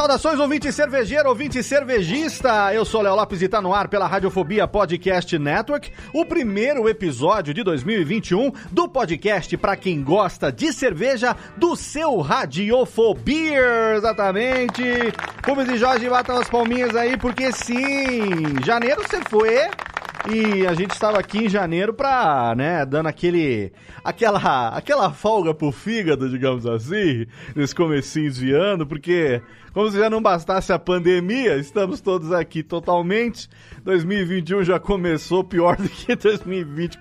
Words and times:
Saudações, 0.00 0.40
ouvinte 0.40 0.72
cervejeiro, 0.72 1.28
ouvinte 1.28 1.62
cervejista. 1.62 2.72
Eu 2.72 2.86
sou 2.86 3.02
Léo 3.02 3.14
Lopes 3.14 3.42
e 3.42 3.48
tá 3.50 3.60
no 3.60 3.74
ar 3.74 3.86
pela 3.86 4.06
Radiofobia 4.06 4.66
Podcast 4.66 5.38
Network, 5.38 5.92
o 6.14 6.24
primeiro 6.24 6.88
episódio 6.88 7.52
de 7.52 7.62
2021 7.62 8.50
do 8.70 8.88
podcast 8.88 9.54
para 9.58 9.76
quem 9.76 10.02
gosta 10.02 10.50
de 10.50 10.72
cerveja 10.72 11.36
do 11.54 11.76
seu 11.76 12.18
Radiofobia. 12.20 13.94
Exatamente. 13.94 14.82
Rubens 15.46 15.68
e 15.68 15.76
Jorge 15.76 16.08
batam 16.08 16.38
as 16.38 16.48
palminhas 16.48 16.96
aí, 16.96 17.18
porque 17.18 17.52
sim, 17.52 18.56
janeiro 18.64 19.02
você 19.02 19.20
foi. 19.28 19.68
E 20.28 20.66
a 20.66 20.74
gente 20.74 20.92
estava 20.92 21.18
aqui 21.18 21.46
em 21.46 21.48
janeiro 21.48 21.94
pra, 21.94 22.54
né, 22.54 22.84
dando 22.84 23.06
aquele, 23.06 23.72
aquela, 24.04 24.68
aquela 24.68 25.10
folga 25.10 25.54
pro 25.54 25.72
fígado, 25.72 26.28
digamos 26.28 26.66
assim, 26.66 27.26
nesse 27.56 27.74
comecinho 27.74 28.30
de 28.30 28.52
ano, 28.52 28.86
porque 28.86 29.40
como 29.72 29.90
se 29.90 29.98
já 29.98 30.10
não 30.10 30.20
bastasse 30.20 30.72
a 30.72 30.78
pandemia, 30.78 31.56
estamos 31.56 32.00
todos 32.00 32.32
aqui 32.32 32.62
totalmente. 32.62 33.48
2021 33.84 34.64
já 34.64 34.78
começou 34.78 35.42
pior 35.42 35.76
do 35.76 35.88
que 35.88 36.14
2020 36.14 36.98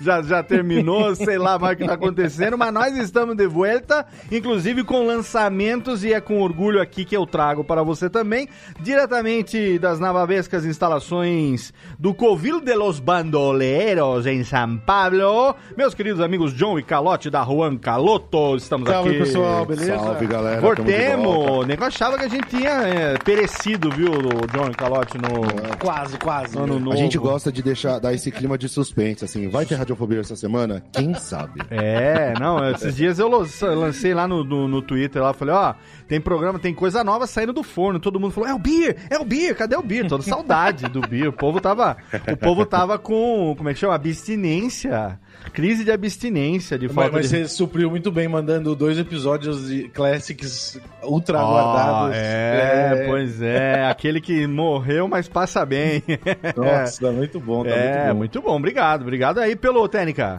já, 0.00 0.22
já 0.22 0.42
terminou, 0.42 1.14
sei 1.16 1.38
lá 1.38 1.58
mais 1.58 1.74
o 1.74 1.76
que 1.76 1.82
está 1.84 1.94
acontecendo, 1.94 2.58
mas 2.58 2.72
nós 2.72 2.96
estamos 2.96 3.36
de 3.36 3.46
volta, 3.46 4.06
inclusive 4.30 4.84
com 4.84 5.06
lançamentos, 5.06 6.04
e 6.04 6.12
é 6.12 6.20
com 6.20 6.40
orgulho 6.40 6.80
aqui 6.80 7.04
que 7.04 7.16
eu 7.16 7.26
trago 7.26 7.64
para 7.64 7.82
você 7.82 8.10
também, 8.10 8.48
diretamente 8.80 9.78
das 9.78 9.98
navavescas 9.98 10.64
instalações 10.64 11.72
do 11.98 12.12
Covil 12.12 12.60
de 12.60 12.74
los 12.74 13.00
Bandoleros 13.00 14.26
em 14.26 14.44
São 14.44 14.76
Paulo, 14.78 15.54
meus 15.76 15.94
queridos 15.94 16.20
amigos 16.20 16.52
John 16.54 16.78
e 16.78 16.82
Calote 16.82 17.30
da 17.30 17.44
Juan 17.44 17.76
Caloto, 17.76 18.56
estamos 18.56 18.88
Salve, 18.88 19.10
aqui. 19.10 19.18
pessoal, 19.18 19.64
beleza? 19.64 19.98
Salve, 19.98 20.26
galera. 20.26 20.60
Voltemos, 20.60 21.66
negócio 21.66 21.98
achava 22.08 22.18
que 22.18 22.24
a 22.24 22.28
gente 22.28 22.48
tinha 22.48 22.70
é, 22.70 23.18
perecido, 23.18 23.90
viu, 23.90 24.10
o 24.10 24.46
John 24.46 24.72
Calote 24.72 25.18
no... 25.18 25.76
Quase, 25.78 26.16
quase. 26.18 26.56
Ano 26.56 26.78
novo. 26.78 26.92
A 26.92 26.96
gente 26.96 27.18
gosta 27.18 27.52
de 27.52 27.62
deixar 27.62 27.98
dar 27.98 28.14
esse 28.14 28.30
clima 28.30 28.56
de 28.56 28.68
suspense, 28.68 29.24
assim. 29.24 29.48
Vai 29.48 29.66
ter 29.66 29.74
radiofobia 29.74 30.20
essa 30.20 30.34
semana? 30.34 30.82
Quem 30.92 31.14
sabe? 31.14 31.60
É, 31.70 32.34
não, 32.40 32.68
esses 32.70 32.96
dias 32.96 33.18
eu 33.18 33.28
lancei 33.28 34.12
lá 34.12 34.26
no, 34.26 34.42
no, 34.42 34.66
no 34.66 34.82
Twitter, 34.82 35.22
lá, 35.22 35.32
falei, 35.32 35.54
ó, 35.54 35.74
tem 36.08 36.20
programa, 36.20 36.58
tem 36.58 36.74
coisa 36.74 37.04
nova 37.04 37.26
saindo 37.26 37.52
do 37.52 37.62
forno, 37.62 38.00
todo 38.00 38.18
mundo 38.18 38.32
falou, 38.32 38.48
é 38.48 38.54
o 38.54 38.58
Beer, 38.58 38.96
é 39.08 39.18
o 39.18 39.24
Beer, 39.24 39.54
cadê 39.54 39.76
o 39.76 39.82
Beer? 39.82 40.08
Toda 40.08 40.22
saudade 40.22 40.88
do 40.88 41.00
Beer, 41.00 41.28
o 41.28 41.32
povo 41.32 41.60
tava, 41.60 41.96
o 42.30 42.36
povo 42.36 42.66
tava 42.66 42.98
com, 42.98 43.54
como 43.56 43.68
é 43.68 43.74
que 43.74 43.80
chama, 43.80 43.94
abstinência, 43.94 45.18
crise 45.52 45.84
de 45.84 45.90
abstinência, 45.90 46.78
de 46.78 46.86
Mas, 46.86 46.94
falta 46.94 47.12
mas 47.12 47.30
de... 47.30 47.36
você 47.36 47.48
supriu 47.48 47.90
muito 47.90 48.10
bem 48.10 48.28
mandando 48.28 48.74
dois 48.74 48.98
episódios 48.98 49.68
de 49.68 49.88
Classics 49.88 50.80
ultra 51.02 51.38
Ó, 51.38 51.58
aguardados. 51.58 51.97
É, 52.12 53.04
pois 53.06 53.42
é, 53.42 53.84
aquele 53.86 54.20
que 54.20 54.46
morreu, 54.46 55.08
mas 55.08 55.28
passa 55.28 55.64
bem. 55.66 56.02
Nossa, 56.56 57.06
tá 57.06 57.12
muito 57.12 57.40
bom, 57.40 57.64
tá 57.64 57.70
é, 57.70 57.74
muito 57.74 58.08
bom. 58.12 58.14
muito 58.18 58.42
bom, 58.42 58.56
obrigado. 58.56 59.02
Obrigado 59.02 59.38
aí 59.38 59.56
pelo 59.56 59.88
Técnica. 59.88 60.36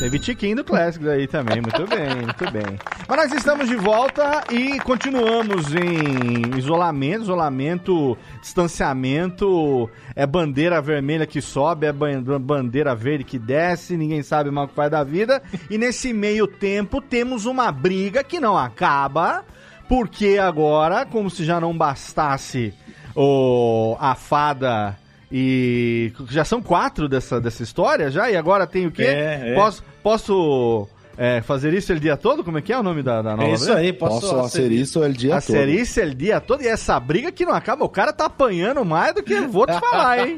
Teve 0.00 0.20
tiquinho 0.20 0.54
do 0.56 0.62
Classics 0.64 1.08
aí 1.08 1.26
também, 1.26 1.60
muito 1.60 1.84
bem, 1.88 2.14
muito 2.22 2.50
bem. 2.52 2.78
Mas 3.08 3.16
nós 3.16 3.32
estamos 3.32 3.68
de 3.68 3.74
volta 3.74 4.44
e 4.48 4.78
continuamos 4.80 5.74
em 5.74 6.56
isolamento, 6.56 7.22
isolamento, 7.22 8.16
distanciamento, 8.40 9.90
é 10.14 10.24
bandeira 10.26 10.80
vermelha 10.80 11.26
que 11.26 11.40
sobe, 11.40 11.86
é 11.86 11.92
ban- 11.92 12.22
bandeira 12.40 12.94
verde 12.94 13.24
que 13.24 13.38
desce, 13.40 13.96
ninguém 13.96 14.22
sabe 14.22 14.50
mais 14.52 14.66
o 14.66 14.68
que 14.68 14.76
faz 14.76 14.90
da 14.90 15.02
vida. 15.02 15.42
E 15.68 15.76
nesse 15.76 16.12
meio 16.12 16.46
tempo 16.46 17.00
temos 17.00 17.44
uma 17.44 17.72
briga 17.72 18.22
que 18.22 18.38
não 18.38 18.56
acaba, 18.56 19.44
porque 19.88 20.38
agora, 20.38 21.06
como 21.06 21.30
se 21.30 21.44
já 21.44 21.60
não 21.60 21.76
bastasse 21.76 22.74
o, 23.16 23.96
a 23.98 24.14
fada 24.14 24.96
e. 25.32 26.12
Já 26.28 26.44
são 26.44 26.62
quatro 26.62 27.08
dessa, 27.08 27.40
dessa 27.40 27.62
história 27.62 28.10
já? 28.10 28.30
E 28.30 28.36
agora 28.36 28.66
tem 28.66 28.86
o 28.86 28.92
quê? 28.92 29.04
É, 29.04 29.50
é. 29.50 29.54
Posso, 29.54 29.84
posso 30.02 30.88
é, 31.18 31.42
fazer 31.42 31.74
isso 31.74 31.92
o 31.92 31.98
dia 31.98 32.16
todo? 32.16 32.44
Como 32.44 32.58
é 32.58 32.62
que 32.62 32.72
é 32.72 32.78
o 32.78 32.82
nome 32.82 33.02
da, 33.02 33.20
da 33.20 33.36
nova? 33.36 33.48
É 33.48 33.52
isso 33.52 33.72
aí, 33.72 33.92
posso, 33.92 34.20
Posso 34.20 34.50
ser 34.50 34.70
isso 34.70 35.00
o 35.00 35.12
dia 35.12 35.36
A 35.36 35.40
todo. 35.40 35.50
Serice 35.50 36.00
o 36.00 36.14
dia 36.14 36.40
todo 36.40 36.62
e 36.62 36.68
essa 36.68 36.98
briga 37.00 37.32
que 37.32 37.44
não 37.44 37.52
acaba, 37.52 37.84
o 37.84 37.88
cara 37.88 38.12
tá 38.12 38.26
apanhando 38.26 38.84
mais 38.84 39.12
do 39.12 39.22
que 39.22 39.32
eu 39.32 39.48
vou 39.48 39.66
te 39.66 39.78
falar, 39.80 40.28
hein? 40.28 40.36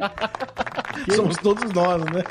Somos 1.14 1.36
todos 1.36 1.70
nós, 1.72 2.02
né? 2.04 2.22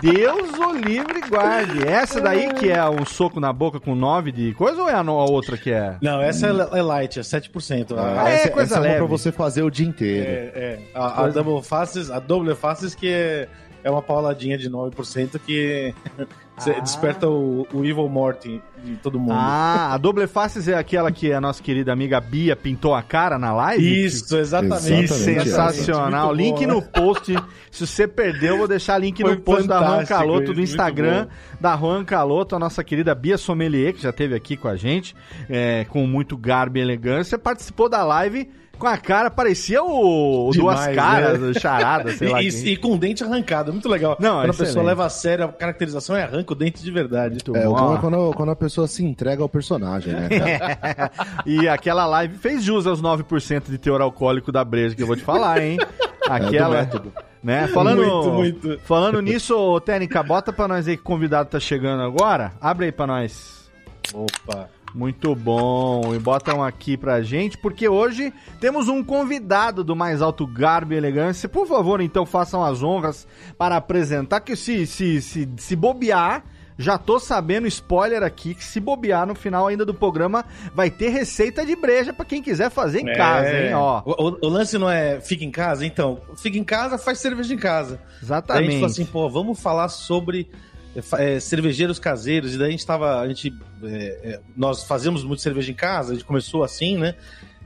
Deus 0.00 0.58
o 0.58 0.72
livre 0.72 1.20
guarde. 1.28 1.86
Essa 1.86 2.18
daí 2.18 2.54
que 2.54 2.70
é 2.70 2.82
um 2.88 3.04
soco 3.04 3.38
na 3.38 3.52
boca 3.52 3.78
com 3.78 3.94
nove 3.94 4.32
de 4.32 4.54
coisa 4.54 4.80
ou 4.80 4.88
é 4.88 4.94
a, 4.94 5.02
outra 5.02 5.58
que 5.58 5.70
é? 5.70 5.98
Não, 6.00 6.22
essa 6.22 6.46
é, 6.46 6.78
é 6.78 6.82
light, 6.82 7.18
é 7.18 7.22
7%. 7.22 7.94
Ah, 7.94 8.30
é 8.30 8.34
essa, 8.34 8.50
coisa 8.50 8.74
essa 8.74 8.74
é 8.76 8.78
uma 8.78 8.86
leve. 8.86 8.98
pra 8.98 9.06
você 9.06 9.30
fazer 9.30 9.62
o 9.62 9.70
dia 9.70 9.86
inteiro. 9.86 10.26
É, 10.26 10.52
é. 10.54 10.78
A, 10.94 11.24
a 11.24 11.28
Double 11.28 11.62
Faces, 11.62 12.10
a 12.10 12.18
Double 12.18 12.54
Faces 12.54 12.94
que 12.94 13.08
é, 13.08 13.48
é 13.84 13.90
uma 13.90 14.00
pauladinha 14.00 14.56
de 14.56 14.70
9% 14.70 15.38
que 15.44 15.94
Ah. 16.56 16.80
desperta 16.80 17.28
o, 17.28 17.66
o 17.72 17.84
Evil 17.84 18.08
Morty 18.08 18.62
de 18.84 18.96
todo 18.96 19.18
mundo. 19.18 19.32
Ah, 19.34 19.94
a 19.94 19.98
Double 19.98 20.26
Faces 20.26 20.68
é 20.68 20.74
aquela 20.74 21.10
que 21.10 21.32
a 21.32 21.40
nossa 21.40 21.62
querida 21.62 21.92
amiga 21.92 22.20
Bia 22.20 22.54
pintou 22.54 22.94
a 22.94 23.02
cara 23.02 23.38
na 23.38 23.52
live? 23.52 24.04
Isso, 24.04 24.36
exatamente. 24.36 24.82
Que 24.82 24.92
Exatamente, 25.04 25.48
sensacional. 25.48 26.26
Muito 26.28 26.38
link 26.40 26.66
bom, 26.66 26.74
no 26.74 26.80
né? 26.80 26.88
post. 26.92 27.34
Se 27.70 27.86
você 27.86 28.06
perdeu, 28.06 28.54
eu 28.54 28.58
vou 28.58 28.68
deixar 28.68 28.98
link 28.98 29.20
Foi 29.20 29.34
no 29.34 29.40
post 29.40 29.66
da 29.66 29.78
Juan 29.78 30.04
Caloto, 30.04 30.44
isso, 30.44 30.54
do 30.54 30.60
Instagram 30.60 31.26
da 31.60 31.76
Juan 31.76 32.04
Caloto, 32.04 32.54
a 32.54 32.58
nossa 32.58 32.84
querida 32.84 33.14
Bia 33.14 33.38
Sommelier, 33.38 33.94
que 33.94 34.02
já 34.02 34.10
esteve 34.10 34.34
aqui 34.34 34.56
com 34.56 34.68
a 34.68 34.76
gente, 34.76 35.14
é, 35.48 35.86
com 35.88 36.06
muito 36.06 36.36
garbo 36.36 36.78
e 36.78 36.80
elegância, 36.80 37.38
participou 37.38 37.88
da 37.88 38.04
live 38.04 38.48
com 38.82 38.88
a 38.88 38.96
cara, 38.96 39.30
parecia 39.30 39.80
o, 39.80 40.48
o 40.48 40.52
Duas 40.52 40.76
Demais, 40.80 40.96
Caras, 40.96 41.40
né? 41.40 41.52
Charada, 41.54 42.10
sei 42.12 42.28
lá. 42.28 42.42
E, 42.42 42.50
quem. 42.50 42.68
e 42.72 42.76
com 42.76 42.94
o 42.94 42.98
dente 42.98 43.22
arrancado, 43.22 43.70
muito 43.72 43.88
legal. 43.88 44.16
Não, 44.18 44.38
Quando 44.38 44.40
a 44.40 44.48
excelente. 44.50 44.58
pessoa 44.70 44.84
leva 44.84 45.06
a 45.06 45.08
sério 45.08 45.44
a 45.44 45.48
caracterização 45.52 46.16
e 46.16 46.20
arranca 46.20 46.52
o 46.52 46.56
dente 46.56 46.82
de 46.82 46.90
verdade. 46.90 47.34
Muito 47.34 47.56
É, 47.56 47.68
o 47.68 47.74
bom. 47.74 47.94
é 47.94 47.98
quando, 48.00 48.32
quando 48.34 48.50
a 48.50 48.56
pessoa 48.56 48.88
se 48.88 49.04
entrega 49.04 49.40
ao 49.40 49.48
personagem, 49.48 50.12
né? 50.12 50.28
cara? 50.28 51.12
e 51.46 51.68
aquela 51.68 52.04
live 52.06 52.36
fez 52.38 52.64
jus 52.64 52.84
aos 52.84 53.00
9% 53.00 53.70
de 53.70 53.78
teor 53.78 54.00
alcoólico 54.00 54.50
da 54.50 54.64
breja 54.64 54.96
que 54.96 55.02
eu 55.04 55.06
vou 55.06 55.14
te 55.14 55.22
falar, 55.22 55.62
hein? 55.62 55.78
Aquela. 56.28 56.80
método. 56.80 57.12
né? 57.40 57.68
Falando, 57.68 58.02
Muito, 58.04 58.30
muito. 58.66 58.80
falando 58.84 59.22
nisso, 59.22 59.56
ô, 59.56 59.80
Técnica, 59.80 60.24
bota 60.24 60.52
pra 60.52 60.66
nós 60.66 60.88
aí 60.88 60.96
que 60.96 61.02
o 61.02 61.04
convidado 61.06 61.48
tá 61.50 61.60
chegando 61.60 62.02
agora. 62.02 62.50
Abre 62.60 62.86
aí 62.86 62.92
pra 62.92 63.06
nós. 63.06 63.70
Opa. 64.12 64.68
Muito 64.94 65.34
bom. 65.34 66.14
E 66.14 66.18
botam 66.18 66.62
aqui 66.62 66.96
pra 66.96 67.22
gente, 67.22 67.56
porque 67.56 67.88
hoje 67.88 68.32
temos 68.60 68.88
um 68.88 69.02
convidado 69.02 69.82
do 69.82 69.96
mais 69.96 70.20
alto 70.20 70.46
garbo 70.46 70.92
e 70.92 70.96
elegância. 70.96 71.48
Por 71.48 71.66
favor, 71.66 72.00
então, 72.00 72.26
façam 72.26 72.62
as 72.62 72.82
honras 72.82 73.26
para 73.56 73.76
apresentar, 73.76 74.40
que 74.40 74.54
se, 74.54 74.86
se, 74.86 75.22
se, 75.22 75.48
se 75.56 75.76
bobear, 75.76 76.44
Já 76.78 76.96
tô 76.96 77.18
sabendo, 77.20 77.66
spoiler 77.68 78.22
aqui, 78.22 78.54
que 78.54 78.64
se 78.64 78.80
bobear 78.80 79.26
no 79.26 79.34
final 79.34 79.66
ainda 79.66 79.84
do 79.84 79.92
programa, 79.92 80.42
vai 80.74 80.90
ter 80.90 81.10
receita 81.10 81.66
de 81.66 81.76
breja 81.76 82.14
pra 82.14 82.24
quem 82.24 82.42
quiser 82.42 82.70
fazer 82.70 83.00
em 83.00 83.10
É. 83.10 83.14
casa, 83.14 83.48
hein? 83.52 83.74
Ó, 83.74 84.02
O, 84.06 84.10
o- 84.30 84.38
o 84.42 84.48
lance 84.48 84.78
não 84.78 84.88
é 84.90 85.20
fica 85.20 85.44
em 85.44 85.50
casa? 85.50 85.84
Então, 85.84 86.18
fica 86.38 86.56
em 86.56 86.64
casa, 86.64 86.96
faz 86.96 87.18
cerveja 87.18 87.52
em 87.52 87.58
casa. 87.58 87.96
Daí 87.96 88.00
a 88.00 88.08
gente 88.08 88.22
exatamente. 88.24 88.72
falou 88.76 88.86
assim, 88.86 89.04
pô, 89.04 89.28
vamos 89.28 89.60
falar 89.60 89.90
sobre 89.90 90.50
é, 90.96 91.34
é, 91.36 91.40
cervejeiros 91.40 91.98
caseiros. 91.98 92.54
E 92.54 92.58
daí 92.58 92.68
a 92.68 92.70
gente 92.70 92.86
tava. 92.86 93.20
A 93.20 93.28
gente, 93.28 93.52
é, 93.82 94.20
é, 94.22 94.40
nós 94.56 94.84
fazemos 94.84 95.24
muito 95.24 95.40
cerveja 95.42 95.70
em 95.70 95.74
casa, 95.74 96.12
a 96.12 96.14
gente 96.14 96.24
começou 96.24 96.62
assim, 96.62 96.96
né? 96.98 97.14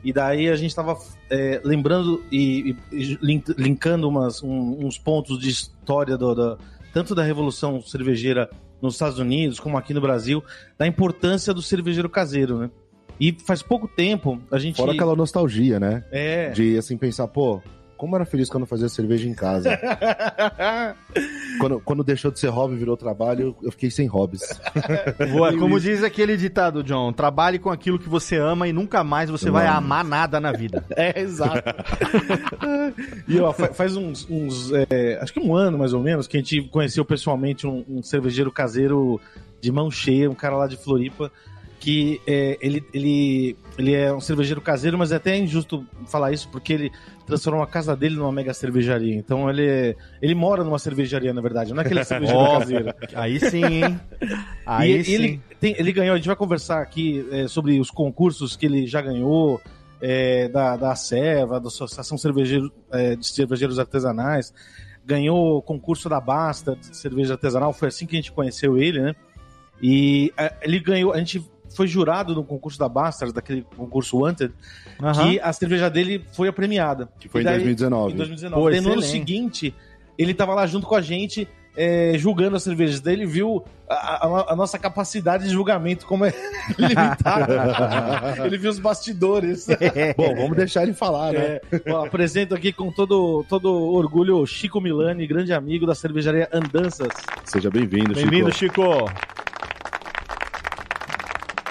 E 0.04 0.12
daí 0.12 0.48
a 0.48 0.56
gente 0.56 0.74
tava 0.74 0.96
é, 1.30 1.60
lembrando 1.64 2.22
e, 2.30 2.76
e 2.92 3.18
link- 3.20 3.54
linkando 3.58 4.08
umas, 4.08 4.42
um- 4.42 4.86
uns 4.86 4.96
pontos 4.98 5.38
de 5.38 5.48
história 5.50 6.16
do, 6.16 6.34
da- 6.34 6.58
tanto 6.92 7.14
da 7.14 7.22
Revolução 7.24 7.82
Cervejeira 7.82 8.48
nos 8.80 8.94
Estados 8.94 9.18
Unidos 9.18 9.58
como 9.58 9.76
aqui 9.76 9.92
no 9.92 10.00
Brasil, 10.00 10.44
da 10.78 10.86
importância 10.86 11.52
do 11.52 11.60
cervejeiro 11.62 12.08
caseiro, 12.08 12.58
né? 12.58 12.70
E 13.18 13.34
faz 13.46 13.62
pouco 13.62 13.88
tempo 13.88 14.38
a 14.52 14.58
gente. 14.58 14.76
Fora 14.76 14.92
aquela 14.92 15.16
nostalgia, 15.16 15.80
né? 15.80 16.04
É. 16.12 16.50
De 16.50 16.76
assim 16.76 16.96
pensar, 16.98 17.26
pô, 17.26 17.60
como 17.96 18.14
era 18.16 18.24
feliz 18.24 18.48
quando 18.48 18.66
fazia 18.66 18.88
cerveja 18.88 19.28
em 19.28 19.34
casa. 19.34 19.70
quando, 21.58 21.80
quando 21.80 22.04
deixou 22.04 22.30
de 22.30 22.38
ser 22.38 22.48
hobby 22.48 22.74
e 22.74 22.78
virou 22.78 22.96
trabalho, 22.96 23.56
eu 23.62 23.70
fiquei 23.70 23.90
sem 23.90 24.06
hobbies. 24.06 24.42
Boa, 25.32 25.56
como 25.56 25.80
diz 25.80 26.02
aquele 26.02 26.36
ditado, 26.36 26.82
John, 26.82 27.12
trabalhe 27.12 27.58
com 27.58 27.70
aquilo 27.70 27.98
que 27.98 28.08
você 28.08 28.36
ama 28.36 28.68
e 28.68 28.72
nunca 28.72 29.02
mais 29.02 29.30
você 29.30 29.50
vai 29.50 29.66
amar 29.66 30.04
nada 30.04 30.40
na 30.40 30.52
vida. 30.52 30.84
É, 30.96 31.20
exato. 31.20 31.62
e 33.28 33.38
ó, 33.38 33.52
fa- 33.52 33.72
faz 33.72 33.96
uns, 33.96 34.26
uns, 34.30 34.70
é, 34.72 35.18
acho 35.20 35.32
que 35.32 35.40
um 35.40 35.54
ano 35.54 35.76
mais 35.78 35.92
ou 35.92 36.02
menos, 36.02 36.26
que 36.26 36.36
a 36.36 36.40
gente 36.40 36.62
conheceu 36.62 37.04
pessoalmente 37.04 37.66
um, 37.66 37.84
um 37.88 38.02
cervejeiro 38.02 38.50
caseiro 38.50 39.20
de 39.60 39.70
mão 39.70 39.90
cheia, 39.90 40.30
um 40.30 40.34
cara 40.34 40.56
lá 40.56 40.66
de 40.66 40.76
Floripa, 40.76 41.30
que 41.86 42.20
é, 42.26 42.58
ele, 42.60 42.84
ele, 42.92 43.56
ele 43.78 43.94
é 43.94 44.12
um 44.12 44.20
cervejeiro 44.20 44.60
caseiro, 44.60 44.98
mas 44.98 45.12
é 45.12 45.16
até 45.16 45.38
injusto 45.38 45.86
falar 46.08 46.32
isso, 46.32 46.48
porque 46.48 46.72
ele 46.72 46.92
transformou 47.24 47.62
a 47.62 47.66
casa 47.68 47.94
dele 47.94 48.16
numa 48.16 48.32
mega 48.32 48.52
cervejaria. 48.52 49.14
Então 49.14 49.48
ele, 49.48 49.96
ele 50.20 50.34
mora 50.34 50.64
numa 50.64 50.80
cervejaria, 50.80 51.32
na 51.32 51.40
verdade, 51.40 51.72
não 51.72 51.80
é 51.80 51.86
aquele 51.86 52.02
cervejeiro 52.02 52.40
Ó, 52.40 52.58
caseiro. 52.58 52.94
Aí 53.14 53.38
sim, 53.38 53.64
hein? 53.64 54.00
Aí 54.66 54.96
e 54.96 55.04
sim. 55.04 55.12
ele, 55.12 55.40
tem- 55.60 55.76
ele 55.78 55.92
ganhou, 55.92 56.14
a 56.14 56.16
gente 56.16 56.26
vai 56.26 56.34
conversar 56.34 56.82
aqui 56.82 57.24
é, 57.30 57.46
sobre 57.46 57.78
os 57.78 57.88
concursos 57.88 58.56
que 58.56 58.66
ele 58.66 58.84
já 58.88 59.00
ganhou, 59.00 59.60
é, 60.00 60.48
da, 60.48 60.76
da 60.76 60.96
Serva, 60.96 61.60
da 61.60 61.68
Associação 61.68 62.18
Cervejeiro, 62.18 62.72
é, 62.90 63.14
de 63.14 63.24
Cervejeiros 63.28 63.78
Artesanais, 63.78 64.52
ganhou 65.04 65.58
o 65.58 65.62
concurso 65.62 66.08
da 66.08 66.20
Basta 66.20 66.74
de 66.74 66.96
cerveja 66.96 67.34
artesanal, 67.34 67.72
foi 67.72 67.86
assim 67.86 68.06
que 68.06 68.16
a 68.16 68.20
gente 68.20 68.32
conheceu 68.32 68.76
ele, 68.76 69.00
né? 69.00 69.14
E 69.80 70.32
é, 70.36 70.52
ele 70.62 70.80
ganhou, 70.80 71.12
a 71.12 71.18
gente 71.18 71.48
foi 71.74 71.86
jurado 71.86 72.34
no 72.34 72.44
concurso 72.44 72.78
da 72.78 72.88
Basta, 72.88 73.30
daquele 73.32 73.62
concurso 73.76 74.18
Wanted, 74.18 74.52
Aham. 75.02 75.30
que 75.30 75.40
a 75.40 75.52
cerveja 75.52 75.88
dele 75.90 76.24
foi 76.32 76.48
a 76.48 76.52
premiada. 76.52 77.08
Que 77.18 77.28
foi 77.28 77.40
E 77.40 77.42
em 77.42 77.44
daí- 77.44 77.54
2019. 77.58 78.14
em 78.14 78.16
2019. 78.16 78.62
Pô, 78.62 78.70
Daí 78.70 78.80
no 78.80 78.92
ano 78.92 79.02
seguinte, 79.02 79.74
ele 80.18 80.32
tava 80.34 80.54
lá 80.54 80.66
junto 80.66 80.86
com 80.86 80.94
a 80.94 81.00
gente, 81.02 81.46
é, 81.76 82.14
julgando 82.16 82.56
as 82.56 82.62
cervejas 82.62 83.00
dele, 83.00 83.26
viu 83.26 83.62
a, 83.86 84.26
a- 84.26 84.52
a 84.52 84.56
nossa 84.56 84.78
capacidade 84.78 85.44
de 85.44 85.50
julgamento 85.50 86.06
como 86.06 86.24
é 86.24 86.32
limitada. 86.78 88.40
ele 88.46 88.56
viu 88.56 88.70
os 88.70 88.78
bastidores. 88.78 89.66
Bom, 90.16 90.34
vamos 90.34 90.56
deixar 90.56 90.82
ele 90.84 90.94
falar, 90.94 91.32
né? 91.34 91.60
É, 91.70 91.92
ó, 91.92 92.06
apresento 92.06 92.54
aqui 92.54 92.72
com 92.72 92.90
todo, 92.90 93.44
todo 93.48 93.70
orgulho 93.70 94.38
o 94.38 94.46
Chico 94.46 94.80
Milani, 94.80 95.26
grande 95.26 95.52
amigo 95.52 95.84
da 95.86 95.94
cervejaria 95.94 96.48
Andanças. 96.52 97.08
Seja 97.44 97.70
bem-vindo, 97.70 98.14
Chico. 98.14 98.30
Bem-vindo, 98.30 98.54
Chico. 98.54 98.82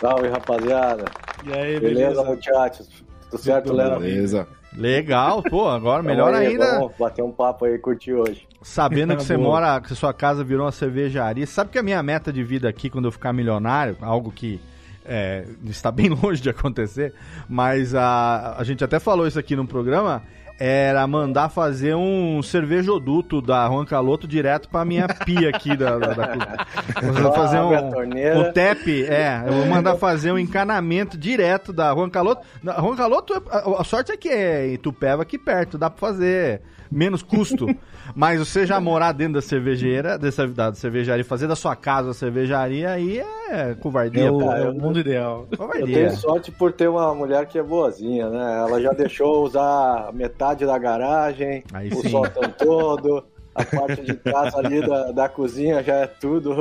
Salve, 0.06 0.28
rapaziada. 0.28 1.06
E 1.44 1.52
aí, 1.52 1.80
Beleza, 1.80 2.22
beleza? 2.22 2.24
muchachos? 2.24 3.04
Tudo 3.31 3.42
certo, 3.42 3.74
Léo? 3.74 4.00
Beleza. 4.00 4.48
Legal, 4.78 5.42
pô, 5.42 5.68
agora 5.68 6.04
melhor 6.04 6.31
aí, 6.31 6.48
ainda, 6.48 6.80
Vamos 6.80 6.92
bater 7.00 7.24
um 7.24 7.31
papo 7.31 7.66
aí, 7.66 7.80
curtir 7.80 8.13
hoje. 8.13 8.48
sabendo 8.62 9.16
que 9.18 9.24
você 9.25 9.36
Boa. 9.36 9.50
mora, 9.50 9.81
que 9.81 9.96
sua 9.96 10.13
casa 10.13 10.44
virou 10.44 10.66
uma 10.66 10.72
cervejaria. 10.72 11.48
Sabe 11.48 11.72
que 11.72 11.80
a 11.80 11.84
minha 11.84 12.04
meta 12.04 12.31
de 12.31 12.44
vida 12.44 12.69
aqui, 12.69 12.88
quando 12.88 13.06
eu 13.06 13.12
ficar 13.12 13.34
milionário, 13.34 13.98
algo 14.00 14.31
que 14.31 14.62
é, 15.04 15.46
está 15.63 15.90
bem 15.92 16.10
longe 16.22 16.40
de 16.40 16.52
acontecer, 16.52 17.12
mas 17.50 17.96
a, 17.96 18.57
a 18.60 18.63
gente 18.63 18.84
até 18.84 19.00
falou 19.00 19.25
isso 19.25 19.40
aqui 19.40 19.56
no 19.56 19.66
programa, 19.66 20.22
era 20.60 21.06
mandar 21.06 21.50
fazer 21.50 21.96
um 21.96 22.42
cervejoduto 22.42 23.42
da 23.42 23.68
Juan 23.68 23.86
Caloto 23.86 24.28
direto 24.28 24.69
pra 24.69 24.86
minha 24.86 25.07
pia 25.07 25.50
aqui 25.50 25.75
da, 25.75 25.98
da, 25.98 26.13
da 26.13 27.31
fazer 27.36 27.60
um, 27.60 28.40
um 28.40 28.54
tap, 28.54 28.88
é, 28.88 29.44
eu 29.46 29.54
vou 29.54 29.66
mandar 29.66 29.96
fazer 29.98 30.31
um 30.31 30.40
encanamento 30.40 31.18
direto 31.18 31.74
da 31.74 31.94
Juan 31.94 32.10
Caloto. 32.10 32.46
Na 32.63 32.74
Juan 32.80 32.96
Caloto, 32.96 33.34
a, 33.50 33.81
a 33.81 33.84
sorte 33.84 34.12
é 34.12 34.18
que 34.18 34.30
é 34.30 34.68
Itupeva 34.68 35.24
aqui 35.24 35.38
perto, 35.38 35.78
dá 35.78 35.90
pra 35.90 36.00
fazer 36.00 36.62
menos 36.95 37.21
custo. 37.21 37.68
Mas 38.15 38.39
você 38.39 38.65
já 38.65 38.80
morar 38.80 39.12
dentro 39.12 39.33
da 39.33 39.42
cervejeira, 39.42 40.18
dessa 40.18 40.47
da 40.47 40.74
cervejaria, 40.74 41.25
fazer 41.25 41.47
da 41.47 41.56
sua 41.56 41.75
casa 41.75 42.12
a 42.12 42.13
cervejaria, 42.13 42.92
aí 42.92 43.19
é 43.50 43.75
covardia. 43.80 44.25
É 44.25 44.31
o, 44.31 44.39
pô. 44.39 44.51
é 44.51 44.69
o 44.69 44.74
mundo 44.74 45.00
ideal. 45.00 45.47
Eu 45.51 45.57
Covardia. 45.57 45.86
tenho 45.86 46.15
sorte 46.18 46.51
por 46.51 46.71
ter 46.71 46.88
uma 46.88 47.13
mulher 47.13 47.45
que 47.47 47.57
é 47.59 47.63
boazinha, 47.63 48.30
né? 48.30 48.59
Ela 48.59 48.81
já 48.81 48.92
deixou 48.94 49.44
usar 49.44 50.12
metade 50.13 50.65
da 50.65 50.77
garagem, 50.77 51.63
Aí 51.74 51.89
o 51.89 51.95
sim. 52.01 52.09
sótão 52.09 52.44
todo, 52.57 53.24
a 53.56 53.63
parte 53.63 54.02
de 54.04 54.13
casa 54.16 54.57
ali 54.60 54.86
da, 54.86 55.12
da 55.12 55.30
cozinha 55.30 55.81
já 55.81 55.96
é 55.96 56.07
tudo 56.07 56.54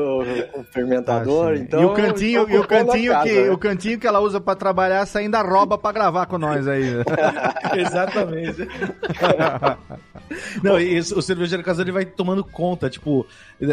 com 0.52 0.62
fermentador. 0.64 1.52
Ah, 1.52 1.56
então, 1.56 1.82
e 1.82 1.84
o 1.84 1.92
cantinho, 1.92 2.48
e 2.48 2.56
o 2.58 2.66
cantinho 2.66 3.12
casa, 3.12 3.28
que 3.28 3.40
né? 3.42 3.50
o 3.50 3.58
cantinho 3.58 3.98
que 3.98 4.06
ela 4.06 4.20
usa 4.20 4.40
pra 4.40 4.54
trabalhar, 4.54 5.04
você 5.04 5.18
ainda 5.18 5.42
rouba 5.42 5.76
pra 5.76 5.90
gravar 5.92 6.26
com 6.26 6.38
nós 6.38 6.68
aí. 6.68 6.84
Exatamente. 7.76 8.66
Não, 10.62 10.80
e 10.80 10.98
o 10.98 11.22
cervejeiro 11.22 11.62
caseiro 11.62 11.88
ele 11.90 11.94
vai 11.94 12.04
tomando 12.04 12.42
conta, 12.44 12.88
tipo, 12.88 13.26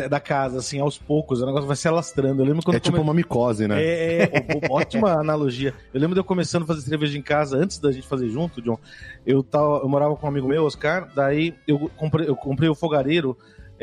da 0.10 0.20
casa, 0.20 0.58
assim, 0.60 0.80
aos 0.80 0.98
poucos. 0.98 1.42
O 1.42 1.46
negócio 1.46 1.68
vai 1.68 1.76
se 1.76 1.88
alastrando. 1.88 2.42
Eu 2.42 2.46
lembro 2.46 2.64
quando 2.64 2.76
É 2.78 2.80
tipo 2.80 2.98
come- 2.98 3.08
uma 3.08 3.14
micose, 3.14 3.68
né? 3.68 3.82
É, 3.82 4.24
é, 4.24 4.32
ó- 4.70 4.76
ótima 4.78 5.12
analogia. 5.20 5.74
Eu 5.94 6.00
lembro 6.02 6.14
de 6.16 6.20
eu 6.20 6.24
começando 6.24 6.64
a 6.64 6.68
fazer 6.68 6.82
cerveja 6.82 7.18
em 7.18 7.22
casa, 7.22 7.58
antes 7.58 7.78
da 7.80 7.92
gente 7.92 8.08
fazer 8.08 8.30
junto, 8.30 8.62
John. 8.62 8.78
Eu, 9.26 9.44
tava, 9.44 9.78
eu 9.84 9.88
morava 9.90 10.16
com 10.16 10.26
um 10.26 10.30
amigo 10.30 10.48
meu, 10.48 10.66
Oscar, 10.66 11.08
daí 11.16 11.54
eu 11.68 11.90
comprei, 11.96 12.28
eu 12.28 12.36
comprei 12.36 12.68
o 12.70 12.76
fogareiro 12.76 13.11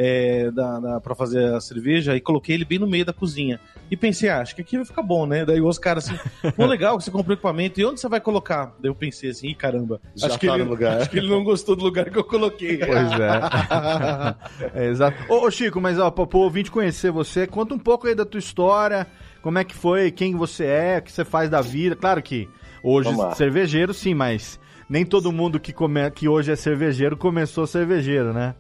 é, 0.01 0.49
da, 0.53 0.79
da, 0.79 1.01
pra 1.01 1.13
fazer 1.13 1.53
a 1.53 1.61
cerveja 1.61 2.15
e 2.15 2.21
coloquei 2.21 2.55
ele 2.55 2.65
bem 2.65 2.79
no 2.79 2.87
meio 2.87 3.05
da 3.05 3.13
cozinha. 3.13 3.59
E 3.91 3.97
pensei, 3.97 4.29
ah, 4.29 4.41
acho 4.41 4.55
que 4.55 4.63
aqui 4.63 4.77
vai 4.77 4.87
ficar 4.87 5.03
bom, 5.03 5.27
né? 5.27 5.45
Daí 5.45 5.61
o 5.61 5.67
Oscar 5.67 5.99
assim, 5.99 6.17
pô, 6.55 6.67
legal 6.67 6.97
que 6.97 7.03
você 7.03 7.11
comprou 7.11 7.35
equipamento, 7.35 7.81
e 7.81 7.85
onde 7.85 8.01
você 8.01 8.09
vai 8.09 8.21
colocar? 8.21 8.77
Daí 8.79 8.89
eu 8.89 8.95
pensei 8.95 9.31
assim, 9.31 9.49
ih, 9.49 9.57
caramba, 9.57 10.01
Já 10.15 10.29
acho, 10.29 10.39
que 10.39 10.47
tá 10.47 10.55
ele, 10.55 10.63
no 10.63 10.71
lugar. 10.71 10.99
acho 10.99 11.11
que 11.11 11.19
ele 11.19 11.29
não 11.29 11.43
gostou 11.43 11.75
do 11.75 11.83
lugar 11.83 12.09
que 12.11 12.17
eu 12.17 12.23
coloquei. 12.23 12.79
Pois 12.89 13.11
é. 13.13 14.85
é 14.87 14.87
exato. 14.87 15.17
Ô, 15.29 15.47
ô, 15.47 15.51
Chico, 15.51 15.81
mas 15.81 15.99
ó, 15.99 16.13
pro, 16.13 16.29
ouvinte 16.39 16.71
conhecer 16.71 17.11
você, 17.11 17.45
conta 17.45 17.75
um 17.75 17.79
pouco 17.79 18.07
aí 18.07 18.15
da 18.15 18.25
tua 18.25 18.39
história, 18.39 19.05
como 19.43 19.59
é 19.59 19.65
que 19.65 19.75
foi, 19.75 20.13
quem 20.13 20.37
você 20.37 20.65
é, 20.65 20.99
o 20.99 21.03
que 21.03 21.11
você 21.11 21.25
faz 21.25 21.51
da 21.51 21.61
vida. 21.61 21.97
Claro 21.97 22.23
que 22.23 22.49
hoje 22.85 23.09
Vamos 23.09 23.25
lá. 23.25 23.35
cervejeiro 23.35 23.93
sim, 23.93 24.15
mas 24.15 24.61
nem 24.89 25.05
todo 25.05 25.33
mundo 25.33 25.59
que, 25.59 25.73
come, 25.73 26.09
que 26.13 26.29
hoje 26.29 26.53
é 26.53 26.57
cervejeiro 26.57 27.17
começou 27.17 27.67
cervejeiro, 27.67 28.33
né? 28.33 28.55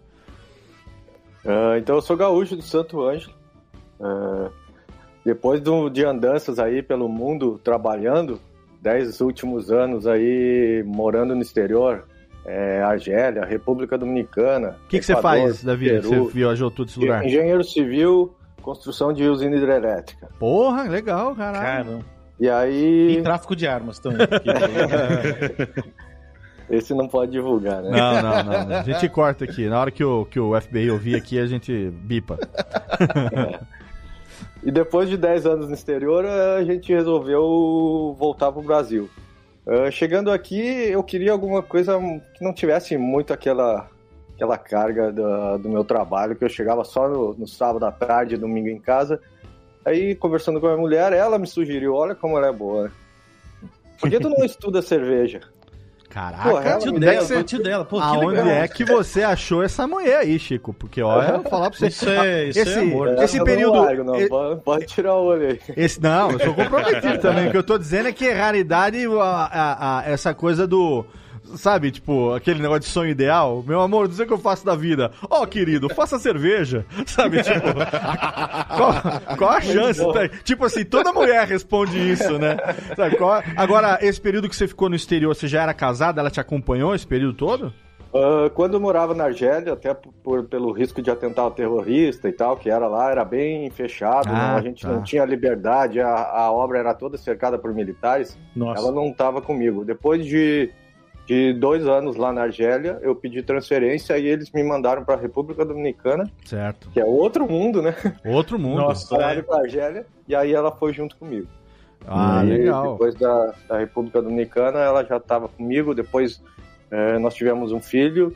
Ah, 1.46 1.76
então 1.78 1.96
eu 1.96 2.02
sou 2.02 2.16
gaúcho 2.16 2.56
do 2.56 2.62
Santo 2.62 3.02
Ângelo. 3.02 3.32
Ah, 4.00 4.48
depois 5.24 5.60
do- 5.60 5.88
de 5.88 6.04
andanças 6.04 6.58
aí 6.58 6.82
pelo 6.82 7.08
mundo 7.08 7.60
trabalhando, 7.62 8.40
dez 8.80 9.20
últimos 9.20 9.70
anos 9.70 10.06
aí 10.06 10.82
morando 10.86 11.34
no 11.34 11.42
exterior, 11.42 12.04
é, 12.46 12.80
Argélia, 12.82 13.44
República 13.44 13.98
Dominicana. 13.98 14.76
O 14.84 14.88
que, 14.88 14.98
que 14.98 15.04
você 15.04 15.16
faz 15.16 15.62
da 15.62 15.74
vida? 15.74 16.00
que 16.00 16.08
Peru. 16.08 16.24
Você 16.24 16.32
viajou 16.32 16.70
tudo 16.70 16.88
esse 16.88 16.98
lugar? 16.98 17.24
Engenheiro 17.26 17.62
civil, 17.62 18.34
construção 18.62 19.12
de 19.12 19.28
usina 19.28 19.56
hidrelétrica. 19.56 20.28
Porra, 20.38 20.84
legal, 20.84 21.34
caralho. 21.34 21.64
Caramba. 21.88 22.04
E 22.40 22.48
aí, 22.48 23.16
E 23.18 23.22
tráfico 23.22 23.54
de 23.56 23.66
armas 23.66 23.98
também. 23.98 24.26
esse 26.70 26.92
não 26.94 27.08
pode 27.08 27.32
divulgar, 27.32 27.82
né? 27.82 27.90
Não, 27.90 28.22
não, 28.22 28.64
não. 28.66 28.76
A 28.76 28.82
gente 28.82 29.08
corta 29.08 29.44
aqui. 29.44 29.68
Na 29.68 29.80
hora 29.80 29.90
que 29.90 30.04
o, 30.04 30.24
que 30.26 30.38
o 30.38 30.58
FBI 30.60 30.90
ouvir 30.90 31.16
aqui, 31.16 31.38
a 31.38 31.46
gente 31.46 31.90
bipa. 31.90 32.38
E 34.62 34.72
depois 34.72 35.08
de 35.08 35.16
10 35.16 35.46
anos 35.46 35.68
no 35.68 35.74
exterior, 35.74 36.26
a 36.26 36.64
gente 36.64 36.92
resolveu 36.92 38.14
voltar 38.18 38.50
pro 38.50 38.60
Brasil. 38.60 39.08
Ah, 39.64 39.88
chegando 39.90 40.32
aqui, 40.32 40.60
eu 40.60 41.02
queria 41.02 41.30
alguma 41.30 41.62
coisa 41.62 41.96
que 42.34 42.42
não 42.44 42.52
tivesse 42.52 42.96
muito 42.96 43.32
aquela, 43.32 43.88
aquela 44.34 44.58
carga 44.58 45.12
da- 45.12 45.56
do 45.58 45.68
meu 45.68 45.84
trabalho, 45.84 46.34
que 46.34 46.44
eu 46.44 46.48
chegava 46.48 46.84
só 46.84 47.08
no, 47.08 47.34
no 47.34 47.46
sábado 47.46 47.84
à 47.86 47.92
tarde, 47.92 48.36
domingo 48.36 48.68
em 48.68 48.80
casa. 48.80 49.20
Aí, 49.84 50.14
conversando 50.16 50.60
com 50.60 50.66
a 50.66 50.70
minha 50.70 50.80
mulher, 50.80 51.12
ela 51.12 51.38
me 51.38 51.46
sugeriu, 51.46 51.94
olha 51.94 52.14
como 52.16 52.36
ela 52.36 52.48
é 52.48 52.52
boa. 52.52 52.90
Por 54.00 54.10
que 54.10 54.18
tu 54.18 54.28
não 54.28 54.44
estuda 54.44 54.82
cerveja? 54.82 55.40
Caraca, 56.08 56.48
Porra, 56.48 56.64
ela 56.64 56.78
Tio 56.78 56.96
é 56.96 56.98
dela, 57.00 57.20
você- 57.20 57.44
tio 57.44 57.62
dela. 57.62 57.84
Pô, 57.84 57.96
que 57.98 58.02
Aonde 58.02 58.26
legal. 58.36 58.46
é 58.48 58.66
que 58.68 58.82
você 58.84 59.22
achou 59.22 59.62
essa 59.62 59.86
mulher 59.86 60.20
aí, 60.20 60.38
Chico? 60.38 60.72
Porque, 60.72 61.02
olha, 61.02 61.28
eu 61.28 61.42
vou 61.42 61.50
falar 61.50 61.68
pra 61.70 61.78
você. 61.78 61.86
Isso 61.88 62.08
é- 62.08 62.44
isso 62.48 62.58
é 62.58 62.62
esse, 62.62 62.78
amor. 62.78 63.08
esse 63.22 63.36
Eu 63.36 63.38
não 63.40 63.44
período. 63.44 63.78
largo, 63.82 64.04
não. 64.04 64.16
e- 64.18 64.28
Pode, 64.28 64.60
pode 64.62 64.86
tirar 64.86 65.14
o 65.16 65.24
olho 65.26 65.48
aí. 65.48 65.60
Esse, 65.76 66.02
não, 66.02 66.30
eu 66.32 66.40
sou 66.40 66.54
comprometido 66.54 67.18
também. 67.18 67.48
O 67.48 67.50
que 67.50 67.56
eu 67.58 67.62
tô 67.62 67.76
dizendo 67.76 68.08
é 68.08 68.12
que 68.12 68.26
é 68.26 68.32
raridade 68.32 69.04
a, 69.06 69.20
a- 69.20 69.98
a- 69.98 70.04
essa 70.10 70.32
coisa 70.32 70.66
do. 70.66 71.04
Sabe, 71.56 71.90
tipo, 71.90 72.32
aquele 72.34 72.60
negócio 72.60 72.80
de 72.80 72.86
sonho 72.88 73.10
ideal. 73.10 73.64
Meu 73.66 73.80
amor, 73.80 74.06
dizer 74.08 74.26
que 74.26 74.32
eu 74.32 74.38
faço 74.38 74.64
da 74.64 74.74
vida. 74.74 75.10
Ó, 75.30 75.44
querido, 75.46 75.88
faça 75.88 76.18
cerveja. 76.18 76.84
Sabe, 77.06 77.42
tipo. 77.42 77.66
qual, 78.76 79.36
qual 79.36 79.50
a 79.50 79.60
chance? 79.60 80.00
Tá? 80.12 80.28
Tipo 80.44 80.64
assim, 80.64 80.84
toda 80.84 81.12
mulher 81.12 81.46
responde 81.46 81.98
isso, 81.98 82.38
né? 82.38 82.56
Sabe, 82.96 83.16
qual- 83.16 83.42
agora, 83.56 83.98
esse 84.02 84.20
período 84.20 84.48
que 84.48 84.56
você 84.56 84.68
ficou 84.68 84.88
no 84.88 84.96
exterior, 84.96 85.34
você 85.34 85.46
já 85.48 85.62
era 85.62 85.74
casada? 85.74 86.20
Ela 86.20 86.30
te 86.30 86.40
acompanhou 86.40 86.94
esse 86.94 87.06
período 87.06 87.34
todo? 87.34 87.72
Ah, 88.14 88.50
quando 88.54 88.74
eu 88.74 88.80
morava 88.80 89.14
na 89.14 89.24
Argélia, 89.24 89.74
até 89.74 89.92
por, 89.92 90.12
por- 90.22 90.44
pelo 90.44 90.72
risco 90.72 91.02
de 91.02 91.10
atentado 91.10 91.50
terrorista 91.54 92.28
e 92.28 92.32
tal, 92.32 92.56
que 92.56 92.70
era 92.70 92.86
lá, 92.88 93.10
era 93.10 93.24
bem 93.24 93.68
fechado, 93.70 94.28
Ah, 94.30 94.52
não, 94.52 94.56
a 94.56 94.62
gente 94.62 94.82
tá. 94.82 94.88
não 94.88 95.02
tinha 95.02 95.24
liberdade, 95.26 96.00
a, 96.00 96.08
a 96.08 96.50
obra 96.50 96.78
era 96.78 96.94
toda 96.94 97.18
cercada 97.18 97.58
por 97.58 97.74
militares, 97.74 98.38
Nossa. 98.56 98.80
ela 98.80 98.90
não 98.92 99.08
estava 99.08 99.42
comigo. 99.42 99.84
Depois 99.84 100.24
de, 100.24 100.70
de 101.28 101.52
dois 101.52 101.86
anos 101.86 102.16
lá 102.16 102.32
na 102.32 102.40
Argélia, 102.40 102.98
eu 103.02 103.14
pedi 103.14 103.42
transferência 103.42 104.16
e 104.16 104.26
eles 104.26 104.50
me 104.50 104.62
mandaram 104.62 105.04
para 105.04 105.14
a 105.14 105.18
República 105.20 105.62
Dominicana, 105.62 106.24
Certo. 106.46 106.88
que 106.90 106.98
é 106.98 107.04
outro 107.04 107.46
mundo, 107.46 107.82
né? 107.82 107.94
Outro 108.24 108.58
mundo. 108.58 108.78
Nossa, 108.78 109.14
é. 109.16 109.42
para 109.42 109.56
a 109.58 109.60
Argélia 109.60 110.06
e 110.26 110.34
aí 110.34 110.54
ela 110.54 110.72
foi 110.72 110.94
junto 110.94 111.14
comigo. 111.16 111.46
Ah, 112.06 112.42
E 112.42 112.50
aí, 112.52 112.58
legal. 112.60 112.92
Depois 112.92 113.14
da, 113.16 113.52
da 113.68 113.78
República 113.78 114.22
Dominicana, 114.22 114.78
ela 114.78 115.04
já 115.04 115.18
estava 115.18 115.48
comigo. 115.48 115.94
Depois 115.94 116.42
eh, 116.90 117.18
nós 117.18 117.34
tivemos 117.34 117.72
um 117.72 117.80
filho 117.80 118.34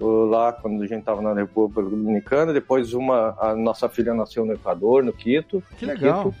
lá 0.00 0.52
quando 0.52 0.82
a 0.82 0.86
gente 0.86 1.00
estava 1.00 1.22
na 1.22 1.32
República 1.34 1.82
Dominicana. 1.82 2.52
Depois 2.52 2.92
uma, 2.92 3.36
a 3.38 3.54
nossa 3.54 3.88
filha 3.88 4.12
nasceu 4.14 4.44
no 4.44 4.54
Equador, 4.54 5.04
no 5.04 5.12
Quito. 5.12 5.62
Que 5.78 5.86
legal. 5.86 6.24
Quito. 6.24 6.34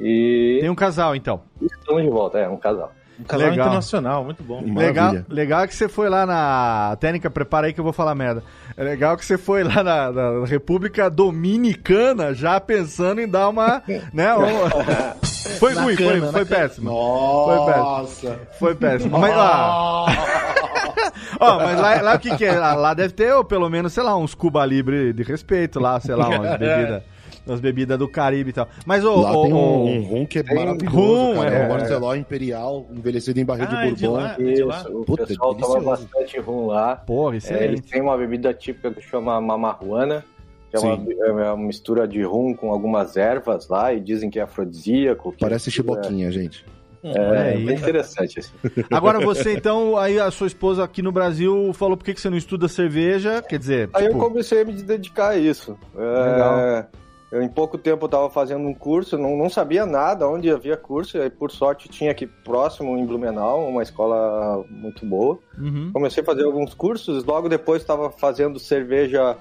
E 0.00 0.58
Tem 0.60 0.70
um 0.70 0.74
casal, 0.74 1.14
então. 1.14 1.42
estamos 1.62 2.02
de 2.02 2.08
volta, 2.08 2.38
é 2.38 2.48
um 2.48 2.56
casal. 2.56 2.92
Um 3.20 3.24
casal 3.24 3.48
Legal. 3.50 3.66
internacional, 3.66 4.24
muito 4.24 4.42
bom. 4.44 4.60
Legal, 4.62 5.06
Maravilha. 5.06 5.26
legal 5.28 5.66
que 5.66 5.74
você 5.74 5.88
foi 5.88 6.08
lá 6.08 6.24
na. 6.24 6.96
Técnica, 7.00 7.28
prepara 7.28 7.66
aí 7.66 7.72
que 7.72 7.80
eu 7.80 7.84
vou 7.84 7.92
falar 7.92 8.14
merda. 8.14 8.44
É 8.76 8.84
legal 8.84 9.16
que 9.16 9.24
você 9.24 9.36
foi 9.36 9.64
lá 9.64 9.82
na, 9.82 10.12
na 10.12 10.46
República 10.46 11.10
Dominicana 11.10 12.32
já 12.32 12.60
pensando 12.60 13.20
em 13.20 13.26
dar 13.28 13.48
uma. 13.48 13.82
né, 14.12 14.32
uma- 14.38 15.16
Foi 15.58 15.74
Na 15.74 15.82
ruim, 15.82 15.96
cana, 15.96 16.20
foi, 16.26 16.30
foi 16.32 16.44
péssimo. 16.44 16.90
Nossa! 16.90 18.38
Foi 18.58 18.74
péssimo. 18.76 19.18
Mas, 19.18 19.34
ó, 19.36 20.06
ó, 21.40 21.56
mas 21.58 21.80
lá, 21.80 22.00
lá 22.02 22.14
o 22.14 22.18
que, 22.20 22.36
que 22.36 22.44
é? 22.44 22.52
Lá, 22.52 22.74
lá 22.74 22.94
deve 22.94 23.12
ter, 23.14 23.32
ou 23.34 23.42
pelo 23.44 23.68
menos, 23.68 23.92
sei 23.92 24.02
lá, 24.04 24.16
uns 24.16 24.34
Cuba 24.34 24.64
Libre 24.64 25.12
de 25.12 25.22
respeito 25.24 25.80
lá, 25.80 25.98
sei 25.98 26.14
lá, 26.14 26.28
umas 26.28 26.50
bebidas. 26.58 27.02
Umas 27.48 27.60
bebidas 27.60 27.98
do 27.98 28.06
Caribe 28.06 28.50
e 28.50 28.52
tal. 28.52 28.68
Mas 28.84 29.02
o. 29.04 29.20
Lá 29.22 29.32
o- 29.36 29.42
tem 29.42 29.52
um, 29.52 29.56
o- 29.56 29.86
um 29.88 30.02
rum 30.02 30.26
que 30.26 30.38
é 30.40 30.42
tem 30.42 30.54
maravilhoso, 30.54 30.96
rum, 30.96 31.34
cara. 31.36 31.54
é. 31.56 31.62
É 31.62 31.64
um 31.64 31.68
Barceló 31.68 32.14
Imperial, 32.14 32.86
envelhecido 32.94 33.40
em 33.40 33.44
barril 33.44 33.66
Ah, 33.70 33.86
é 33.86 33.88
de 33.90 33.94
de 33.96 34.06
Bourbon. 34.06 34.22
lá? 34.22 34.34
de 34.34 34.62
lá? 34.64 34.78
Isso, 34.80 34.98
o 34.98 35.04
Puta, 35.04 35.26
pessoal 35.26 35.54
toma 35.54 35.80
bastante 35.80 36.38
rum 36.38 36.66
lá. 36.66 36.96
Porra, 36.96 37.32
É, 37.32 37.36
eles 37.36 37.44
excelente. 37.44 37.82
têm 37.90 38.02
uma 38.02 38.16
bebida 38.18 38.52
típica 38.52 38.90
que 38.92 39.00
chama 39.00 39.40
mamaruana, 39.40 40.24
que 40.70 40.76
é 40.76 40.80
uma, 40.80 41.06
é 41.14 41.52
uma 41.52 41.56
mistura 41.56 42.06
de 42.06 42.22
rum 42.22 42.52
com 42.54 42.70
algumas 42.70 43.16
ervas 43.16 43.66
lá 43.68 43.94
e 43.94 44.00
dizem 44.00 44.28
que 44.28 44.38
é 44.38 44.42
afrodisíaco. 44.42 45.32
que 45.32 45.38
Parece 45.40 45.70
é, 45.70 45.72
chiboquinha, 45.72 46.30
gente. 46.30 46.66
É, 47.02 47.52
aí. 47.54 47.64
bem 47.64 47.76
interessante. 47.76 48.40
Assim. 48.40 48.50
Agora 48.90 49.20
você, 49.20 49.52
então, 49.54 49.96
aí 49.96 50.18
a 50.18 50.30
sua 50.32 50.48
esposa 50.48 50.82
aqui 50.82 51.00
no 51.00 51.12
Brasil 51.12 51.72
falou 51.72 51.96
por 51.96 52.04
que 52.04 52.12
que 52.12 52.20
você 52.20 52.28
não 52.28 52.36
estuda 52.36 52.66
cerveja? 52.66 53.40
Quer 53.40 53.58
dizer, 53.58 53.88
Aí 53.94 54.04
eu 54.06 54.10
tipo, 54.10 54.20
comecei 54.28 54.62
a 54.62 54.64
me 54.64 54.72
dedicar 54.74 55.28
a 55.30 55.36
isso. 55.38 55.78
É, 55.96 56.00
Legal. 56.32 56.86
Eu, 57.30 57.42
em 57.42 57.48
pouco 57.48 57.76
tempo 57.76 58.06
estava 58.06 58.30
fazendo 58.30 58.66
um 58.66 58.72
curso, 58.72 59.18
não, 59.18 59.36
não 59.36 59.50
sabia 59.50 59.84
nada 59.84 60.26
onde 60.26 60.50
havia 60.50 60.76
curso, 60.76 61.18
e 61.18 61.20
aí, 61.20 61.30
por 61.30 61.50
sorte 61.50 61.88
tinha 61.88 62.10
aqui 62.10 62.26
próximo 62.26 62.96
em 62.96 63.04
Blumenau, 63.04 63.68
uma 63.68 63.82
escola 63.82 64.64
muito 64.70 65.04
boa. 65.04 65.38
uhum, 65.58 65.90
Comecei 65.92 66.22
a 66.22 66.26
fazer 66.26 66.44
alguns 66.44 66.72
cursos, 66.72 67.24
logo 67.24 67.48
depois 67.48 67.82
estava 67.82 68.10
fazendo 68.10 68.58
cerveja 68.58 69.36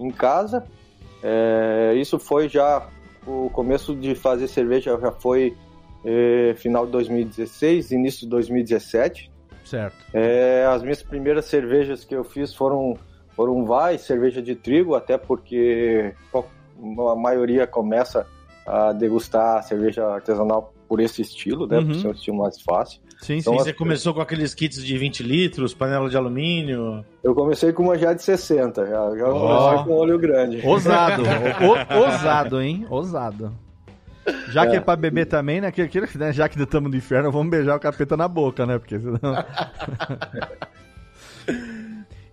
em 0.00 0.10
casa. 0.10 0.64
É, 1.22 1.94
isso 1.96 2.18
foi 2.18 2.48
já 2.48 2.88
o 3.26 3.50
começo 3.50 3.94
de 3.94 4.14
fazer 4.14 4.48
cerveja 4.48 4.98
já 4.98 5.12
foi 5.12 5.54
é, 6.04 6.54
final 6.56 6.86
de 6.86 6.92
2016, 6.92 7.90
início 7.90 8.20
de 8.20 8.28
2017. 8.28 9.30
certo. 9.64 9.96
É, 10.14 10.64
as 10.64 10.82
minhas 10.82 11.02
primeiras 11.02 11.44
cervejas 11.44 12.04
que 12.04 12.14
eu 12.14 12.24
fiz 12.24 12.54
foram 12.54 12.96
foram 13.36 13.64
vai 13.64 13.98
cerveja 13.98 14.42
de 14.42 14.56
trigo, 14.56 14.96
até 14.96 15.16
porque 15.16 16.12
a 17.10 17.16
maioria 17.16 17.66
começa 17.66 18.26
a 18.66 18.92
degustar 18.92 19.62
cerveja 19.64 20.06
artesanal 20.06 20.72
por 20.88 21.00
esse 21.00 21.22
estilo, 21.22 21.66
né? 21.66 21.80
Por 21.80 21.88
Uhum. 21.88 21.94
ser 22.00 22.08
um 22.08 22.12
estilo 22.12 22.38
mais 22.38 22.60
fácil. 22.62 23.00
Sim, 23.20 23.38
Então, 23.38 23.54
sim. 23.54 23.58
Você 23.64 23.72
começou 23.72 24.14
com 24.14 24.20
aqueles 24.20 24.54
kits 24.54 24.84
de 24.84 24.96
20 24.96 25.22
litros, 25.22 25.74
panela 25.74 26.08
de 26.08 26.16
alumínio. 26.16 27.04
Eu 27.22 27.34
comecei 27.34 27.72
com 27.72 27.82
uma 27.82 27.98
já 27.98 28.12
de 28.12 28.22
60, 28.22 28.86
já, 28.86 29.16
já 29.16 29.28
Ó. 29.28 29.68
comecei 29.68 29.84
com 29.86 29.92
olho 29.98 30.18
grande. 30.18 30.60
Ousado. 30.64 31.22
o- 31.64 31.98
ousado, 32.04 32.60
hein? 32.60 32.86
Ousado. 32.88 33.52
Já 34.50 34.66
que 34.66 34.76
é 34.76 34.80
pra 34.80 34.94
beber 34.94 35.24
também, 35.26 35.60
né? 35.60 35.72
que- 35.72 35.88
né, 36.18 36.32
Já 36.32 36.48
que 36.48 36.60
estamos 36.62 36.90
no 36.90 36.96
inferno, 36.96 37.32
vamos 37.32 37.50
beijar 37.50 37.74
o 37.76 37.80
capeta 37.80 38.16
na 38.16 38.28
boca, 38.28 38.64
né? 38.66 38.78
Porque 38.78 38.98
senão. 39.00 39.18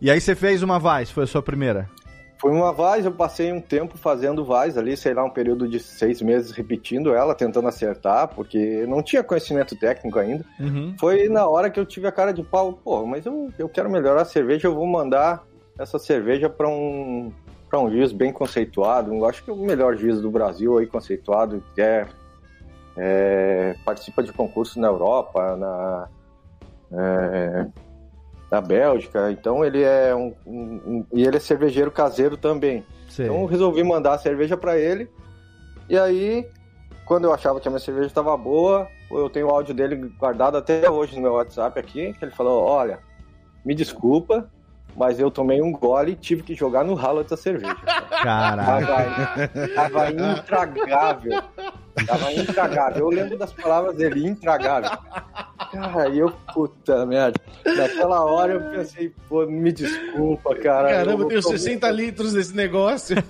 e 0.01 0.11
aí 0.11 0.19
você 0.19 0.35
fez 0.35 0.61
uma 0.61 0.77
Vice, 0.79 1.13
foi 1.13 1.23
a 1.23 1.27
sua 1.27 1.41
primeira. 1.41 1.89
Foi 2.37 2.51
uma 2.51 2.73
Vaz, 2.73 3.05
eu 3.05 3.11
passei 3.11 3.51
um 3.51 3.61
tempo 3.61 3.97
fazendo 3.97 4.43
Vaz 4.43 4.77
ali, 4.77 4.95
sei 4.97 5.13
lá, 5.13 5.23
um 5.23 5.29
período 5.29 5.67
de 5.67 5.79
seis 5.79 6.21
meses 6.21 6.51
repetindo 6.51 7.13
ela, 7.13 7.33
tentando 7.33 7.67
acertar, 7.67 8.27
porque 8.27 8.85
não 8.87 9.01
tinha 9.01 9.23
conhecimento 9.23 9.75
técnico 9.75 10.19
ainda. 10.19 10.45
Uhum. 10.59 10.95
Foi 10.99 11.29
na 11.29 11.47
hora 11.47 11.69
que 11.69 11.79
eu 11.79 11.85
tive 11.85 12.07
a 12.07 12.11
cara 12.11 12.33
de 12.33 12.43
pau, 12.43 12.73
pô, 12.73 13.05
mas 13.05 13.25
eu, 13.25 13.49
eu 13.57 13.69
quero 13.69 13.89
melhorar 13.89 14.23
a 14.23 14.25
cerveja, 14.25 14.67
eu 14.67 14.75
vou 14.75 14.85
mandar 14.85 15.43
essa 15.79 15.97
cerveja 15.97 16.49
para 16.49 16.67
um 16.67 17.31
para 17.69 17.79
um 17.79 17.89
juiz 17.89 18.11
bem 18.11 18.31
conceituado, 18.31 19.13
eu 19.13 19.25
acho 19.25 19.43
que 19.43 19.49
é 19.49 19.53
o 19.53 19.57
melhor 19.57 19.97
juiz 19.97 20.21
do 20.21 20.29
Brasil 20.29 20.77
aí 20.77 20.85
conceituado, 20.85 21.63
que 21.73 21.81
é, 21.81 22.07
é, 22.95 23.75
participa 23.83 24.21
de 24.21 24.31
concursos 24.31 24.75
na 24.75 24.87
Europa, 24.87 25.57
na 25.57 26.07
é, 26.91 27.67
na 28.51 28.61
Bélgica, 28.61 29.31
então 29.31 29.63
ele 29.65 29.81
é 29.83 30.13
um, 30.15 30.33
um- 30.45 30.81
um- 30.85 31.05
e 31.13 31.23
ele 31.25 31.37
é 31.37 31.39
cervejeiro 31.39 31.91
caseiro 31.91 32.37
também. 32.37 32.85
Sei. 33.09 33.25
Então 33.25 33.41
eu 33.41 33.45
resolvi 33.45 33.83
mandar 33.83 34.13
a 34.13 34.17
cerveja 34.17 34.55
para 34.55 34.77
ele. 34.77 35.09
E 35.89 35.97
aí, 35.97 36.47
quando 37.05 37.25
eu 37.25 37.33
achava 37.33 37.59
que 37.59 37.67
a 37.67 37.71
minha 37.71 37.79
cerveja 37.79 38.07
estava 38.07 38.35
boa, 38.37 38.87
eu 39.11 39.29
tenho 39.29 39.47
o 39.47 39.51
áudio 39.51 39.73
dele 39.73 39.95
guardado 40.19 40.57
até 40.57 40.89
hoje 40.89 41.15
no 41.15 41.21
meu 41.21 41.33
WhatsApp 41.33 41.79
aqui, 41.79 42.13
que 42.13 42.25
ele 42.25 42.31
falou: 42.31 42.63
"Olha, 42.63 42.99
me 43.63 43.73
desculpa, 43.75 44.49
mas 44.95 45.19
eu 45.19 45.29
tomei 45.29 45.61
um 45.61 45.71
gole 45.71 46.13
e 46.13 46.15
tive 46.15 46.41
que 46.43 46.55
jogar 46.55 46.83
no 46.83 46.93
ralo 46.93 47.21
essa 47.21 47.35
cerveja. 47.37 47.75
Caraca. 48.23 49.49
Tava, 49.75 49.89
tava 49.89 50.11
intragável. 50.11 51.41
Tava 52.05 52.31
intragável. 52.33 53.05
Eu 53.05 53.09
lembro 53.09 53.37
das 53.37 53.53
palavras 53.53 53.95
dele, 53.95 54.27
intragável. 54.27 54.89
Cara, 55.71 56.09
e 56.09 56.19
eu, 56.19 56.31
puta 56.53 57.05
merda. 57.05 57.39
Naquela 57.65 58.23
hora 58.25 58.53
eu 58.53 58.61
pensei, 58.71 59.13
pô, 59.29 59.45
me 59.45 59.71
desculpa, 59.71 60.55
cara. 60.55 60.89
Caramba, 60.89 61.23
eu 61.23 61.27
tenho 61.27 61.41
tô- 61.41 61.49
60 61.49 61.89
litros 61.91 62.33
desse 62.33 62.55
negócio. 62.55 63.15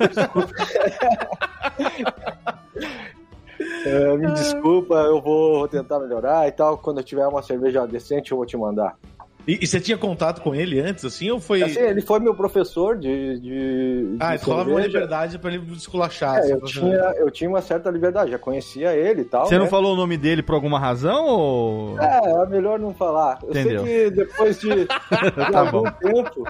É, 3.86 4.17
me 4.17 4.31
desculpa, 4.34 4.95
eu 4.95 5.22
vou 5.22 5.67
tentar 5.67 6.00
melhorar 6.00 6.48
e 6.48 6.51
tal. 6.51 6.77
Quando 6.77 6.98
eu 7.00 7.03
tiver 7.03 7.25
uma 7.27 7.41
cerveja 7.43 7.86
decente, 7.86 8.31
eu 8.31 8.38
vou 8.38 8.45
te 8.45 8.57
mandar. 8.57 8.98
E, 9.47 9.59
e 9.61 9.67
você 9.67 9.79
tinha 9.79 9.97
contato 9.97 10.41
com 10.41 10.55
ele 10.55 10.79
antes, 10.79 11.05
assim, 11.05 11.29
ou 11.29 11.39
foi... 11.39 11.61
Assim, 11.61 11.79
ele 11.79 12.01
foi 12.01 12.19
meu 12.19 12.33
professor 12.35 12.97
de. 12.97 13.39
de, 13.39 14.15
ah, 14.19 14.35
de 14.35 14.43
rolava 14.43 14.69
uma 14.69 14.81
liberdade 14.81 15.37
pra 15.37 15.53
ele 15.53 15.71
esculachar. 15.73 16.37
É, 16.37 16.39
assim, 16.39 16.51
eu 16.53 16.61
tinha, 16.61 16.95
eu 17.17 17.31
tinha 17.31 17.49
uma 17.49 17.61
certa 17.61 17.89
liberdade, 17.91 18.31
já 18.31 18.39
conhecia 18.39 18.93
ele 18.95 19.21
e 19.21 19.25
tal. 19.25 19.45
Você 19.45 19.57
não 19.57 19.65
né? 19.65 19.69
falou 19.69 19.93
o 19.93 19.95
nome 19.95 20.17
dele 20.17 20.41
por 20.41 20.55
alguma 20.55 20.79
razão 20.79 21.25
ou. 21.25 21.99
É, 21.99 22.43
é 22.43 22.45
melhor 22.47 22.79
não 22.79 22.93
falar. 22.93 23.39
Eu 23.43 23.49
Entendeu. 23.51 23.83
sei 23.85 24.09
que 24.09 24.15
depois 24.15 24.59
de, 24.59 24.69
de 24.75 24.85
Tá 25.51 25.59
algum 25.59 25.83
bom. 25.83 25.91
tempo, 25.91 26.47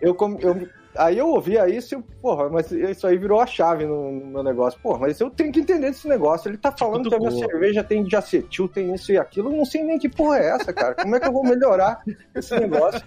eu, 0.00 0.14
com- 0.14 0.38
eu, 0.40 0.68
aí 0.98 1.18
eu 1.18 1.28
ouvia 1.28 1.68
isso 1.68 1.94
e, 1.94 1.96
eu, 1.96 2.02
porra, 2.20 2.48
mas 2.48 2.70
isso 2.70 3.06
aí 3.06 3.16
virou 3.16 3.40
a 3.40 3.46
chave 3.46 3.84
no, 3.84 4.12
no 4.12 4.26
meu 4.26 4.42
negócio. 4.42 4.80
Porra, 4.80 5.00
mas 5.00 5.20
eu 5.20 5.30
tenho 5.30 5.52
que 5.52 5.60
entender 5.60 5.88
desse 5.88 6.08
negócio. 6.08 6.48
Ele 6.48 6.56
tá 6.56 6.72
falando 6.72 7.08
que 7.08 7.14
a 7.14 7.18
minha 7.18 7.30
cerveja 7.30 7.84
tem 7.84 8.04
de 8.04 8.16
acetil, 8.16 8.68
tem 8.68 8.94
isso 8.94 9.12
e 9.12 9.18
aquilo. 9.18 9.50
Eu 9.50 9.56
não 9.56 9.64
sei 9.64 9.82
nem 9.82 9.98
que 9.98 10.08
porra 10.08 10.38
é 10.38 10.48
essa, 10.50 10.72
cara. 10.72 10.94
Como 10.94 11.14
é 11.14 11.20
que 11.20 11.28
eu 11.28 11.32
vou 11.32 11.44
melhorar 11.44 12.02
esse 12.34 12.58
negócio? 12.58 13.00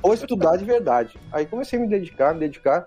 Vou 0.00 0.14
estudar 0.14 0.56
de 0.56 0.64
verdade. 0.64 1.18
Aí 1.32 1.44
comecei 1.44 1.76
a 1.76 1.82
me 1.82 1.88
dedicar, 1.88 2.32
me 2.32 2.38
dedicar. 2.38 2.86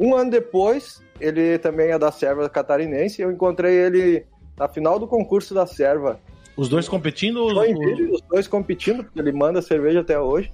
Um 0.00 0.14
ano 0.14 0.30
depois, 0.30 1.02
ele 1.20 1.58
também 1.58 1.90
é 1.90 1.98
da 1.98 2.10
serva 2.10 2.48
catarinense. 2.48 3.20
Eu 3.20 3.30
encontrei 3.30 3.74
ele 3.74 4.26
na 4.56 4.66
final 4.66 4.98
do 4.98 5.06
concurso 5.06 5.52
da 5.52 5.66
serva 5.66 6.18
Os 6.56 6.68
dois 6.70 6.88
competindo 6.88 8.10
ou 8.10 8.14
os 8.14 8.22
dois 8.22 8.48
competindo, 8.48 9.04
porque 9.04 9.18
ele 9.18 9.32
manda 9.32 9.60
cerveja 9.60 10.00
até 10.00 10.18
hoje. 10.18 10.50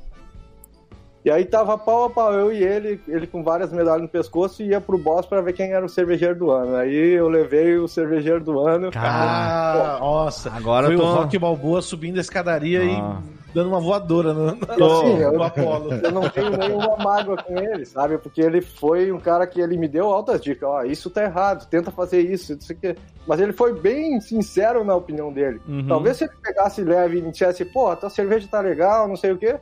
E 1.25 1.31
aí 1.31 1.45
tava 1.45 1.79
pau 1.79 2.05
a 2.05 2.11
pau, 2.11 2.33
eu 2.33 2.53
e 2.53 2.63
ele, 2.63 3.01
ele 3.07 3.27
com 3.29 3.45
várias 3.45 3.73
medalhas 3.73 4.03
no 4.03 4.09
pescoço 4.09 4.61
e 4.63 4.69
ia 4.71 4.81
pro 4.81 4.99
boss 4.99 5.25
pra 5.25 5.41
ver 5.41 5.53
quem 5.53 5.73
era 5.73 5.87
o 5.87 5.89
cervejeiro 5.89 6.35
do 6.37 6.51
ano. 6.51 6.75
Aí 6.75 7.13
eu 7.13 7.29
levei 7.29 7.77
o 7.79 7.87
cervejeiro 7.87 8.43
do 8.43 8.59
ano. 8.59 8.91
Ah, 8.97 9.99
nossa. 10.01 10.51
Agora 10.53 10.89
Foi 10.89 10.97
tô... 10.97 11.03
o 11.05 11.13
Rock 11.15 11.39
Balboa 11.39 11.81
subindo 11.81 12.19
a 12.19 12.21
escadaria 12.21 12.81
Ah. 12.81 13.21
e 13.23 13.53
dando 13.55 13.69
uma 13.69 13.79
voadora 13.81 14.33
no, 14.35 14.47
no, 14.47 14.53
Assim, 14.97 15.19
eu- 15.19 15.33
no 15.33 15.43
Apolo. 15.45 15.93
Eu 15.95 16.11
não 16.11 16.29
tenho 16.29 16.57
nenhuma 16.57 16.97
mágoa 16.97 17.37
com 17.37 17.57
ele, 17.57 17.85
sabe? 17.85 18.19
Porque 18.19 18.41
ele 18.41 18.61
foi 18.61 19.13
um 19.13 19.21
cara 19.21 19.47
que 19.47 19.61
ele 19.61 19.77
me 19.77 19.87
deu 19.87 20.11
altas 20.11 20.41
dicas. 20.41 20.69
Ó, 20.69 20.83
isso 20.83 21.09
tá 21.09 21.23
errado, 21.23 21.69
tenta 21.69 21.91
fazer 21.93 22.21
isso, 22.21 22.55
isso 22.55 22.73
aqui. 22.73 22.97
Mas 23.29 23.39
ele 23.41 23.53
foi 23.53 23.79
bem 23.79 24.21
sincero 24.21 24.83
na 24.85 24.97
opinião 24.97 25.33
dele. 25.33 25.61
Uhum. 25.69 25.87
Talvez 25.87 26.17
se 26.17 26.25
ele 26.25 26.33
pegasse 26.43 26.83
leve 26.83 27.19
e 27.19 27.23
me 27.23 27.31
dissesse, 27.31 27.65
pô, 27.65 27.89
a 27.89 27.95
tua 27.97 28.11
cerveja 28.11 28.49
tá 28.51 28.61
legal, 28.61 29.07
não 29.07 29.15
sei 29.17 29.31
o 29.33 29.39
quê, 29.39 29.57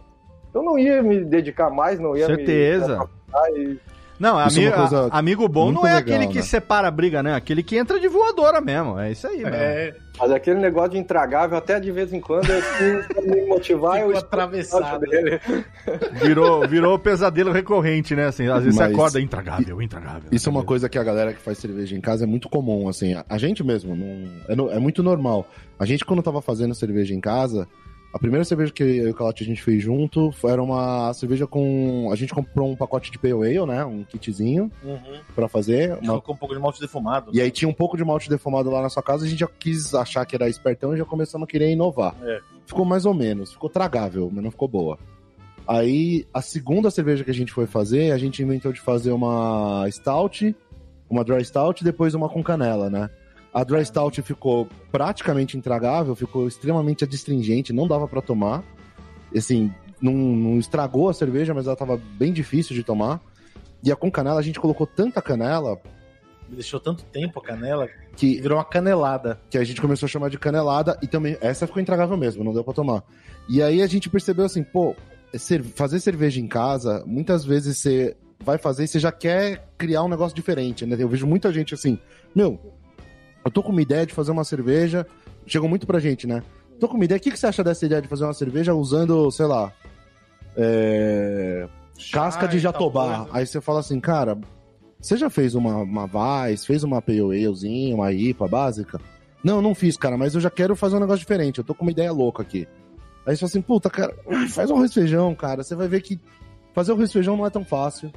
eu 0.54 0.62
não 0.62 0.78
ia 0.78 1.02
me 1.02 1.24
dedicar 1.24 1.70
mais, 1.70 1.98
não 1.98 2.16
ia 2.16 2.26
Certeza. 2.26 2.98
me. 3.52 3.78
Não, 4.18 4.38
é 4.38 4.44
ami- 4.44 4.66
a- 4.66 5.08
amigo 5.18 5.48
bom 5.48 5.72
não 5.72 5.86
é 5.86 5.94
legal, 5.94 6.00
aquele 6.00 6.26
que 6.30 6.36
né? 6.36 6.42
separa 6.42 6.88
a 6.88 6.90
briga, 6.90 7.22
né? 7.22 7.34
Aquele 7.34 7.62
que 7.62 7.78
entra 7.78 7.98
de 7.98 8.06
voadora 8.06 8.60
mesmo. 8.60 8.98
É 8.98 9.10
isso 9.12 9.26
aí, 9.26 9.38
mesmo. 9.38 9.54
É, 9.54 9.94
Mas 10.18 10.30
aquele 10.30 10.60
negócio 10.60 10.90
de 10.90 10.98
intragável, 10.98 11.56
até 11.56 11.80
de 11.80 11.90
vez 11.90 12.12
em 12.12 12.20
quando, 12.20 12.50
assim, 12.50 13.00
pra 13.08 13.22
me 13.22 13.46
motivar, 13.46 13.98
eu 14.00 14.08
escuto 14.12 14.26
atravessado. 14.26 15.00
dele. 15.08 15.40
Virou, 16.22 16.68
virou 16.68 16.98
pesadelo 16.98 17.50
recorrente, 17.50 18.14
né? 18.14 18.26
Assim, 18.26 18.46
às 18.46 18.62
vezes 18.62 18.74
você 18.76 18.82
Mas- 18.84 18.92
acorda 18.92 19.20
intragável, 19.22 19.80
intragável. 19.80 20.28
Isso 20.30 20.50
é 20.50 20.52
uma 20.52 20.64
coisa 20.64 20.86
que 20.86 20.98
a 20.98 21.02
galera 21.02 21.32
que 21.32 21.40
faz 21.40 21.56
cerveja 21.56 21.96
em 21.96 22.00
casa 22.02 22.24
é 22.24 22.26
muito 22.26 22.46
comum, 22.50 22.90
assim. 22.90 23.14
A- 23.14 23.24
A 23.26 23.38
gente 23.38 23.64
mesmo, 23.64 23.96
não, 23.96 24.28
é, 24.48 24.54
no- 24.54 24.70
é 24.70 24.78
muito 24.78 25.02
normal. 25.02 25.46
A 25.78 25.86
gente, 25.86 26.04
quando 26.04 26.22
tava 26.22 26.42
fazendo 26.42 26.74
cerveja 26.74 27.14
em 27.14 27.20
casa, 27.20 27.66
a 28.12 28.18
primeira 28.18 28.44
cerveja 28.44 28.72
que 28.72 28.82
eu 28.82 28.88
e 28.88 29.10
o 29.10 29.14
Calote 29.14 29.44
a 29.44 29.46
gente 29.46 29.62
fez 29.62 29.82
junto 29.82 30.34
era 30.44 30.62
uma 30.62 31.12
cerveja 31.14 31.46
com... 31.46 32.08
A 32.12 32.16
gente 32.16 32.34
comprou 32.34 32.68
um 32.70 32.74
pacote 32.76 33.10
de 33.10 33.18
Pale 33.18 33.34
Ale, 33.34 33.66
né? 33.66 33.84
Um 33.84 34.02
kitzinho 34.04 34.70
Uhum. 34.82 35.20
pra 35.34 35.46
fazer. 35.48 35.92
Uma... 35.92 36.06
Colocou 36.20 36.34
um 36.34 36.38
pouco 36.38 36.54
de 36.54 36.60
malte 36.60 36.80
defumado. 36.80 37.30
E 37.32 37.40
aí 37.40 37.50
tinha 37.50 37.68
um 37.68 37.72
pouco 37.74 37.96
de 37.96 38.04
malte 38.04 38.28
defumado 38.28 38.70
lá 38.70 38.82
na 38.82 38.88
sua 38.88 39.02
casa, 39.02 39.24
a 39.24 39.28
gente 39.28 39.38
já 39.38 39.46
quis 39.46 39.94
achar 39.94 40.26
que 40.26 40.34
era 40.34 40.48
espertão 40.48 40.94
e 40.94 40.98
já 40.98 41.04
começamos 41.04 41.46
a 41.46 41.50
querer 41.50 41.70
inovar. 41.70 42.14
É. 42.22 42.40
Ficou 42.66 42.84
mais 42.84 43.06
ou 43.06 43.14
menos, 43.14 43.52
ficou 43.52 43.70
tragável, 43.70 44.28
mas 44.32 44.42
não 44.42 44.50
ficou 44.50 44.66
boa. 44.68 44.98
Aí, 45.66 46.26
a 46.34 46.42
segunda 46.42 46.90
cerveja 46.90 47.22
que 47.22 47.30
a 47.30 47.34
gente 47.34 47.52
foi 47.52 47.66
fazer, 47.66 48.10
a 48.12 48.18
gente 48.18 48.42
inventou 48.42 48.72
de 48.72 48.80
fazer 48.80 49.12
uma 49.12 49.86
stout, 49.90 50.54
uma 51.08 51.22
dry 51.22 51.44
stout 51.44 51.80
e 51.80 51.84
depois 51.84 52.12
uma 52.14 52.28
com 52.28 52.42
canela, 52.42 52.90
né? 52.90 53.08
A 53.52 53.64
dry 53.64 53.84
stout 53.84 54.20
ficou 54.22 54.68
praticamente 54.92 55.56
intragável, 55.56 56.14
ficou 56.14 56.46
extremamente 56.46 57.04
adstringente, 57.04 57.72
não 57.72 57.88
dava 57.88 58.06
pra 58.06 58.20
tomar. 58.20 58.62
Assim, 59.36 59.72
não, 60.00 60.12
não 60.12 60.58
estragou 60.58 61.08
a 61.08 61.14
cerveja, 61.14 61.52
mas 61.52 61.66
ela 61.66 61.76
tava 61.76 62.00
bem 62.18 62.32
difícil 62.32 62.74
de 62.76 62.84
tomar. 62.84 63.20
E 63.82 63.90
a 63.90 63.96
com 63.96 64.10
canela, 64.10 64.38
a 64.38 64.42
gente 64.42 64.60
colocou 64.60 64.86
tanta 64.86 65.20
canela 65.22 65.80
Deixou 66.48 66.80
tanto 66.80 67.04
tempo 67.04 67.38
a 67.38 67.42
canela 67.42 67.88
que 68.16 68.40
virou 68.40 68.58
uma 68.58 68.64
canelada. 68.64 69.40
que 69.48 69.56
a 69.56 69.62
gente 69.62 69.80
começou 69.80 70.06
a 70.06 70.08
chamar 70.10 70.30
de 70.30 70.36
canelada 70.38 70.98
e 71.00 71.06
também 71.06 71.36
essa 71.40 71.64
ficou 71.64 71.80
intragável 71.80 72.16
mesmo, 72.16 72.42
não 72.42 72.52
deu 72.52 72.64
pra 72.64 72.74
tomar. 72.74 73.04
E 73.48 73.62
aí 73.62 73.80
a 73.80 73.86
gente 73.86 74.10
percebeu 74.10 74.44
assim, 74.46 74.64
pô, 74.64 74.96
cer- 75.34 75.62
fazer 75.62 76.00
cerveja 76.00 76.40
em 76.40 76.48
casa, 76.48 77.04
muitas 77.06 77.44
vezes 77.44 77.78
você 77.78 78.16
vai 78.40 78.58
fazer 78.58 78.82
e 78.82 78.88
você 78.88 78.98
já 78.98 79.12
quer 79.12 79.68
criar 79.78 80.02
um 80.02 80.08
negócio 80.08 80.34
diferente, 80.34 80.84
né? 80.84 80.96
Eu 80.98 81.08
vejo 81.08 81.24
muita 81.24 81.52
gente 81.52 81.72
assim, 81.72 81.96
meu, 82.34 82.58
eu 83.44 83.50
tô 83.50 83.62
com 83.62 83.72
uma 83.72 83.82
ideia 83.82 84.06
de 84.06 84.14
fazer 84.14 84.30
uma 84.30 84.44
cerveja, 84.44 85.06
chegou 85.46 85.68
muito 85.68 85.86
pra 85.86 85.98
gente, 85.98 86.26
né? 86.26 86.42
Tô 86.78 86.88
com 86.88 86.94
uma 86.94 87.04
ideia, 87.04 87.18
o 87.18 87.22
que, 87.22 87.30
que 87.30 87.38
você 87.38 87.46
acha 87.46 87.62
dessa 87.62 87.84
ideia 87.84 88.00
de 88.00 88.08
fazer 88.08 88.24
uma 88.24 88.34
cerveja 88.34 88.74
usando, 88.74 89.30
sei 89.30 89.46
lá, 89.46 89.72
é, 90.56 91.68
casca 92.12 92.48
de 92.48 92.58
jatobá? 92.58 93.26
Aí 93.32 93.46
você 93.46 93.60
fala 93.60 93.80
assim, 93.80 94.00
cara, 94.00 94.38
você 95.00 95.16
já 95.16 95.30
fez 95.30 95.54
uma, 95.54 95.76
uma 95.76 96.06
Vice, 96.06 96.66
fez 96.66 96.84
uma 96.84 97.00
Pale 97.00 97.92
uma 97.92 98.12
IPA 98.12 98.48
básica? 98.48 99.00
Não, 99.42 99.62
não 99.62 99.74
fiz, 99.74 99.96
cara, 99.96 100.18
mas 100.18 100.34
eu 100.34 100.40
já 100.40 100.50
quero 100.50 100.76
fazer 100.76 100.96
um 100.96 101.00
negócio 101.00 101.20
diferente. 101.20 101.58
Eu 101.58 101.64
tô 101.64 101.74
com 101.74 101.82
uma 101.82 101.90
ideia 101.90 102.12
louca 102.12 102.42
aqui. 102.42 102.68
Aí 103.26 103.34
você 103.34 103.40
fala 103.40 103.48
assim, 103.48 103.62
puta, 103.62 103.88
cara, 103.88 104.14
faz 104.50 104.70
um 104.70 104.76
arroz 104.76 104.92
feijão, 104.92 105.34
cara. 105.34 105.62
Você 105.62 105.74
vai 105.74 105.88
ver 105.88 106.02
que 106.02 106.20
fazer 106.74 106.92
arroz 106.92 107.10
e 107.10 107.12
feijão 107.12 107.36
não 107.36 107.46
é 107.46 107.50
tão 107.50 107.64
fácil. 107.64 108.12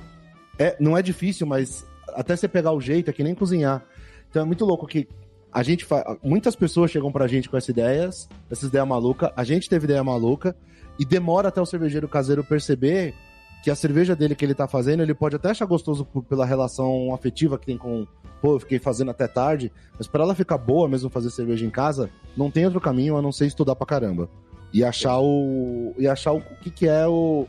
É, 0.59 0.75
não 0.79 0.97
é 0.97 1.01
difícil, 1.01 1.47
mas 1.47 1.85
até 2.09 2.35
você 2.35 2.47
pegar 2.47 2.73
o 2.73 2.81
jeito 2.81 3.09
é 3.09 3.13
que 3.13 3.23
nem 3.23 3.33
cozinhar. 3.33 3.83
Então 4.33 4.41
é 4.41 4.45
muito 4.45 4.65
louco 4.65 4.87
que 4.87 5.07
a 5.51 5.61
gente 5.61 5.85
fa... 5.85 6.17
muitas 6.23 6.55
pessoas 6.55 6.89
chegam 6.89 7.11
pra 7.11 7.27
gente 7.27 7.47
com 7.47 7.55
essas 7.55 7.69
ideias, 7.69 8.27
essas 8.49 8.69
ideias 8.69 8.87
malucas. 8.87 9.29
A 9.35 9.43
gente 9.43 9.69
teve 9.69 9.85
ideia 9.85 10.03
maluca 10.03 10.55
e 10.97 11.05
demora 11.05 11.49
até 11.49 11.61
o 11.61 11.65
cervejeiro 11.67 12.07
caseiro 12.07 12.43
perceber 12.43 13.13
que 13.63 13.69
a 13.69 13.75
cerveja 13.75 14.15
dele 14.15 14.33
que 14.33 14.43
ele 14.43 14.55
tá 14.55 14.67
fazendo, 14.67 15.03
ele 15.03 15.13
pode 15.13 15.35
até 15.35 15.51
achar 15.51 15.65
gostoso 15.67 16.03
por- 16.03 16.23
pela 16.23 16.47
relação 16.47 17.13
afetiva 17.13 17.59
que 17.59 17.67
tem 17.67 17.77
com, 17.77 18.07
pô, 18.41 18.55
eu 18.55 18.59
fiquei 18.59 18.79
fazendo 18.79 19.11
até 19.11 19.27
tarde, 19.27 19.71
mas 19.99 20.07
para 20.07 20.23
ela 20.23 20.33
ficar 20.33 20.57
boa 20.57 20.89
mesmo 20.89 21.11
fazer 21.11 21.29
cerveja 21.29 21.63
em 21.63 21.69
casa, 21.69 22.09
não 22.35 22.49
tem 22.49 22.65
outro 22.65 22.81
caminho 22.81 23.15
a 23.15 23.21
não 23.21 23.31
ser 23.31 23.45
estudar 23.45 23.75
pra 23.75 23.85
caramba. 23.85 24.27
E 24.73 24.83
achar 24.83 25.19
o 25.19 25.93
e 25.99 26.07
achar 26.07 26.31
o 26.31 26.41
que 26.41 26.71
que 26.71 26.87
é 26.87 27.05
o 27.05 27.45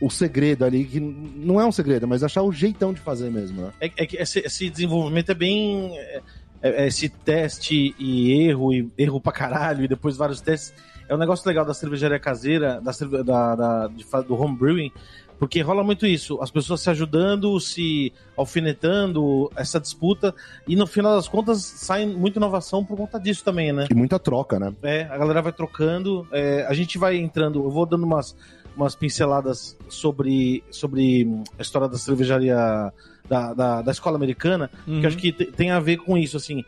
o, 0.00 0.10
segredo 0.10 0.64
ali, 0.64 0.84
que 0.84 0.98
não 1.00 1.60
é 1.60 1.64
um 1.66 1.72
segredo, 1.72 2.06
mas 2.08 2.22
achar 2.22 2.42
o 2.42 2.52
jeitão 2.52 2.92
de 2.92 3.00
fazer 3.00 3.30
mesmo, 3.30 3.62
né? 3.62 3.72
É, 3.80 3.86
é 3.96 4.06
que 4.06 4.16
esse, 4.16 4.38
esse 4.40 4.68
desenvolvimento 4.70 5.30
é 5.30 5.34
bem. 5.34 5.96
é- 5.98 6.22
é- 6.62 6.86
esse 6.86 7.08
teste 7.08 7.94
e 7.98 8.32
erro, 8.48 8.72
e 8.72 8.90
erro 8.98 9.18
pra 9.20 9.32
caralho, 9.32 9.84
e 9.84 9.88
depois 9.88 10.16
vários 10.16 10.40
testes. 10.40 10.74
É 11.08 11.14
um 11.14 11.18
negócio 11.18 11.46
legal 11.48 11.64
da 11.64 11.72
cervejaria 11.74 12.18
caseira, 12.20 12.80
da, 12.80 13.22
da, 13.22 13.54
da- 13.56 13.86
de 13.88 14.04
do 14.28 14.34
home 14.40 14.56
brewing, 14.56 14.92
porque 15.38 15.60
rola 15.62 15.82
muito 15.82 16.06
isso. 16.06 16.38
As 16.42 16.50
pessoas 16.50 16.82
se 16.82 16.90
ajudando, 16.90 17.58
se 17.58 18.12
alfinetando, 18.36 19.50
essa 19.56 19.80
disputa, 19.80 20.34
e 20.68 20.76
no 20.76 20.86
final 20.86 21.16
das 21.16 21.26
contas 21.28 21.62
sai 21.62 22.06
muita 22.06 22.38
inovação 22.38 22.84
por 22.84 22.96
conta 22.96 23.18
disso 23.18 23.42
também, 23.44 23.72
né? 23.72 23.86
E 23.90 23.94
muita 23.94 24.18
troca, 24.18 24.58
né? 24.58 24.72
É, 24.82 25.02
a 25.04 25.16
galera 25.18 25.42
vai 25.42 25.52
trocando. 25.52 26.26
é, 26.32 26.66
a 26.68 26.74
gente 26.74 26.98
vai 26.98 27.16
entrando. 27.16 27.64
Eu 27.64 27.70
vou 27.70 27.86
dando 27.86 28.04
umas, 28.04 28.36
umas 28.84 28.94
pinceladas 28.96 29.76
sobre, 29.88 30.62
sobre 30.70 31.24
hum, 31.26 31.44
a 31.58 31.62
história 31.62 31.88
da 31.88 31.96
cervejaria 31.98 32.92
da, 33.28 33.52
da, 33.54 33.82
da 33.82 33.90
escola 33.92 34.16
americana, 34.16 34.70
Uhum. 34.86 35.00
que 35.00 35.06
acho 35.06 35.16
que 35.16 35.32
te- 35.32 35.46
tem 35.46 35.70
a 35.70 35.78
ver 35.80 35.98
com 35.98 36.16
isso. 36.18 36.36
Assim, 36.36 36.64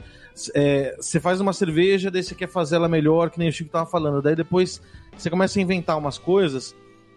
é, 0.55 0.97
você 1.01 1.19
faz 1.19 1.41
uma 1.41 1.53
cerveja, 1.53 2.11
daí 2.11 2.23
você 2.23 2.35
quer 2.35 2.49
fazer 2.49 2.77
ela 2.77 2.89
melhor, 2.89 3.31
que 3.31 3.39
nem 3.39 3.49
o 3.49 3.53
Chico 3.53 3.71
tava 3.71 3.87
falando. 3.91 4.23
Daí 4.23 4.37
depois 4.37 4.81
você 5.17 5.29
começa 5.29 5.59
a 5.59 5.63
inventar 5.63 5.99
umas 5.99 6.19
coisas. 6.19 6.75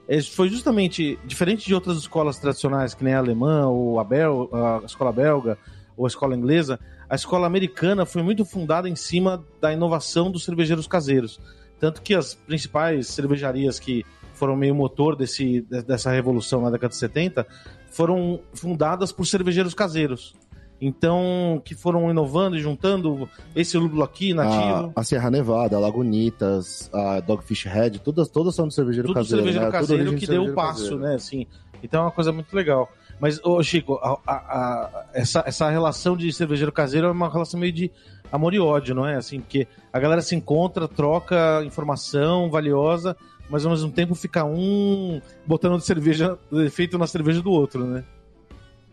É, 0.07 0.21
foi 0.21 0.49
justamente 0.49 1.17
diferente 1.25 1.65
de 1.65 1.73
outras 1.73 1.97
escolas 1.97 2.37
tradicionais, 2.37 2.93
que 2.93 3.03
nem 3.03 3.13
a 3.13 3.17
alemã, 3.19 3.67
ou 3.67 3.99
a, 3.99 4.03
bel, 4.03 4.49
a 4.53 4.81
escola 4.85 5.11
belga, 5.11 5.57
ou 5.97 6.05
a 6.05 6.07
escola 6.07 6.35
inglesa. 6.35 6.79
A 7.09 7.15
escola 7.15 7.45
americana 7.47 8.05
foi 8.05 8.21
muito 8.23 8.43
fundada 8.45 8.89
em 8.89 8.95
cima 8.95 9.43
da 9.61 9.71
inovação 9.71 10.31
dos 10.31 10.43
cervejeiros 10.43 10.87
caseiros. 10.87 11.39
Tanto 11.79 12.01
que 12.01 12.15
as 12.15 12.33
principais 12.33 13.07
cervejarias 13.07 13.79
que 13.79 14.03
foram 14.35 14.55
meio 14.55 14.75
motor 14.75 15.15
desse, 15.15 15.61
de- 15.61 15.81
dessa 15.83 16.11
revolução 16.11 16.61
na 16.61 16.69
década 16.69 16.89
de 16.89 16.97
70 16.97 17.45
foram 17.89 18.39
fundadas 18.53 19.11
por 19.11 19.25
cervejeiros 19.25 19.73
caseiros. 19.73 20.35
Então, 20.81 21.61
que 21.63 21.73
foram 21.73 22.09
inovando 22.11 22.57
e 22.57 22.59
juntando 22.59 23.29
esse 23.55 23.77
lúpulo 23.77 24.03
aqui, 24.03 24.33
nativo. 24.33 24.91
A, 24.93 24.99
a 24.99 25.03
Serra 25.05 25.31
Nevada, 25.31 25.77
a 25.77 25.79
Lagunitas, 25.79 26.89
a 26.93 27.21
Dogfish 27.21 27.63
Head, 27.65 27.99
todas, 28.01 28.27
todas 28.27 28.53
são 28.53 28.67
de 28.67 28.73
cervejeiro 28.75 29.07
tudo 29.07 29.15
caseiro. 29.15 29.37
cervejeiro 29.37 29.65
né? 29.65 29.71
Tudo 29.71 29.79
caseiro 29.79 30.01
origem 30.01 30.19
que 30.19 30.25
de 30.25 30.31
deu 30.31 30.51
o 30.51 30.53
passo, 30.53 30.81
caseiro. 30.81 30.99
né? 30.99 31.15
Assim, 31.15 31.47
então 31.81 32.01
é 32.01 32.03
uma 32.05 32.11
coisa 32.11 32.31
muito 32.33 32.53
legal. 32.53 32.89
Mas, 33.21 33.39
ô 33.45 33.63
Chico, 33.63 33.93
a- 34.03 34.19
a- 34.27 34.33
a- 34.33 35.05
essa, 35.13 35.43
essa 35.47 35.69
relação 35.69 36.17
de 36.17 36.31
cervejeiro 36.33 36.73
caseiro 36.73 37.07
é 37.07 37.11
uma 37.11 37.29
relação 37.29 37.57
meio 37.57 37.71
de 37.71 37.89
amor 38.29 38.53
e 38.53 38.59
ódio, 38.59 38.93
não 38.93 39.07
é? 39.07 39.15
Assim, 39.15 39.39
porque 39.39 39.65
a 39.93 39.99
galera 39.99 40.21
se 40.21 40.35
encontra, 40.35 40.89
troca 40.89 41.63
informação 41.65 42.49
valiosa, 42.51 43.15
mas 43.49 43.65
ao 43.65 43.71
mesmo 43.71 43.91
tempo 43.91 44.15
fica 44.15 44.43
um 44.43 45.21
botando 45.45 45.77
de 45.77 45.85
cerveja, 45.85 46.37
efeito 46.51 46.97
na 46.97 47.07
cerveja 47.07 47.41
do 47.41 47.51
outro, 47.51 47.85
né? 47.85 48.03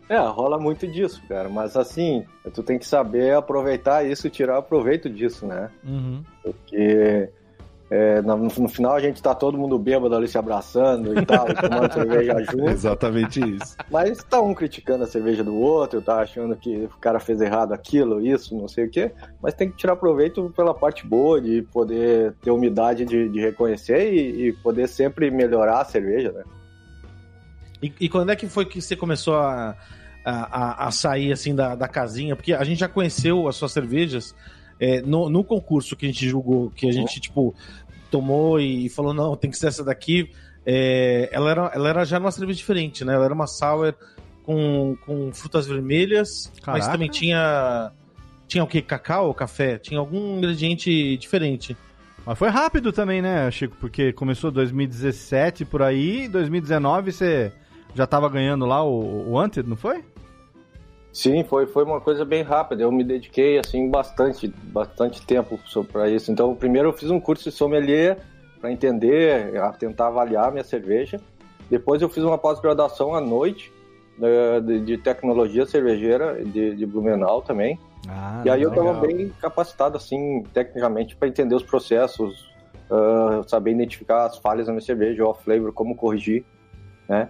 É, 0.09 0.17
rola 0.17 0.59
muito 0.59 0.85
disso, 0.87 1.21
cara. 1.27 1.49
Mas 1.49 1.75
assim, 1.75 2.25
tu 2.53 2.61
tem 2.61 2.77
que 2.77 2.85
saber 2.85 3.35
aproveitar 3.35 4.05
isso 4.05 4.27
e 4.27 4.29
tirar 4.29 4.61
proveito 4.61 5.09
disso, 5.09 5.45
né? 5.47 5.71
Uhum. 5.83 6.23
Porque 6.43 7.29
é, 7.95 8.23
no, 8.23 8.35
no 8.37 8.67
final 8.67 8.95
a 8.95 8.99
gente 8.99 9.21
tá 9.21 9.35
todo 9.35 9.55
mundo 9.55 9.77
bêbado 9.77 10.15
ali 10.15 10.27
se 10.27 10.35
abraçando 10.35 11.15
e 11.15 11.23
tal, 11.23 11.45
tomando 11.53 11.93
cerveja 11.93 12.39
junto. 12.39 12.69
Exatamente 12.69 13.39
isso. 13.39 13.77
Mas 13.91 14.17
tá 14.23 14.41
um 14.41 14.51
criticando 14.51 15.03
a 15.03 15.07
cerveja 15.07 15.43
do 15.43 15.55
outro, 15.55 16.01
tá 16.01 16.19
achando 16.19 16.55
que 16.55 16.75
o 16.85 16.97
cara 16.99 17.19
fez 17.19 17.39
errado 17.39 17.71
aquilo, 17.71 18.19
isso, 18.25 18.57
não 18.57 18.67
sei 18.67 18.85
o 18.85 18.89
quê. 18.89 19.11
Mas 19.39 19.53
tem 19.53 19.69
que 19.69 19.77
tirar 19.77 19.95
proveito 19.95 20.51
pela 20.55 20.73
parte 20.73 21.05
boa, 21.05 21.39
de 21.39 21.61
poder 21.71 22.33
ter 22.41 22.49
humildade 22.49 23.05
de, 23.05 23.29
de 23.29 23.39
reconhecer 23.39 24.11
e, 24.11 24.47
e 24.47 24.53
poder 24.53 24.87
sempre 24.87 25.29
melhorar 25.29 25.81
a 25.81 25.85
cerveja, 25.85 26.31
né? 26.31 26.43
E, 27.79 27.93
e 27.99 28.09
quando 28.09 28.31
é 28.31 28.35
que 28.35 28.47
foi 28.47 28.65
que 28.65 28.81
você 28.81 28.95
começou 28.95 29.35
a, 29.35 29.75
a, 30.25 30.31
a- 30.31 30.87
a 30.87 30.91
sair 30.91 31.31
assim 31.31 31.53
da, 31.53 31.75
da 31.75 31.87
casinha? 31.87 32.35
Porque 32.35 32.53
a 32.53 32.63
gente 32.63 32.79
já 32.79 32.87
conheceu 32.87 33.47
as 33.47 33.55
suas 33.55 33.71
cervejas 33.71 34.33
é, 34.79 35.01
no, 35.01 35.29
no 35.29 35.43
concurso 35.43 35.95
que 35.95 36.05
a 36.05 36.09
gente 36.09 36.27
julgou, 36.27 36.69
que 36.71 36.87
a 36.87 36.91
gente, 36.91 37.19
tipo, 37.21 37.53
tomou 38.13 38.59
e 38.59 38.89
falou, 38.89 39.11
não, 39.11 39.35
tem 39.35 39.49
que 39.49 39.57
ser 39.57 39.67
essa 39.67 39.83
daqui, 39.83 40.29
é, 40.63 41.29
ela, 41.31 41.49
era, 41.49 41.71
ela 41.73 41.89
era 41.89 42.05
já 42.05 42.19
uma 42.19 42.29
cerveja 42.29 42.57
diferente, 42.57 43.03
né? 43.03 43.15
Ela 43.15 43.25
era 43.25 43.33
uma 43.33 43.47
sour 43.47 43.95
com, 44.43 44.95
com 45.03 45.33
frutas 45.33 45.65
vermelhas, 45.65 46.51
mas 46.53 46.61
Caraca. 46.61 46.91
também 46.91 47.09
tinha. 47.09 47.91
Tinha 48.47 48.63
o 48.63 48.67
que? 48.67 48.83
Cacau, 48.83 49.33
café? 49.33 49.79
Tinha 49.79 49.99
algum 49.99 50.37
ingrediente 50.37 51.17
diferente. 51.17 51.75
Mas 52.23 52.37
foi 52.37 52.49
rápido 52.49 52.93
também, 52.93 53.19
né, 53.19 53.49
Chico? 53.49 53.75
Porque 53.79 54.13
começou 54.13 54.51
2017 54.51 55.65
por 55.65 55.81
aí, 55.81 56.27
2019 56.27 57.11
você 57.11 57.51
já 57.95 58.05
tava 58.05 58.29
ganhando 58.29 58.65
lá 58.65 58.83
o, 58.83 59.27
o 59.27 59.31
Wanted, 59.31 59.67
não 59.67 59.75
foi? 59.75 60.03
Sim, 61.13 61.43
foi, 61.43 61.67
foi 61.67 61.83
uma 61.83 62.01
coisa 62.01 62.25
bem 62.25 62.41
rápida. 62.41 62.81
Eu 62.81 62.91
me 62.91 63.03
dediquei 63.03 63.59
assim 63.59 63.87
bastante, 63.87 64.47
bastante 64.47 65.23
tempo 65.23 65.59
para 65.91 66.09
isso. 66.09 66.31
Então, 66.31 66.55
primeiro 66.55 66.89
eu 66.89 66.93
fiz 66.93 67.11
um 67.11 67.19
curso 67.19 67.43
de 67.43 67.55
sommelier 67.55 68.17
para 68.59 68.71
entender, 68.71 69.55
a 69.57 69.71
tentar 69.71 70.07
avaliar 70.07 70.47
a 70.47 70.51
minha 70.51 70.63
cerveja. 70.63 71.21
Depois 71.69 72.01
eu 72.01 72.09
fiz 72.09 72.23
uma 72.23 72.37
pós-graduação 72.37 73.13
à 73.13 73.21
noite 73.21 73.71
eh, 74.21 74.59
de, 74.61 74.79
de 74.79 74.97
tecnologia 74.97 75.65
cervejeira 75.67 76.43
de, 76.43 76.75
de 76.75 76.85
Blumenau 76.85 77.43
também. 77.43 77.79
Ah, 78.07 78.41
e 78.45 78.49
aí 78.49 78.61
eu 78.61 78.71
legal. 78.71 78.85
estava 78.85 79.07
bem 79.07 79.29
capacitado 79.39 79.97
assim 79.97 80.43
tecnicamente 80.51 81.15
para 81.15 81.27
entender 81.27 81.55
os 81.55 81.63
processos, 81.63 82.51
ah, 82.89 83.41
saber 83.47 83.71
identificar 83.71 84.25
as 84.25 84.37
falhas 84.39 84.65
na 84.65 84.73
minha 84.73 84.85
cerveja, 84.85 85.23
off 85.23 85.43
flavor, 85.43 85.71
como 85.73 85.95
corrigir, 85.95 86.43
né? 87.07 87.29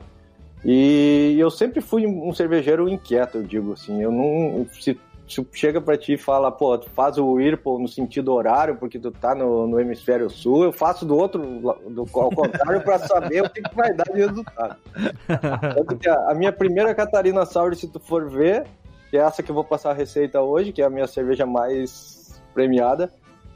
E 0.65 1.35
eu 1.37 1.49
sempre 1.51 1.81
fui 1.81 2.07
um 2.07 2.33
cervejeiro 2.33 2.87
inquieto, 2.87 3.37
eu 3.37 3.43
digo 3.43 3.73
assim. 3.73 4.01
Eu 4.01 4.11
não. 4.11 4.65
Se, 4.73 4.97
se 5.27 5.47
chega 5.51 5.81
pra 5.81 5.97
ti 5.97 6.13
e 6.13 6.17
fala, 6.17 6.51
pô, 6.51 6.77
tu 6.77 6.89
faz 6.89 7.17
o 7.17 7.33
Whirlpool 7.33 7.79
no 7.79 7.87
sentido 7.87 8.33
horário, 8.33 8.75
porque 8.75 8.99
tu 8.99 9.11
tá 9.11 9.35
no, 9.35 9.67
no 9.67 9.79
hemisfério 9.79 10.29
sul, 10.29 10.63
eu 10.63 10.71
faço 10.71 11.05
do 11.05 11.17
outro, 11.17 11.41
do, 11.41 12.07
ao 12.13 12.29
contrário, 12.29 12.81
pra 12.81 12.99
saber 12.99 13.43
o 13.43 13.49
que, 13.49 13.61
que 13.61 13.75
vai 13.75 13.93
dar 13.93 14.05
de 14.05 14.19
resultado. 14.19 14.77
A, 16.07 16.31
a 16.31 16.35
minha 16.35 16.51
primeira 16.51 16.93
Catarina 16.93 17.45
Sour, 17.45 17.75
se 17.75 17.87
tu 17.87 17.99
for 17.99 18.29
ver, 18.29 18.65
que 19.09 19.17
é 19.17 19.21
essa 19.21 19.41
que 19.41 19.49
eu 19.49 19.55
vou 19.55 19.63
passar 19.63 19.91
a 19.91 19.93
receita 19.93 20.41
hoje, 20.41 20.71
que 20.71 20.81
é 20.81 20.85
a 20.85 20.89
minha 20.89 21.07
cerveja 21.07 21.45
mais 21.45 22.41
premiada, 22.53 23.11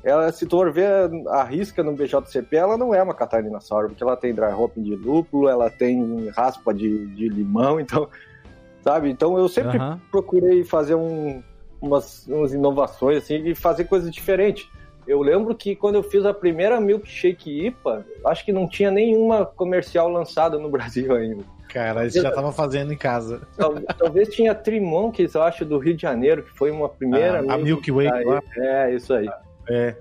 ela, 0.07 0.31
se 0.31 0.45
tu 0.45 0.57
for 0.57 0.71
ver 0.71 0.87
a 1.27 1.43
risca 1.43 1.83
no 1.83 1.91
BJCP, 1.91 2.55
ela 2.55 2.77
não 2.77 2.95
é 2.95 3.03
uma 3.03 3.13
Catarina 3.13 3.59
Sour, 3.59 3.89
porque 3.89 4.01
ela 4.01 4.15
tem 4.15 4.33
dry 4.33 4.53
hopping 4.53 4.81
de 4.81 4.95
lúpulo, 4.95 5.49
ela 5.49 5.69
tem 5.69 6.29
raspa 6.29 6.73
de, 6.73 7.07
de 7.07 7.27
limão, 7.27 7.77
então, 7.81 8.07
sabe? 8.81 9.09
Então 9.09 9.37
eu 9.37 9.49
sempre 9.49 9.77
Aham. 9.77 9.99
procurei 10.09 10.63
fazer 10.63 10.95
um, 10.95 11.43
umas, 11.81 12.25
umas 12.25 12.53
inovações, 12.53 13.17
assim, 13.17 13.35
e 13.47 13.53
fazer 13.53 13.83
coisas 13.83 14.09
diferentes. 14.09 14.65
Eu 15.05 15.21
lembro 15.21 15.53
que 15.53 15.75
quando 15.75 15.95
eu 15.95 16.03
fiz 16.03 16.25
a 16.25 16.33
primeira 16.33 16.79
Milkshake 16.79 17.67
IPA, 17.67 18.05
acho 18.25 18.45
que 18.45 18.53
não 18.53 18.67
tinha 18.67 18.89
nenhuma 18.89 19.45
comercial 19.45 20.07
lançada 20.09 20.57
no 20.57 20.69
Brasil 20.71 21.13
ainda. 21.13 21.43
Cara, 21.67 22.05
isso 22.05 22.21
já 22.21 22.31
tava 22.31 22.53
fazendo 22.53 22.93
em 22.93 22.97
casa. 22.97 23.41
Tal- 23.57 23.75
Talvez 23.97 24.29
tinha 24.29 24.55
Trimonkeys, 24.55 25.33
eu 25.33 25.43
acho, 25.43 25.65
do 25.65 25.77
Rio 25.77 25.95
de 25.95 26.01
Janeiro, 26.01 26.43
que 26.43 26.51
foi 26.57 26.71
uma 26.71 26.87
primeira. 26.87 27.43
Ah, 27.49 27.55
a 27.55 27.57
Milky 27.57 27.91
Way. 27.91 28.07
É, 28.55 28.95
isso 28.95 29.13
aí. 29.13 29.27
É. 29.69 29.95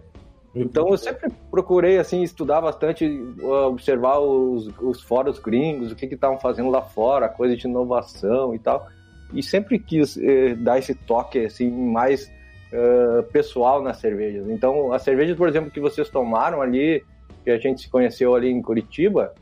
Então 0.54 0.88
eu 0.88 0.96
sempre 0.96 1.30
procurei 1.50 1.98
assim 1.98 2.22
estudar 2.22 2.62
bastante, 2.62 3.04
uh, 3.06 3.66
observar 3.66 4.18
os, 4.18 4.68
os 4.80 5.02
fóruns 5.02 5.38
gringos, 5.38 5.92
o 5.92 5.96
que 5.96 6.06
que 6.06 6.14
estavam 6.14 6.38
fazendo 6.38 6.70
lá 6.70 6.80
fora, 6.80 7.28
coisa 7.28 7.54
de 7.54 7.66
inovação 7.66 8.54
e 8.54 8.58
tal. 8.58 8.88
E 9.34 9.42
sempre 9.42 9.78
quis 9.78 10.16
eh, 10.16 10.54
dar 10.54 10.78
esse 10.78 10.94
toque 10.94 11.46
assim 11.46 11.68
mais 11.68 12.32
eh, 12.72 13.22
pessoal 13.32 13.82
nas 13.82 13.98
cervejas. 13.98 14.48
Então 14.48 14.92
as 14.92 15.02
cervejas, 15.02 15.36
por 15.36 15.48
exemplo, 15.48 15.70
que 15.70 15.80
vocês 15.80 16.08
tomaram 16.08 16.62
ali, 16.62 17.04
que 17.44 17.50
a 17.50 17.58
gente 17.58 17.82
se 17.82 17.90
conheceu 17.90 18.36
ali 18.36 18.48
em 18.48 18.62
Curitiba, 18.62 19.34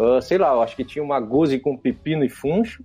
ah, 0.00 0.20
sei 0.20 0.38
lá, 0.38 0.52
eu 0.52 0.62
acho 0.62 0.74
que 0.74 0.84
tinha 0.84 1.04
uma 1.04 1.20
guzi 1.20 1.58
com 1.58 1.76
pepino 1.76 2.24
e 2.24 2.28
funcho. 2.28 2.82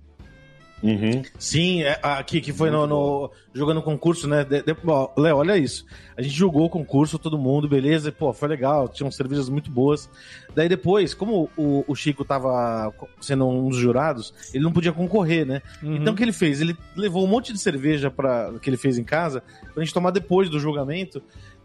Uhum. 0.82 1.22
Sim, 1.38 1.82
é, 1.82 1.98
aqui 2.02 2.40
que 2.40 2.52
foi 2.52 2.70
no, 2.70 2.86
no- 2.86 3.30
jogando 3.54 3.80
concurso, 3.82 4.28
né? 4.28 4.44
De- 4.44 4.62
de- 4.62 4.76
ó, 4.86 5.10
Léo, 5.16 5.38
olha 5.38 5.56
isso. 5.56 5.86
A 6.16 6.20
gente 6.22 6.34
jogou 6.34 6.66
o 6.66 6.70
concurso, 6.70 7.18
todo 7.18 7.38
mundo, 7.38 7.66
beleza, 7.68 8.10
e, 8.10 8.12
pô, 8.12 8.32
foi 8.32 8.48
legal, 8.48 8.86
tinham 8.88 9.10
cervejas 9.10 9.48
muito 9.48 9.70
boas. 9.70 10.08
Daí 10.54 10.68
depois, 10.68 11.14
como 11.14 11.48
o, 11.56 11.82
o 11.88 11.94
Chico 11.94 12.24
tava 12.24 12.92
sendo 13.20 13.48
um 13.48 13.68
dos 13.70 13.78
jurados, 13.78 14.34
ele 14.52 14.62
não 14.64 14.72
podia 14.72 14.92
concorrer, 14.92 15.46
né? 15.46 15.62
Uhum. 15.82 15.96
Então 15.96 16.12
o 16.12 16.16
que 16.16 16.22
ele 16.22 16.32
fez? 16.32 16.60
Ele 16.60 16.76
levou 16.94 17.24
um 17.24 17.28
monte 17.28 17.52
de 17.52 17.58
cerveja 17.58 18.10
para 18.10 18.52
que 18.60 18.68
ele 18.68 18.76
fez 18.76 18.98
em 18.98 19.04
casa 19.04 19.42
pra 19.74 19.82
gente 19.82 19.94
tomar 19.94 20.10
depois 20.10 20.50
do 20.50 20.60
julgamento. 20.60 21.22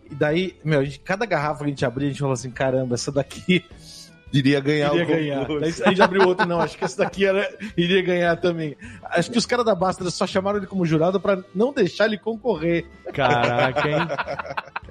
E 0.09 0.15
daí, 0.15 0.55
meu, 0.63 0.79
a 0.79 0.83
gente- 0.85 0.99
cada 0.99 1.25
garrafa 1.25 1.59
que 1.59 1.65
a 1.65 1.67
gente 1.69 1.85
abria, 1.85 2.07
a 2.07 2.11
gente 2.11 2.19
falou 2.19 2.33
assim: 2.33 2.49
caramba, 2.51 2.95
essa 2.95 3.11
daqui 3.11 3.63
Iria 4.33 4.59
ganhar 4.59 4.93
iria 4.93 5.03
o 5.03 5.07
ganhar. 5.07 5.39
concurso. 5.41 5.59
Daí 5.61 5.73
a 5.85 5.89
gente 5.89 6.01
abriu 6.01 6.27
outro, 6.27 6.47
não, 6.47 6.59
acho 6.59 6.77
que 6.77 6.85
esse 6.85 6.97
daqui 6.97 7.25
era, 7.25 7.49
iria 7.75 8.01
ganhar 8.01 8.37
também. 8.37 8.77
Acho 9.03 9.29
que 9.31 9.37
os 9.37 9.45
caras 9.45 9.65
da 9.65 9.75
Basta 9.75 10.09
só 10.09 10.25
chamaram 10.25 10.57
ele 10.57 10.67
como 10.67 10.85
jurado 10.85 11.19
pra 11.19 11.43
não 11.53 11.73
deixar 11.73 12.05
ele 12.05 12.17
concorrer. 12.17 12.85
Caraca, 13.13 13.87
hein? 13.89 14.07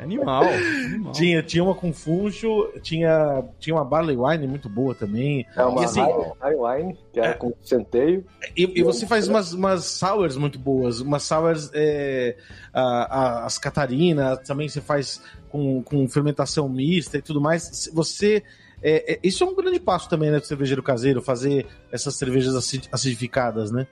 Animal. 0.02 0.44
animal. 0.44 1.12
Tinha, 1.12 1.42
tinha 1.42 1.62
uma 1.64 1.74
com 1.74 1.92
funcho, 1.92 2.70
tinha, 2.82 3.44
tinha 3.58 3.74
uma 3.76 3.84
Barley 3.84 4.16
Wine 4.16 4.46
muito 4.46 4.68
boa 4.68 4.94
também. 4.94 5.46
É 5.56 5.64
uma 5.64 5.82
E 5.82 5.84
assim- 5.84 6.00
High- 6.00 6.32
High 6.40 6.56
Wine, 6.56 6.98
que 7.12 7.20
era 7.20 7.34
com 7.34 7.52
centeio. 7.62 8.24
E, 8.56 8.80
e 8.80 8.82
você 8.82 9.06
faz 9.06 9.28
umas, 9.28 9.52
umas 9.52 9.84
sours 9.84 10.36
muito 10.36 10.58
boas, 10.58 11.00
umas 11.00 11.22
sours, 11.22 11.70
é, 11.74 12.36
a- 12.72 12.82
a- 12.82 13.46
as 13.46 13.58
Catarina, 13.58 14.36
também 14.36 14.68
você 14.68 14.80
faz 14.80 15.20
com, 15.50 15.82
com 15.82 16.08
fermentação 16.08 16.68
mista 16.68 17.18
e 17.18 17.22
tudo 17.22 17.40
mais. 17.40 17.88
Você. 17.92 18.42
É, 18.82 19.14
é, 19.14 19.20
isso 19.22 19.44
é 19.44 19.46
um 19.46 19.54
grande 19.54 19.80
passo 19.80 20.08
também, 20.08 20.30
né, 20.30 20.38
do 20.38 20.46
cervejeiro 20.46 20.82
caseiro, 20.82 21.22
fazer 21.22 21.66
essas 21.92 22.14
cervejas 22.14 22.54
acid- 22.54 22.88
acidificadas, 22.92 23.70
né? 23.70 23.86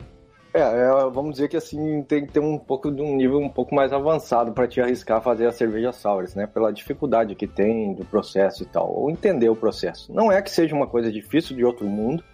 É, 0.52 0.60
é, 0.60 0.90
vamos 1.10 1.32
dizer 1.32 1.48
que 1.48 1.56
assim 1.56 2.02
tem 2.02 2.26
que 2.26 2.32
ter 2.32 2.40
um 2.40 2.58
pouco 2.58 2.90
de 2.90 3.02
um 3.02 3.14
nível 3.14 3.38
um 3.38 3.50
pouco 3.50 3.74
mais 3.74 3.92
avançado 3.92 4.52
para 4.52 4.66
te 4.66 4.80
arriscar 4.80 5.18
a 5.18 5.20
fazer 5.20 5.46
a 5.46 5.52
cerveja 5.52 5.92
sours, 5.92 6.34
né? 6.34 6.46
Pela 6.46 6.72
dificuldade 6.72 7.34
que 7.34 7.46
tem 7.46 7.92
do 7.92 8.04
processo 8.04 8.62
e 8.62 8.66
tal, 8.66 8.90
ou 8.90 9.10
entender 9.10 9.48
o 9.50 9.56
processo. 9.56 10.12
Não 10.12 10.32
é 10.32 10.40
que 10.40 10.50
seja 10.50 10.74
uma 10.74 10.86
coisa 10.86 11.12
difícil 11.12 11.54
de 11.54 11.64
outro 11.64 11.86
mundo, 11.86 12.24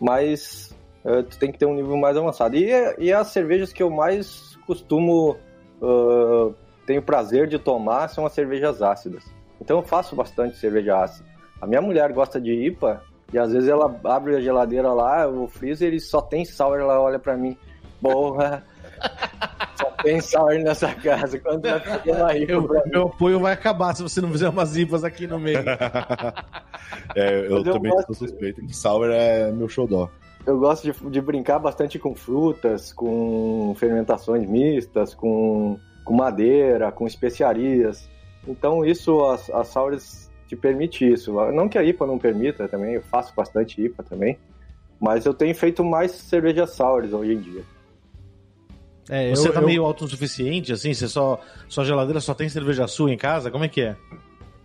mas 0.00 0.74
é, 1.04 1.22
tu 1.22 1.38
tem 1.38 1.52
que 1.52 1.58
ter 1.58 1.66
um 1.66 1.74
nível 1.74 1.96
mais 1.96 2.16
avançado. 2.16 2.56
E, 2.56 2.68
e 2.98 3.12
as 3.12 3.28
cervejas 3.28 3.72
que 3.72 3.82
eu 3.82 3.90
mais 3.90 4.56
costumo 4.66 5.36
ah, 5.80 6.52
tenho 6.86 7.02
prazer 7.02 7.46
de 7.46 7.58
tomar 7.58 8.08
são 8.08 8.24
as 8.24 8.32
cervejas 8.32 8.82
ácidas. 8.82 9.24
Então 9.60 9.78
eu 9.78 9.82
faço 9.82 10.14
bastante 10.14 10.56
cerveja 10.56 11.02
ácida. 11.02 11.35
A 11.66 11.68
minha 11.68 11.82
mulher 11.82 12.12
gosta 12.12 12.40
de 12.40 12.52
IPA 12.52 13.02
e 13.32 13.38
às 13.38 13.52
vezes 13.52 13.68
ela 13.68 13.92
abre 14.04 14.36
a 14.36 14.40
geladeira 14.40 14.92
lá, 14.92 15.26
o 15.28 15.48
freezer 15.48 15.92
e 15.92 15.98
só 15.98 16.22
tem 16.22 16.44
sour, 16.44 16.78
ela 16.78 17.00
olha 17.00 17.18
pra 17.18 17.36
mim, 17.36 17.56
porra, 18.00 18.62
só 19.74 19.90
tem 20.00 20.20
sour 20.20 20.54
nessa 20.60 20.94
casa. 20.94 21.36
Quando 21.40 21.62
vai 21.68 21.80
fazer 21.80 22.12
uma 22.12 22.36
IPA 22.36 22.52
Eu- 22.52 22.62
pra 22.68 22.84
mim? 22.84 22.90
meu 22.92 23.02
apoio 23.08 23.40
vai 23.40 23.52
acabar 23.52 23.96
se 23.96 24.02
você 24.04 24.20
não 24.20 24.30
fizer 24.30 24.48
umas 24.48 24.76
IPAs 24.76 25.02
aqui 25.02 25.26
no 25.26 25.38
meio. 25.40 25.58
É, 27.16 27.46
eu 27.46 27.64
também 27.64 27.90
gosto- 27.90 28.14
sou 28.14 28.28
suspeito 28.28 28.60
que 28.64 28.74
Sour 28.76 29.10
é 29.10 29.50
meu 29.50 29.68
xodó. 29.68 30.08
Eu 30.46 30.58
gosto 30.58 30.84
de, 30.92 31.10
de 31.10 31.20
brincar 31.20 31.58
bastante 31.58 31.98
com 31.98 32.14
frutas, 32.14 32.92
com 32.92 33.74
fermentações 33.76 34.48
mistas, 34.48 35.14
com, 35.14 35.78
com 36.04 36.14
madeira, 36.14 36.92
com 36.92 37.06
especiarias. 37.06 38.08
Então 38.46 38.84
isso, 38.84 39.24
as, 39.24 39.50
as 39.50 39.66
sours 39.68 40.25
te 40.48 40.56
permite 40.56 41.10
isso. 41.10 41.32
Não 41.52 41.68
que 41.68 41.78
a 41.78 41.82
IPA 41.84 42.06
não 42.06 42.18
permita 42.18 42.68
também, 42.68 42.94
eu 42.94 43.02
faço 43.02 43.34
bastante 43.34 43.80
IPA 43.82 44.02
também, 44.02 44.38
mas 45.00 45.26
eu 45.26 45.34
tenho 45.34 45.54
feito 45.54 45.84
mais 45.84 46.12
cervejas 46.12 46.70
sours 46.70 47.12
hoje 47.12 47.32
em 47.32 47.40
dia. 47.40 47.62
É, 49.08 49.30
Você 49.30 49.48
eu, 49.48 49.52
tá 49.52 49.60
eu- 49.60 49.66
meio 49.66 49.84
autossuficiente, 49.84 50.72
assim? 50.72 50.92
Você 50.92 51.06
só. 51.08 51.40
Sua 51.68 51.84
geladeira 51.84 52.20
só 52.20 52.34
tem 52.34 52.48
cerveja 52.48 52.86
sua 52.88 53.12
em 53.12 53.16
casa? 53.16 53.50
Como 53.50 53.64
é 53.64 53.68
que 53.68 53.82
é? 53.82 53.96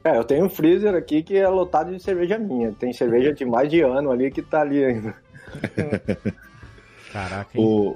É, 0.03 0.17
eu 0.17 0.23
tenho 0.23 0.45
um 0.45 0.49
freezer 0.49 0.95
aqui 0.95 1.21
que 1.21 1.37
é 1.37 1.47
lotado 1.47 1.95
de 1.95 2.01
cerveja 2.01 2.39
minha. 2.39 2.71
Tem 2.71 2.91
cerveja 2.91 3.31
de 3.31 3.45
mais 3.45 3.69
de 3.69 3.81
ano 3.81 4.11
ali 4.11 4.31
que 4.31 4.41
tá 4.41 4.61
ali 4.61 4.83
ainda. 4.83 5.15
Caraca, 7.13 7.55
hein? 7.55 7.63
O... 7.63 7.95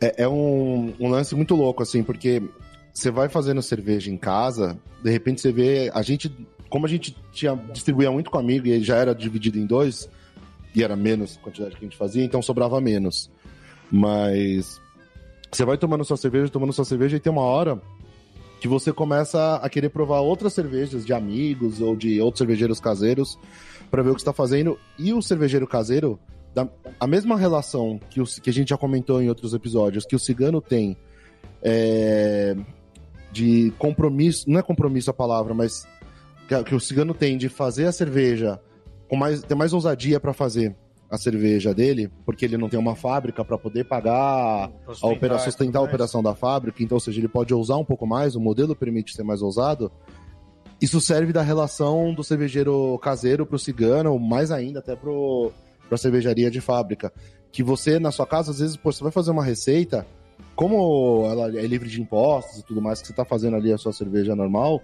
É, 0.00 0.24
é 0.24 0.28
um, 0.28 0.92
um 1.00 1.08
lance 1.08 1.34
muito 1.34 1.54
louco, 1.54 1.82
assim, 1.82 2.02
porque 2.02 2.42
você 2.92 3.10
vai 3.10 3.30
fazendo 3.30 3.62
cerveja 3.62 4.10
em 4.10 4.18
casa, 4.18 4.76
de 5.02 5.10
repente 5.10 5.40
você 5.40 5.50
vê. 5.50 5.90
A 5.94 6.02
gente, 6.02 6.30
como 6.74 6.86
a 6.86 6.88
gente 6.88 7.16
tinha, 7.30 7.54
distribuía 7.72 8.10
muito 8.10 8.32
com 8.32 8.36
amigo 8.36 8.66
e 8.66 8.82
já 8.82 8.96
era 8.96 9.14
dividido 9.14 9.56
em 9.60 9.64
dois, 9.64 10.10
e 10.74 10.82
era 10.82 10.96
menos 10.96 11.38
a 11.38 11.40
quantidade 11.40 11.76
que 11.76 11.84
a 11.84 11.88
gente 11.88 11.96
fazia, 11.96 12.24
então 12.24 12.42
sobrava 12.42 12.80
menos. 12.80 13.30
Mas 13.92 14.80
você 15.52 15.64
vai 15.64 15.78
tomando 15.78 16.04
sua 16.04 16.16
cerveja, 16.16 16.48
tomando 16.48 16.72
sua 16.72 16.84
cerveja, 16.84 17.16
e 17.16 17.20
tem 17.20 17.30
uma 17.30 17.42
hora 17.42 17.80
que 18.60 18.66
você 18.66 18.92
começa 18.92 19.54
a 19.54 19.68
querer 19.68 19.90
provar 19.90 20.18
outras 20.18 20.52
cervejas 20.52 21.06
de 21.06 21.12
amigos 21.12 21.80
ou 21.80 21.94
de 21.94 22.20
outros 22.20 22.38
cervejeiros 22.38 22.80
caseiros 22.80 23.38
para 23.88 24.02
ver 24.02 24.10
o 24.10 24.14
que 24.16 24.20
está 24.22 24.32
fazendo. 24.32 24.76
E 24.98 25.12
o 25.12 25.22
cervejeiro 25.22 25.68
caseiro, 25.68 26.18
da, 26.52 26.68
a 26.98 27.06
mesma 27.06 27.36
relação 27.36 28.00
que, 28.10 28.20
o, 28.20 28.24
que 28.24 28.50
a 28.50 28.52
gente 28.52 28.70
já 28.70 28.76
comentou 28.76 29.22
em 29.22 29.28
outros 29.28 29.54
episódios, 29.54 30.04
que 30.04 30.16
o 30.16 30.18
cigano 30.18 30.60
tem 30.60 30.96
é, 31.62 32.56
de 33.30 33.72
compromisso, 33.78 34.50
não 34.50 34.58
é 34.58 34.62
compromisso 34.62 35.08
a 35.08 35.14
palavra, 35.14 35.54
mas 35.54 35.86
que, 36.48 36.64
que 36.64 36.74
o 36.74 36.80
cigano 36.80 37.14
tem 37.14 37.36
de 37.36 37.48
fazer 37.48 37.86
a 37.86 37.92
cerveja 37.92 38.60
com 39.08 39.16
mais, 39.16 39.42
ter 39.42 39.54
mais 39.54 39.72
ousadia 39.72 40.18
para 40.18 40.32
fazer 40.32 40.76
a 41.10 41.18
cerveja 41.18 41.72
dele, 41.72 42.10
porque 42.24 42.44
ele 42.44 42.56
não 42.56 42.68
tem 42.68 42.78
uma 42.78 42.96
fábrica 42.96 43.44
para 43.44 43.56
poder 43.56 43.84
pagar 43.84 44.70
a 45.02 45.06
opera, 45.06 45.38
sustentar 45.38 45.78
a 45.78 45.82
operação 45.82 46.22
da 46.22 46.34
fábrica, 46.34 46.82
então, 46.82 46.96
ou 46.96 47.00
seja, 47.00 47.20
ele 47.20 47.28
pode 47.28 47.54
ousar 47.54 47.76
um 47.76 47.84
pouco 47.84 48.06
mais, 48.06 48.34
o 48.34 48.40
modelo 48.40 48.74
permite 48.74 49.14
ser 49.14 49.22
mais 49.22 49.40
ousado. 49.40 49.92
Isso 50.80 51.00
serve 51.00 51.32
da 51.32 51.42
relação 51.42 52.12
do 52.12 52.24
cervejeiro 52.24 52.98
caseiro 52.98 53.46
pro 53.46 53.58
cigano, 53.58 54.18
mais 54.18 54.50
ainda 54.50 54.80
até 54.80 54.96
pro, 54.96 55.52
pra 55.88 55.96
cervejaria 55.96 56.50
de 56.50 56.60
fábrica. 56.60 57.12
Que 57.52 57.62
você, 57.62 58.00
na 58.00 58.10
sua 58.10 58.26
casa, 58.26 58.50
às 58.50 58.58
vezes, 58.58 58.76
pô, 58.76 58.90
você 58.90 59.02
vai 59.02 59.12
fazer 59.12 59.30
uma 59.30 59.44
receita, 59.44 60.04
como 60.56 61.26
ela 61.30 61.46
é 61.56 61.66
livre 61.66 61.88
de 61.88 62.00
impostos 62.00 62.58
e 62.58 62.64
tudo 62.64 62.82
mais, 62.82 63.00
que 63.00 63.06
você 63.06 63.14
tá 63.14 63.24
fazendo 63.24 63.56
ali 63.56 63.72
a 63.72 63.78
sua 63.78 63.92
cerveja 63.92 64.34
normal, 64.34 64.82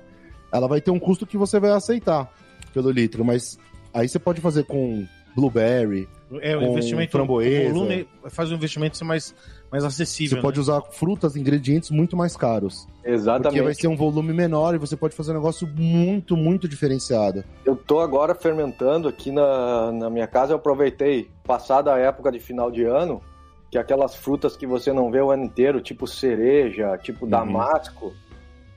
ela 0.52 0.66
vai 0.68 0.80
ter 0.80 0.90
um 0.90 0.98
custo 0.98 1.26
que 1.26 1.36
você 1.36 1.58
vai 1.60 1.70
aceitar 1.70 2.32
pelo 2.72 2.90
litro, 2.90 3.24
mas 3.24 3.58
aí 3.92 4.08
você 4.08 4.18
pode 4.18 4.40
fazer 4.40 4.64
com 4.64 5.06
blueberry, 5.34 6.08
É, 6.40 6.56
com 6.56 6.62
investimento. 6.64 7.12
framboesa. 7.12 7.70
O 7.70 7.74
volume 7.74 8.08
faz 8.30 8.50
o 8.50 8.54
investimento 8.54 8.96
ser 8.96 9.04
mais, 9.04 9.34
mais 9.70 9.84
acessível. 9.84 10.36
Você 10.38 10.42
pode 10.42 10.56
né? 10.58 10.62
usar 10.62 10.80
frutas, 10.90 11.36
ingredientes 11.36 11.90
muito 11.90 12.16
mais 12.16 12.36
caros. 12.36 12.84
Porque 12.96 13.06
vai 13.08 13.14
Exatamente. 13.14 13.80
ser 13.80 13.86
um 13.88 13.96
volume 13.96 14.32
menor 14.32 14.74
e 14.74 14.78
você 14.78 14.96
pode 14.96 15.14
fazer 15.14 15.30
um 15.30 15.34
negócio 15.34 15.68
muito, 15.68 16.36
muito 16.36 16.68
diferenciado. 16.68 17.44
Eu 17.64 17.76
tô 17.76 18.00
agora 18.00 18.34
fermentando 18.34 19.08
aqui 19.08 19.30
na, 19.30 19.92
na 19.92 20.10
minha 20.10 20.26
casa. 20.26 20.52
Eu 20.52 20.56
aproveitei, 20.56 21.28
passada 21.44 21.94
a 21.94 21.98
época 21.98 22.30
de 22.32 22.40
final 22.40 22.70
de 22.70 22.82
ano, 22.84 23.22
que 23.70 23.78
aquelas 23.78 24.14
frutas 24.16 24.56
que 24.56 24.66
você 24.66 24.92
não 24.92 25.12
vê 25.12 25.20
o 25.20 25.30
ano 25.30 25.44
inteiro, 25.44 25.80
tipo 25.80 26.06
cereja, 26.08 26.98
tipo 26.98 27.24
Uhum. 27.24 27.30
damasco, 27.30 28.12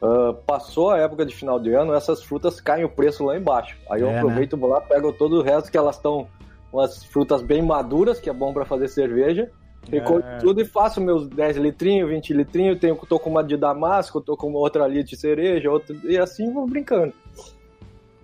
ah, 0.03 0.35
passou 0.45 0.91
a 0.91 0.97
época 0.99 1.25
de 1.25 1.33
final 1.33 1.57
de 1.57 1.73
ano, 1.73 1.93
essas 1.93 2.21
frutas 2.21 2.59
caem 2.59 2.83
o 2.83 2.89
preço 2.89 3.23
lá 3.23 3.37
embaixo. 3.37 3.77
Aí 3.89 4.01
eu 4.01 4.09
É, 4.09 4.17
aproveito, 4.17 4.57
vou 4.57 4.69
lá, 4.69 4.81
pego 4.81 5.13
todo 5.13 5.39
o 5.39 5.41
resto 5.41 5.71
que 5.71 5.77
elas 5.77 5.95
estão 5.95 6.27
umas 6.73 7.05
frutas 7.05 7.41
bem 7.41 7.61
maduras, 7.61 8.19
que 8.19 8.29
é 8.29 8.33
bom 8.33 8.51
para 8.53 8.65
fazer 8.65 8.89
cerveja. 8.89 9.49
Recolho 9.89 10.23
É. 10.25 10.37
tudo 10.39 10.61
e 10.61 10.65
faço 10.65 10.99
meus 10.99 11.27
10 11.29 11.57
litrinhos, 11.57 12.09
20 12.09 12.33
litrinhos. 12.33 12.79
Tenho, 12.79 12.95
tô 13.07 13.17
com 13.17 13.29
uma 13.29 13.43
de 13.43 13.55
damasco, 13.55 14.19
tô 14.19 14.35
com 14.35 14.51
outra 14.53 14.83
ali 14.83 15.03
de 15.03 15.15
cereja, 15.15 15.71
outra, 15.71 15.95
e 16.03 16.17
assim 16.17 16.51
vou 16.51 16.65
brincando. 16.67 17.13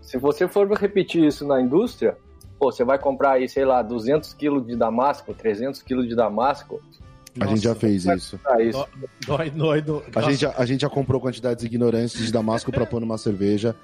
Se 0.01 0.17
você 0.17 0.47
for 0.47 0.69
repetir 0.73 1.23
isso 1.23 1.45
na 1.47 1.61
indústria, 1.61 2.17
pô, 2.57 2.71
você 2.71 2.83
vai 2.83 2.97
comprar 2.97 3.31
aí, 3.33 3.47
sei 3.47 3.63
lá, 3.63 3.81
200 3.81 4.33
quilos 4.33 4.65
de 4.65 4.75
damasco, 4.75 5.33
300 5.33 5.81
quilos 5.81 6.07
de 6.07 6.15
damasco. 6.15 6.81
A 7.39 7.45
gente 7.47 7.61
já 7.61 7.75
fez 7.75 8.05
isso. 8.05 8.39
Isso. 8.59 8.87
Dói, 9.25 9.49
dói, 9.49 9.81
dói. 9.81 10.03
A 10.15 10.21
gente, 10.21 10.41
já, 10.41 10.53
a 10.57 10.65
gente 10.65 10.81
já 10.81 10.89
comprou 10.89 11.19
quantidades 11.19 11.63
ignorantes 11.63 12.17
de 12.25 12.31
damasco 12.31 12.71
pra 12.71 12.85
pôr 12.85 12.99
numa 12.99 13.17
cerveja 13.17 13.75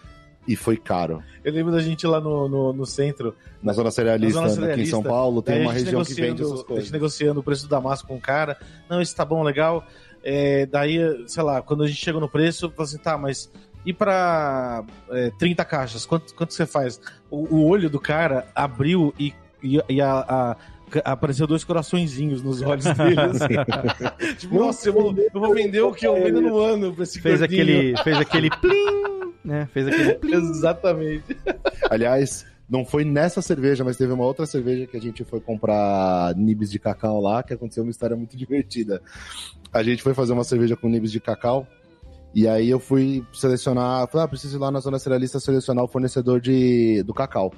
e 0.48 0.56
foi 0.56 0.78
caro. 0.78 1.24
Eu 1.44 1.52
lembro 1.54 1.72
da 1.72 1.80
gente 1.82 2.06
lá 2.06 2.22
no, 2.22 2.48
no, 2.48 2.74
no 2.74 2.86
centro. 2.86 3.36
Na 3.64 3.74
zona 3.74 3.90
cerealista, 3.92 4.42
Na 4.42 4.48
zona 4.48 4.68
aqui 4.74 4.82
em 4.82 4.86
São 4.86 5.02
cerealista, 5.02 5.10
Paulo, 5.10 5.42
tem 5.42 5.62
uma 5.62 5.74
região 5.74 6.04
que 6.04 6.14
vende 6.14 6.42
essas 6.42 6.54
A 6.54 6.58
gente 6.58 6.68
coisas. 6.68 6.92
negociando 6.92 7.40
o 7.40 7.44
preço 7.44 7.64
do 7.64 7.70
Damasco 7.70 8.08
com 8.08 8.16
o 8.16 8.22
cara. 8.22 8.58
Não, 8.90 9.02
esse 9.02 9.16
tá 9.16 9.26
bom, 9.26 9.42
legal. 9.44 9.84
É, 10.24 10.66
daí, 10.66 11.00
sei 11.28 11.44
lá, 11.44 11.62
quando 11.62 11.84
a 11.84 11.88
gente 11.88 12.00
chegou 12.04 12.20
no 12.22 12.30
preço, 12.30 12.66
eu 12.66 12.70
falei 12.72 12.84
assim, 12.86 12.98
tá, 12.98 13.18
mas 13.18 13.50
e 13.86 13.94
pra 13.94 14.84
é, 15.12 15.32
30 15.38 15.64
caixas? 15.66 16.06
Quanto, 16.06 16.34
quanto 16.34 16.54
você 16.54 16.66
faz? 16.66 17.00
O, 17.30 17.56
o 17.58 17.66
olho 17.68 17.90
do 17.90 18.00
cara 18.00 18.48
abriu 18.56 19.14
e, 19.20 19.34
e, 19.64 19.80
e 19.90 20.02
a, 20.02 20.26
a- 20.28 20.58
apareceu 21.04 21.48
dois 21.48 21.64
coraçõezinhos 21.64 22.42
nos 22.42 22.62
olhos 22.62 22.86
dele. 22.86 23.20
assim. 23.20 24.36
tipo, 24.38 24.56
nossa, 24.56 24.90
eu 24.90 24.94
vou, 24.94 25.16
eu 25.18 25.40
vou 25.42 25.54
vender 25.54 25.82
o 25.82 25.92
que 25.94 26.06
eu 26.08 26.16
vendo 26.16 26.42
no 26.42 26.60
ano 26.60 26.94
pra 26.94 27.04
esse 27.04 27.20
Fez 27.20 27.40
gordinho. 27.40 27.62
aquele, 27.62 27.98
fez 28.04 28.18
aquele 28.18 28.50
plim, 28.50 29.34
né? 29.44 29.68
Fez 29.74 29.88
aquele 29.88 30.14
plim. 30.20 30.34
Exatamente. 30.36 31.38
Aliás, 31.90 32.46
não 32.70 32.84
foi 32.84 33.06
nessa 33.06 33.42
cerveja, 33.42 33.84
mas 33.84 33.98
teve 33.98 34.12
uma 34.12 34.26
outra 34.26 34.46
cerveja 34.46 34.88
que 34.88 34.98
a 34.98 35.02
gente 35.02 35.24
foi 35.24 35.40
comprar 35.40 36.34
nibs 36.36 36.72
de 36.72 36.80
cacau 36.80 37.22
lá, 37.22 37.44
que 37.44 37.54
aconteceu 37.54 37.84
uma 37.84 37.92
história 37.92 38.16
muito 38.16 38.36
divertida. 38.36 39.02
A 39.72 39.84
gente 39.84 40.02
foi 40.02 40.14
fazer 40.14 40.34
uma 40.34 40.44
cerveja 40.44 40.76
com 40.76 40.90
nibs 40.90 41.12
de 41.12 41.20
cacau, 41.20 41.68
e 42.34 42.48
aí 42.48 42.70
eu 42.70 42.80
fui 42.80 43.24
selecionar, 43.32 44.08
falei, 44.08 44.26
ah, 44.26 44.28
preciso 44.28 44.58
ir 44.58 44.60
lá 44.60 44.72
na 44.72 44.80
zona 44.80 45.00
cerealista 45.00 45.40
selecionar 45.40 45.84
o 45.86 45.88
fornecedor 45.88 46.42
de, 46.42 47.02
do 47.04 47.14
cacau. 47.14 47.54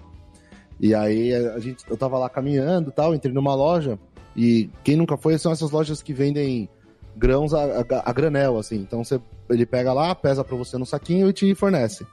E 0.80 0.94
aí 0.94 1.34
a 1.34 1.60
gente, 1.60 1.84
eu 1.90 1.98
tava 1.98 2.18
lá 2.18 2.30
caminhando 2.30 2.90
e 2.90 2.92
tal, 2.94 3.14
entrei 3.16 3.34
numa 3.34 3.56
loja, 3.56 3.98
e 4.36 4.70
quem 4.84 4.96
nunca 4.96 5.18
foi, 5.18 5.38
são 5.38 5.52
essas 5.52 5.72
lojas 5.72 6.02
que 6.04 6.14
vendem 6.14 6.70
grãos 7.16 7.54
a, 7.54 7.64
a- 7.64 8.04
a 8.06 8.14
granel, 8.14 8.58
assim. 8.60 8.76
Então 8.76 9.04
você, 9.04 9.20
ele 9.50 9.66
pega 9.66 9.92
lá, 9.94 10.14
pesa 10.14 10.44
pra 10.44 10.56
você 10.56 10.78
no 10.78 10.86
saquinho 10.86 11.28
e 11.30 11.34
te 11.34 11.56
fornece. 11.56 12.06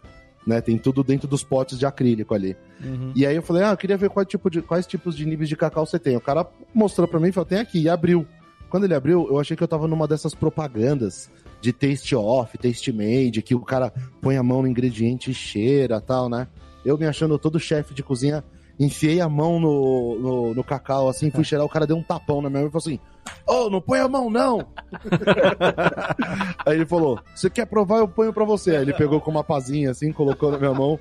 Né, 0.46 0.60
tem 0.60 0.76
tudo 0.76 1.02
dentro 1.02 1.26
dos 1.26 1.42
potes 1.42 1.78
de 1.78 1.86
acrílico 1.86 2.34
ali. 2.34 2.54
Uhum. 2.84 3.12
E 3.16 3.24
aí 3.24 3.34
eu 3.34 3.40
falei, 3.42 3.62
ah, 3.62 3.70
eu 3.70 3.76
queria 3.78 3.96
ver 3.96 4.10
qual 4.10 4.26
tipo 4.26 4.50
de, 4.50 4.60
quais 4.60 4.86
tipos 4.86 5.16
de 5.16 5.24
níveis 5.24 5.48
de 5.48 5.56
cacau 5.56 5.86
você 5.86 5.98
tem. 5.98 6.16
O 6.16 6.20
cara 6.20 6.46
mostrou 6.74 7.08
pra 7.08 7.18
mim 7.18 7.28
e 7.28 7.32
falou, 7.32 7.46
tem 7.46 7.58
aqui, 7.60 7.80
e 7.80 7.88
abriu. 7.88 8.26
Quando 8.68 8.84
ele 8.84 8.94
abriu, 8.94 9.26
eu 9.30 9.38
achei 9.40 9.56
que 9.56 9.62
eu 9.62 9.68
tava 9.68 9.88
numa 9.88 10.06
dessas 10.06 10.34
propagandas 10.34 11.30
de 11.62 11.72
taste 11.72 12.14
off, 12.14 12.58
taste 12.58 12.92
made, 12.92 13.40
que 13.40 13.54
o 13.54 13.60
cara 13.60 13.90
põe 14.20 14.36
a 14.36 14.42
mão 14.42 14.60
no 14.60 14.68
ingrediente 14.68 15.30
e 15.30 15.34
cheira 15.34 15.98
tal, 15.98 16.28
né? 16.28 16.46
Eu 16.84 16.98
me 16.98 17.06
achando 17.06 17.38
todo 17.38 17.58
chefe 17.58 17.94
de 17.94 18.02
cozinha, 18.02 18.44
enfiei 18.78 19.20
a 19.20 19.28
mão 19.28 19.58
no, 19.60 20.18
no, 20.18 20.54
no 20.54 20.64
cacau, 20.64 21.08
assim, 21.08 21.30
fui 21.30 21.44
cheirar, 21.44 21.66
o 21.66 21.70
cara 21.70 21.86
deu 21.86 21.96
um 21.96 22.02
tapão 22.02 22.42
na 22.42 22.50
minha 22.50 22.60
mão 22.60 22.68
e 22.68 22.72
falou 22.72 22.82
assim, 22.84 23.00
ô, 23.46 23.70
não 23.70 23.80
põe 23.80 24.00
a 24.00 24.08
mão, 24.08 24.28
não! 24.30 24.66
Aí 26.66 26.76
ele 26.76 26.86
falou, 26.86 27.18
você 27.34 27.48
quer 27.48 27.66
provar, 27.66 27.98
eu 27.98 28.08
ponho 28.08 28.32
pra 28.32 28.44
você. 28.44 28.76
Aí 28.76 28.82
ele 28.82 28.92
pegou 28.92 29.20
com 29.20 29.30
uma 29.30 29.44
pazinha, 29.44 29.90
assim, 29.90 30.12
colocou 30.12 30.50
na 30.50 30.58
minha 30.58 30.74
mão, 30.74 30.98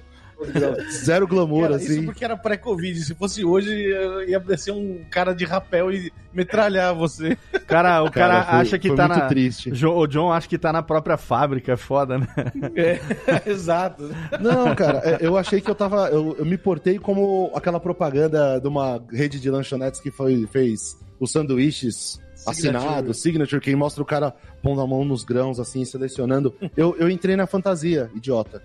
zero 0.91 1.27
glamour, 1.27 1.63
Cara, 1.63 1.75
assim. 1.75 1.93
Isso 1.93 2.03
porque 2.03 2.23
era 2.25 2.35
pré-Covid. 2.37 2.99
Se 3.03 3.15
fosse 3.15 3.43
hoje, 3.45 3.71
ia 4.27 4.39
descer 4.39 4.71
um 4.71 5.03
cara 5.09 5.33
de 5.33 5.45
rapel 5.45 5.91
e 5.91 6.11
metralhar 6.33 6.93
você. 6.95 7.37
Cara, 7.67 8.03
o 8.03 8.11
cara, 8.11 8.43
foi- 8.43 8.59
acha 8.59 8.79
que 8.79 8.87
foi 8.89 8.97
tá 8.97 9.07
muito 9.07 9.19
na. 9.19 9.27
triste. 9.27 9.71
Jo- 9.71 9.95
O 9.97 10.07
John 10.07 10.31
acha 10.31 10.47
que 10.47 10.57
tá 10.57 10.73
na 10.73 10.81
própria 10.81 11.17
fábrica, 11.17 11.73
é 11.73 11.77
foda, 11.77 12.17
né? 12.17 12.27
Exato. 13.45 14.09
Não, 14.39 14.73
cara, 14.75 15.01
é, 15.03 15.17
eu 15.21 15.37
achei 15.37 15.61
que 15.61 15.69
eu 15.69 15.75
tava. 15.75 16.07
Eu, 16.09 16.35
eu 16.39 16.45
me 16.45 16.57
portei 16.57 16.97
como 16.99 17.51
aquela 17.55 17.79
propaganda 17.79 18.59
de 18.59 18.67
uma 18.67 19.01
rede 19.11 19.39
de 19.39 19.49
lanchonetes 19.49 19.99
que 19.99 20.11
foi, 20.11 20.47
fez 20.51 20.97
os 21.19 21.31
sanduíches 21.31 22.19
assinados, 22.45 23.21
signature, 23.21 23.61
que 23.61 23.73
mostra 23.75 24.03
o 24.03 24.05
cara 24.05 24.33
pondo 24.61 24.81
a 24.81 24.87
mão 24.87 25.05
nos 25.05 25.23
grãos, 25.23 25.59
assim, 25.59 25.85
selecionando. 25.85 26.53
Eu, 26.75 26.95
eu 26.99 27.09
entrei 27.09 27.35
na 27.35 27.47
fantasia, 27.47 28.09
idiota. 28.13 28.61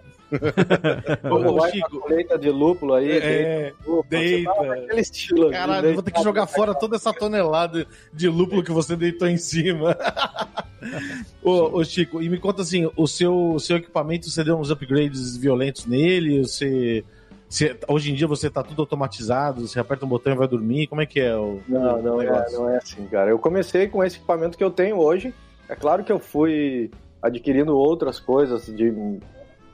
Ô, 1.31 1.53
vai 1.59 1.71
Chico. 1.73 2.01
colheita 2.01 2.39
de 2.39 2.51
lúpulo 2.51 2.95
aí, 2.95 3.11
É, 3.13 3.73
deita, 4.09 4.53
deita. 4.63 5.01
estilo. 5.01 5.51
Caralho, 5.51 5.95
vou 5.95 6.03
ter 6.03 6.11
que 6.13 6.23
jogar 6.23 6.47
fora 6.47 6.75
toda 6.75 6.97
essa 6.97 7.13
tonelada 7.13 7.87
de 8.13 8.29
lúpulo 8.29 8.63
que 8.63 8.71
você 8.73 8.95
deitou 8.97 9.27
em 9.29 9.37
cima. 9.37 9.97
ô, 11.43 11.79
ô, 11.79 11.85
Chico, 11.85 12.23
e 12.23 12.29
me 12.29 12.39
conta 12.39 12.63
assim, 12.63 12.91
o 12.97 13.07
seu, 13.07 13.53
o 13.55 13.61
seu 13.61 13.77
equipamento, 13.77 14.29
você 14.31 14.45
deu 14.45 14.57
uns 14.59 14.71
upgrades 14.71 15.37
violentos 15.37 15.87
nele? 15.87 16.41
Você, 16.41 17.05
você- 17.49 17.77
hoje 17.89 18.11
em 18.13 18.15
dia 18.15 18.27
você 18.27 18.51
tá 18.51 18.63
tudo 18.63 18.83
automatizado, 18.83 19.67
você 19.67 19.81
aperta 19.81 20.05
um 20.05 20.09
botão 20.09 20.33
e 20.33 20.37
vai 20.37 20.49
dormir? 20.49 20.87
Como 20.87 21.01
é 21.01 21.07
que 21.07 21.21
é 21.21 21.35
o 21.37 21.61
Não, 21.69 22.03
não 22.03 22.17
o 22.17 22.23
é, 22.23 22.51
não 22.53 22.69
é 22.69 22.77
assim, 22.77 23.07
cara. 23.07 23.31
Eu 23.31 23.39
comecei 23.39 23.89
com 23.89 24.05
esse 24.05 24.17
equipamento 24.17 24.57
que 24.59 24.65
eu 24.65 24.71
tenho 24.71 24.97
hoje. 24.99 25.33
É 25.69 25.75
claro 25.75 26.05
que 26.05 26.13
eu 26.13 26.19
fui 26.19 26.91
adquirindo 27.21 27.77
outras 27.77 28.21
coisas 28.21 28.67
de 28.67 28.91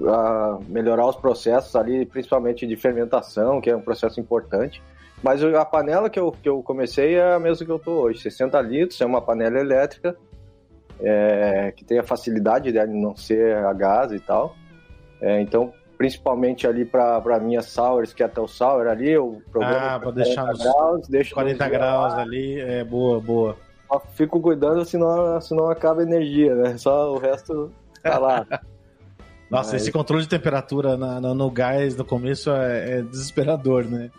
ah, 0.02 0.58
melhorar 0.66 1.06
os 1.06 1.16
processos 1.16 1.74
ali, 1.76 2.04
principalmente 2.04 2.66
de 2.66 2.76
fermentação, 2.76 3.60
que 3.60 3.70
é 3.70 3.76
um 3.76 3.80
processo 3.80 4.20
importante. 4.20 4.82
Mas 5.22 5.42
a 5.42 5.64
panela 5.64 6.10
que 6.10 6.18
eu, 6.18 6.32
que 6.32 6.48
eu 6.48 6.62
comecei 6.62 7.14
é 7.14 7.34
a 7.34 7.38
mesma 7.38 7.64
que 7.64 7.72
eu 7.72 7.78
tô 7.78 7.92
hoje, 8.02 8.20
60 8.20 8.60
litros, 8.60 9.00
é 9.00 9.06
uma 9.06 9.22
panela 9.22 9.58
elétrica, 9.58 10.16
é, 11.00 11.72
que 11.74 11.84
tem 11.84 11.98
a 11.98 12.02
facilidade 12.02 12.70
de 12.70 12.86
não 12.86 13.16
ser 13.16 13.56
a 13.56 13.72
gás 13.72 14.12
e 14.12 14.20
tal. 14.20 14.54
É, 15.20 15.40
então, 15.40 15.72
principalmente 15.96 16.66
ali 16.66 16.84
para 16.84 17.40
minha 17.40 17.62
sours, 17.62 18.12
que 18.12 18.22
é 18.22 18.26
até 18.26 18.40
o 18.40 18.46
sour 18.46 18.86
ali, 18.86 19.10
eu 19.10 19.40
programa 19.50 19.94
Ah, 19.94 20.00
pra 20.00 20.10
deixar 20.10 20.44
nos 20.46 20.62
graus, 20.62 21.08
deixo 21.08 21.34
40 21.34 21.64
nos 21.64 21.72
graus 21.72 22.14
ali, 22.14 22.60
é 22.60 22.84
boa, 22.84 23.20
boa. 23.20 23.56
só 23.88 24.00
fico 24.14 24.40
cuidando 24.40 24.84
senão, 24.84 25.40
senão 25.40 25.70
acaba 25.70 26.02
a 26.02 26.04
energia, 26.04 26.54
né? 26.54 26.76
Só 26.76 27.12
o 27.14 27.18
resto 27.18 27.72
tá 28.02 28.18
lá. 28.18 28.46
Nossa, 29.54 29.72
Mas- 29.72 29.82
esse 29.82 29.92
controle 29.92 30.22
de 30.22 30.28
temperatura 30.28 30.96
na- 30.96 31.20
na- 31.20 31.34
no 31.34 31.50
gás 31.50 31.96
no 31.96 32.04
começo 32.04 32.50
é, 32.50 32.98
é 32.98 33.02
desesperador, 33.02 33.84
né? 33.84 34.10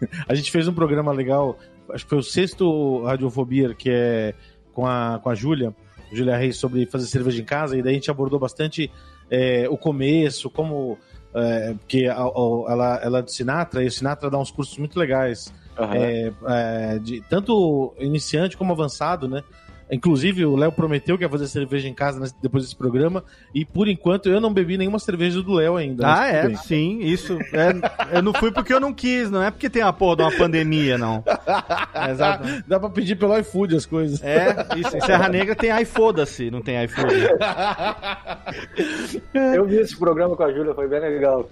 A 0.28 0.34
gente 0.34 0.50
fez 0.50 0.66
um 0.66 0.72
programa 0.72 1.12
legal, 1.12 1.58
acho 1.92 2.04
que 2.04 2.10
foi 2.10 2.18
o 2.18 2.22
sexto 2.22 3.02
Radiofobia, 3.04 3.74
que 3.74 3.90
é 3.90 4.34
com 4.72 4.86
a, 4.86 5.20
com 5.22 5.28
a 5.30 5.34
Júlia, 5.34 5.74
Júlia 6.12 6.36
Reis, 6.36 6.56
sobre 6.56 6.86
fazer 6.86 7.06
cerveja 7.06 7.40
em 7.40 7.44
casa, 7.44 7.76
e 7.76 7.82
daí 7.82 7.92
a 7.92 7.94
gente 7.94 8.10
abordou 8.10 8.38
bastante 8.38 8.90
é, 9.30 9.68
o 9.68 9.76
começo, 9.76 10.50
como. 10.50 10.98
É, 11.32 11.74
porque 11.74 12.06
a- 12.06 12.16
a- 12.16 12.72
ela, 12.72 13.00
ela 13.04 13.18
é 13.20 13.22
de 13.22 13.32
Sinatra, 13.32 13.84
e 13.84 13.86
o 13.86 13.90
Sinatra 13.92 14.28
dá 14.28 14.36
uns 14.38 14.50
cursos 14.50 14.76
muito 14.76 14.98
legais 14.98 15.54
Aham. 15.78 15.94
é, 15.94 16.32
é, 16.48 16.98
de 16.98 17.20
tanto 17.30 17.94
iniciante 18.00 18.56
como 18.56 18.72
avançado, 18.72 19.28
né? 19.28 19.44
Inclusive, 19.90 20.44
o 20.44 20.56
Léo 20.56 20.70
prometeu 20.70 21.18
que 21.18 21.24
ia 21.24 21.28
fazer 21.28 21.48
cerveja 21.48 21.88
em 21.88 21.94
casa 21.94 22.32
depois 22.40 22.64
desse 22.64 22.76
programa. 22.76 23.24
E 23.54 23.64
por 23.64 23.88
enquanto 23.88 24.28
eu 24.28 24.40
não 24.40 24.52
bebi 24.52 24.76
nenhuma 24.78 24.98
cerveja 24.98 25.42
do 25.42 25.52
Léo 25.52 25.76
ainda. 25.76 26.04
Ah, 26.06 26.26
é? 26.26 26.46
Bem. 26.46 26.56
Sim, 26.56 26.98
isso. 27.00 27.38
É, 27.52 28.16
eu 28.16 28.22
não 28.22 28.32
fui 28.32 28.52
porque 28.52 28.72
eu 28.72 28.80
não 28.80 28.92
quis, 28.92 29.30
não 29.30 29.42
é 29.42 29.50
porque 29.50 29.68
tem 29.68 29.82
a 29.82 29.92
porra 29.92 30.16
de 30.16 30.22
uma 30.22 30.32
pandemia, 30.32 30.96
não. 30.96 31.24
É, 31.92 32.10
exato. 32.10 32.46
Dá 32.66 32.78
pra 32.78 32.88
pedir 32.88 33.16
pelo 33.16 33.36
iFood 33.38 33.76
as 33.76 33.84
coisas. 33.84 34.22
É, 34.22 34.66
isso. 34.76 34.96
Em 34.96 35.00
Serra 35.00 35.28
Negra 35.28 35.54
tem 35.54 35.70
iFoda-se, 35.82 36.50
não 36.50 36.62
tem 36.62 36.84
iFood. 36.84 37.14
eu 39.34 39.66
vi 39.66 39.76
esse 39.76 39.98
programa 39.98 40.36
com 40.36 40.42
a 40.42 40.52
Júlia, 40.52 40.74
foi 40.74 40.88
bem 40.88 41.00
legal. 41.00 41.48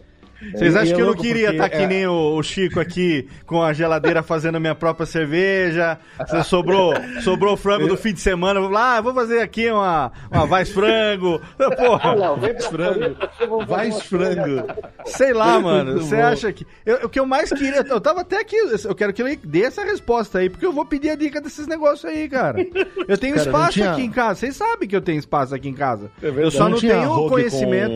Vocês 0.52 0.76
acham 0.76 0.94
que 0.94 1.02
eu 1.02 1.06
não 1.06 1.14
queria 1.14 1.50
estar 1.50 1.68
tá 1.68 1.68
que 1.68 1.82
é... 1.82 1.86
nem 1.86 2.06
o, 2.06 2.40
Chico 2.42 2.78
aqui 2.78 3.28
com 3.44 3.62
a 3.62 3.72
geladeira 3.72 4.22
fazendo 4.22 4.56
a 4.56 4.60
minha 4.60 4.74
própria 4.74 5.04
cerveja? 5.04 5.98
sobrou, 6.44 6.94
sobrou 7.22 7.56
frango 7.56 7.88
do 7.88 7.96
fim 7.96 8.12
de 8.12 8.20
semana. 8.20 8.60
Vou 8.60 8.70
lá, 8.70 8.96
ah, 8.96 9.00
vou 9.00 9.12
fazer 9.12 9.40
aqui 9.40 9.70
uma, 9.70 10.12
uma 10.30 10.46
Vais 10.46 10.70
Frango. 10.70 11.40
Porra. 11.76 12.14
Não, 12.14 12.36
Vais 12.36 12.66
Frango. 12.66 13.66
Vais 13.66 14.02
Frango. 14.02 14.66
Sei 15.06 15.32
lá, 15.32 15.58
mano. 15.58 16.00
Você 16.00 16.16
acha 16.16 16.52
que. 16.52 16.66
Eu, 16.86 17.06
o 17.06 17.08
que 17.08 17.18
eu 17.18 17.26
mais 17.26 17.50
queria. 17.50 17.84
Eu 17.88 18.00
tava 18.00 18.20
até 18.20 18.40
aqui. 18.40 18.56
Eu 18.56 18.94
quero 18.94 19.12
que 19.12 19.22
ele 19.22 19.36
dê 19.42 19.64
essa 19.64 19.82
resposta 19.82 20.38
aí, 20.38 20.48
porque 20.48 20.64
eu 20.64 20.72
vou 20.72 20.86
pedir 20.86 21.10
a 21.10 21.16
dica 21.16 21.40
desses 21.40 21.66
negócios 21.66 22.04
aí, 22.04 22.28
cara. 22.28 22.64
Eu 23.08 23.18
tenho 23.18 23.34
cara, 23.34 23.46
espaço 23.46 23.72
tinha... 23.72 23.92
aqui 23.92 24.02
em 24.02 24.10
casa. 24.10 24.40
Vocês 24.40 24.56
sabem 24.56 24.88
que 24.88 24.94
eu 24.94 25.00
tenho 25.00 25.18
espaço 25.18 25.54
aqui 25.54 25.68
em 25.68 25.74
casa. 25.74 26.10
É 26.22 26.28
eu 26.28 26.50
só 26.50 26.64
não, 26.64 26.70
não 26.70 26.78
tenho 26.78 27.28
conhecimento. 27.28 27.94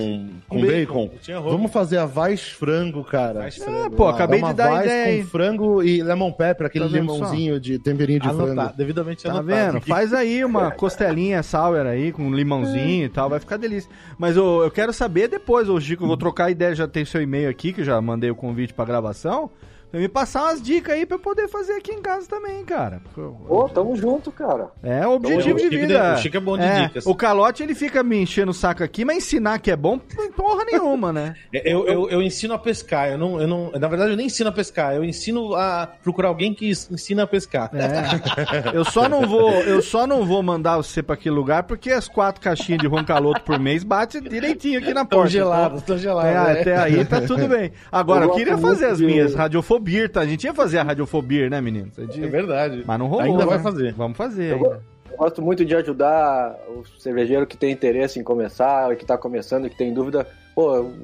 Com, 0.49 0.61
com 0.61 0.67
bacon. 0.67 1.09
bacon. 1.09 1.43
Vamos 1.43 1.73
fazer 1.73 1.99
a 1.99 2.07
Vais 2.07 2.32
Vais 2.33 2.49
frango, 2.49 3.05
cara. 3.05 3.41
Vais 3.41 3.57
frango. 3.57 3.87
É, 3.87 3.91
pô, 3.91 4.09
acabei 4.09 4.43
de 4.43 4.53
dar 4.55 4.85
ideia 4.85 5.23
com 5.23 5.29
frango 5.29 5.83
e 5.83 6.03
lemon 6.03 6.33
pepper, 6.33 6.67
aquele 6.67 6.87
tá 6.87 6.91
limãozinho 6.91 7.55
só? 7.55 7.61
de 7.61 7.79
temperinho 7.79 8.21
de 8.21 8.29
Anotar, 8.29 8.55
frango. 8.55 8.77
Devidamente 8.77 9.23
tá 9.23 9.43
vendo? 9.43 9.81
Faz 9.83 10.13
aí 10.13 10.45
uma 10.45 10.71
costelinha 10.71 11.43
sour 11.43 11.87
aí 11.87 12.11
com 12.13 12.35
limãozinho 12.35 13.03
é. 13.03 13.07
e 13.07 13.09
tal, 13.09 13.29
vai 13.29 13.39
ficar 13.39 13.57
delícia. 13.57 13.91
Mas 14.19 14.37
eu, 14.37 14.63
eu 14.63 14.71
quero 14.71 14.93
saber 14.93 15.29
depois, 15.29 15.69
ô 15.69 15.79
Chico, 15.81 16.05
eu 16.05 16.09
vou 16.09 16.17
trocar 16.17 16.51
ideia, 16.51 16.75
já 16.75 16.89
tem 16.89 17.05
seu 17.05 17.21
e-mail 17.21 17.49
aqui, 17.51 17.73
que 17.73 17.83
eu 17.83 17.85
já 17.85 18.01
mandei 18.01 18.31
o 18.31 18.35
convite 18.35 18.73
pra 18.73 18.85
gravação 18.85 19.51
me 20.01 20.09
passar 20.09 20.45
umas 20.45 20.63
dicas 20.63 20.95
aí 20.95 21.05
pra 21.05 21.17
eu 21.17 21.21
poder 21.21 21.49
fazer 21.49 21.75
aqui 21.75 21.93
em 21.93 22.01
casa 22.01 22.27
também, 22.27 22.65
cara. 22.65 23.01
Ô, 23.49 23.69
tamo 23.69 23.95
junto, 23.95 24.33
cara. 24.33 24.71
É 24.83 25.07
o 25.07 25.13
objetivo 25.13 25.59
de 25.59 25.69
vida. 25.69 26.15
O 26.15 26.17
Chico 26.17 26.37
é 26.37 26.41
bom 26.41 26.57
de 26.57 26.65
é, 26.65 26.87
dicas. 26.87 27.07
O 27.07 27.15
calote, 27.15 27.63
ele 27.63 27.75
fica 27.75 28.03
me 28.03 28.17
enchendo 28.17 28.51
o 28.51 28.55
saco 28.55 28.83
aqui, 28.83 29.05
mas 29.05 29.19
ensinar 29.19 29.59
que 29.59 29.71
é 29.71 29.77
bom, 29.77 29.99
porra 30.35 30.65
nenhuma, 30.65 31.13
né? 31.13 31.35
eu, 31.53 31.87
eu, 31.87 32.11
eu, 32.11 32.23
ensino 32.23 32.55
a 32.55 32.59
pescar. 32.59 33.11
Eu 33.11 33.19
não, 33.19 33.41
eu 33.41 33.47
não, 33.47 33.71
na 33.73 33.89
verdade, 33.89 34.13
eu 34.13 34.17
nem 34.17 34.27
ensino 34.27 34.49
a 34.49 34.53
pescar. 34.53 34.95
Eu 34.95 35.05
ensino 35.05 35.55
a 35.55 35.89
procurar 36.03 36.29
alguém 36.29 36.55
que 36.55 36.71
ensina 36.71 37.25
a 37.25 37.27
pescar. 37.27 37.71
É. 37.75 38.77
Eu 38.77 38.85
só 38.85 39.09
não 39.09 39.27
vou, 39.27 39.51
eu 39.51 39.83
só 39.83 40.07
não 40.07 40.25
vou 40.25 40.43
mandar 40.43 40.77
você 40.79 41.03
pra 41.03 41.15
aquele 41.15 41.35
lugar 41.35 41.65
porque 41.65 41.91
as 41.91 42.09
quatro 42.09 42.41
caixinhas 42.41 42.81
de 42.81 42.87
ron 42.87 43.05
caloto 43.05 43.43
por 43.43 43.59
mês 43.59 43.85
bate 43.85 44.21
direitinho 44.21 44.79
aqui 44.79 44.95
na 44.95 45.05
porta. 45.05 45.25
Tô 45.25 45.27
gelado, 45.27 45.81
tô 45.83 45.99
gelado. 45.99 46.27
É, 46.29 46.33
é. 46.33 46.61
Até 46.61 46.77
aí 46.77 47.05
tá 47.05 47.21
tudo 47.21 47.47
bem. 47.47 47.73
Agora, 47.91 48.25
eu, 48.25 48.31
eu 48.31 48.35
queria 48.35 48.57
fazer 48.57 48.87
as 48.87 49.01
minhas 49.01 49.35
radiofobia 49.35 49.82
Radiofobia, 49.83 50.09
tá? 50.09 50.21
A 50.21 50.27
gente 50.27 50.45
ia 50.45 50.55
fazer 50.55 50.79
a 50.79 50.83
Radiofobia, 50.83 51.51
né, 51.51 51.61
meninos? 51.61 51.95
Gente... 51.97 52.25
É 52.25 52.29
verdade. 52.29 52.85
Mas 52.87 52.99
não 52.99 53.07
rolou. 53.07 53.25
Ainda 53.25 53.45
né? 53.45 53.47
vai 53.47 53.59
fazer. 53.59 53.93
Vamos 53.95 54.17
fazer. 54.17 54.53
Eu, 54.53 54.81
eu, 55.11 55.17
gosto 55.17 55.43
muito 55.43 55.65
de 55.65 55.75
ajudar 55.75 56.57
o 56.69 56.85
cervejeiro 57.01 57.47
que 57.47 57.57
tem 57.57 57.73
interesse 57.73 58.19
em 58.19 58.23
começar, 58.23 58.95
que 58.97 59.05
tá 59.05 59.19
começando, 59.19 59.69
que 59.69 59.77
tem 59.77 59.93
dúvida. 59.93 60.27
Pô, 60.55 60.77
eu 60.77 60.95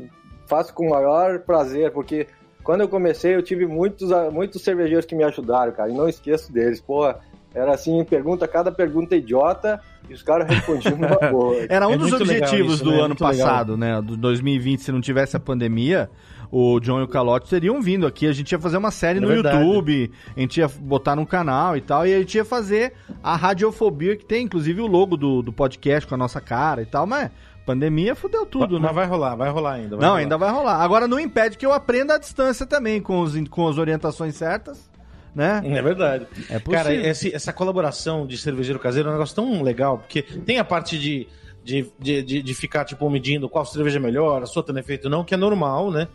faço 0.46 0.72
com 0.72 0.86
o 0.86 0.90
maior 0.90 1.40
prazer, 1.40 1.90
porque 1.92 2.26
quando 2.62 2.82
eu 2.82 2.88
comecei 2.88 3.34
eu 3.34 3.42
tive 3.42 3.66
muitos, 3.66 4.10
muitos 4.32 4.62
cervejeiros 4.62 5.04
que 5.04 5.14
me 5.14 5.24
ajudaram, 5.24 5.72
cara, 5.72 5.90
e 5.90 5.94
não 5.94 6.08
esqueço 6.08 6.52
deles. 6.52 6.80
Pô, 6.80 7.12
era 7.54 7.74
assim, 7.74 8.04
pergunta, 8.04 8.46
cada 8.46 8.70
pergunta 8.70 9.16
idiota, 9.16 9.80
e 10.08 10.14
os 10.14 10.22
caras 10.22 10.48
respondiam 10.48 10.96
numa 10.96 11.16
boa. 11.30 11.56
Era 11.68 11.88
um 11.88 11.94
é 11.94 11.98
dos 11.98 12.12
objetivos 12.12 12.74
isso, 12.74 12.84
do 12.84 12.92
né? 12.92 13.00
ano 13.02 13.16
passado, 13.16 13.74
legal. 13.74 14.02
né? 14.02 14.06
Do 14.06 14.16
2020, 14.16 14.80
se 14.80 14.92
não 14.92 15.00
tivesse 15.00 15.36
a 15.36 15.40
pandemia, 15.40 16.10
o 16.50 16.80
John 16.80 17.00
e 17.00 17.02
o 17.02 17.08
Calote 17.08 17.48
teriam 17.48 17.80
vindo 17.80 18.06
aqui. 18.06 18.26
A 18.26 18.32
gente 18.32 18.52
ia 18.52 18.58
fazer 18.58 18.76
uma 18.76 18.90
série 18.90 19.18
é 19.18 19.20
no 19.20 19.28
verdade. 19.28 19.64
YouTube, 19.64 20.10
a 20.36 20.40
gente 20.40 20.58
ia 20.58 20.68
botar 20.68 21.14
no 21.14 21.26
canal 21.26 21.76
e 21.76 21.80
tal, 21.80 22.06
e 22.06 22.14
a 22.14 22.18
gente 22.18 22.36
ia 22.36 22.44
fazer 22.44 22.94
a 23.22 23.36
Radiofobia, 23.36 24.16
que 24.16 24.24
tem 24.24 24.44
inclusive 24.44 24.80
o 24.80 24.86
logo 24.86 25.16
do, 25.16 25.42
do 25.42 25.52
podcast 25.52 26.06
com 26.06 26.14
a 26.14 26.18
nossa 26.18 26.40
cara 26.40 26.82
e 26.82 26.86
tal, 26.86 27.06
mas 27.06 27.30
pandemia 27.66 28.14
fudeu 28.14 28.46
tudo, 28.46 28.74
mas, 28.74 28.82
né? 28.82 28.86
Mas 28.86 28.94
vai 28.94 29.06
rolar, 29.06 29.34
vai 29.36 29.50
rolar 29.50 29.72
ainda. 29.74 29.96
Vai 29.96 30.00
não, 30.00 30.08
rolar. 30.08 30.20
ainda 30.20 30.38
vai 30.38 30.50
rolar. 30.50 30.76
Agora 30.76 31.06
não 31.06 31.20
impede 31.20 31.58
que 31.58 31.66
eu 31.66 31.72
aprenda 31.72 32.14
à 32.14 32.18
distância 32.18 32.64
também, 32.64 33.00
com, 33.00 33.20
os, 33.20 33.34
com 33.48 33.68
as 33.68 33.76
orientações 33.76 34.34
certas. 34.34 34.88
Né? 35.34 35.60
É 35.64 35.82
verdade. 35.82 36.26
É 36.48 36.58
Cara, 36.58 36.92
esse, 36.92 37.32
essa 37.32 37.52
colaboração 37.52 38.26
de 38.26 38.36
cervejeiro 38.38 38.80
caseiro 38.80 39.08
é 39.08 39.12
um 39.12 39.14
negócio 39.14 39.36
tão 39.36 39.62
legal, 39.62 39.98
porque 39.98 40.22
tem 40.22 40.58
a 40.58 40.64
parte 40.64 40.98
de, 40.98 41.28
de, 41.62 41.86
de, 41.98 42.22
de, 42.22 42.42
de 42.42 42.54
ficar, 42.54 42.84
tipo, 42.84 43.08
medindo 43.08 43.48
qual 43.48 43.64
cerveja 43.64 43.98
é 43.98 44.00
melhor, 44.00 44.42
a 44.42 44.46
sua 44.46 44.62
tendo 44.62 44.78
efeito 44.78 45.08
não, 45.08 45.22
que 45.22 45.34
é 45.34 45.36
normal, 45.36 45.90
né? 45.92 46.08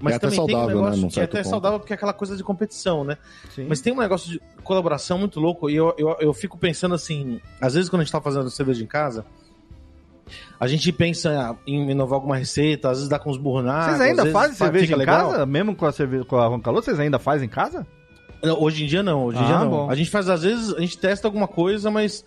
Mas 0.00 0.14
é 0.14 0.18
também 0.18 0.36
saudável, 0.36 0.66
tem 0.66 0.76
um 0.76 0.80
negócio 0.80 1.02
né, 1.02 1.08
que 1.10 1.20
é 1.20 1.24
até 1.24 1.38
ponto. 1.38 1.50
saudável 1.50 1.78
porque 1.78 1.92
é 1.92 1.96
aquela 1.96 2.12
coisa 2.12 2.36
de 2.36 2.42
competição, 2.42 3.04
né? 3.04 3.18
Sim. 3.54 3.66
Mas 3.68 3.80
tem 3.80 3.92
um 3.92 3.98
negócio 3.98 4.30
de 4.30 4.40
colaboração 4.62 5.18
muito 5.18 5.38
louco 5.38 5.68
e 5.68 5.76
eu, 5.76 5.94
eu, 5.98 6.16
eu 6.20 6.32
fico 6.32 6.56
pensando 6.56 6.94
assim, 6.94 7.40
às 7.60 7.74
vezes 7.74 7.90
quando 7.90 8.00
a 8.00 8.04
gente 8.04 8.12
tá 8.12 8.20
fazendo 8.20 8.50
cerveja 8.50 8.82
em 8.82 8.86
casa, 8.86 9.26
a 10.58 10.66
gente 10.66 10.90
pensa 10.92 11.56
em 11.66 11.90
inovar 11.90 12.16
alguma 12.16 12.36
receita, 12.36 12.90
às 12.90 12.98
vezes 12.98 13.08
dá 13.08 13.18
com 13.18 13.30
os 13.30 13.36
burros 13.36 13.64
Vocês 13.64 14.00
ainda 14.00 14.26
fazem 14.26 14.56
cerveja 14.56 14.94
em 14.94 14.96
legal. 14.96 15.30
casa? 15.30 15.46
Mesmo 15.46 15.74
com 15.74 15.86
a, 15.86 15.92
cerveja, 15.92 16.24
com 16.24 16.36
a 16.36 16.46
Roncalô, 16.46 16.80
vocês 16.80 16.98
ainda 16.98 17.18
fazem 17.18 17.46
em 17.46 17.50
casa? 17.50 17.86
Hoje 18.58 18.84
em 18.84 18.86
dia 18.86 19.02
não, 19.02 19.24
hoje 19.24 19.38
em 19.38 19.42
ah, 19.42 19.46
dia 19.46 19.58
não. 19.58 19.70
Bom. 19.70 19.90
A 19.90 19.94
gente 19.94 20.08
faz, 20.08 20.28
às 20.28 20.42
vezes, 20.42 20.72
a 20.72 20.80
gente 20.80 20.96
testa 20.96 21.28
alguma 21.28 21.46
coisa, 21.46 21.90
mas 21.90 22.24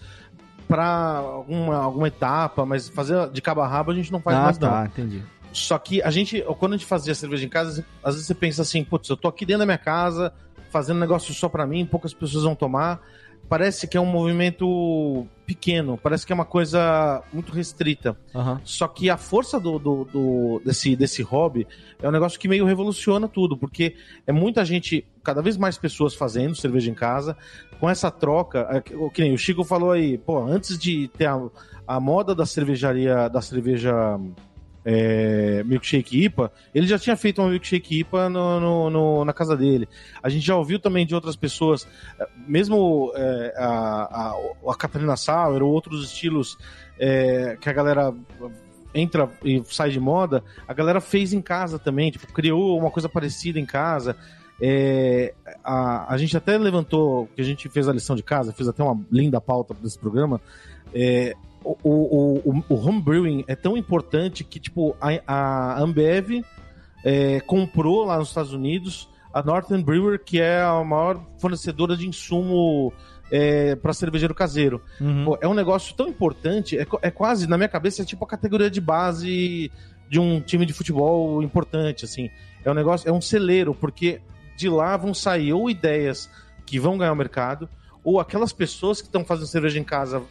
para 0.68 1.18
alguma, 1.18 1.76
alguma 1.76 2.08
etapa, 2.08 2.66
mas 2.66 2.88
fazer 2.88 3.30
de 3.30 3.42
cabo 3.42 3.62
a 3.62 3.68
rabo 3.68 3.92
a 3.92 3.96
gente 3.96 4.12
não 4.12 4.20
faz 4.20 4.38
ah, 4.38 4.42
mais 4.42 4.58
tá, 4.58 4.80
não. 4.80 4.86
entendi. 4.86 5.24
Só 5.54 5.78
que 5.78 6.02
a 6.02 6.10
gente, 6.10 6.42
quando 6.60 6.74
a 6.74 6.78
gente 6.78 6.88
fazia 6.88 7.14
cerveja 7.14 7.46
em 7.46 7.50
casa, 7.50 7.86
às 8.04 8.16
vezes 8.16 8.28
você 8.28 8.34
pensa 8.34 8.64
assim, 8.64 8.84
putz, 8.84 9.08
eu 9.10 9.16
tô 9.16 9.28
aqui 9.28 9.46
dentro 9.46 9.60
da 9.60 9.66
minha 9.66 9.78
casa, 9.78 10.34
fazendo 10.72 11.00
negócio 11.00 11.34
só 11.34 11.48
para 11.48 11.68
mim, 11.68 11.86
poucas 11.86 12.14
pessoas 12.14 12.44
vão 12.44 12.56
tomar. 12.56 13.00
Parece 13.48 13.88
que 13.88 13.98
é 13.98 14.02
um 14.02 14.06
movimento 14.06 15.28
pequeno, 15.46 16.00
parece 16.02 16.26
que 16.26 16.32
é 16.32 16.36
uma 16.36 16.46
coisa 16.46 17.22
muito 17.32 17.52
restrita. 17.52 18.18
Uhum. 18.34 18.58
Só 18.64 18.88
que 18.88 19.10
a 19.10 19.18
força 19.18 19.60
do, 19.60 19.78
do, 19.78 20.06
do, 20.06 20.62
desse, 20.66 20.96
desse 20.96 21.22
hobby 21.22 21.68
é 22.02 22.08
um 22.08 22.12
negócio 22.12 22.40
que 22.40 22.48
meio 22.48 22.66
revoluciona 22.66 23.28
tudo, 23.28 23.56
porque 23.56 23.96
é 24.26 24.32
muita 24.32 24.64
gente, 24.66 25.06
cada 25.22 25.42
vez 25.42 25.58
mais 25.58 25.78
pessoas 25.78 26.16
fazendo 26.16 26.56
cerveja 26.56 26.90
em 26.90 26.96
casa, 26.96 27.38
com 27.80 27.90
essa 27.90 28.10
troca, 28.10 28.62
é, 28.72 28.96
o 28.96 29.12
que 29.12 29.22
nem 29.22 29.34
o 29.34 29.38
Chico 29.38 29.64
falou 29.64 29.92
aí, 29.92 30.18
pô, 30.18 30.40
antes 30.42 30.78
de 30.78 31.10
ter 31.10 31.26
a, 31.26 31.40
a 31.86 32.00
moda 32.00 32.34
da 32.34 32.46
cervejaria, 32.46 33.28
da 33.28 33.42
cerveja 33.42 33.94
é, 34.86 35.64
milkshake 35.64 36.24
IPA, 36.26 36.52
ele 36.74 36.88
já 36.88 37.00
tinha 37.00 37.16
feito 37.16 37.42
uma 37.42 37.50
milkshake 37.50 38.00
IPA 38.00 38.30
no, 38.30 38.60
no, 38.60 38.90
no, 38.90 39.26
na 39.26 39.34
casa 39.34 39.56
dele. 39.56 39.88
A 40.22 40.30
gente 40.30 40.46
já 40.46 40.56
ouviu 40.56 40.80
também 40.80 41.06
de 41.06 41.16
outras 41.16 41.36
pessoas, 41.36 41.88
é, 42.20 42.28
mesmo 42.48 43.12
é, 43.16 43.54
a, 43.58 44.34
a, 44.66 44.72
a 44.72 44.76
Catarina 44.76 45.16
Sauer 45.16 45.64
ou 45.64 45.72
outros 45.72 46.06
estilos 46.06 46.58
é, 47.00 47.58
que 47.60 47.70
a 47.70 47.74
galera 47.74 48.14
entra 48.94 49.30
e 49.44 49.62
sai 49.66 49.90
de 49.90 50.00
moda, 50.00 50.44
a 50.68 50.74
galera 50.74 51.02
fez 51.02 51.34
em 51.34 51.42
casa 51.42 51.80
também, 51.80 52.12
tipo, 52.12 52.28
criou 52.32 52.78
uma 52.78 52.92
coisa 52.92 53.10
parecida 53.10 53.60
em 53.60 53.66
casa. 53.66 54.16
É, 54.62 55.34
a, 55.64 56.14
a 56.14 56.18
gente 56.18 56.38
até 56.38 56.58
levantou, 56.58 57.28
que 57.36 57.42
a 57.42 57.44
gente 57.44 57.68
fez 57.70 57.88
a 57.88 57.94
lição 57.94 58.16
de 58.16 58.24
casa, 58.24 58.54
fez 58.54 58.70
até 58.70 58.84
uma 58.84 59.00
linda 59.12 59.42
pauta 59.42 59.74
desse 59.74 59.98
programa. 59.98 60.40
É, 60.94 61.34
o, 61.64 61.78
o, 61.84 62.64
o, 62.70 62.76
homebrewing 62.76 63.44
é 63.48 63.56
tão 63.56 63.78
importante 63.78 64.44
que, 64.44 64.60
tipo, 64.60 64.96
a, 65.00 65.22
a 65.28 65.82
Ambev 65.82 66.44
é, 67.04 67.40
comprou 67.42 68.06
lá 68.06 68.18
nos 68.18 68.30
Estados 68.30 68.54
Unidos 68.54 69.10
a 69.34 69.42
Northern 69.42 69.84
Brewer, 69.84 70.24
que 70.24 70.40
é 70.40 70.62
a 70.62 70.84
maior 70.84 71.26
fornecedora 71.40 71.98
de 71.98 72.08
insumo 72.08 72.94
é, 73.32 73.76
para 73.76 73.92
cervejeiro 73.92 74.36
caseiro. 74.36 74.82
Uhum. 75.02 75.26
Pô, 75.26 75.38
é 75.42 75.48
um 75.48 75.56
negócio 75.56 75.96
tão 75.96 76.08
importante, 76.08 76.78
é, 76.78 76.86
é, 77.02 77.10
quase, 77.10 77.48
na 77.48 77.58
minha 77.58 77.68
cabeça, 77.68 78.04
é 78.04 78.06
tipo 78.06 78.24
a 78.24 78.28
categoria 78.28 78.70
de 78.70 78.80
base 78.80 79.72
de 80.08 80.20
um 80.20 80.40
time 80.40 80.66
de 80.66 80.74
futebol 80.74 81.42
importante, 81.42 82.06
assim. 82.06 82.30
É 82.64 82.70
um 82.70 82.76
negócio, 82.76 83.10
é 83.10 83.12
um 83.12 83.22
celeiro, 83.22 83.74
porque 83.74 84.22
de 84.56 84.70
lá 84.70 84.96
vão 84.96 85.14
sair 85.14 85.52
ou 85.52 85.70
ideias 85.70 86.30
que 86.66 86.80
vão 86.80 86.98
ganhar 86.98 87.12
o 87.12 87.16
mercado, 87.16 87.68
ou 88.04 88.20
aquelas 88.20 88.54
pessoas 88.54 89.02
que 89.02 89.08
estão 89.08 89.26
fazendo 89.26 89.48
cerveja 89.48 89.80
em 89.80 89.84
casa 89.84 90.22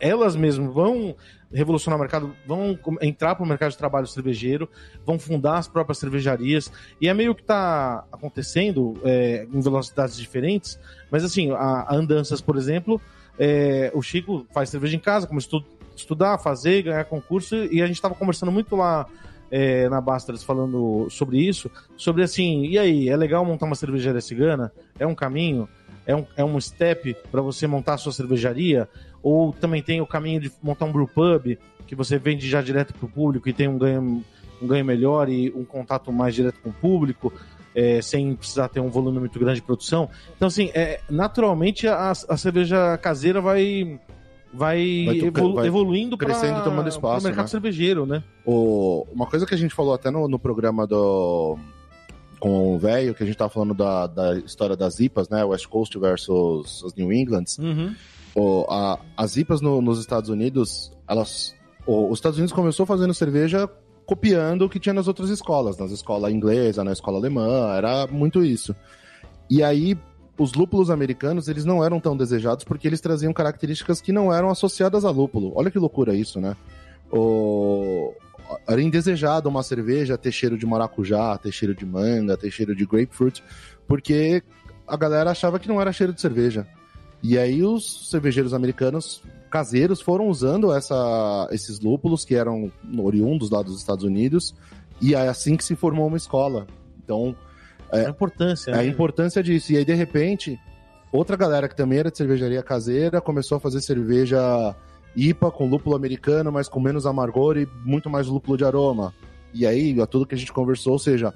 elas 0.00 0.36
mesmas 0.36 0.72
vão 0.72 1.14
revolucionar 1.52 1.96
o 1.96 2.00
mercado, 2.00 2.34
vão 2.46 2.78
entrar 3.00 3.34
para 3.34 3.44
o 3.44 3.48
mercado 3.48 3.70
de 3.70 3.78
trabalho 3.78 4.06
cervejeiro, 4.06 4.68
vão 5.04 5.18
fundar 5.18 5.58
as 5.58 5.68
próprias 5.68 5.98
cervejarias, 5.98 6.70
e 7.00 7.08
é 7.08 7.14
meio 7.14 7.34
que 7.34 7.42
está 7.42 8.04
acontecendo 8.10 8.94
é, 9.04 9.46
em 9.52 9.60
velocidades 9.60 10.16
diferentes, 10.16 10.78
mas 11.10 11.24
assim, 11.24 11.52
a, 11.52 11.56
a 11.56 11.94
Andanças, 11.94 12.40
por 12.40 12.56
exemplo, 12.56 13.00
é, 13.38 13.90
o 13.94 14.02
Chico 14.02 14.46
faz 14.52 14.70
cerveja 14.70 14.96
em 14.96 15.00
casa, 15.00 15.26
começou 15.26 15.60
a 15.60 15.96
estudar, 15.96 16.38
fazer, 16.38 16.82
ganhar 16.82 17.04
concurso, 17.04 17.54
e 17.54 17.80
a 17.80 17.86
gente 17.86 17.96
estava 17.96 18.14
conversando 18.14 18.50
muito 18.50 18.74
lá 18.74 19.06
é, 19.50 19.88
na 19.88 20.00
Bastards 20.00 20.42
falando 20.42 21.08
sobre 21.10 21.38
isso, 21.38 21.70
sobre 21.96 22.22
assim, 22.22 22.66
e 22.66 22.78
aí, 22.78 23.08
é 23.08 23.16
legal 23.16 23.44
montar 23.44 23.66
uma 23.66 23.74
cervejaria 23.74 24.20
cigana? 24.20 24.72
É 24.98 25.06
um 25.06 25.14
caminho? 25.14 25.68
É 26.06 26.14
um, 26.16 26.24
é 26.36 26.44
um 26.44 26.60
step 26.60 27.16
para 27.30 27.42
você 27.42 27.66
montar 27.66 27.94
a 27.94 27.98
sua 27.98 28.12
cervejaria? 28.12 28.88
Ou 29.22 29.52
também 29.52 29.82
tem 29.82 30.00
o 30.00 30.06
caminho 30.06 30.40
de 30.40 30.50
montar 30.62 30.84
um 30.86 30.92
brew 30.92 31.08
pub, 31.08 31.58
que 31.86 31.94
você 31.94 32.18
vende 32.18 32.48
já 32.48 32.62
direto 32.62 32.94
para 32.94 33.06
o 33.06 33.08
público 33.08 33.48
e 33.48 33.52
tem 33.52 33.66
um 33.68 33.76
ganho, 33.76 34.24
um 34.62 34.66
ganho 34.66 34.84
melhor 34.84 35.28
e 35.28 35.52
um 35.54 35.64
contato 35.64 36.12
mais 36.12 36.34
direto 36.34 36.60
com 36.60 36.70
o 36.70 36.72
público? 36.72 37.32
É, 37.74 38.00
sem 38.00 38.34
precisar 38.34 38.68
ter 38.68 38.80
um 38.80 38.88
volume 38.88 39.18
muito 39.18 39.38
grande 39.38 39.60
de 39.60 39.66
produção. 39.66 40.08
Então, 40.34 40.48
assim, 40.48 40.70
é, 40.72 40.98
naturalmente 41.10 41.86
a, 41.86 42.10
a 42.10 42.36
cerveja 42.38 42.96
caseira 42.96 43.38
vai, 43.38 44.00
vai, 44.50 45.04
Vai 45.04 45.16
tu- 45.18 45.26
evolu- 45.26 45.54
vai 45.56 45.66
evoluindo 45.66 46.16
para 46.16 46.26
crescendo 46.28 46.60
e 46.60 46.62
tomando 46.62 46.88
espaço, 46.88 47.26
mercado 47.26 47.44
né? 47.44 47.50
cervejeiro, 47.50 48.06
né? 48.06 48.22
O- 48.46 49.06
uma 49.12 49.26
coisa 49.26 49.44
que 49.44 49.54
a 49.54 49.58
gente 49.58 49.74
falou 49.74 49.92
até 49.92 50.10
no, 50.10 50.26
no 50.26 50.38
programa 50.38 50.86
do 50.86 51.58
com 52.40 52.74
o 52.74 52.78
velho, 52.78 53.14
que 53.14 53.22
a 53.22 53.26
gente 53.26 53.36
tava 53.36 53.50
falando 53.50 53.74
da, 53.74 54.06
da 54.06 54.36
história 54.38 54.76
das 54.76 55.00
IPAs, 55.00 55.28
né? 55.28 55.44
West 55.44 55.66
Coast 55.66 55.98
versus 55.98 56.82
as 56.84 56.94
New 56.94 57.12
Englands. 57.12 57.58
Uhum. 57.58 57.94
O- 58.34 58.66
a- 58.70 58.98
as 59.16 59.36
IPAs 59.36 59.60
no- 59.60 59.80
nos 59.80 59.98
Estados 59.98 60.28
Unidos, 60.30 60.92
elas. 61.08 61.54
o- 61.86 62.08
os 62.10 62.18
Estados 62.18 62.38
Unidos 62.38 62.52
começou 62.52 62.84
fazendo 62.84 63.14
cerveja 63.14 63.68
copiando 64.04 64.62
o 64.62 64.68
que 64.68 64.78
tinha 64.78 64.92
nas 64.92 65.08
outras 65.08 65.30
escolas, 65.30 65.78
nas 65.78 65.90
escolas 65.90 66.32
inglesa, 66.32 66.84
na 66.84 66.92
escola 66.92 67.18
alemã, 67.18 67.72
era 67.74 68.06
muito 68.06 68.44
isso. 68.44 68.74
E 69.50 69.62
aí, 69.62 69.98
os 70.38 70.52
lúpulos 70.54 70.90
americanos, 70.90 71.48
eles 71.48 71.64
não 71.64 71.82
eram 71.82 71.98
tão 71.98 72.16
desejados 72.16 72.64
porque 72.64 72.86
eles 72.86 73.00
traziam 73.00 73.32
características 73.32 74.00
que 74.00 74.12
não 74.12 74.32
eram 74.32 74.48
associadas 74.50 75.04
a 75.04 75.10
lúpulo. 75.10 75.52
Olha 75.56 75.70
que 75.70 75.78
loucura 75.78 76.14
isso, 76.14 76.40
né? 76.40 76.54
O... 77.10 78.12
Era 78.66 78.80
indesejado 78.82 79.48
uma 79.48 79.62
cerveja 79.62 80.16
ter 80.18 80.32
cheiro 80.32 80.56
de 80.56 80.66
maracujá, 80.66 81.36
ter 81.38 81.52
cheiro 81.52 81.74
de 81.74 81.84
manga, 81.84 82.36
ter 82.36 82.50
cheiro 82.50 82.74
de 82.74 82.86
grapefruit, 82.86 83.42
porque 83.86 84.42
a 84.86 84.96
galera 84.96 85.30
achava 85.30 85.58
que 85.58 85.68
não 85.68 85.80
era 85.80 85.92
cheiro 85.92 86.12
de 86.12 86.20
cerveja. 86.20 86.66
E 87.22 87.38
aí 87.38 87.62
os 87.62 88.10
cervejeiros 88.10 88.54
americanos 88.54 89.22
caseiros 89.50 90.00
foram 90.00 90.28
usando 90.28 90.72
essa, 90.72 91.48
esses 91.50 91.80
lúpulos 91.80 92.24
que 92.24 92.34
eram 92.34 92.70
oriundos 92.98 93.50
lá 93.50 93.62
dos 93.62 93.78
Estados 93.78 94.04
Unidos, 94.04 94.54
e 95.00 95.14
é 95.14 95.28
assim 95.28 95.56
que 95.56 95.64
se 95.64 95.74
formou 95.74 96.06
uma 96.06 96.16
escola. 96.16 96.66
Então, 97.02 97.34
A 97.90 98.02
importância. 98.02 98.74
a 98.74 98.78
né? 98.78 98.86
importância 98.86 99.42
disso. 99.42 99.72
E 99.72 99.76
aí, 99.76 99.84
de 99.84 99.94
repente, 99.94 100.58
outra 101.12 101.36
galera 101.36 101.68
que 101.68 101.76
também 101.76 101.98
era 101.98 102.10
de 102.10 102.16
cervejaria 102.16 102.62
caseira 102.62 103.20
começou 103.20 103.56
a 103.56 103.60
fazer 103.60 103.80
cerveja 103.80 104.74
IPA 105.16 105.50
com 105.50 105.66
lúpulo 105.68 105.96
americano, 105.96 106.52
mas 106.52 106.68
com 106.68 106.78
menos 106.78 107.06
amargor 107.06 107.56
e 107.56 107.66
muito 107.84 108.10
mais 108.10 108.26
lúpulo 108.26 108.56
de 108.56 108.64
aroma. 108.64 109.14
E 109.54 109.66
aí, 109.66 109.98
é 109.98 110.06
tudo 110.06 110.26
que 110.26 110.34
a 110.34 110.38
gente 110.38 110.52
conversou, 110.52 110.92
ou 110.92 110.98
seja, 110.98 111.32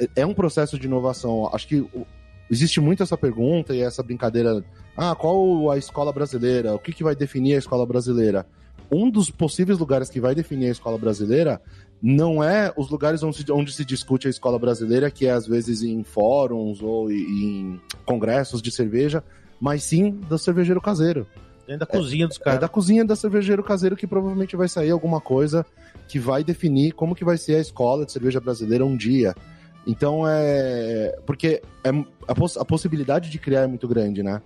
é- 0.00 0.08
é 0.22 0.26
um 0.26 0.34
processo 0.34 0.78
de 0.78 0.86
inovação. 0.86 1.48
Acho 1.52 1.68
que 1.68 1.86
existe 2.50 2.80
muito 2.80 3.02
essa 3.02 3.16
pergunta 3.16 3.74
e 3.74 3.80
essa 3.80 4.02
brincadeira. 4.02 4.64
Ah, 4.96 5.14
qual 5.14 5.70
a 5.70 5.78
escola 5.78 6.12
brasileira? 6.12 6.74
O 6.74 6.78
que, 6.78 6.92
que 6.92 7.04
vai 7.04 7.14
definir 7.14 7.54
a 7.54 7.58
escola 7.58 7.86
brasileira? 7.86 8.44
Um 8.92 9.08
dos 9.08 9.30
possíveis 9.30 9.78
lugares 9.78 10.10
que 10.10 10.20
vai 10.20 10.34
definir 10.34 10.66
a 10.66 10.72
escola 10.72 10.98
brasileira 10.98 11.60
não 12.02 12.42
é 12.42 12.72
os 12.76 12.90
lugares 12.90 13.22
onde 13.22 13.36
se, 13.36 13.52
onde 13.52 13.72
se 13.72 13.84
discute 13.84 14.26
a 14.26 14.30
escola 14.30 14.58
brasileira, 14.58 15.10
que 15.10 15.26
é 15.26 15.30
às 15.30 15.46
vezes 15.46 15.82
em 15.82 16.02
fóruns 16.02 16.82
ou 16.82 17.08
em 17.12 17.80
congressos 18.04 18.60
de 18.60 18.72
cerveja, 18.72 19.22
mas 19.60 19.84
sim 19.84 20.10
do 20.10 20.36
cervejeiro 20.36 20.80
caseiro. 20.80 21.24
Dentro 21.70 21.86
da 21.86 21.86
cozinha 21.86 22.26
dos 22.26 22.36
É 22.40 22.42
caras. 22.42 22.60
da 22.60 22.68
cozinha 22.68 23.04
da 23.04 23.14
cervejeiro 23.14 23.62
caseiro 23.62 23.94
que 23.96 24.04
provavelmente 24.04 24.56
vai 24.56 24.66
sair 24.68 24.90
alguma 24.90 25.20
coisa 25.20 25.64
que 26.08 26.18
vai 26.18 26.42
definir 26.42 26.90
como 26.92 27.14
que 27.14 27.24
vai 27.24 27.38
ser 27.38 27.54
a 27.54 27.60
escola 27.60 28.04
de 28.04 28.10
cerveja 28.10 28.40
brasileira 28.40 28.84
um 28.84 28.96
dia. 28.96 29.36
Então 29.86 30.24
é. 30.26 31.16
Porque 31.24 31.62
é, 31.84 31.90
a, 32.26 32.34
poss- 32.34 32.56
a 32.56 32.64
possibilidade 32.64 33.30
de 33.30 33.38
criar 33.38 33.60
é 33.60 33.66
muito 33.68 33.86
grande, 33.86 34.20
né? 34.20 34.42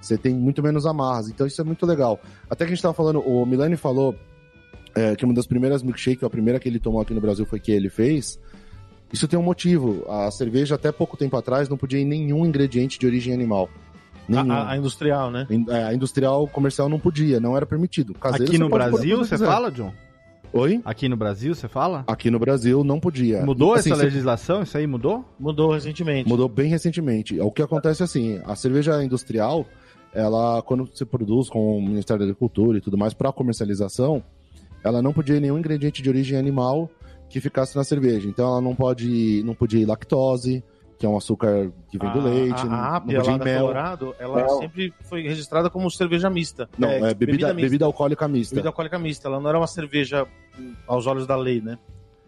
Você 0.00 0.16
tem 0.16 0.32
muito 0.32 0.62
menos 0.62 0.86
amarras. 0.86 1.28
Então 1.28 1.48
isso 1.48 1.60
é 1.60 1.64
muito 1.64 1.84
legal. 1.84 2.20
Até 2.48 2.64
que 2.64 2.70
a 2.70 2.74
gente 2.76 2.82
tava 2.82 2.94
falando, 2.94 3.18
o 3.26 3.44
Milani 3.44 3.76
falou 3.76 4.14
é, 4.94 5.16
que 5.16 5.24
uma 5.24 5.34
das 5.34 5.48
primeiras 5.48 5.82
milkshake, 5.82 6.24
a 6.24 6.30
primeira 6.30 6.60
que 6.60 6.68
ele 6.68 6.78
tomou 6.78 7.00
aqui 7.00 7.12
no 7.12 7.20
Brasil 7.20 7.44
foi 7.44 7.58
que 7.58 7.72
ele 7.72 7.90
fez. 7.90 8.38
Isso 9.12 9.26
tem 9.26 9.36
um 9.36 9.42
motivo. 9.42 10.04
A 10.08 10.30
cerveja, 10.30 10.76
até 10.76 10.92
pouco 10.92 11.16
tempo 11.16 11.36
atrás, 11.36 11.68
não 11.68 11.76
podia 11.76 11.98
ir 11.98 12.04
nenhum 12.04 12.46
ingrediente 12.46 12.98
de 13.00 13.06
origem 13.06 13.34
animal. 13.34 13.68
Nenhum. 14.28 14.52
A, 14.52 14.70
a- 14.72 14.76
industrial, 14.76 15.30
né? 15.30 15.46
In- 15.50 15.64
é, 15.68 15.84
A 15.84 15.94
industrial 15.94 16.46
comercial 16.48 16.88
não 16.88 16.98
podia, 17.00 17.40
não 17.40 17.56
era 17.56 17.64
permitido. 17.64 18.14
Caseiro, 18.14 18.44
Aqui 18.44 18.58
no 18.58 18.68
Brasil, 18.68 19.18
você 19.18 19.38
fala, 19.38 19.70
John? 19.70 19.92
Oi? 20.52 20.80
Aqui 20.84 21.08
no 21.08 21.16
Brasil, 21.16 21.54
você 21.54 21.68
fala? 21.68 22.04
Aqui 22.06 22.30
no 22.30 22.38
Brasil 22.38 22.82
não 22.82 22.98
podia. 22.98 23.44
Mudou 23.44 23.74
Assim, 23.74 23.92
essa 23.92 24.02
legislação? 24.02 24.62
Isso 24.62 24.78
aí 24.78 24.86
mudou? 24.86 25.24
Mudou 25.38 25.72
recentemente. 25.72 26.28
Mudou 26.28 26.48
bem 26.48 26.68
recentemente. 26.70 27.38
O 27.40 27.50
que 27.50 27.60
acontece 27.62 28.02
é 28.02 28.04
assim, 28.04 28.40
a 28.46 28.54
cerveja 28.56 29.02
industrial, 29.04 29.66
ela 30.12 30.62
quando 30.62 30.86
você 30.86 31.04
produz 31.04 31.50
com 31.50 31.76
o 31.78 31.82
Ministério 31.82 32.20
da 32.20 32.24
Agricultura 32.24 32.78
e 32.78 32.80
tudo 32.80 32.96
mais 32.96 33.12
para 33.12 33.30
comercialização, 33.30 34.22
ela 34.82 35.02
não 35.02 35.12
podia 35.12 35.36
ir 35.36 35.40
nenhum 35.40 35.58
ingrediente 35.58 36.00
de 36.02 36.08
origem 36.08 36.38
animal 36.38 36.90
que 37.28 37.40
ficasse 37.42 37.76
na 37.76 37.84
cerveja. 37.84 38.26
Então 38.26 38.46
ela 38.48 38.60
não 38.62 38.74
pode, 38.74 39.42
não 39.44 39.54
podia 39.54 39.80
ir 39.80 39.84
lactose, 39.86 40.64
que 40.98 41.06
é 41.06 41.08
um 41.08 41.16
açúcar 41.16 41.70
que 41.90 41.96
vem 41.98 42.10
do 42.12 42.18
A- 42.20 42.22
leite, 42.24 42.60
a, 42.60 42.64
não, 42.64 42.74
a 42.74 42.76
não 42.76 42.94
Apia 42.96 43.16
podia 43.18 43.30
lá 43.30 43.36
ir 43.36 43.38
da 43.38 43.44
mel. 43.44 43.60
Colorado, 43.60 44.14
ela 44.18 44.36
Mel. 44.36 44.48
sempre 44.58 44.92
foi 45.04 45.22
registrada 45.22 45.70
como 45.70 45.90
cerveja 45.90 46.28
mista. 46.28 46.68
Não, 46.76 46.88
é, 46.88 47.14
bebida, 47.14 47.48
mista. 47.48 47.54
bebida 47.54 47.84
alcoólica 47.84 48.26
mista. 48.26 48.54
Bebida 48.54 48.68
alcoólica 48.70 48.98
mista. 48.98 49.28
Ela 49.28 49.38
não 49.40 49.48
era 49.48 49.58
uma 49.58 49.66
cerveja 49.68 50.26
hum, 50.58 50.74
aos 50.86 51.06
olhos 51.06 51.26
da 51.26 51.36
lei, 51.36 51.60
né? 51.60 51.78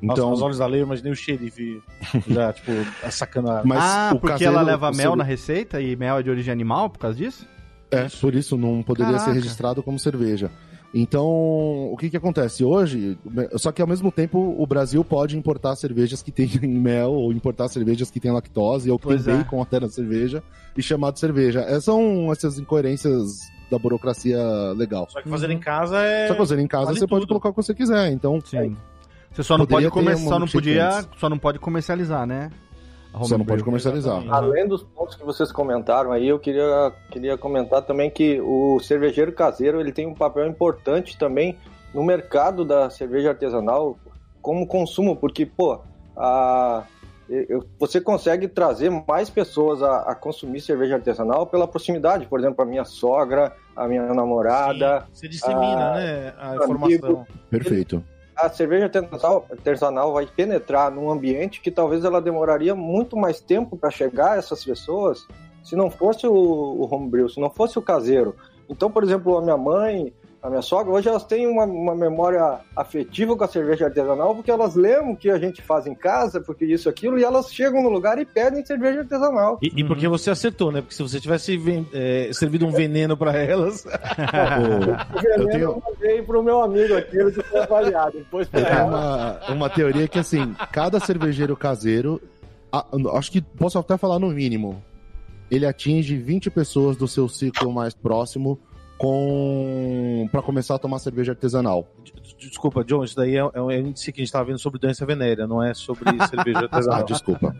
Então, 0.02 0.28
aos, 0.28 0.34
aos 0.38 0.42
olhos 0.42 0.58
da 0.58 0.66
lei, 0.66 0.80
eu 0.80 0.86
imaginei 0.86 1.12
o 1.12 1.16
xerife 1.16 1.82
já, 2.28 2.52
tipo, 2.54 2.70
sacando 3.10 3.50
a... 3.50 3.62
mas 3.64 3.82
ah, 3.82 4.10
o 4.14 4.18
porque 4.20 4.32
caseiro- 4.34 4.52
ela 4.54 4.62
leva 4.62 4.90
mel 4.92 5.14
na 5.16 5.24
receita 5.24 5.80
e 5.80 5.94
mel 5.96 6.16
é 6.18 6.22
de 6.22 6.30
origem 6.30 6.50
animal 6.52 6.88
por 6.88 6.98
causa 7.00 7.18
disso? 7.18 7.46
É, 7.90 8.06
por 8.20 8.34
isso 8.34 8.56
não 8.56 8.82
poderia 8.84 9.12
Caraca. 9.12 9.30
ser 9.30 9.34
registrado 9.36 9.82
como 9.82 9.98
cerveja. 9.98 10.50
Então, 10.92 11.24
o 11.92 11.96
que 11.96 12.10
que 12.10 12.16
acontece? 12.16 12.64
Hoje, 12.64 13.16
só 13.56 13.70
que 13.70 13.80
ao 13.80 13.86
mesmo 13.86 14.10
tempo, 14.10 14.56
o 14.58 14.66
Brasil 14.66 15.04
pode 15.04 15.36
importar 15.36 15.76
cervejas 15.76 16.22
que 16.22 16.32
têm 16.32 16.48
mel, 16.66 17.12
ou 17.12 17.32
importar 17.32 17.68
cervejas 17.68 18.10
que 18.10 18.18
têm 18.18 18.32
lactose, 18.32 18.90
ou 18.90 18.98
que 18.98 19.04
Pois 19.04 19.24
tem 19.24 19.34
é. 19.34 19.36
bacon 19.38 19.62
até 19.62 19.78
na 19.78 19.88
cerveja, 19.88 20.42
e 20.76 20.82
chamar 20.82 21.12
de 21.12 21.20
cerveja. 21.20 21.60
É, 21.60 21.80
são 21.80 22.32
essas 22.32 22.58
incoerências 22.58 23.38
da 23.70 23.78
burocracia 23.78 24.38
legal. 24.76 25.06
Só 25.08 25.22
que 25.22 25.28
fazer 25.28 25.50
em 25.50 25.60
casa 25.60 25.98
é... 25.98 26.26
Só 26.26 26.34
que 26.34 26.38
fazendo 26.40 26.60
em 26.62 26.66
casa, 26.66 26.86
vale 26.86 26.98
você 26.98 27.06
pode 27.06 27.20
tudo. 27.22 27.28
colocar 27.28 27.50
o 27.50 27.52
que 27.52 27.62
você 27.62 27.74
quiser. 27.74 28.10
Então, 28.10 28.40
Sim. 28.44 28.76
Você 29.32 29.44
só 29.44 29.56
não 29.56 29.64
pode 29.64 29.88
comer, 29.90 30.16
um 30.16 30.28
só 30.28 30.40
não 30.40 30.48
podia, 30.48 31.04
só 31.16 31.28
não 31.28 31.38
pode 31.38 31.60
comercializar, 31.60 32.26
né? 32.26 32.50
A 33.12 33.18
você 33.18 33.36
não 33.36 33.44
pode 33.44 33.64
comercializar. 33.64 34.22
Além 34.28 34.66
dos 34.68 34.82
pontos 34.82 35.16
que 35.16 35.24
vocês 35.24 35.50
comentaram 35.50 36.12
aí, 36.12 36.28
eu 36.28 36.38
queria, 36.38 36.92
queria 37.10 37.36
comentar 37.36 37.82
também 37.82 38.08
que 38.10 38.40
o 38.40 38.78
cervejeiro 38.80 39.32
caseiro 39.32 39.80
ele 39.80 39.92
tem 39.92 40.06
um 40.06 40.14
papel 40.14 40.46
importante 40.46 41.18
também 41.18 41.58
no 41.92 42.04
mercado 42.04 42.64
da 42.64 42.88
cerveja 42.88 43.30
artesanal 43.30 43.98
como 44.40 44.66
consumo, 44.66 45.16
porque, 45.16 45.44
pô, 45.44 45.80
a, 46.16 46.84
eu- 47.28 47.64
você 47.80 48.00
consegue 48.00 48.46
trazer 48.46 48.90
mais 49.08 49.28
pessoas 49.28 49.82
a, 49.82 50.02
a 50.02 50.14
consumir 50.14 50.60
cerveja 50.60 50.94
artesanal 50.94 51.46
pela 51.46 51.66
proximidade. 51.66 52.26
Por 52.26 52.38
exemplo, 52.38 52.62
a 52.62 52.66
minha 52.66 52.84
sogra, 52.84 53.52
a 53.74 53.88
minha 53.88 54.14
namorada. 54.14 55.00
Sim, 55.00 55.06
Você 55.14 55.28
dissemina, 55.28 55.90
Ah, 55.90 55.94
né, 55.94 56.34
a 56.38 56.46
amigo. 56.52 56.64
informação. 56.74 57.26
Perfeito. 57.50 58.04
A 58.40 58.48
cerveja 58.48 58.84
artesanal, 58.84 59.46
artesanal 59.50 60.12
vai 60.12 60.26
penetrar 60.26 60.90
num 60.90 61.10
ambiente 61.10 61.60
que 61.60 61.70
talvez 61.70 62.04
ela 62.04 62.20
demoraria 62.20 62.74
muito 62.74 63.16
mais 63.16 63.40
tempo 63.40 63.76
para 63.76 63.90
chegar 63.90 64.32
a 64.32 64.36
essas 64.36 64.64
pessoas 64.64 65.26
se 65.62 65.76
não 65.76 65.90
fosse 65.90 66.26
o, 66.26 66.32
o 66.32 66.94
homebrew, 66.94 67.28
se 67.28 67.38
não 67.38 67.50
fosse 67.50 67.78
o 67.78 67.82
caseiro. 67.82 68.34
Então, 68.68 68.90
por 68.90 69.02
exemplo, 69.02 69.36
a 69.36 69.42
minha 69.42 69.56
mãe, 69.56 70.12
a 70.42 70.48
minha 70.48 70.62
sogra, 70.62 70.90
hoje 70.92 71.06
elas 71.08 71.24
têm 71.24 71.46
uma, 71.46 71.64
uma 71.64 71.94
memória 71.94 72.60
afetiva 72.74 73.36
com 73.36 73.44
a 73.44 73.48
cerveja 73.48 73.84
artesanal 73.86 74.34
porque 74.34 74.50
elas 74.50 74.74
lembram 74.74 75.12
o 75.12 75.16
que 75.16 75.28
a 75.28 75.38
gente 75.38 75.60
faz 75.60 75.86
em 75.86 75.94
casa, 75.94 76.40
porque 76.40 76.64
isso, 76.64 76.88
aquilo, 76.88 77.18
e 77.18 77.24
elas 77.24 77.52
chegam 77.52 77.82
no 77.82 77.90
lugar 77.90 78.18
e 78.18 78.24
pedem 78.24 78.64
cerveja 78.64 79.00
artesanal. 79.00 79.58
E, 79.60 79.70
e 79.80 79.84
porque 79.84 80.08
você 80.08 80.30
acertou, 80.30 80.72
né? 80.72 80.80
Porque 80.80 80.94
se 80.94 81.02
você 81.02 81.20
tivesse 81.20 81.60
é, 81.92 82.30
servido 82.32 82.66
um 82.66 82.70
veneno 82.72 83.16
pra 83.18 83.36
elas, 83.36 83.84
O- 83.84 83.90
O 85.18 85.20
veneno 85.20 85.42
Eu 85.42 85.48
tenho- 85.48 85.60
eu 85.70 85.82
mandei 85.86 86.22
pro 86.22 86.42
meu 86.42 86.62
amigo 86.62 86.94
aqui, 86.96 87.18
ele 87.18 87.32
ficou 87.32 87.60
avaliado. 87.60 88.18
Depois 88.18 88.48
pra 88.48 88.60
Eu 88.60 88.66
tenho 88.66 88.86
uma, 88.86 89.52
uma 89.52 89.68
teoria 89.70 90.08
que, 90.08 90.18
assim, 90.18 90.54
cada 90.72 90.98
cervejeiro 91.00 91.54
caseiro, 91.56 92.20
a- 92.72 92.86
acho 93.14 93.30
que 93.30 93.42
posso 93.42 93.78
até 93.78 93.98
falar 93.98 94.18
no 94.18 94.28
mínimo, 94.28 94.82
ele 95.50 95.66
atinge 95.66 96.16
20 96.16 96.50
pessoas 96.50 96.96
do 96.96 97.06
seu 97.06 97.28
ciclo 97.28 97.70
mais 97.72 97.92
próximo 97.92 98.58
com 99.00 100.28
para 100.30 100.42
começar 100.42 100.74
a 100.74 100.78
tomar 100.78 100.98
cerveja 100.98 101.32
artesanal. 101.32 101.86
Desculpa, 102.38 102.84
John, 102.84 103.02
isso 103.04 103.16
daí 103.16 103.34
é, 103.36 103.40
é 103.54 103.60
um 103.60 103.70
índice 103.70 104.12
que 104.12 104.20
a 104.20 104.24
gente 104.24 104.32
tava 104.32 104.44
vendo 104.46 104.58
sobre 104.58 104.78
doença 104.78 105.04
venérea, 105.04 105.46
não 105.46 105.62
é 105.62 105.72
sobre 105.74 106.04
cerveja 106.28 106.60
Ah, 106.60 106.64
artesanal. 106.64 107.04
desculpa. 107.04 107.56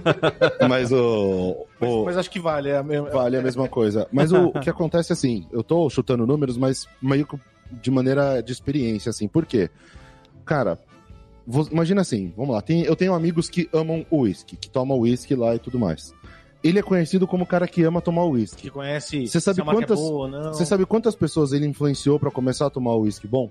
Mas 0.68 0.90
o, 0.92 1.66
mas, 1.80 1.90
o- 1.90 2.04
mas 2.04 2.16
acho 2.16 2.30
que 2.30 2.38
vale. 2.40 2.68
É 2.70 2.76
a 2.78 2.82
mesma- 2.82 3.10
vale 3.10 3.36
a 3.36 3.42
mesma 3.42 3.68
coisa. 3.68 4.06
Mas 4.12 4.32
o, 4.32 4.46
o 4.48 4.60
que 4.60 4.68
acontece 4.70 5.12
assim, 5.12 5.46
eu 5.52 5.62
tô 5.62 5.88
chutando 5.90 6.26
números, 6.26 6.56
mas 6.56 6.86
meio 7.00 7.26
que 7.26 7.38
de 7.80 7.90
maneira 7.90 8.42
de 8.42 8.52
experiência, 8.52 9.10
assim. 9.10 9.26
Por 9.28 9.46
quê? 9.46 9.70
Cara, 10.44 10.78
vo- 11.46 11.68
imagina 11.70 12.00
assim, 12.02 12.32
vamos 12.36 12.54
lá. 12.54 12.60
tem- 12.62 12.82
eu 12.82 12.96
tenho 12.96 13.14
amigos 13.14 13.48
que 13.48 13.68
amam 13.72 14.04
uísque, 14.12 14.56
que 14.56 14.68
tomam 14.68 14.98
uísque 14.98 15.34
lá 15.34 15.54
e 15.54 15.58
tudo 15.58 15.78
mais. 15.78 16.14
Ele 16.62 16.78
é 16.78 16.82
conhecido 16.82 17.26
como 17.26 17.44
o 17.44 17.46
cara 17.46 17.66
que 17.66 17.82
ama 17.82 18.00
tomar 18.00 18.24
uísque. 18.26 18.62
Que 18.62 18.70
conhece 18.70 19.26
Você 19.26 19.40
sabe 19.40 19.62
quantas- 19.62 19.98
é 20.00 20.02
não. 20.02 20.52
Você 20.54 20.64
sabe 20.66 20.84
quantas 20.86 21.14
pessoas 21.14 21.52
ele 21.52 21.66
influenciou 21.66 22.18
pra 22.18 22.30
começar 22.30 22.66
a 22.66 22.70
tomar 22.70 22.94
uísque 22.96 23.26
bom? 23.26 23.48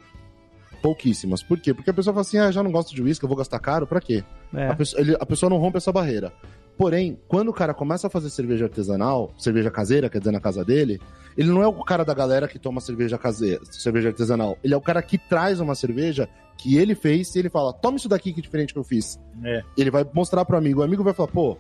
Pouquíssimas. 0.82 1.44
Por 1.44 1.60
quê? 1.60 1.74
Porque 1.74 1.90
a 1.90 1.94
pessoa 1.94 2.14
fala 2.14 2.22
assim: 2.22 2.38
ah, 2.38 2.52
já 2.52 2.64
não 2.64 2.72
gosto 2.72 2.96
de 2.96 3.02
uísque, 3.02 3.26
eu 3.26 3.28
vou 3.28 3.38
gastar 3.38 3.60
caro, 3.60 3.86
pra 3.86 4.00
quê? 4.00 4.24
É. 4.54 4.68
A, 4.70 4.76
pessoa, 4.76 5.02
ele- 5.02 5.18
a 5.20 5.26
pessoa 5.26 5.50
não 5.50 5.58
rompe 5.58 5.78
essa 5.78 5.92
barreira. 5.92 6.32
Porém, 6.78 7.20
quando 7.28 7.50
o 7.50 7.54
cara 7.54 7.74
começa 7.74 8.08
a 8.08 8.10
fazer 8.10 8.30
cerveja 8.30 8.64
artesanal, 8.66 9.34
cerveja 9.38 9.70
caseira, 9.70 10.10
quer 10.10 10.20
dizer, 10.20 10.32
na 10.32 10.40
casa 10.40 10.64
dele, 10.64 10.98
ele 11.38 11.50
não 11.50 11.62
é 11.62 11.68
o 11.68 11.74
cara 11.84 12.06
da 12.06 12.14
galera 12.14 12.48
que 12.48 12.58
toma 12.58 12.80
cerveja 12.80 13.18
caseira, 13.18 13.60
cerveja 13.66 14.08
artesanal. 14.08 14.58
Ele 14.64 14.74
é 14.74 14.78
o 14.78 14.82
cara 14.82 15.02
que 15.02 15.18
traz 15.18 15.60
uma 15.60 15.76
cerveja 15.76 16.30
que 16.58 16.78
ele 16.78 16.96
fez 16.96 17.36
e 17.36 17.40
ele 17.40 17.50
fala: 17.50 17.74
toma 17.74 17.98
isso 17.98 18.08
daqui 18.08 18.32
que 18.32 18.42
diferente 18.42 18.72
que 18.72 18.80
eu 18.80 18.84
fiz. 18.86 19.20
É. 19.44 19.62
Ele 19.78 19.92
vai 19.92 20.06
mostrar 20.14 20.46
pro 20.46 20.56
amigo, 20.58 20.80
o 20.80 20.84
amigo 20.84 21.04
vai 21.04 21.14
falar: 21.14 21.28
pô, 21.30 21.58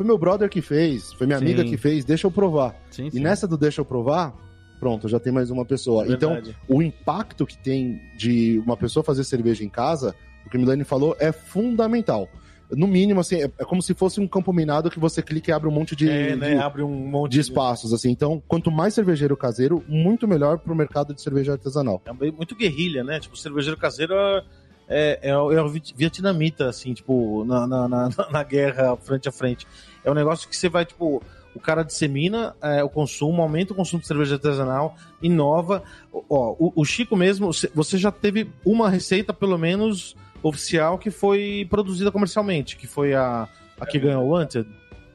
foi 0.00 0.06
meu 0.06 0.16
brother 0.16 0.48
que 0.48 0.62
fez, 0.62 1.12
foi 1.12 1.26
minha 1.26 1.38
Sim. 1.38 1.44
amiga 1.44 1.62
que 1.62 1.76
fez, 1.76 2.06
deixa 2.06 2.26
eu 2.26 2.30
provar. 2.30 2.74
Sim, 2.90 3.10
E 3.12 3.20
nessa 3.20 3.46
do 3.46 3.58
deixa 3.58 3.82
eu 3.82 3.84
provar, 3.84 4.34
pronto, 4.78 5.06
já 5.10 5.20
tem 5.20 5.30
mais 5.30 5.50
uma 5.50 5.62
pessoa. 5.62 6.06
Então, 6.08 6.32
Verdade. 6.32 6.56
o 6.66 6.80
impacto 6.80 7.44
que 7.44 7.58
tem 7.58 8.00
de 8.16 8.62
uma 8.64 8.78
pessoa 8.78 9.04
fazer 9.04 9.24
cerveja 9.24 9.62
em 9.62 9.68
casa, 9.68 10.14
o 10.46 10.48
que 10.48 10.56
o 10.56 10.60
Milani 10.60 10.84
falou, 10.84 11.14
é 11.20 11.32
fundamental. 11.32 12.30
No 12.70 12.86
mínimo, 12.86 13.20
assim, 13.20 13.42
é, 13.42 13.50
é 13.58 13.64
como 13.66 13.82
se 13.82 13.92
fosse 13.92 14.20
um 14.22 14.26
campo 14.26 14.54
minado 14.54 14.90
que 14.90 14.98
você 14.98 15.20
clica 15.20 15.50
e 15.50 15.52
abre 15.52 15.68
um 15.68 15.72
monte 15.72 15.94
de, 15.94 16.08
é, 16.08 16.34
né? 16.34 16.54
de, 16.54 16.60
Abre 16.62 16.82
um 16.82 16.88
monte 16.88 17.32
de 17.32 17.40
espaços, 17.40 17.92
assim. 17.92 18.10
Então, 18.10 18.42
quanto 18.48 18.70
mais 18.70 18.94
cervejeiro 18.94 19.36
caseiro, 19.36 19.84
muito 19.86 20.26
melhor 20.26 20.60
pro 20.60 20.74
mercado 20.74 21.12
de 21.12 21.20
cerveja 21.20 21.52
artesanal. 21.52 22.00
É 22.06 22.12
muito 22.12 22.56
guerrilha, 22.56 23.04
né? 23.04 23.20
Tipo, 23.20 23.34
o 23.34 23.38
cervejeiro 23.38 23.76
caseiro 23.76 24.14
é, 24.14 24.44
é, 24.90 25.18
é 25.22 25.36
o 25.38 25.52
é 25.52 25.62
o 25.62 25.68
viet- 25.68 25.94
vietnamita, 25.96 26.68
assim, 26.68 26.92
tipo, 26.92 27.44
na, 27.44 27.66
na, 27.66 27.88
na, 27.88 28.08
na 28.30 28.42
guerra 28.42 28.96
frente 28.96 29.28
a 29.28 29.32
frente. 29.32 29.66
É 30.04 30.10
um 30.10 30.14
negócio 30.14 30.48
que 30.48 30.56
você 30.56 30.68
vai, 30.68 30.84
tipo, 30.84 31.22
o 31.54 31.60
cara 31.60 31.82
dissemina 31.82 32.54
é, 32.60 32.82
o 32.84 32.88
consumo, 32.88 33.40
aumenta 33.42 33.72
o 33.72 33.76
consumo 33.76 34.00
de 34.02 34.06
cerveja 34.06 34.34
artesanal, 34.34 34.96
inova. 35.22 35.82
Ó, 36.12 36.54
o, 36.58 36.72
o 36.76 36.84
Chico 36.84 37.16
mesmo, 37.16 37.52
você- 37.52 37.70
você 37.74 37.96
já 37.96 38.10
teve 38.10 38.50
uma 38.64 38.90
receita, 38.90 39.32
pelo 39.32 39.56
menos, 39.56 40.14
oficial, 40.42 40.98
que 40.98 41.10
foi 41.10 41.66
produzida 41.70 42.10
comercialmente, 42.10 42.76
que 42.76 42.86
foi 42.86 43.14
a, 43.14 43.48
a 43.78 43.86
que 43.86 43.98
ganhou 43.98 44.24
o 44.24 44.28
Wanted. 44.30 44.66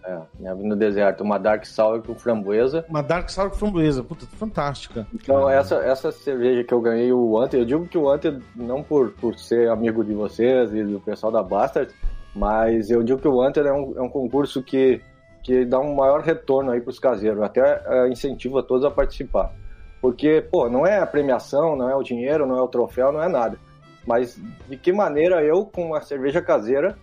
É, 0.06 0.20
minha 0.40 0.54
vida 0.54 0.68
no 0.68 0.76
deserto, 0.76 1.24
uma 1.24 1.40
Dark 1.40 1.66
Sour 1.66 2.02
com 2.04 2.14
framboesa. 2.14 2.86
Uma 2.88 3.02
Dark 3.02 3.28
Sour 3.30 3.50
framboesa, 3.50 4.04
puta, 4.04 4.28
fantástica. 4.28 5.08
Então, 5.12 5.50
essa, 5.50 5.78
essa 5.78 6.12
cerveja 6.12 6.64
que 6.64 6.74
eu 6.74 6.80
ganhei, 6.80 7.12
o 7.12 7.32
Wanted, 7.32 7.58
eu 7.58 7.66
digo 7.66 7.88
que 7.88 7.98
o 7.98 8.04
Wanted, 8.04 8.40
não 8.56 8.84
por, 8.84 9.12
por 9.14 9.36
ser 9.40 9.68
amigo 9.70 10.04
de 10.04 10.14
vocês 10.14 10.72
e 10.74 10.84
do 10.84 11.00
pessoal 11.00 11.32
da 11.32 11.42
Bastard, 11.42 11.92
mas 12.36 12.92
eu 12.92 13.02
digo 13.02 13.20
que 13.20 13.28
o 13.28 13.38
Wanted 13.38 13.68
é 13.68 13.74
um, 13.74 13.94
é 13.98 14.02
um 14.02 14.10
concurso 14.10 14.62
que, 14.62 15.02
que 15.44 15.66
dá 15.66 15.80
um 15.80 15.96
maior 15.96 16.22
retorno 16.22 16.70
aí 16.70 16.82
pros 16.82 17.00
caseiros, 17.00 17.42
até 17.42 17.82
é, 17.88 18.08
incentiva 18.08 18.62
todos 18.62 18.86
a 18.86 18.92
participar. 18.92 19.52
Porque, 20.00 20.40
pô, 20.52 20.70
não 20.70 20.86
é 20.86 21.00
a 21.00 21.08
premiação, 21.08 21.76
não 21.76 21.90
é 21.90 21.96
o 21.96 22.04
dinheiro, 22.04 22.46
não 22.46 22.58
é 22.58 22.62
o 22.62 22.68
troféu, 22.68 23.12
não 23.12 23.24
é 23.24 23.28
nada. 23.28 23.58
Mas 24.06 24.40
de 24.70 24.78
que 24.78 24.94
maneira 24.94 25.44
eu, 25.44 25.66
com 25.66 25.88
uma 25.88 26.02
cerveja 26.02 26.44
caseira, 26.44 26.96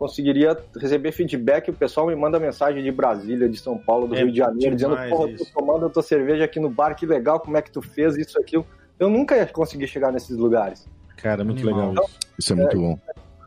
conseguiria 0.00 0.56
receber 0.80 1.12
feedback? 1.12 1.68
O 1.68 1.74
pessoal 1.74 2.06
me 2.06 2.16
manda 2.16 2.40
mensagem 2.40 2.82
de 2.82 2.90
Brasília, 2.90 3.46
de 3.46 3.58
São 3.58 3.76
Paulo, 3.76 4.08
do 4.08 4.14
É 4.14 4.20
Rio 4.20 4.32
de 4.32 4.38
Janeiro, 4.38 4.74
dizendo, 4.74 4.96
porra, 4.96 5.28
eu 5.28 5.36
tô 5.36 5.42
isso. 5.42 5.52
tomando 5.52 5.84
a 5.84 5.90
tua 5.90 6.02
cerveja 6.02 6.42
aqui 6.42 6.58
no 6.58 6.70
bar, 6.70 6.94
que 6.94 7.04
legal, 7.04 7.38
como 7.38 7.58
é 7.58 7.60
que 7.62 7.70
tu 7.70 7.82
fez 7.82 8.16
isso, 8.16 8.40
aquilo. 8.40 8.64
Eu 8.98 9.10
nunca 9.10 9.36
ia 9.36 9.44
conseguir 9.44 9.86
chegar 9.86 10.10
nesses 10.10 10.38
lugares. 10.38 10.88
Cara, 11.18 11.44
muito 11.44 11.60
Animal. 11.60 11.90
legal 11.90 12.04
isso. 12.06 12.18
Isso 12.38 12.52
é 12.54 12.56
muito 12.56 12.80
bom. 12.80 12.98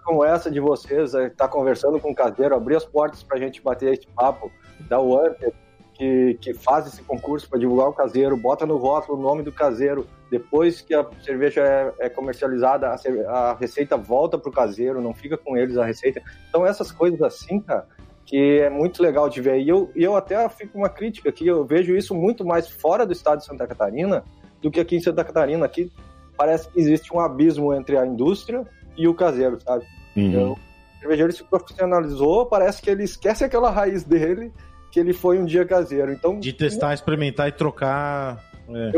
Como 0.05 0.23
essa 0.23 0.51
de 0.51 0.59
vocês, 0.59 1.15
estar 1.15 1.47
conversando 1.47 1.99
com 1.99 2.11
o 2.11 2.15
caseiro, 2.15 2.53
abrir 2.53 2.75
as 2.75 2.85
portas 2.85 3.23
pra 3.23 3.39
gente 3.39 3.59
bater 3.59 3.93
esse 3.93 4.05
papo, 4.05 4.51
da 4.87 4.99
Wanted, 4.99 5.53
que, 5.95 6.37
que 6.39 6.53
faz 6.53 6.85
esse 6.85 7.01
concurso 7.01 7.49
para 7.49 7.57
divulgar 7.57 7.87
o 7.87 7.93
caseiro, 7.93 8.37
bota 8.37 8.63
no 8.63 8.77
rótulo 8.77 9.17
o 9.17 9.21
nome 9.21 9.41
do 9.41 9.51
caseiro, 9.51 10.05
depois 10.34 10.81
que 10.81 10.95
a 10.95 11.05
cerveja 11.23 11.61
é, 11.61 12.07
é 12.07 12.09
comercializada, 12.09 12.88
a, 12.88 13.29
a 13.29 13.53
receita 13.53 13.95
volta 13.95 14.36
pro 14.36 14.51
caseiro, 14.51 14.99
não 14.99 15.13
fica 15.13 15.38
com 15.38 15.55
eles 15.55 15.77
a 15.77 15.86
receita. 15.86 16.23
Então 16.49 16.65
essas 16.65 16.91
coisas 16.91 17.21
assim, 17.21 17.59
cara, 17.59 17.88
que 18.25 18.59
é 18.61 18.67
muito 18.67 19.03
legal 19.03 19.29
de 19.29 19.39
ver. 19.39 19.59
E 19.59 19.69
eu, 19.69 19.91
eu 19.95 20.15
até 20.15 20.49
fico 20.49 20.75
uma 20.75 20.89
crítica 20.89 21.29
aqui, 21.29 21.45
eu 21.45 21.63
vejo 21.63 21.95
isso 21.95 22.15
muito 22.15 22.43
mais 22.43 22.67
fora 22.67 23.05
do 23.05 23.13
estado 23.13 23.39
de 23.39 23.45
Santa 23.45 23.67
Catarina 23.67 24.23
do 24.59 24.71
que 24.71 24.79
aqui 24.79 24.95
em 24.95 25.01
Santa 25.01 25.23
Catarina. 25.23 25.67
Aqui 25.67 25.91
parece 26.36 26.67
que 26.67 26.79
existe 26.79 27.13
um 27.13 27.19
abismo 27.19 27.71
entre 27.75 27.95
a 27.95 28.03
indústria 28.03 28.65
e 28.97 29.07
o 29.07 29.13
caseiro, 29.13 29.61
sabe? 29.61 29.86
Uhum. 30.17 30.29
Então, 30.29 30.51
o 30.53 30.99
cervejeiro 30.99 31.31
se 31.31 31.43
profissionalizou, 31.43 32.47
parece 32.47 32.81
que 32.81 32.89
ele 32.89 33.03
esquece 33.03 33.43
aquela 33.43 33.69
raiz 33.69 34.03
dele, 34.03 34.51
que 34.91 34.99
ele 34.99 35.13
foi 35.13 35.38
um 35.38 35.45
dia 35.45 35.63
caseiro. 35.63 36.11
Então, 36.11 36.39
De 36.39 36.53
testar, 36.53 36.91
experimentar 36.91 37.49
e 37.49 37.51
trocar. 37.51 38.43
É. 38.67 38.91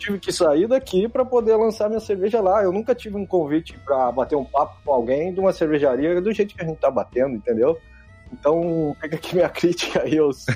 tive 0.00 0.18
que 0.18 0.32
sair 0.32 0.66
daqui 0.66 1.08
para 1.08 1.24
poder 1.24 1.54
lançar 1.56 1.88
minha 1.88 2.00
cerveja 2.00 2.40
lá. 2.40 2.62
Eu 2.64 2.72
nunca 2.72 2.94
tive 2.94 3.16
um 3.16 3.26
convite 3.26 3.78
para 3.84 4.10
bater 4.10 4.34
um 4.36 4.44
papo 4.44 4.76
com 4.84 4.92
alguém 4.92 5.32
de 5.32 5.38
uma 5.40 5.52
cervejaria 5.52 6.20
do 6.20 6.32
jeito 6.32 6.54
que 6.54 6.62
a 6.62 6.66
gente 6.66 6.78
tá 6.78 6.90
batendo, 6.90 7.36
entendeu? 7.36 7.78
Então, 8.32 8.96
fica 9.00 9.16
aqui 9.16 9.34
minha 9.34 9.48
crítica 9.50 10.02
aí 10.02 10.16
aos 10.16 10.46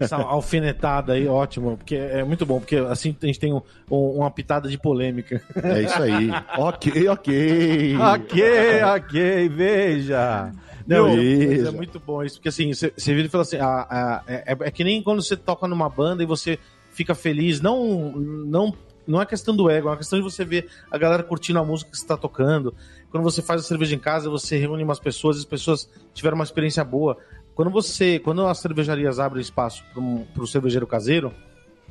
Essa 0.00 0.16
alfinetada 0.16 1.12
aí, 1.12 1.28
ótimo, 1.28 1.76
porque 1.76 1.94
é 1.94 2.24
muito 2.24 2.44
bom, 2.44 2.58
porque 2.58 2.76
assim 2.76 3.16
a 3.22 3.26
gente 3.26 3.38
tem 3.38 3.52
um- 3.52 3.62
um- 3.90 4.18
uma 4.18 4.30
pitada 4.30 4.68
de 4.68 4.76
polêmica. 4.76 5.40
É 5.62 5.82
isso 5.82 6.02
aí. 6.02 6.30
ok, 6.58 7.08
ok. 7.08 7.96
Ok, 8.14 8.82
ok, 8.96 9.48
veja. 9.48 10.52
Não, 10.86 11.08
é 11.08 11.70
muito 11.70 11.98
bom 12.00 12.22
isso, 12.22 12.36
porque 12.36 12.48
assim, 12.48 12.72
você 12.74 12.92
você 12.96 13.14
vira 13.14 13.26
e 13.26 13.30
fala 13.30 13.42
assim, 13.42 13.56
ah, 13.58 13.86
ah, 13.90 14.22
é, 14.26 14.56
é 14.60 14.70
que 14.70 14.84
nem 14.84 15.02
quando 15.02 15.22
você 15.22 15.36
toca 15.36 15.66
numa 15.66 15.88
banda 15.88 16.22
e 16.22 16.26
você 16.26 16.58
fica 16.96 17.14
feliz, 17.14 17.60
não, 17.60 18.12
não, 18.12 18.74
não 19.06 19.20
é 19.20 19.26
questão 19.26 19.54
do 19.54 19.68
ego, 19.68 19.88
é 19.88 19.90
uma 19.90 19.96
questão 19.98 20.18
de 20.18 20.24
você 20.24 20.44
ver 20.44 20.66
a 20.90 20.96
galera 20.96 21.22
curtindo 21.22 21.58
a 21.58 21.64
música 21.64 21.90
que 21.90 21.96
você 21.98 22.04
está 22.04 22.16
tocando. 22.16 22.74
Quando 23.10 23.22
você 23.22 23.42
faz 23.42 23.60
a 23.60 23.64
cerveja 23.64 23.94
em 23.94 23.98
casa, 23.98 24.30
você 24.30 24.56
reúne 24.56 24.82
umas 24.82 24.98
pessoas, 24.98 25.36
as 25.36 25.44
pessoas 25.44 25.88
tiveram 26.14 26.36
uma 26.36 26.44
experiência 26.44 26.82
boa. 26.82 27.18
Quando 27.54 27.70
você, 27.70 28.18
quando 28.18 28.46
as 28.46 28.58
cervejarias 28.58 29.18
abrem 29.18 29.42
espaço 29.42 29.84
para 29.92 30.02
um, 30.02 30.26
o 30.38 30.46
cervejeiro 30.46 30.86
caseiro, 30.86 31.32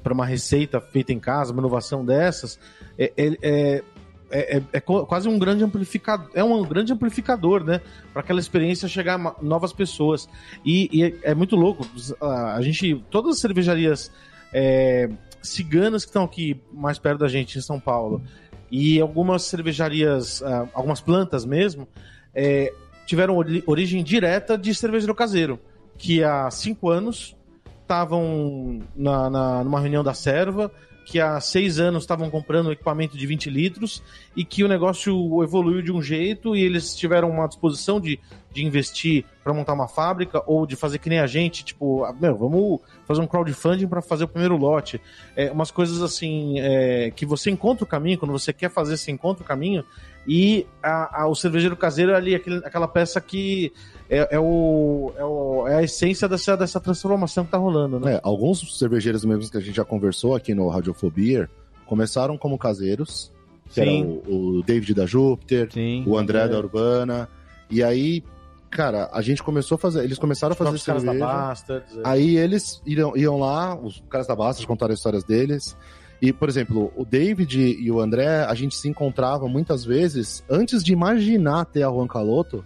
para 0.01 0.14
uma 0.14 0.26
receita 0.26 0.82
feita 0.82 1.14
em 1.14 1.20
casa, 1.20 1.51
uma 1.53 1.62
inovação 1.62 2.03
dessas, 2.03 2.60
é, 2.97 3.14
é- 3.16 3.38
é- 3.41 3.84
é- 4.32 4.58
é- 4.58 4.64
é 4.74 4.80
quase 4.80 5.30
um 5.30 5.38
grande 5.38 5.64
amplificador, 5.64 6.30
é 6.34 6.43
um 6.43 6.64
grande 6.64 6.91
amplificador, 6.91 7.64
né? 7.64 7.80
Para 8.12 8.22
aquela 8.22 8.39
experiência 8.39 8.88
chegar 8.88 9.20
a 9.20 9.36
novas 9.41 9.72
pessoas. 9.72 10.28
E, 10.66 10.89
e 10.91 11.03
é, 11.03 11.32
é 11.32 11.36
muito 11.36 11.56
louco. 11.56 11.88
A 12.22 12.60
gente, 12.62 13.03
todas 13.10 13.36
as 13.36 13.39
cervejarias 13.39 14.12
é, 14.58 15.10
ciganas 15.43 16.06
que 16.06 16.10
estão 16.10 16.24
aqui 16.24 16.62
mais 16.72 16.97
perto 16.97 17.20
da 17.20 17.28
gente 17.28 17.58
em 17.58 17.62
São 17.62 17.78
Paulo 17.78 18.24
e 18.72 19.01
algumas 19.01 19.43
cervejarias, 19.43 20.41
ah, 20.41 20.66
algumas 20.74 21.01
plantas 21.01 21.43
mesmo, 21.45 21.86
é, 22.34 22.74
tiveram 23.06 23.36
ori- 23.36 23.62
origem 23.68 24.01
direta 24.01 24.58
de 24.58 24.74
cervejeiro 24.74 25.14
caseiro, 25.14 25.60
que 25.97 26.24
há 26.24 26.49
cinco 26.49 26.89
anos 26.89 27.36
estavam 27.82 28.80
na, 28.95 29.30
na- 29.30 29.64
numa 29.64 29.80
reunião 29.82 30.03
da 30.03 30.14
serva, 30.14 30.72
que 31.06 31.20
há 31.22 31.39
seis 31.39 31.80
anos 31.80 32.03
estavam 32.03 32.30
comprando 32.32 32.72
equipamento 32.72 33.16
de 33.16 33.26
20 33.28 33.49
litros 33.49 34.01
e 34.36 34.43
que 34.43 34.64
o 34.64 34.68
negócio 34.68 35.14
evoluiu 35.43 35.82
de 35.84 35.91
um 35.91 36.01
jeito 36.01 36.56
e 36.56 36.62
eles 36.64 36.95
tiveram 36.95 37.30
uma 37.30 37.47
disposição 37.47 38.01
de, 38.01 38.20
de 38.51 38.66
investir 38.66 39.24
para 39.43 39.53
montar 39.53 39.74
uma 39.74 39.88
fábrica 39.88 40.41
ou 40.47 40.66
de 40.66 40.76
fazer 40.76 40.97
que 40.97 41.08
nem 41.08 41.20
a 41.20 41.28
gente, 41.28 41.64
tipo, 41.64 42.03
ah, 42.03 42.12
meu, 42.12 42.36
vamos 42.36 42.80
fazer 43.06 43.22
um 43.22 43.28
crowdfunding 43.28 43.88
para 43.88 44.01
fazer 44.01 44.24
o 44.24 44.28
primeiro 44.28 44.58
lote. 44.58 44.99
É, 45.36 45.51
umas 45.51 45.70
coisas 45.70 46.01
assim 46.01 46.60
é, 46.60 47.12
que 47.16 47.26
você 47.26 47.51
encontra 47.51 47.84
o 47.84 47.88
caminho, 47.88 48.18
quando 48.18 48.32
você 48.32 48.51
quer 48.51 48.72
fazer, 48.72 48.97
você 48.97 49.12
encontra 49.12 49.43
o 49.43 49.47
caminho 49.47 49.86
e 50.28 50.66
a- 50.82 51.22
a- 51.22 51.28
o 51.28 51.36
cervejeiro 51.36 51.78
caseiro 51.78 52.16
ali, 52.16 52.34
aquele- 52.34 52.66
aquela 52.66 52.88
peça 52.88 53.22
que 53.22 53.72
é, 54.10 54.36
é 54.36 54.39
o, 54.39 55.12
é, 55.18 55.24
o- 55.24 55.68
é 55.68 55.76
a 55.78 55.84
essência 55.84 56.28
dessa, 56.28 56.56
dessa 56.56 56.80
transformação 56.80 57.43
que 57.45 57.51
tá 57.51 57.58
rolando, 57.58 57.99
né? 57.99 58.16
É, 58.16 58.20
alguns 58.24 58.78
cervejeiros 58.78 59.26
mesmo 59.26 59.49
que 59.49 59.58
a 59.58 59.62
gente 59.62 59.76
já 59.76 59.84
conversou 59.86 60.36
aqui 60.36 60.53
no 60.53 60.68
Radiofobia 60.70 61.49
começaram 61.86 62.38
como 62.38 62.58
caseiros, 62.58 63.32
que 63.70 63.80
era 63.82 63.89
Sim. 63.89 64.22
o, 64.28 64.58
o 64.60 64.64
David 64.64 64.93
da 64.93 65.06
Júpiter, 65.06 65.70
Sim. 65.72 66.03
o 66.08 66.18
André 66.18 66.39
É. 66.45 66.47
da 66.47 66.58
Urbana, 66.58 67.28
e 67.70 67.84
aí, 67.84 68.24
cara, 68.70 69.10
a 69.12 69.22
gente 69.22 69.41
começou 69.43 69.76
a 69.76 69.80
fazer, 69.80 70.03
eles 70.03 70.18
começaram 70.20 70.53
a 70.53 70.56
fazer 70.56 70.76
Os 70.76 70.84
caras 70.84 71.03
da 71.03 71.12
cerveja, 71.12 71.32
Bastards. 71.32 71.97
é. 71.97 72.01
aí 72.03 72.38
eles 72.38 72.82
iam, 72.86 73.16
iam 73.18 73.39
lá, 73.39 73.76
os 73.76 74.03
caras 74.10 74.28
da 74.28 74.36
Bastos 74.36 74.66
contaram 74.66 74.93
as 74.93 74.99
histórias 74.99 75.24
deles, 75.24 75.76
e, 76.22 76.32
por 76.32 76.47
exemplo, 76.47 76.91
o 76.95 77.03
David 77.06 77.60
e 77.60 77.91
o 77.91 77.99
André, 77.99 78.45
a 78.45 78.53
gente 78.56 78.76
se 78.76 78.88
encontrava 78.88 79.47
muitas 79.47 79.84
vezes, 79.84 80.43
antes 80.49 80.84
de 80.84 80.93
imaginar 80.93 81.66
ter 81.66 81.84
a 81.84 81.89
Juan 81.89 82.08
Caloto, 82.08 82.64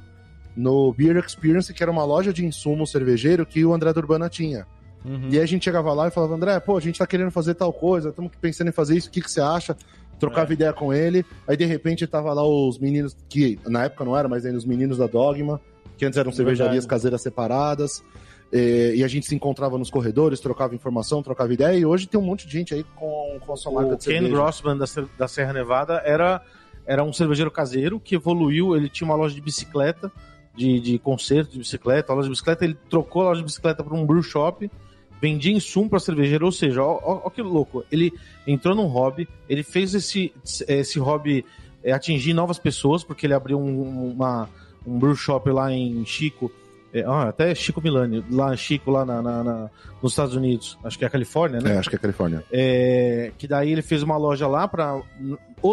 no 0.59 0.93
Beer 0.93 1.17
Experience, 1.17 1.73
que 1.73 1.81
era 1.81 1.91
uma 1.91 2.03
loja 2.03 2.33
de 2.33 2.45
insumo 2.45 2.85
cervejeiro 2.85 3.45
que 3.45 3.63
o 3.65 3.73
André 3.73 3.91
Urbana 3.95 4.27
tinha. 4.29 4.67
Uhum. 5.05 5.29
E 5.31 5.37
aí 5.37 5.43
a 5.43 5.45
gente 5.47 5.63
chegava 5.63 5.93
lá 5.93 6.07
e 6.07 6.11
falava, 6.11 6.35
André, 6.35 6.59
pô, 6.59 6.75
a 6.75 6.81
gente 6.81 6.99
tá 6.99 7.07
querendo 7.07 7.31
fazer 7.31 7.53
tal 7.55 7.71
coisa, 7.71 8.09
estamos 8.09 8.31
pensando 8.41 8.67
em 8.67 8.73
fazer 8.73 8.97
isso, 8.97 9.07
o 9.07 9.11
que, 9.11 9.21
que 9.21 9.31
você 9.31 9.39
acha? 9.41 9.75
Trocava 10.19 10.51
É. 10.51 10.53
ideia 10.53 10.73
com 10.73 10.93
ele, 10.93 11.25
aí 11.47 11.55
de 11.55 11.63
repente 11.65 12.05
tava 12.05 12.33
lá 12.33 12.43
os 12.45 12.77
meninos, 12.77 13.15
que 13.29 13.57
na 13.65 13.85
época 13.85 14.03
não 14.03 14.17
era, 14.17 14.27
mas 14.27 14.45
ainda 14.45 14.57
os 14.57 14.65
meninos 14.65 14.97
da 14.97 15.07
Dogma, 15.07 15.61
que 15.97 16.05
antes 16.05 16.17
eram 16.19 16.31
cervejarias 16.31 16.83
Verdade. 16.83 16.87
caseiras 16.89 17.21
separadas. 17.21 18.03
é, 18.51 18.95
e 18.95 19.03
a 19.03 19.07
gente 19.07 19.27
se 19.27 19.35
encontrava 19.35 19.77
nos 19.77 19.89
corredores, 19.89 20.39
trocava 20.39 20.73
informação, 20.75 21.21
trocava 21.23 21.53
ideia, 21.53 21.77
e 21.77 21.85
hoje 21.85 22.07
tem 22.07 22.19
um 22.19 22.23
monte 22.23 22.45
de 22.47 22.51
gente 22.51 22.73
aí 22.73 22.83
com, 22.95 23.37
com 23.45 23.53
a 23.53 23.55
sua 23.55 23.71
marca 23.71 23.93
O 23.93 23.95
de 23.95 24.05
Ken 24.05 24.11
cerveja. 24.13 24.33
Grossman 24.33 24.75
da, 24.77 24.85
da 25.17 25.27
Serra 25.27 25.53
Nevada 25.53 26.01
era, 26.03 26.41
era 26.85 27.03
um 27.03 27.13
cervejeiro 27.13 27.51
caseiro 27.51 27.99
que 27.99 28.15
evoluiu. 28.15 28.75
Ele 28.75 28.89
tinha 28.89 29.05
uma 29.07 29.15
loja 29.15 29.35
de 29.35 29.41
bicicleta, 29.41 30.11
de, 30.55 30.79
de 30.79 30.99
concerto 30.99 31.51
de 31.53 31.59
bicicleta. 31.59 32.11
A 32.11 32.15
loja 32.15 32.27
de 32.27 32.31
bicicleta, 32.31 32.65
ele 32.65 32.77
trocou 32.89 33.21
a 33.23 33.25
loja 33.25 33.39
de 33.41 33.45
bicicleta 33.45 33.83
para 33.83 33.95
um 33.95 34.05
brew 34.05 34.21
shop, 34.21 34.69
vendia 35.21 35.51
insumo 35.53 35.89
para 35.89 35.99
cervejeiro. 35.99 36.45
Ou 36.45 36.51
seja, 36.51 36.83
ó, 36.83 36.99
ó, 37.01 37.21
ó 37.25 37.29
que 37.29 37.41
louco. 37.41 37.83
Ele 37.91 38.11
entrou 38.47 38.75
num 38.75 38.87
hobby, 38.87 39.27
ele 39.47 39.63
fez 39.63 39.93
esse, 39.93 40.33
esse 40.67 40.99
hobby 40.99 41.45
é, 41.83 41.91
atingir 41.91 42.33
novas 42.33 42.59
pessoas, 42.59 43.03
porque 43.03 43.25
ele 43.25 43.33
abriu 43.33 43.59
um, 43.59 44.11
uma, 44.11 44.49
um 44.85 44.97
brew 44.99 45.15
shop 45.15 45.49
lá 45.49 45.71
em 45.71 46.05
Chico. 46.05 46.51
é, 46.93 47.03
ah, 47.03 47.29
até 47.29 47.53
Chico 47.55 47.81
Milani, 47.81 48.25
lá 48.31 48.53
em 48.53 48.57
Chico, 48.57 48.91
lá 48.91 49.05
na, 49.05 49.21
na- 49.21 49.43
na- 49.43 49.69
nos 50.01 50.13
Estados 50.13 50.35
Unidos, 50.35 50.77
acho 50.83 50.97
que 50.97 51.03
é 51.03 51.07
a 51.07 51.09
Califórnia, 51.09 51.59
né? 51.61 51.75
É, 51.75 51.77
acho 51.77 51.89
que 51.89 51.95
é 51.95 51.99
Califórnia. 51.99 52.43
É, 52.51 53.31
que 53.37 53.47
daí 53.47 53.71
ele 53.71 53.81
fez 53.81 54.01
uma 54.01 54.17
loja 54.17 54.47
lá 54.47 54.67
para 54.67 55.01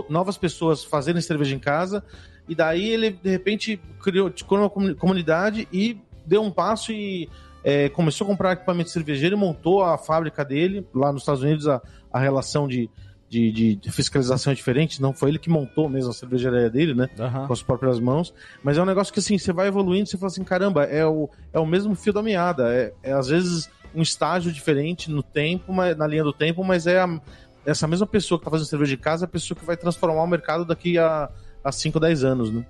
novas 0.08 0.36
pessoas 0.36 0.84
fazerem 0.84 1.20
cerveja 1.22 1.54
em 1.54 1.58
casa. 1.58 2.04
E 2.48 2.54
daí 2.54 2.88
ele, 2.90 3.10
de 3.10 3.30
repente, 3.30 3.80
criou, 4.02 4.30
criou 4.30 4.62
uma 4.62 4.70
comuni- 4.70 4.94
comunidade 4.94 5.66
e 5.72 5.98
deu 6.24 6.42
um 6.42 6.50
passo 6.50 6.92
e 6.92 7.28
é, 7.64 7.88
começou 7.88 8.24
a 8.24 8.30
comprar 8.30 8.52
equipamento 8.52 8.90
cervejeiro 8.90 9.36
e 9.36 9.38
montou 9.38 9.82
a 9.82 9.98
fábrica 9.98 10.44
dele. 10.44 10.86
Lá 10.94 11.12
nos 11.12 11.22
Estados 11.22 11.42
Unidos, 11.42 11.66
a, 11.66 11.82
a 12.12 12.18
relação 12.20 12.68
de, 12.68 12.88
de, 13.28 13.50
de- 13.50 13.74
de 13.76 13.90
fiscalização 13.90 14.52
é 14.52 14.56
diferente. 14.56 15.02
Não 15.02 15.12
foi 15.12 15.30
ele 15.30 15.38
que 15.40 15.50
montou 15.50 15.88
mesmo 15.88 16.10
a 16.10 16.14
cervejaria 16.14 16.70
dele, 16.70 16.94
né? 16.94 17.08
Aham. 17.18 17.46
com 17.48 17.52
as 17.52 17.62
próprias 17.62 17.98
mãos. 17.98 18.32
Mas 18.62 18.78
é 18.78 18.82
um 18.82 18.86
negócio 18.86 19.12
que 19.12 19.18
assim, 19.18 19.36
você 19.38 19.52
vai 19.52 19.66
evoluindo, 19.66 20.08
você 20.08 20.16
fala 20.16 20.28
assim, 20.28 20.44
caramba, 20.44 20.84
é 20.84 21.04
o, 21.04 21.28
é 21.52 21.58
o 21.58 21.66
mesmo 21.66 21.94
fio 21.96 22.12
da 22.12 22.22
meada. 22.22 22.72
É, 22.72 22.92
é 23.02 23.12
às 23.12 23.26
vezes 23.28 23.68
um 23.94 24.02
estágio 24.02 24.52
diferente 24.52 25.10
no 25.10 25.22
tempo, 25.22 25.72
mas, 25.72 25.96
na 25.96 26.06
linha 26.06 26.22
do 26.22 26.32
tempo, 26.32 26.62
mas 26.62 26.86
é 26.86 27.00
a- 27.00 27.20
essa 27.64 27.88
mesma 27.88 28.06
pessoa 28.06 28.38
que 28.38 28.44
tá 28.44 28.50
fazendo 28.50 28.68
cerveja 28.68 28.90
de 28.96 29.02
casa, 29.02 29.24
é 29.24 29.26
a 29.26 29.28
pessoa 29.28 29.58
que 29.58 29.64
vai 29.64 29.76
transformar 29.76 30.22
o 30.22 30.26
mercado 30.28 30.64
daqui 30.64 30.96
a, 30.98 31.28
a 31.66 31.72
5, 31.72 31.98
10 31.98 32.24
anos, 32.24 32.52
né? 32.52 32.64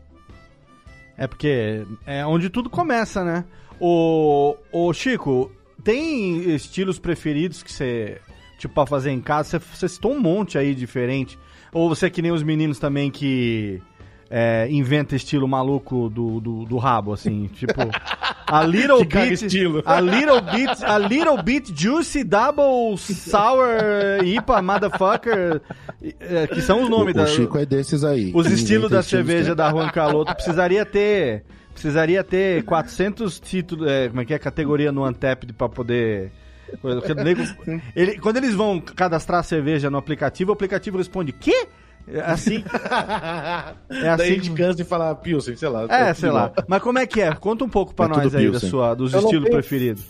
É 1.18 1.26
porque 1.26 1.86
é 2.06 2.24
onde 2.26 2.48
tudo 2.48 2.70
começa, 2.70 3.22
né? 3.22 3.44
O, 3.78 4.56
o 4.72 4.92
Chico, 4.92 5.52
tem 5.84 6.54
estilos 6.54 6.98
preferidos 6.98 7.62
que 7.62 7.70
você, 7.70 8.20
tipo, 8.58 8.74
pra 8.74 8.86
fazer 8.86 9.10
em 9.10 9.20
casa? 9.20 9.58
Você 9.58 9.88
citou 9.88 10.12
um 10.12 10.20
monte 10.20 10.56
aí 10.56 10.74
diferente. 10.74 11.38
Ou 11.72 11.88
você 11.88 12.06
é 12.06 12.10
que 12.10 12.22
nem 12.22 12.32
os 12.32 12.42
meninos 12.42 12.78
também 12.78 13.10
que 13.10 13.82
é, 14.30 14.66
inventa 14.70 15.14
estilo 15.16 15.46
maluco 15.48 16.08
do, 16.08 16.40
do, 16.40 16.64
do 16.64 16.76
rabo, 16.78 17.12
assim, 17.12 17.48
tipo... 17.54 17.80
A 18.48 18.62
little 18.62 19.04
bit, 19.04 19.32
estilo. 19.32 19.82
a 19.84 19.98
little 20.00 20.40
bit, 20.40 20.84
a 20.84 20.98
little 20.98 21.42
bit 21.42 21.72
juicy 21.74 22.22
double 22.22 22.96
sour 22.96 23.66
IPA 24.24 24.62
motherfucker, 24.62 25.60
é, 26.20 26.46
que 26.46 26.62
são 26.62 26.82
os 26.82 26.86
O, 26.86 26.90
nomes 26.90 27.12
o 27.14 27.18
da, 27.18 27.26
Chico 27.26 27.58
é 27.58 27.66
desses 27.66 28.04
aí. 28.04 28.30
os 28.32 28.46
estilos 28.48 28.88
da 28.88 29.02
cerveja 29.02 29.50
que- 29.50 29.56
da 29.56 29.68
Juan 29.70 29.88
Caloto 29.88 30.32
precisaria 30.34 30.86
ter 30.86 31.44
precisaria 31.72 32.22
ter 32.24 32.62
400 32.64 33.38
títulos, 33.40 33.86
é, 33.88 34.08
como 34.08 34.20
é 34.20 34.24
que 34.24 34.32
é, 34.32 34.38
categoria 34.38 34.90
no 34.92 35.04
Untapped 35.06 35.52
pra 35.52 35.68
poder 35.68 36.30
o 36.82 36.88
ele, 37.96 38.18
quando 38.18 38.36
eles 38.38 38.54
vão 38.54 38.80
cadastrar 38.80 39.40
a 39.40 39.42
cerveja 39.42 39.90
no 39.90 39.98
aplicativo, 39.98 40.50
o 40.50 40.54
aplicativo 40.54 40.98
responde: 40.98 41.32
"Quê?" 41.32 41.66
É 42.08 42.20
assim. 42.20 42.62
É 43.90 44.00
Daí 44.02 44.08
a 44.08 44.14
assim. 44.14 44.24
gente 44.34 44.50
cansa 44.52 44.74
de 44.76 44.84
falar 44.84 45.14
Pilsen, 45.16 45.56
sei 45.56 45.68
lá. 45.68 45.86
É, 45.88 46.12
sei 46.14 46.30
lá. 46.30 46.52
Mas 46.68 46.82
como 46.82 46.98
é 46.98 47.06
que 47.06 47.20
é? 47.20 47.32
Conta 47.34 47.64
um 47.64 47.68
pouco 47.68 47.94
pra 47.94 48.06
É 48.06 48.08
nós 48.08 48.34
aí 48.34 48.50
da 48.50 48.60
sua, 48.60 48.94
dos 48.94 49.12
Eu 49.12 49.20
estilos 49.20 49.44
tenho- 49.44 49.56
preferidos. 49.56 50.04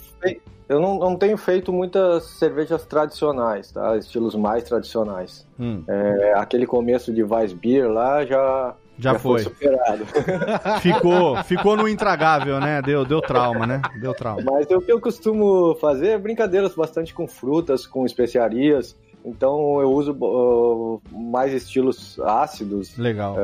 Eu 0.69 0.81
não, 0.81 0.99
não 0.99 1.15
tenho 1.15 1.37
feito 1.37 1.71
muitas 1.71 2.25
cervejas 2.37 2.85
tradicionais, 2.85 3.71
tá? 3.71 3.95
Estilos 3.95 4.35
mais 4.35 4.63
tradicionais. 4.65 5.47
Hum, 5.57 5.81
É, 5.87 6.33
aquele 6.35 6.65
começo 6.67 7.13
de 7.13 7.23
Weissbier 7.23 7.89
lá 7.89 8.25
já, 8.25 8.75
já, 8.99 9.17
foi. 9.17 9.39
superado. 9.43 10.05
Ficou, 10.81 11.41
ficou 11.45 11.77
no 11.77 11.87
intragável, 11.87 12.59
né? 12.59 12.81
Deu, 12.81 13.05
deu 13.05 13.21
trauma, 13.21 13.65
né? 13.65 13.81
Deu 14.01 14.13
trauma. 14.13 14.41
Mas 14.43 14.69
o 14.69 14.81
que 14.81 14.91
eu 14.91 14.99
costumo 14.99 15.73
fazer 15.79 16.07
é 16.09 16.17
brincadeiras 16.17 16.75
bastante 16.75 17.13
com 17.13 17.25
frutas, 17.27 17.87
com 17.87 18.05
especiarias. 18.05 18.93
Então 19.25 19.81
eu 19.81 19.91
uso 19.91 20.13
uh, 20.13 21.01
mais 21.11 21.53
estilos 21.53 22.19
ácidos, 22.19 22.97
Legal. 22.97 23.35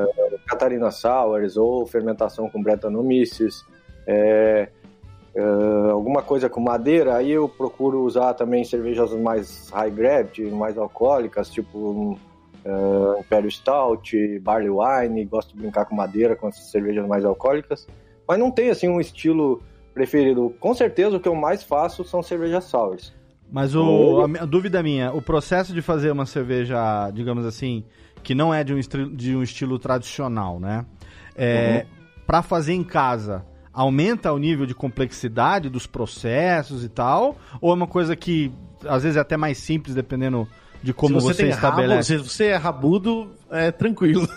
Catarina 0.47 0.91
Sours 0.91 1.57
ou 1.57 1.85
fermentação 1.85 2.49
com 2.49 2.61
Brettanomyces. 2.61 3.65
É, 4.07 4.69
é, 5.35 5.41
alguma 5.91 6.21
coisa 6.21 6.47
com 6.47 6.61
madeira, 6.61 7.15
aí 7.15 7.31
eu 7.31 7.49
procuro 7.49 8.03
usar 8.03 8.35
também 8.35 8.63
cervejas 8.63 9.11
mais 9.13 9.69
high 9.71 9.89
gravity, 9.89 10.43
mais 10.43 10.77
alcoólicas, 10.77 11.49
tipo 11.49 11.77
um, 11.77 12.17
é, 12.63 13.19
Imperial 13.19 13.49
Stout, 13.49 14.39
Barley 14.39 14.69
Wine, 14.69 15.25
gosto 15.25 15.55
de 15.55 15.61
brincar 15.61 15.85
com 15.85 15.95
madeira, 15.95 16.35
com 16.35 16.47
essas 16.47 16.69
cervejas 16.69 17.07
mais 17.07 17.25
alcoólicas. 17.25 17.87
Mas 18.27 18.37
não 18.37 18.51
tem 18.51 18.69
assim 18.69 18.87
um 18.87 19.01
estilo 19.01 19.61
preferido. 19.93 20.55
Com 20.59 20.73
certeza 20.73 21.17
o 21.17 21.19
que 21.19 21.27
eu 21.27 21.35
mais 21.35 21.63
faço 21.63 22.03
são 22.03 22.21
cervejas 22.21 22.65
sours. 22.65 23.13
Mas 23.53 23.75
o, 23.75 24.21
a, 24.21 24.43
a 24.43 24.45
dúvida 24.45 24.81
minha, 24.81 25.13
o 25.13 25.21
processo 25.21 25.73
de 25.75 25.81
fazer 25.81 26.11
uma 26.11 26.25
cerveja, 26.25 27.11
digamos 27.11 27.45
assim, 27.45 27.83
que 28.23 28.33
não 28.33 28.51
é 28.51 28.63
de 28.63 28.73
um, 28.73 28.79
estri- 28.79 29.09
de 29.15 29.35
um 29.35 29.43
estilo 29.43 29.77
tradicional, 29.77 30.59
né? 30.59 30.83
É, 31.35 31.85
Pra 32.25 32.41
fazer 32.41 32.73
em 32.73 32.83
casa, 32.83 33.45
aumenta 33.71 34.31
o 34.33 34.39
nível 34.39 34.65
de 34.65 34.73
complexidade 34.73 35.69
dos 35.69 35.85
processos 35.85 36.83
e 36.83 36.89
tal? 36.89 37.37
Ou 37.61 37.69
é 37.71 37.75
uma 37.75 37.85
coisa 37.85 38.15
que 38.15 38.51
às 38.87 39.03
vezes 39.03 39.17
é 39.17 39.19
até 39.19 39.37
mais 39.37 39.59
simples, 39.59 39.93
dependendo 39.93 40.47
de 40.81 40.91
como 40.91 41.19
se 41.19 41.27
você, 41.27 41.33
você, 41.33 41.43
tem 41.43 41.51
rabo, 41.51 41.81
estabelece? 41.81 42.17
se 42.17 42.23
você 42.23 42.45
é 42.47 42.55
rabudo, 42.55 43.31
é 43.51 43.71
tranquilo. 43.71 44.27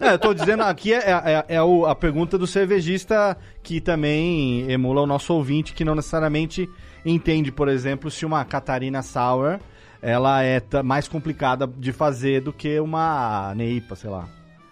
É, 0.00 0.14
eu 0.14 0.18
tô 0.18 0.32
dizendo 0.32 0.62
aqui 0.62 0.94
é, 0.94 1.10
é- 1.10 1.44
é 1.56 1.62
o- 1.62 1.84
a 1.86 1.94
pergunta 1.94 2.38
do 2.38 2.46
cervejista 2.46 3.36
que 3.62 3.80
também 3.80 4.70
emula 4.70 5.02
o 5.02 5.06
nosso 5.06 5.34
ouvinte, 5.34 5.74
que 5.74 5.84
não 5.84 5.94
necessariamente 5.94 6.68
entende, 7.04 7.52
por 7.52 7.68
exemplo, 7.68 8.10
se 8.10 8.24
uma 8.24 8.44
Catarina 8.44 9.02
Sour 9.02 9.58
ela 10.02 10.42
é 10.42 10.62
mais 10.82 11.06
complicada 11.06 11.66
de 11.66 11.92
fazer 11.92 12.40
do 12.40 12.52
que 12.52 12.80
uma 12.80 13.52
Neipa, 13.54 13.94
sei 13.94 14.08
lá. 14.08 14.26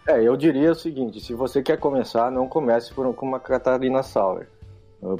É, 0.06 0.22
eu 0.26 0.34
diria 0.38 0.72
o 0.72 0.74
seguinte, 0.74 1.20
se 1.20 1.34
você 1.34 1.62
quer 1.62 1.76
começar, 1.76 2.30
não 2.32 2.48
comece 2.48 2.94
por, 2.94 3.12
com 3.14 3.26
uma 3.26 3.38
Catarina 3.38 4.02
Sour. 4.02 4.46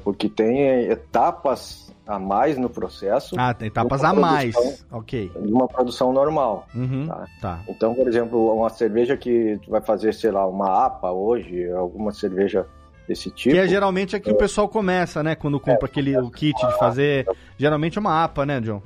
Porque 0.02 0.28
tem 0.30 0.86
etapas 0.90 1.88
a 2.09 2.18
mais 2.18 2.56
no 2.56 2.70
processo 2.70 3.36
Ah, 3.38 3.52
tem 3.52 3.68
etapas 3.68 4.02
a 4.02 4.14
mais. 4.14 4.84
Ok. 4.90 5.30
de 5.40 5.52
uma 5.52 5.68
produção 5.68 6.11
normal. 6.12 6.66
Uhum, 6.74 7.06
Tá. 7.06 7.24
tá. 7.40 7.61
Então, 7.68 7.94
por 7.94 8.09
exemplo, 8.09 8.50
uma 8.56 8.70
cerveja 8.70 9.14
que 9.16 9.61
tu 9.62 9.70
vai 9.70 9.82
fazer, 9.82 10.14
sei 10.14 10.30
lá, 10.30 10.46
uma 10.46 10.86
APA 10.86 11.12
hoje, 11.12 11.70
alguma 11.70 12.11
cerveja 12.11 12.66
desse 13.06 13.30
tipo. 13.30 13.54
Que 13.54 13.61
é 13.61 13.68
geralmente 13.68 14.16
é 14.16 14.20
que 14.20 14.30
o 14.30 14.34
pessoal 14.36 14.66
começa, 14.68 15.22
né? 15.22 15.34
Quando 15.34 15.61
compra 15.61 15.84
aquele 15.86 16.16
o 16.18 16.30
kit 16.30 16.59
de 16.66 16.78
fazer. 16.78 17.26
Geralmente 17.59 17.98
é 17.98 18.00
uma 18.00 18.24
APA, 18.24 18.46
né, 18.46 18.59
John? 18.61 18.80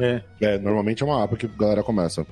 É. 0.00 0.22
É, 0.40 0.58
normalmente 0.58 1.02
é 1.02 1.06
uma 1.06 1.22
APA 1.22 1.36
que 1.36 1.44
a 1.46 1.50
galera 1.58 1.82
começa. 1.82 2.26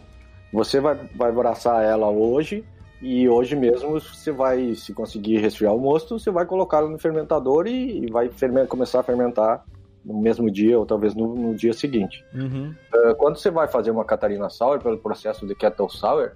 Você 0.51 0.81
vai, 0.81 0.95
vai 1.15 1.29
abraçar 1.29 1.85
ela 1.85 2.09
hoje 2.09 2.65
e 3.03 3.29
hoje 3.29 3.55
mesmo 3.55 4.01
você 4.01 4.31
vai, 4.33 4.75
se 4.75 4.95
conseguir 4.95 5.39
resfriar 5.39 5.75
o 5.75 5.79
mosto, 5.79 6.19
você 6.19 6.31
vai 6.31 6.47
colocá-la 6.47 6.89
no 6.89 6.99
fermentador 6.99 7.67
e, 7.67 8.05
e 8.07 8.11
vai 8.11 8.29
fermen- 8.31 8.67
começar 8.67 9.01
a 9.01 9.03
fermentar 9.03 9.63
no 10.05 10.21
mesmo 10.21 10.51
dia 10.51 10.79
ou 10.79 10.85
talvez 10.87 11.15
no, 11.15 11.35
no 11.35 11.55
dia 11.55 11.73
seguinte. 11.73 12.25
Uhum. 12.35 12.75
Uh, 12.93 13.15
Quando 13.17 13.37
você 13.37 13.51
vai 13.51 13.69
fazer 13.69 13.91
uma 13.91 14.05
Catarina 14.05 14.49
Sour 14.51 14.81
pelo 14.81 14.99
processo 14.99 15.47
de 15.47 15.55
Kettle 15.55 15.89
Sour, 15.89 16.33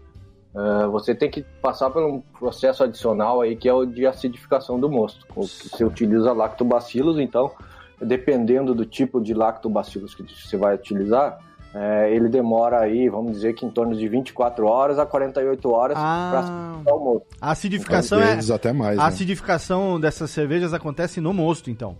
uh, 0.54 0.90
você 0.90 1.14
tem 1.14 1.30
que 1.30 1.42
passar 1.60 1.90
por 1.90 2.02
um 2.04 2.20
processo 2.38 2.84
adicional 2.84 3.40
aí 3.40 3.56
que 3.56 3.68
é 3.68 3.72
o 3.74 3.84
de 3.84 4.06
acidificação 4.06 4.78
do 4.78 4.88
mosto. 4.88 5.26
O 5.34 5.40
que 5.42 5.68
Você 5.68 5.84
utiliza 5.84 6.32
lactobacilos, 6.32 7.18
então, 7.18 7.50
dependendo 8.00 8.74
do 8.74 8.84
tipo 8.86 9.20
de 9.20 9.34
lactobacilos 9.34 10.14
que 10.14 10.22
você 10.22 10.56
vai 10.56 10.74
utilizar, 10.74 11.38
eh, 11.74 12.14
ele 12.14 12.28
demora 12.28 12.78
aí, 12.80 13.08
vamos 13.08 13.32
dizer 13.32 13.54
que 13.54 13.64
em 13.66 13.70
torno 13.70 13.96
de 13.96 14.06
24 14.08 14.66
horas 14.66 14.98
a 14.98 15.06
48 15.06 15.70
horas 15.70 15.96
para 15.98 16.04
Ah, 16.06 16.38
acidificar 16.38 16.94
o 16.94 17.04
mosto. 17.04 17.26
a 17.40 17.50
acidificação 17.50 18.18
Às 18.18 18.24
é. 18.28 18.34
vezes 18.34 18.50
até 18.50 18.72
mais, 18.72 18.98
A 18.98 19.02
né? 19.02 19.08
acidificação 19.08 19.98
dessas 19.98 20.30
cervejas 20.30 20.72
acontece 20.74 21.20
no 21.20 21.32
mosto, 21.32 21.70
então. 21.70 21.96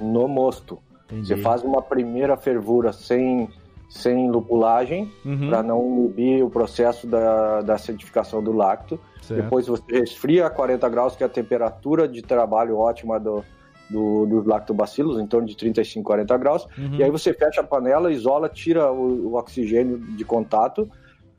No 0.00 0.28
mosto. 0.28 0.78
Entendi. 1.10 1.26
Você 1.26 1.36
faz 1.38 1.62
uma 1.62 1.80
primeira 1.80 2.36
fervura 2.36 2.92
sem, 2.92 3.48
sem 3.88 4.30
lupulagem, 4.30 5.10
Uhum, 5.24 5.48
para 5.48 5.62
não 5.62 5.84
inibir 5.86 6.44
o 6.44 6.50
processo 6.50 7.06
da, 7.06 7.62
da 7.62 7.74
acidificação 7.74 8.42
do 8.42 8.52
lacto. 8.52 9.00
certo. 9.22 9.42
Depois 9.42 9.66
você 9.66 10.00
resfria 10.00 10.46
a 10.46 10.50
40 10.50 10.88
graus, 10.88 11.16
que 11.16 11.22
é 11.22 11.26
a 11.26 11.30
temperatura 11.30 12.06
de 12.06 12.20
trabalho 12.22 12.76
ótima 12.76 13.18
do, 13.18 13.42
do, 13.88 14.26
dos 14.26 14.44
lactobacilos, 14.46 15.18
em 15.18 15.26
torno 15.26 15.46
de 15.48 15.56
35, 15.56 16.04
40 16.04 16.36
graus. 16.36 16.66
Uhum. 16.76 16.96
E 16.96 17.02
aí 17.02 17.10
você 17.10 17.32
fecha 17.32 17.62
a 17.62 17.64
panela, 17.64 18.12
isola, 18.12 18.48
tira 18.48 18.92
o, 18.92 19.28
o 19.30 19.34
oxigênio 19.36 19.98
de 19.98 20.24
contato, 20.24 20.88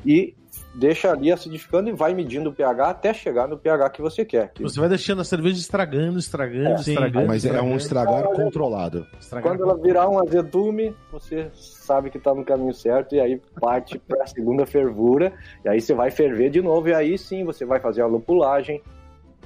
e 0.06 0.34
deixa 0.74 1.12
ali 1.12 1.32
acidificando 1.32 1.90
e 1.90 1.94
vai 1.94 2.14
medindo 2.14 2.50
o 2.50 2.54
pH 2.54 2.90
até 2.90 3.14
chegar 3.14 3.48
no 3.48 3.58
pH 3.58 3.90
que 3.90 4.02
você 4.02 4.24
quer. 4.24 4.52
Que 4.54 4.64
Você 4.64 4.80
vai 4.80 4.90
deixando 4.90 5.22
a 5.22 5.24
cerveja 5.24 5.60
estragando, 5.60 6.20
estragando, 6.20 6.84
Sim, 6.84 6.92
estragando. 6.92 7.28
Mas 7.28 7.46
é 7.46 7.62
um 7.62 7.76
estragando, 7.76 8.18
estragar 8.18 8.24
controlado. 8.34 9.08
estragando. 9.20 9.58
Quando 9.58 9.70
ela 9.70 9.82
virar 9.82 10.08
um 10.08 10.20
azedume, 10.20 10.96
você 11.12 11.50
sabe 11.54 12.10
que 12.10 12.18
está 12.18 12.34
no 12.34 12.46
caminho 12.46 12.74
certo 12.74 13.16
e 13.16 13.20
aí 13.20 13.42
parte 13.60 13.98
para 13.98 14.24
a 14.24 14.28
segunda 14.28 14.66
fervura. 14.66 15.34
E 15.66 15.70
aí 15.70 15.82
você 15.82 15.94
vai 15.94 16.12
ferver 16.12 16.50
de 16.50 16.62
novo 16.62 16.90
e 16.90 16.94
aí 16.94 17.18
sim 17.18 17.44
você 17.44 17.66
vai 17.66 17.80
fazer 17.80 18.02
a 18.02 18.06
lupulagem. 18.06 18.82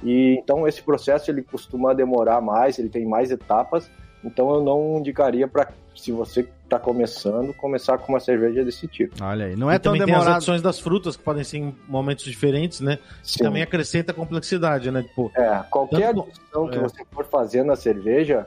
E 0.02 0.38
então 0.38 0.68
esse 0.68 0.82
processo 0.82 1.30
ele 1.30 1.42
costuma 1.42 1.94
demorar 1.94 2.40
mais, 2.40 2.78
ele 2.78 2.88
tem 2.88 3.06
mais 3.06 3.30
etapas. 3.30 3.90
Então 4.24 4.52
eu 4.54 4.62
não 4.62 4.98
indicaria 4.98 5.46
para 5.46 5.68
se 5.94 6.10
você 6.10 6.48
está 6.64 6.78
começando, 6.78 7.54
começar 7.54 7.98
com 7.98 8.12
uma 8.12 8.18
cerveja 8.20 8.64
desse 8.64 8.88
tipo. 8.88 9.14
Olha 9.22 9.46
aí, 9.46 9.54
não 9.56 9.70
é 9.70 9.76
E 9.76 9.78
tão 9.78 9.92
também 9.92 10.04
tem 10.06 10.14
as 10.14 10.20
demorado. 10.20 10.36
adições 10.38 10.60
das 10.62 10.80
frutas, 10.80 11.16
que 11.16 11.22
podem 11.22 11.44
ser 11.44 11.58
em 11.58 11.74
momentos 11.86 12.24
diferentes, 12.24 12.80
né? 12.80 12.96
Que 13.22 13.28
Sim. 13.32 13.44
também 13.44 13.62
acrescenta 13.62 14.12
complexidade, 14.12 14.90
né? 14.90 15.02
Tipo, 15.02 15.30
É, 15.36 15.62
qualquer 15.70 16.12
Tanto- 16.14 16.28
adição 16.28 16.68
que 16.68 16.78
é. 16.78 16.80
você 16.80 17.04
for 17.12 17.24
fazer 17.26 17.62
na 17.64 17.76
cerveja 17.76 18.46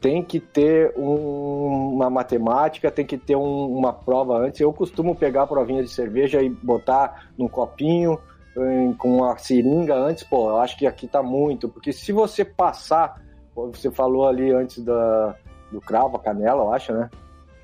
tem 0.00 0.22
que 0.22 0.38
ter 0.40 0.92
um- 0.96 1.94
uma 1.94 2.08
matemática, 2.08 2.90
tem 2.90 3.04
que 3.04 3.18
ter 3.18 3.34
um- 3.36 3.66
uma 3.76 3.92
prova 3.92 4.38
antes. 4.38 4.60
Eu 4.60 4.72
costumo 4.72 5.14
pegar 5.16 5.42
a 5.42 5.46
provinha 5.46 5.82
de 5.82 5.88
cerveja 5.90 6.40
e 6.40 6.48
botar 6.48 7.28
num 7.36 7.48
copinho 7.48 8.18
em- 8.56 8.92
com 8.94 9.16
uma 9.16 9.36
seringa 9.36 9.94
antes. 9.94 10.22
Pô, 10.24 10.50
eu 10.50 10.58
acho 10.58 10.78
que 10.78 10.86
aqui 10.86 11.06
tá 11.06 11.22
muito, 11.22 11.68
porque 11.68 11.92
se 11.92 12.12
você 12.12 12.44
passar, 12.44 13.20
você 13.56 13.90
falou 13.90 14.28
ali 14.28 14.52
antes 14.52 14.84
da, 14.84 15.34
do 15.72 15.80
cravo, 15.80 16.16
a 16.16 16.20
canela, 16.20 16.62
eu 16.62 16.72
acho, 16.72 16.92
né? 16.92 17.10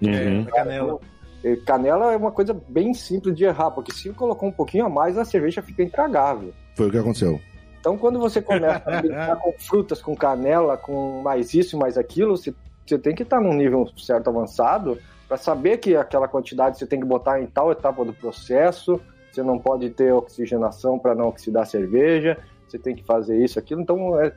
Uhum. 0.03 0.45
canela. 0.47 1.01
E 1.45 1.57
Canela 1.57 2.13
é 2.13 2.17
uma 2.17 2.31
coisa 2.31 2.55
bem 2.69 2.95
simples 2.95 3.35
de 3.35 3.45
errar, 3.45 3.73
porque 3.73 3.93
se 3.93 4.11
colocou 4.11 4.49
um 4.49 4.53
pouquinho 4.53 4.87
a 4.87 4.89
mais, 4.89 5.19
a 5.19 5.25
cerveja 5.25 5.61
fica 5.61 5.83
intragável. 5.83 6.53
Foi 6.77 6.87
o 6.87 6.91
que 6.91 6.99
aconteceu. 6.99 7.41
Então, 7.81 7.99
quando 7.99 8.21
você 8.21 8.41
começa 8.41 8.89
a 8.89 9.01
brincar 9.03 9.37
com 9.37 9.53
frutas, 9.59 10.01
com 10.01 10.15
canela, 10.15 10.77
com 10.77 11.21
mais 11.21 11.53
isso 11.53 11.75
e 11.75 11.79
mais 11.79 11.99
aquilo, 11.99 12.37
você, 12.37 12.55
você 12.87 12.97
tem 12.97 13.13
que 13.13 13.25
estar 13.25 13.41
num 13.41 13.55
nível 13.55 13.89
certo 13.97 14.31
avançado 14.31 14.99
para 15.27 15.37
saber 15.37 15.79
que 15.79 15.97
aquela 15.97 16.29
quantidade 16.29 16.79
você 16.79 16.87
tem 16.87 17.01
que 17.01 17.07
botar 17.07 17.41
em 17.41 17.47
tal 17.47 17.73
etapa 17.73 18.05
do 18.05 18.13
processo. 18.13 19.01
Você 19.33 19.43
não 19.43 19.59
pode 19.59 19.91
ter 19.91 20.13
oxigenação 20.13 20.97
para 20.97 21.15
não 21.15 21.27
oxidar 21.27 21.65
a 21.65 21.67
cerveja. 21.67 22.39
Você 22.69 22.79
tem 22.79 22.95
que 22.95 23.03
fazer 23.03 23.43
isso, 23.43 23.59
aquilo. 23.59 23.81
Então, 23.81 24.21
é, 24.21 24.33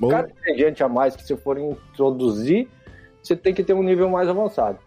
Ou, 0.00 0.10
cada 0.10 0.30
ingrediente 0.30 0.82
a 0.82 0.88
mais 0.88 1.14
que 1.14 1.22
você 1.22 1.36
for 1.36 1.58
introduzir, 1.58 2.68
você 3.22 3.36
tem 3.36 3.52
que 3.52 3.62
ter 3.62 3.74
um 3.74 3.82
nível 3.82 4.08
mais 4.08 4.28
avançado. 4.28 4.78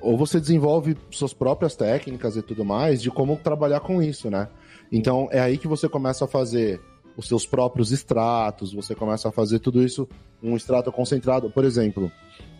ou 0.00 0.16
você 0.16 0.40
desenvolve 0.40 0.96
suas 1.10 1.32
próprias 1.32 1.74
técnicas 1.76 2.36
e 2.36 2.42
tudo 2.42 2.64
mais 2.64 3.00
de 3.00 3.10
como 3.10 3.36
trabalhar 3.36 3.80
com 3.80 4.02
isso, 4.02 4.30
né? 4.30 4.48
Então 4.90 5.28
é 5.30 5.40
aí 5.40 5.56
que 5.58 5.66
você 5.66 5.88
começa 5.88 6.24
a 6.24 6.28
fazer 6.28 6.80
os 7.16 7.26
seus 7.26 7.46
próprios 7.46 7.92
extratos, 7.92 8.74
você 8.74 8.94
começa 8.94 9.28
a 9.28 9.32
fazer 9.32 9.58
tudo 9.58 9.82
isso, 9.82 10.06
um 10.42 10.54
extrato 10.54 10.92
concentrado. 10.92 11.50
Por 11.50 11.64
exemplo, 11.64 12.12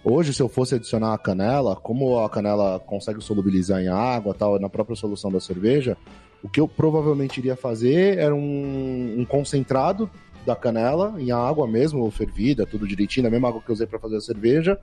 hoje, 0.03 0.33
se 0.33 0.43
eu 0.43 0.49
fosse 0.49 0.75
adicionar 0.77 1.13
a 1.13 1.19
canela, 1.19 1.77
como 1.77 2.19
a 2.19 2.31
canela 2.31 2.81
consegue 2.81 3.21
solubilizar 3.21 3.83
em 3.83 3.89
água 3.89 4.33
tal, 4.33 4.59
na 4.59 4.69
própria 4.69 4.97
solução 4.97 5.31
da 5.31 5.41
cerveja, 5.41 5.97
o 6.43 6.49
que 6.49 6.59
eu 6.59 6.67
provavelmente 6.67 7.39
iria 7.39 7.55
fazer 7.55 8.19
era 8.19 8.35
um, 8.35 9.17
um 9.19 9.25
concentrado 9.27 10.11
da 10.47 10.57
canela 10.57 11.14
em 11.18 11.30
água 11.32 11.66
mesmo, 11.66 12.11
fervida, 12.11 12.64
tudo 12.64 12.86
direitinho, 12.86 13.26
a 13.26 13.30
mesma 13.30 13.49
água 13.49 13.61
que 13.61 13.70
eu 13.70 13.74
usei 13.74 13.86
para 13.86 13.99
fazer 13.99 14.16
a 14.16 14.20
cerveja. 14.20 14.78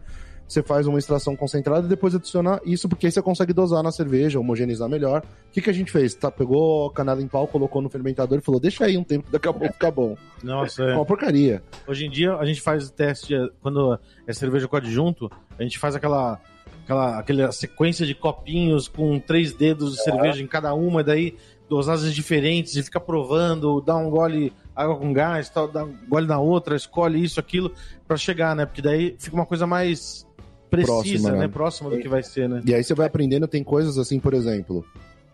Você 0.46 0.62
faz 0.62 0.86
uma 0.86 1.00
extração 1.00 1.38
concentrada 1.38 1.86
e 1.86 1.90
depois 1.90 2.14
adicionar 2.14 2.60
isso, 2.66 2.88
porque 2.90 3.06
aí 3.06 3.12
você 3.12 3.22
consegue 3.22 3.54
dosar 3.54 3.82
na 3.82 3.92
cerveja, 3.94 4.40
homogeneizar 4.40 4.90
melhor. 4.90 5.22
O 5.22 5.52
que, 5.52 5.62
que 5.62 5.70
a 5.70 5.74
gente 5.74 5.90
fez? 5.90 6.14
Tá, 6.14 6.30
pegou 6.30 6.88
a 6.88 6.94
canela 6.94 7.22
em 7.22 7.28
pau, 7.28 7.48
colocou 7.48 7.82
no 7.82 7.90
fermentador 7.90 8.38
e 8.38 8.42
falou: 8.42 8.60
deixa 8.60 8.86
aí 8.86 8.98
um 8.98 9.06
tempo, 9.06 9.32
daqui 9.32 9.48
a 9.48 9.54
pouco 9.54 9.74
fica 9.74 9.90
bom. 9.90 10.18
Nossa, 10.44 10.84
É 10.84 10.92
é. 10.92 10.96
uma 10.96 11.06
porcaria. 11.06 11.64
Hoje 11.88 12.06
em 12.06 12.10
dia 12.10 12.36
a 12.36 12.46
gente 12.46 12.60
faz 12.62 12.92
teste 12.92 13.34
quando 13.62 13.98
é 14.28 14.34
cerveja 14.34 14.68
com 14.68 14.76
adjunto, 14.76 15.32
a 15.58 15.64
gente 15.64 15.80
faz 15.80 15.96
aquela 15.96 16.40
aquela 16.84 17.20
aquela 17.20 17.52
sequência 17.54 18.06
de 18.06 18.14
copinhos 18.14 18.90
com 18.90 19.18
três 19.20 19.54
dedos 19.54 19.94
de 19.94 20.04
cerveja 20.04 20.44
em 20.44 20.48
cada 20.48 20.74
uma, 20.74 21.02
e 21.02 21.04
daí 21.06 21.38
dosagens 21.70 22.14
diferentes 22.14 22.76
e 22.76 22.84
fica 22.84 23.00
provando, 23.00 23.82
dá 23.82 23.96
um 23.96 24.10
gole 24.10 24.54
água 24.76 24.96
com 24.98 25.14
gás, 25.14 25.50
tal, 25.50 25.68
dá 25.68 25.84
um 25.86 25.96
gole 26.10 26.28
na 26.28 26.40
outra, 26.40 26.76
escolhe 26.76 27.24
isso, 27.24 27.40
aquilo 27.40 27.72
pra 28.08 28.18
chegar, 28.18 28.56
né? 28.56 28.66
Porque 28.66 28.82
daí 28.82 29.16
fica 29.20 29.36
uma 29.36 29.46
coisa 29.46 29.66
mais 29.68 30.26
precisa, 30.70 30.94
Próxima, 30.96 31.32
né? 31.32 31.38
né? 31.40 31.48
Próxima 31.48 31.90
do 31.90 32.00
que 32.00 32.08
vai 32.10 32.24
ser, 32.24 32.50
né? 32.50 32.62
E 32.66 32.74
aí 32.74 32.84
você 32.84 32.94
vai 32.96 33.06
aprendendo, 33.08 33.48
tem 33.48 33.64
coisas 33.64 33.98
assim, 33.98 34.20
por 34.20 34.34
exemplo. 34.34 34.84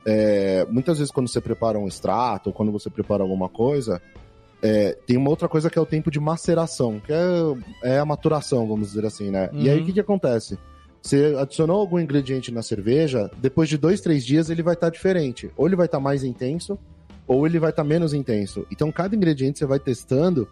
é, 0.06 0.66
muitas 0.70 0.98
vezes 0.98 1.12
quando 1.12 1.28
você 1.30 1.40
prepara 1.42 1.78
um 1.80 1.88
extrato, 1.88 2.50
ou 2.50 2.54
quando 2.54 2.72
você 2.72 2.90
prepara 2.90 3.24
alguma 3.24 3.48
coisa, 3.50 4.02
é, 4.62 4.98
tem 5.06 5.16
uma 5.18 5.30
outra 5.30 5.48
coisa 5.48 5.70
que 5.70 5.78
é 5.80 5.82
o 5.82 5.86
tempo 5.86 6.12
de 6.12 6.20
maceração, 6.20 7.00
que 7.00 7.14
é, 7.14 7.96
é 7.96 8.00
a 8.00 8.06
maturação, 8.06 8.68
vamos 8.68 8.90
dizer 8.90 9.06
assim, 9.06 9.30
né? 9.32 9.50
E 9.54 9.70
aí 9.70 9.78
Uhum. 9.78 9.84
o 9.84 9.86
que, 9.86 9.94
que 9.94 10.00
acontece? 10.02 10.58
Você 11.02 11.34
adicionou 11.40 11.80
algum 11.80 11.98
ingrediente 12.00 12.52
na 12.52 12.62
cerveja, 12.62 13.32
depois 13.38 13.70
de 13.70 13.78
dois, 13.78 14.02
três 14.02 14.26
dias 14.26 14.50
ele 14.50 14.62
vai 14.62 14.74
estar 14.74 14.90
diferente. 14.90 15.50
Ou 15.56 15.66
ele 15.66 15.78
vai 15.78 15.86
estar 15.86 16.00
mais 16.02 16.26
intenso, 16.26 16.78
ou 17.30 17.46
ele 17.46 17.60
vai 17.60 17.70
estar 17.70 17.84
menos 17.84 18.14
intenso. 18.14 18.66
Então 18.72 18.92
cada 18.92 19.16
ingrediente 19.16 19.60
você 19.60 19.66
vai 19.66 19.80
testando 19.80 20.50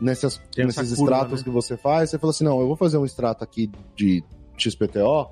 nessas, 0.00 0.40
nesses 0.56 0.94
curva, 0.96 1.12
extratos 1.14 1.40
né? 1.40 1.44
que 1.44 1.50
você 1.50 1.76
faz. 1.76 2.10
Você 2.10 2.18
fala 2.18 2.30
assim: 2.30 2.44
não, 2.44 2.60
eu 2.60 2.66
vou 2.66 2.76
fazer 2.76 2.98
um 2.98 3.04
extrato 3.04 3.42
aqui 3.42 3.70
de 3.96 4.22
XPTO, 4.56 5.26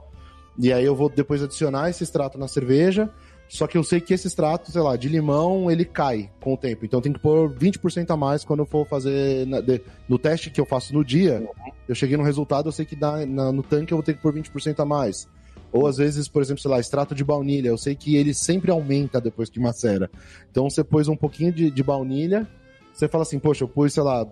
e 0.59 0.73
aí 0.73 0.85
eu 0.85 0.97
vou 0.97 1.09
depois 1.11 1.43
adicionar 1.43 1.91
esse 1.91 2.03
extrato 2.03 2.39
na 2.39 2.49
cerveja. 2.49 3.11
Só 3.49 3.69
que 3.69 3.79
eu 3.79 3.85
sei 3.85 4.01
que 4.01 4.13
esse 4.13 4.27
extrato, 4.27 4.73
sei 4.73 4.81
lá, 4.81 4.97
de 4.97 5.09
limão, 5.09 5.71
ele 5.71 5.85
cai 5.85 6.29
com 6.41 6.55
o 6.55 6.57
tempo. 6.57 6.85
Então 6.85 7.01
tem 7.01 7.13
que 7.13 7.21
pôr 7.21 7.49
20% 7.49 8.11
a 8.11 8.17
mais 8.17 8.43
quando 8.45 8.61
eu 8.61 8.67
for 8.67 8.85
fazer. 8.89 9.47
na- 9.47 9.61
de- 9.61 9.81
no 10.09 10.19
teste 10.19 10.51
que 10.51 10.61
eu 10.61 10.67
faço 10.67 10.93
no 10.93 11.05
dia, 11.05 11.49
eu 11.87 11.95
cheguei 11.95 12.17
no 12.17 12.25
resultado, 12.25 12.67
eu 12.67 12.73
sei 12.73 12.85
que 12.85 12.97
na- 12.97 13.25
no 13.53 13.63
tanque 13.63 13.93
eu 13.93 13.99
vou 13.99 14.03
ter 14.03 14.15
que 14.15 14.21
pôr 14.21 14.33
20% 14.33 14.81
a 14.81 14.85
mais. 14.85 15.29
Ou 15.77 15.87
às 15.87 15.97
vezes, 15.97 16.29
por 16.29 16.43
exemplo, 16.43 16.63
sei 16.63 16.71
lá, 16.71 16.81
extrato 16.81 17.15
de 17.15 17.25
baunilha, 17.25 17.69
eu 17.69 17.79
sei 17.79 17.95
que 17.95 18.17
ele 18.17 18.33
sempre 18.33 18.71
aumenta 18.71 19.21
depois 19.21 19.51
que 19.51 19.61
macera. 19.61 20.11
Então 20.51 20.69
você 20.69 20.83
pôs 20.83 21.09
um 21.09 21.17
pouquinho 21.17 21.53
de, 21.53 21.71
de 21.71 21.83
baunilha, 21.83 22.47
você 22.93 23.09
fala 23.09 23.23
assim, 23.23 23.39
poxa, 23.39 23.65
eu 23.65 23.69
pus, 23.69 23.93
sei 23.93 24.03
lá, 24.03 24.27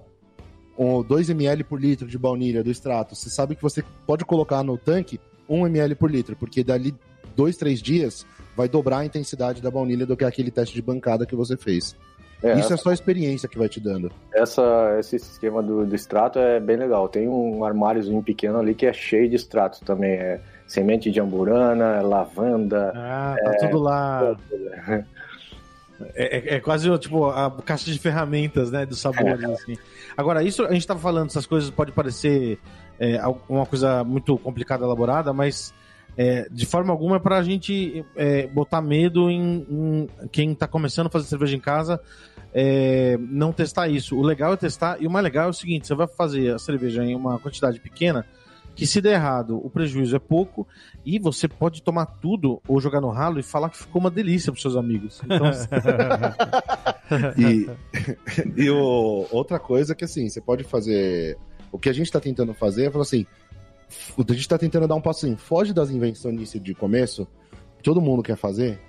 um, 0.78 1.02
2 1.02 1.30
ml 1.30 1.64
por 1.64 1.80
litro 1.80 2.06
de 2.06 2.18
baunilha 2.18 2.62
do 2.62 2.70
extrato. 2.70 3.14
Você 3.14 3.30
sabe 3.30 3.54
que 3.54 3.62
você 3.62 3.82
pode 4.06 4.24
colocar 4.24 4.62
no 4.62 4.76
tanque 4.76 5.20
1 5.48 5.66
ml 5.66 5.94
por 5.94 6.10
litro, 6.10 6.36
porque 6.36 6.64
dali 6.64 6.94
dois, 7.36 7.56
três 7.56 7.80
dias 7.80 8.26
vai 8.56 8.68
dobrar 8.68 8.98
a 8.98 9.04
intensidade 9.04 9.60
da 9.60 9.70
baunilha 9.70 10.06
do 10.06 10.16
que 10.16 10.24
aquele 10.24 10.50
teste 10.50 10.74
de 10.74 10.82
bancada 10.82 11.26
que 11.26 11.34
você 11.34 11.56
fez. 11.56 11.96
É, 12.42 12.58
Isso 12.58 12.72
é 12.72 12.76
só 12.76 12.90
a 12.90 12.94
experiência 12.94 13.48
que 13.48 13.58
vai 13.58 13.68
te 13.68 13.80
dando. 13.80 14.12
essa, 14.34 14.96
esse 14.98 15.16
esquema 15.16 15.62
do, 15.62 15.86
do 15.86 15.94
extrato 15.94 16.38
é 16.38 16.60
bem 16.60 16.76
legal. 16.76 17.08
Tem 17.08 17.26
um 17.26 17.64
armáriozinho 17.64 18.22
pequeno 18.22 18.58
ali 18.58 18.74
que 18.74 18.84
é 18.84 18.92
cheio 18.92 19.28
de 19.28 19.36
extratos 19.36 19.80
também. 19.80 20.12
É 20.12 20.40
semente 20.66 21.10
de 21.10 21.20
amburana, 21.20 22.00
lavanda. 22.02 22.92
Ah, 22.94 23.36
tá 23.42 23.56
tudo 23.58 23.78
lá. 23.78 24.36
É, 26.16 26.54
é- 26.54 26.54
é 26.56 26.60
quase 26.60 26.98
tipo 26.98 27.26
a 27.30 27.48
caixa 27.64 27.90
de 27.90 27.98
ferramentas, 28.00 28.70
né? 28.70 28.84
Dos 28.84 29.00
sabores, 29.00 29.42
assim. 29.44 29.76
Agora, 30.16 30.42
isso 30.42 30.64
a 30.64 30.72
gente 30.72 30.84
tava 30.86 30.98
falando, 30.98 31.28
essas 31.30 31.46
coisas 31.46 31.70
pode 31.70 31.92
parecer 31.92 32.58
é, 32.98 33.20
uma 33.48 33.64
coisa 33.64 34.02
muito 34.02 34.36
complicada, 34.38 34.84
elaborada, 34.84 35.32
mas 35.32 35.72
é, 36.18 36.48
de 36.50 36.66
forma 36.66 36.92
alguma 36.92 37.16
é 37.16 37.18
pra 37.20 37.42
gente 37.44 38.04
é, 38.16 38.46
botar 38.48 38.82
medo 38.82 39.30
em, 39.30 39.64
em 39.70 40.08
quem 40.32 40.52
tá 40.52 40.66
começando 40.66 41.06
a 41.06 41.10
fazer 41.10 41.26
cerveja 41.26 41.56
em 41.56 41.60
casa 41.60 42.00
é, 42.52 43.16
não 43.20 43.52
testar 43.52 43.88
isso. 43.88 44.16
O 44.16 44.22
legal 44.22 44.52
é 44.52 44.56
testar, 44.56 44.96
e 45.00 45.06
o 45.06 45.10
mais 45.10 45.24
legal 45.24 45.46
é 45.46 45.50
o 45.50 45.54
seguinte: 45.54 45.86
você 45.86 45.94
vai 45.94 46.06
fazer 46.06 46.54
a 46.54 46.58
cerveja 46.58 47.04
em 47.04 47.14
uma 47.14 47.38
quantidade 47.38 47.80
pequena. 47.80 48.24
Que 48.74 48.86
se 48.86 49.00
der 49.00 49.12
errado, 49.14 49.56
o 49.64 49.70
prejuízo 49.70 50.16
é 50.16 50.18
pouco 50.18 50.66
e 51.06 51.18
você 51.18 51.46
pode 51.46 51.80
tomar 51.82 52.06
tudo 52.06 52.60
ou 52.66 52.80
jogar 52.80 53.00
no 53.00 53.10
ralo 53.10 53.38
e 53.38 53.42
falar 53.42 53.70
que 53.70 53.78
ficou 53.78 54.00
uma 54.00 54.10
delícia 54.10 54.50
pros 54.50 54.62
seus 54.62 54.76
amigos. 54.76 55.20
Então, 55.24 55.46
E, 57.38 57.68
e 58.56 58.70
o- 58.70 59.26
outra 59.30 59.58
coisa 59.58 59.94
que 59.94 60.04
assim, 60.04 60.28
você 60.28 60.40
pode 60.40 60.64
fazer. 60.64 61.36
O 61.70 61.78
que 61.78 61.88
a 61.88 61.92
gente 61.92 62.10
tá 62.10 62.18
tentando 62.20 62.54
fazer 62.54 62.86
é 62.86 62.90
falar 62.90 63.02
assim. 63.02 63.26
A 64.18 64.32
gente 64.32 64.48
tá 64.48 64.58
tentando 64.58 64.88
dar 64.88 64.94
um 64.94 65.00
passo 65.00 65.26
assim, 65.26 65.36
foge 65.36 65.72
das 65.72 65.90
invenções 65.90 66.52
de 66.52 66.74
começo, 66.74 67.28
que 67.76 67.82
todo 67.84 68.00
mundo 68.00 68.22
quer 68.22 68.36
fazer, 68.36 68.80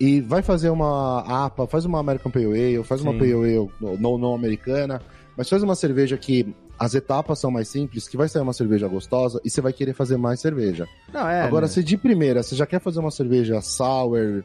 e 0.00 0.20
vai 0.20 0.40
fazer 0.40 0.70
uma 0.70 1.44
APA, 1.46 1.66
faz 1.66 1.84
uma 1.84 1.98
American 1.98 2.30
Pale 2.30 2.46
Ale, 2.46 2.84
faz 2.84 3.02
uma 3.02 3.12
Sim. 3.12 3.18
Pale 3.18 3.32
Ale 3.32 3.68
não, 4.00 4.16
não 4.16 4.34
americana, 4.34 5.02
mas 5.36 5.48
faz 5.48 5.62
uma 5.62 5.74
cerveja 5.74 6.16
que 6.16 6.54
as 6.78 6.94
etapas 6.94 7.38
são 7.38 7.50
mais 7.50 7.68
simples, 7.68 8.08
que 8.08 8.16
vai 8.16 8.28
sair 8.28 8.42
uma 8.42 8.52
cerveja 8.52 8.86
gostosa, 8.88 9.40
e 9.44 9.50
você 9.50 9.60
vai 9.60 9.72
querer 9.72 9.94
fazer 9.94 10.16
mais 10.16 10.40
cerveja. 10.40 10.86
Não, 11.12 11.28
é. 11.28 11.42
Agora, 11.42 11.66
né? 11.66 11.72
se 11.72 11.82
de 11.82 11.96
primeira 11.96 12.42
você 12.42 12.54
já 12.54 12.66
quer 12.66 12.80
fazer 12.80 13.00
uma 13.00 13.10
cerveja 13.10 13.60
sour, 13.60 14.44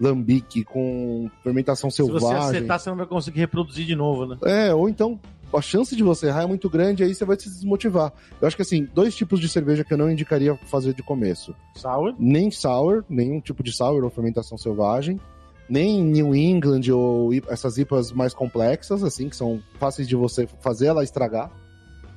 lambique, 0.00 0.64
com 0.64 1.30
fermentação 1.42 1.90
se 1.90 2.02
você 2.02 2.26
selvagem. 2.26 2.48
acertar, 2.48 2.80
você 2.80 2.90
não 2.90 2.96
vai 2.96 3.06
conseguir 3.06 3.40
reproduzir 3.40 3.86
de 3.86 3.94
novo, 3.94 4.26
né? 4.26 4.38
É, 4.44 4.74
ou 4.74 4.88
então 4.88 5.20
a 5.52 5.60
chance 5.60 5.94
de 5.96 6.02
você 6.02 6.28
errar 6.28 6.44
é 6.44 6.46
muito 6.46 6.70
grande, 6.70 7.02
aí 7.02 7.14
você 7.14 7.24
vai 7.24 7.38
se 7.38 7.48
desmotivar. 7.48 8.12
Eu 8.40 8.46
acho 8.46 8.56
que 8.56 8.62
assim, 8.62 8.88
dois 8.94 9.14
tipos 9.14 9.40
de 9.40 9.48
cerveja 9.48 9.84
que 9.84 9.92
eu 9.92 9.98
não 9.98 10.10
indicaria 10.10 10.56
fazer 10.66 10.94
de 10.94 11.02
começo. 11.02 11.54
Sour? 11.74 12.14
Nem 12.18 12.50
sour, 12.50 13.04
nenhum 13.08 13.40
tipo 13.40 13.62
de 13.62 13.72
sour 13.72 14.04
ou 14.04 14.10
fermentação 14.10 14.56
selvagem, 14.56 15.20
nem 15.68 16.02
New 16.02 16.34
England 16.34 16.92
ou 16.92 17.30
essas 17.48 17.78
IPAs 17.78 18.12
mais 18.12 18.32
complexas, 18.32 19.02
assim, 19.04 19.28
que 19.28 19.36
são 19.36 19.60
fáceis 19.78 20.08
de 20.08 20.16
você 20.16 20.46
fazer 20.60 20.86
ela 20.86 21.04
estragar. 21.04 21.50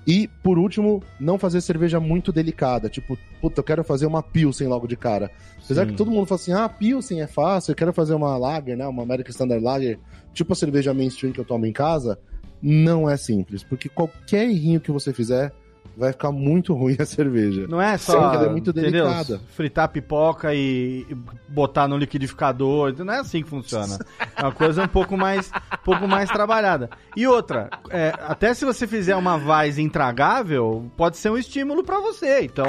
E, 0.06 0.28
por 0.44 0.58
último, 0.58 1.02
não 1.20 1.38
fazer 1.38 1.62
cerveja 1.62 2.00
muito 2.00 2.32
delicada. 2.32 2.90
Tipo, 2.90 3.18
puta, 3.40 3.60
eu 3.60 3.64
quero 3.64 3.84
fazer 3.84 4.06
uma 4.06 4.22
Pilsen 4.22 4.68
logo 4.68 4.88
de 4.88 4.98
cara. 4.98 5.32
Apesar 5.64 5.86
Sim. 5.86 5.92
que 5.92 5.98
todo 5.98 6.12
mundo 6.12 6.26
fala 6.26 6.42
assim, 6.42 6.52
ah, 6.52 6.68
Pilsen 6.68 7.22
é 7.22 7.28
fácil, 7.28 7.72
eu 7.72 7.76
quero 7.76 7.94
fazer 7.94 8.14
uma 8.14 8.38
Lager, 8.38 8.76
né? 8.78 8.86
Uma 8.86 9.04
American 9.04 9.32
Standard 9.32 9.64
Lager, 9.64 9.98
tipo 10.34 10.52
a 10.52 10.56
cerveja 10.56 10.94
mainstream 10.94 11.32
que 11.32 11.40
eu 11.40 11.46
tomo 11.46 11.66
em 11.66 11.72
casa. 11.72 12.20
Não 12.62 13.10
é 13.10 13.18
simples, 13.18 13.64
porque 13.64 13.90
qualquer 13.90 14.50
errinho 14.50 14.80
que 14.80 14.92
você 14.92 15.14
fizer, 15.14 15.54
vai 15.96 16.12
ficar 16.12 16.32
muito 16.32 16.74
ruim 16.74 16.96
a 17.00 17.06
cerveja. 17.06 17.68
Não 17.68 17.82
é 17.82 17.98
Sim, 17.98 18.12
só. 18.14 18.34
ela 18.34 18.46
é 18.46 18.50
muito 18.50 18.72
entendeu? 18.72 19.06
delicada. 19.06 19.42
Fritar 19.56 19.90
pipoca 19.90 20.54
e 20.54 21.06
botar 21.48 21.88
no 21.88 21.98
liquidificador. 21.98 22.94
Não 23.04 23.14
é 23.14 23.20
assim 23.20 23.44
que 23.44 23.50
funciona. 23.50 23.98
É 24.36 24.42
uma 24.46 24.52
coisa 24.52 24.84
um 24.84 24.88
pouco 24.88 25.16
mais, 25.16 25.52
um 25.52 25.84
pouco 25.86 26.08
mais 26.08 26.28
trabalhada. 26.30 26.90
E 27.16 27.28
outra, 27.28 27.70
é, 27.92 28.14
até 28.28 28.52
se 28.54 28.66
você 28.66 28.88
fizer 28.88 29.16
uma 29.16 29.38
vaz 29.38 29.78
intragável, 29.78 30.92
pode 30.98 31.18
ser 31.18 31.30
um 31.30 31.38
estímulo 31.38 31.84
pra 31.84 32.00
você. 32.00 32.42
Então. 32.42 32.66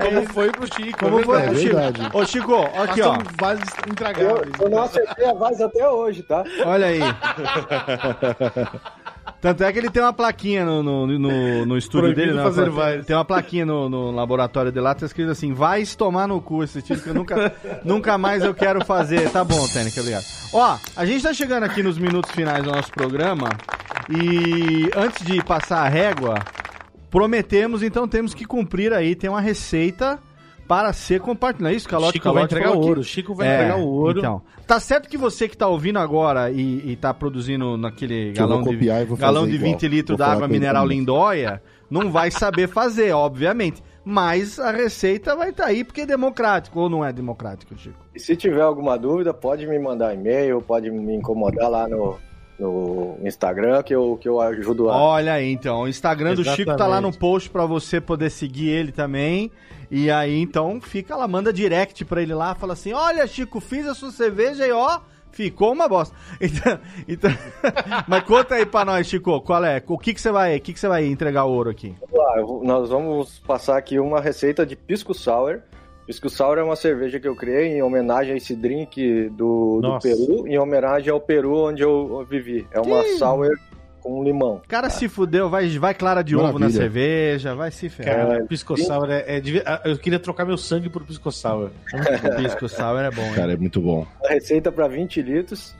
Como 0.00 0.24
foi 0.32 0.50
pro 0.52 0.66
Chico. 0.72 0.98
Como 1.00 1.18
é 1.20 1.24
foi 1.24 1.40
É 1.40 1.46
pro 1.46 1.54
verdade. 1.54 2.04
Chico? 2.04 2.18
Ô, 2.18 2.24
Chico, 2.24 2.54
aqui, 2.80 3.02
ó. 3.02 3.14
Façam 3.14 3.24
vasos 3.40 3.64
Eu, 3.84 3.92
intragáveis. 3.92 4.52
eu 4.60 4.70
não 4.70 4.82
acertei 4.82 5.26
a 5.26 5.34
voz 5.34 5.60
até 5.60 5.88
hoje, 5.88 6.22
tá? 6.22 6.44
Olha 6.64 6.86
aí. 6.86 7.00
Tanto 9.40 9.62
é 9.62 9.72
que 9.72 9.78
ele 9.78 9.88
tem 9.88 10.02
uma 10.02 10.12
plaquinha 10.12 10.64
no, 10.64 10.82
no, 10.82 11.06
no, 11.06 11.66
no 11.66 11.78
estúdio 11.78 12.12
Proibido 12.12 12.26
dele, 12.26 12.36
né? 12.38 12.42
fazer 12.42 12.64
Tem- 12.64 12.72
vaz. 12.72 13.06
Tem 13.06 13.14
uma 13.16 13.24
plaquinha 13.24 13.64
no, 13.64 13.88
no 13.88 14.10
laboratório 14.10 14.72
dele 14.72 14.82
lá, 14.84 14.94
tá 14.96 15.06
escrito 15.06 15.30
assim: 15.30 15.52
vai 15.52 15.84
tomar 15.86 16.26
no 16.26 16.40
cu 16.40 16.64
esse 16.64 16.82
tipo 16.82 17.00
que 17.00 17.08
eu 17.10 17.14
nunca, 17.14 17.52
nunca 17.84 18.18
mais 18.18 18.42
eu 18.42 18.52
quero 18.52 18.84
fazer. 18.84 19.30
Tá 19.30 19.44
bom, 19.44 19.64
Tênica, 19.68 20.00
obrigado. 20.00 20.24
Ó, 20.52 20.76
a 20.96 21.06
gente 21.06 21.22
tá 21.22 21.32
chegando 21.32 21.62
aqui 21.64 21.82
nos 21.84 21.98
minutos 21.98 22.32
finais 22.32 22.64
do 22.64 22.72
nosso 22.72 22.90
programa 22.90 23.48
e 24.10 24.90
antes 24.96 25.24
de 25.24 25.42
passar 25.44 25.82
a 25.84 25.88
régua, 25.88 26.34
prometemos, 27.10 27.82
então 27.82 28.08
temos 28.08 28.34
que 28.34 28.44
cumprir 28.44 28.92
aí, 28.92 29.14
tem 29.14 29.30
uma 29.30 29.40
receita 29.40 30.18
para 30.68 30.92
ser 30.92 31.20
compartilhada. 31.20 31.72
É 31.74 31.76
isso, 31.76 31.88
Calote? 31.88 32.12
Chico 32.12 32.24
vai 32.26 32.34
Calote 32.34 32.52
entregar 32.54 32.68
falou 32.68 32.80
o 32.80 32.84
que- 32.84 32.88
ouro. 32.90 33.02
Chico 33.04 33.34
vai 33.34 33.48
é, 33.48 33.54
entregar 33.54 33.78
o 33.78 33.86
ouro. 33.88 34.18
Então, 34.18 34.42
tá 34.66 34.78
certo 34.78 35.08
que 35.08 35.16
você 35.16 35.48
que 35.48 35.56
tá 35.56 35.66
ouvindo 35.66 35.98
agora 35.98 36.50
e, 36.50 36.92
e 36.92 36.96
tá 36.96 37.12
produzindo 37.14 37.76
naquele 37.78 38.32
Que 38.32 38.38
galão 38.38 38.62
de, 38.62 38.76
galão 39.16 39.46
de 39.48 39.54
igual. 39.56 39.72
20 39.72 39.88
litros 39.88 40.18
d'água 40.18 40.46
mineral 40.46 40.86
lindóia, 40.86 41.62
não 41.90 42.12
vai 42.12 42.30
saber 42.30 42.68
fazer, 42.68 43.12
obviamente. 43.12 43.82
Mas 44.04 44.58
a 44.58 44.70
receita 44.70 45.34
vai 45.36 45.50
estar 45.50 45.66
aí 45.66 45.84
porque 45.84 46.02
é 46.02 46.06
democrático 46.06 46.80
ou 46.80 46.88
não 46.88 47.04
é 47.04 47.12
democrático, 47.12 47.76
Chico? 47.76 47.98
E 48.14 48.20
se 48.20 48.36
tiver 48.36 48.62
alguma 48.62 48.96
dúvida, 48.98 49.34
pode 49.34 49.66
me 49.66 49.78
mandar 49.78 50.14
e-mail, 50.14 50.62
pode 50.62 50.90
me 50.90 51.14
incomodar 51.14 51.68
lá 51.70 51.86
no, 51.88 52.16
no 52.58 53.18
Instagram 53.22 53.82
que 53.82 53.94
eu, 53.94 54.18
que 54.20 54.28
eu 54.28 54.40
ajudo 54.40 54.90
a. 54.90 54.96
Olha 54.96 55.34
aí, 55.34 55.52
então, 55.52 55.82
o 55.82 55.88
Instagram 55.88 56.34
do 56.34 56.44
Chico 56.44 56.76
tá 56.76 56.86
lá 56.86 57.00
no 57.00 57.08
Exatamente. 57.08 57.18
post 57.18 57.50
pra 57.50 57.64
você 57.66 58.00
poder 58.00 58.30
seguir 58.30 58.68
ele 58.68 58.92
também. 58.92 59.50
E 59.90 60.10
aí, 60.10 60.38
então, 60.40 60.80
fica 60.80 61.16
lá, 61.16 61.26
manda 61.26 61.52
direct 61.52 62.04
pra 62.04 62.20
ele 62.22 62.34
lá, 62.34 62.54
fala 62.54 62.72
assim: 62.74 62.92
"Olha, 62.92 63.26
Chico, 63.26 63.60
fiz 63.60 63.86
a 63.86 63.94
sua 63.94 64.10
cerveja 64.10 64.66
e 64.66 64.72
ó, 64.72 65.00
ficou 65.30 65.72
uma 65.72 65.88
bosta". 65.88 66.14
Então, 66.40 66.78
então 67.08 67.30
mas 68.06 68.22
conta 68.24 68.56
aí 68.56 68.66
pra 68.66 68.84
nós, 68.84 69.06
Chico, 69.06 69.40
qual 69.40 69.64
é? 69.64 69.82
O 69.86 69.96
que 69.98 70.12
que 70.12 70.20
você 70.20 70.30
vai, 70.30 70.56
o 70.56 70.60
que 70.60 70.72
que 70.72 70.80
você 70.80 70.88
vai 70.88 71.06
entregar 71.06 71.44
o 71.44 71.52
ouro 71.52 71.70
aqui? 71.70 71.94
Vamos 72.00 72.18
lá, 72.26 72.42
vou- 72.42 72.64
nós 72.64 72.88
vamos 72.90 73.38
passar 73.40 73.76
aqui 73.78 73.98
uma 73.98 74.20
receita 74.20 74.66
de 74.66 74.76
Pisco 74.76 75.14
Sour. 75.14 75.60
Pisco 76.08 76.30
Sour 76.30 76.56
é 76.56 76.62
uma 76.62 76.74
cerveja 76.74 77.20
que 77.20 77.28
eu 77.28 77.36
criei 77.36 77.66
em 77.66 77.82
homenagem 77.82 78.32
a 78.32 78.36
esse 78.38 78.56
drink 78.56 79.28
do, 79.28 79.78
do. 79.82 79.98
Peru, 79.98 80.48
em 80.48 80.58
homenagem 80.58 81.12
ao 81.12 81.20
Peru 81.20 81.66
onde 81.66 81.82
eu 81.82 82.24
vivi. 82.24 82.66
É 82.72 82.80
uma 82.80 83.02
Que- 83.02 83.16
sour 83.18 83.46
com 84.00 84.24
limão. 84.24 84.62
O 84.64 84.68
cara 84.68 84.88
se 84.88 85.06
fudeu, 85.06 85.50
vai, 85.50 85.68
vai 85.76 85.92
clara 85.92 86.22
de 86.22 86.34
ovo 86.34 86.46
na 86.46 86.52
Maravilha. 86.60 86.80
cerveja, 86.80 87.54
vai 87.54 87.70
se 87.70 87.90
ferrar. 87.90 88.26
Cara, 88.26 88.44
Pisco 88.46 88.74
Sour 88.78 89.10
é, 89.10 89.22
é 89.36 89.42
ah, 89.66 89.82
Eu 89.84 89.98
queria 89.98 90.18
trocar 90.18 90.46
meu 90.46 90.56
sangue 90.56 90.88
por 90.88 91.04
Pisco 91.04 91.30
Sour. 91.30 91.68
Pisco 92.38 92.70
sour 92.70 93.00
é 93.00 93.10
bom, 93.10 93.20
hein? 93.20 93.34
Cara, 93.34 93.52
é 93.52 93.56
muito 93.58 93.78
bom. 93.78 94.06
A 94.24 94.28
receita 94.28 94.72
para 94.72 94.88
20 94.88 95.20
litros. 95.20 95.76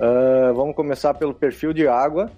Ah, 0.00 0.50
vamos 0.56 0.74
começar 0.74 1.14
pelo 1.14 1.32
perfil 1.32 1.72
de 1.72 1.86
água. 1.86 2.32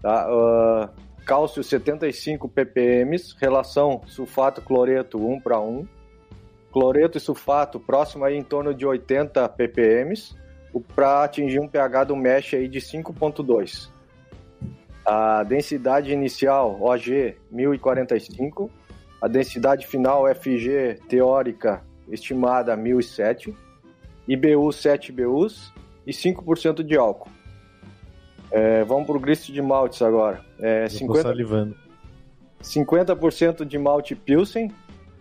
Tá? 0.00 0.26
Ah, 0.26 0.88
cálcio 1.26 1.62
75 1.62 2.48
ppm, 2.48 3.16
relação 3.38 4.00
sulfato-cloreto 4.06 5.18
1 5.18 5.40
para 5.40 5.60
1. 5.60 5.86
Cloreto 6.76 7.16
e 7.16 7.20
sulfato 7.22 7.80
próximo 7.80 8.22
aí 8.22 8.36
em 8.36 8.42
torno 8.42 8.74
de 8.74 8.84
80 8.84 9.48
ppm, 9.48 10.12
para 10.94 11.24
atingir 11.24 11.58
um 11.58 11.66
pH 11.66 12.04
do 12.04 12.14
mesh 12.14 12.52
aí 12.52 12.68
de 12.68 12.80
5.2. 12.80 13.88
A 15.02 15.42
densidade 15.42 16.12
inicial 16.12 16.76
OG 16.78 17.34
1045, 17.50 18.70
a 19.22 19.26
densidade 19.26 19.86
final 19.86 20.26
FG 20.34 21.00
teórica 21.08 21.82
estimada 22.10 22.76
1007. 22.76 23.56
IBU 24.28 24.70
7 24.70 25.12
IBUs 25.12 25.72
e 26.06 26.10
5% 26.12 26.82
de 26.82 26.94
álcool. 26.94 27.30
É, 28.50 28.84
vamos 28.84 29.06
para 29.06 29.16
o 29.16 29.20
grist 29.20 29.50
de 29.50 29.62
maltes 29.62 30.02
agora. 30.02 30.44
É, 30.60 30.84
Eu 30.84 30.88
tô 30.90 30.94
50, 30.98 31.22
salivando. 31.22 31.76
50% 32.62 33.64
de 33.64 33.78
malte 33.78 34.14
Pilsen. 34.14 34.70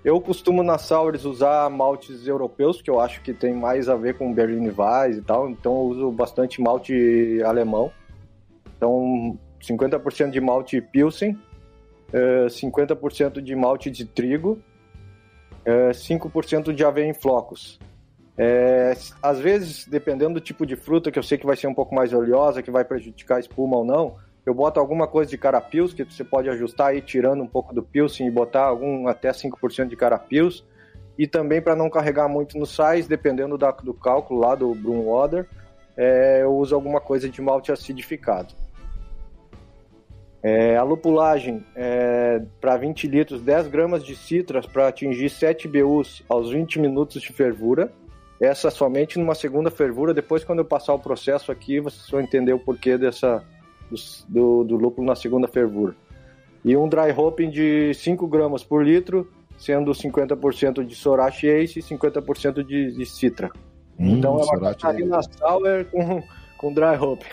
Eu 0.05 0.21
costumo 0.21 0.61
nas 0.61 0.83
sours 0.83 1.25
usar 1.25 1.67
maltes 1.71 2.27
europeus, 2.27 2.79
que 2.79 2.91
eu 2.91 2.99
acho 2.99 3.23
que 3.23 3.33
tem 3.33 3.55
mais 3.55 3.89
a 3.89 3.95
ver 3.95 4.15
com 4.15 4.31
Berliner 4.31 4.79
Weiss 4.79 5.17
e 5.17 5.21
tal. 5.23 5.49
Então 5.49 5.73
eu 5.73 5.85
uso 5.87 6.11
bastante 6.11 6.61
malte 6.61 7.41
alemão. 7.43 7.91
Então 8.77 9.35
50% 9.59 10.29
de 10.29 10.39
malte 10.39 10.79
Pilsen, 10.79 11.35
é, 12.13 12.45
50% 12.45 13.41
de 13.41 13.55
malte 13.55 13.89
de 13.89 14.05
trigo, 14.05 14.59
é, 15.65 15.89
5% 15.89 16.71
de 16.71 16.85
aveia 16.85 17.09
em 17.09 17.13
flocos. 17.15 17.79
É, 18.37 18.95
às 19.23 19.39
vezes, 19.39 19.87
dependendo 19.87 20.35
do 20.35 20.39
tipo 20.39 20.67
de 20.67 20.75
fruta, 20.75 21.11
que 21.11 21.17
eu 21.17 21.23
sei 21.23 21.39
que 21.39 21.47
vai 21.47 21.55
ser 21.55 21.65
um 21.65 21.73
pouco 21.73 21.95
mais 21.95 22.13
oleosa, 22.13 22.61
que 22.61 22.69
vai 22.69 22.85
prejudicar 22.85 23.37
a 23.37 23.39
espuma 23.39 23.77
ou 23.77 23.83
não, 23.83 24.17
eu 24.45 24.53
boto 24.53 24.79
alguma 24.79 25.07
coisa 25.07 25.29
de 25.29 25.37
carapils, 25.37 25.93
que 25.93 26.03
você 26.03 26.23
pode 26.23 26.49
ajustar 26.49 26.87
aí, 26.87 27.01
tirando 27.01 27.41
um 27.41 27.47
pouco 27.47 27.73
do 27.73 27.81
pilsen 27.81 28.27
e 28.27 28.31
botar 28.31 28.63
algum 28.63 29.07
até 29.07 29.31
5% 29.31 29.87
de 29.87 29.95
carapils. 29.95 30.63
E 31.17 31.25
também 31.25 31.61
para 31.61 31.75
não 31.75 31.89
carregar 31.89 32.27
muito 32.27 32.57
no 32.57 32.65
sais, 32.65 33.07
dependendo 33.07 33.57
da- 33.57 33.71
do 33.71 33.93
cálculo 33.93 34.41
lá 34.41 34.53
do 34.53 34.75
Brewwater, 34.75 35.47
é, 35.97 36.43
eu 36.43 36.53
uso 36.55 36.75
alguma 36.75 36.99
coisa 36.99 37.29
de 37.29 37.41
malte 37.41 37.71
acidificado. 37.71 38.53
É, 40.43 40.77
a 40.77 40.83
lupulagem 40.83 41.65
é, 41.75 42.39
para 42.61 42.77
20 42.77 43.07
litros, 43.07 43.41
10 43.41 43.67
gramas 43.67 44.03
de 44.03 44.15
citras 44.15 44.67
para 44.67 44.87
atingir 44.87 45.27
7 45.27 45.67
BUs 45.67 46.21
aos 46.29 46.51
20 46.51 46.79
minutos 46.79 47.19
de 47.19 47.33
fervura. 47.33 47.91
Essa 48.39 48.69
somente 48.69 49.17
numa 49.17 49.33
segunda 49.33 49.71
fervura. 49.71 50.13
Depois, 50.13 50.43
quando 50.43 50.59
eu 50.59 50.65
passar 50.65 50.93
o 50.93 50.99
processo 50.99 51.51
aqui, 51.51 51.79
vocês 51.79 52.07
vão 52.11 52.21
entender 52.21 52.53
o 52.53 52.59
porquê 52.59 52.95
dessa, 52.95 53.43
do, 54.27 54.63
do 54.63 54.75
lúpulo 54.75 55.07
na 55.07 55.15
segunda 55.15 55.47
fervura. 55.47 55.95
E 56.63 56.75
um 56.75 56.89
dry 56.89 57.11
hopping 57.15 57.49
de 57.49 57.93
5 57.93 58.27
gramas 58.27 58.63
por 58.63 58.83
litro, 58.83 59.29
sendo 59.57 59.91
50% 59.91 60.83
de 60.83 60.95
Sorachi 60.95 61.47
Ace 61.47 61.79
e 61.79 61.83
50% 61.83 62.63
de, 62.63 62.91
de 62.91 63.05
Citra. 63.05 63.51
então 63.99 64.39
é 64.39 64.43
uma 64.43 64.59
Catarina 64.59 65.21
Sour 65.21 65.85
com, 65.91 66.23
com 66.57 66.73
dry 66.73 66.97
hopping. 66.99 67.25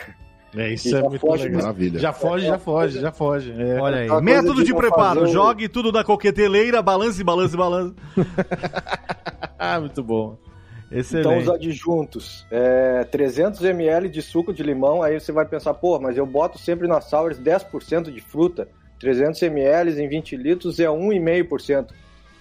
É, 0.55 0.75
isso 0.75 0.89
E 0.89 0.95
é 0.95 1.03
muito 1.03 1.19
foge 1.19 1.45
legal. 1.45 1.63
Maravilha. 1.63 1.99
Já 1.99 2.13
foge, 2.13 2.47
já 2.47 2.59
foge, 2.59 3.01
já 3.01 3.11
foge. 3.11 3.55
É. 3.57 3.81
Olha 3.81 4.01
aí. 4.01 4.09
Coisa 4.09 4.23
Método 4.23 4.61
de, 4.61 4.67
de 4.67 4.75
preparo: 4.75 5.21
fazer 5.21 5.33
jogue 5.33 5.67
tudo 5.67 5.91
na 5.91 6.05
coqueteleira, 6.05 6.83
balance, 6.83 7.25
balance, 7.25 7.57
balance. 7.57 7.95
Ah, 9.65 9.79
muito 9.79 10.03
bom. 10.03 10.37
Excelente. 10.93 11.27
Então, 11.27 11.39
os 11.39 11.49
adjuntos, 11.49 12.47
é, 12.51 13.05
300 13.05 13.63
ml 13.65 14.09
de 14.09 14.21
suco 14.21 14.53
de 14.53 14.63
limão, 14.63 15.03
aí 15.03 15.19
você 15.19 15.33
vai 15.33 15.47
pensar, 15.47 15.73
pô, 15.75 15.99
mas 15.99 16.17
eu 16.17 16.27
boto 16.27 16.59
sempre 16.59 16.87
nas 16.87 17.05
sours 17.07 17.39
10% 17.39 18.13
de 18.13 18.21
fruta, 18.21 18.69
300 19.01 19.43
ml 19.43 20.01
em 20.01 20.09
20 20.09 20.37
litros 20.37 20.79
é 20.79 20.87
1,5%. 20.87 21.89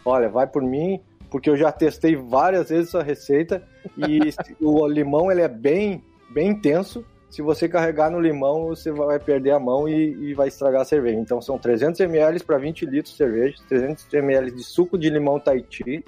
Olha, 0.04 0.30
vai 0.30 0.46
por 0.46 0.62
mim, 0.62 1.00
porque 1.30 1.50
eu 1.50 1.56
já 1.56 1.72
testei 1.72 2.16
várias 2.16 2.70
vezes 2.70 2.90
essa 2.90 3.02
receita 3.02 3.64
e 3.98 4.20
o 4.60 4.86
limão 4.86 5.32
ele 5.32 5.42
é 5.42 5.48
bem, 5.48 6.04
bem 6.30 6.50
intenso. 6.50 7.06
Se 7.30 7.42
você 7.42 7.70
carregar 7.70 8.12
no 8.12 8.20
limão, 8.20 8.68
você 8.68 8.92
vai 8.92 9.18
perder 9.18 9.52
a 9.52 9.60
mão 9.60 9.88
e, 9.88 10.32
e 10.32 10.34
vai 10.34 10.50
estragar 10.50 10.82
a 10.82 10.86
cerveja. 10.86 11.18
Então, 11.18 11.42
são 11.42 11.58
300 11.58 12.02
ml 12.02 12.44
para 12.44 12.58
20 12.58 12.86
litros 12.86 13.14
de 13.14 13.18
cerveja, 13.18 13.56
300 13.70 14.14
ml 14.14 14.52
de 14.52 14.64
suco 14.64 14.98
de 14.98 15.10
limão 15.10 15.40
Tahiti, 15.40 16.04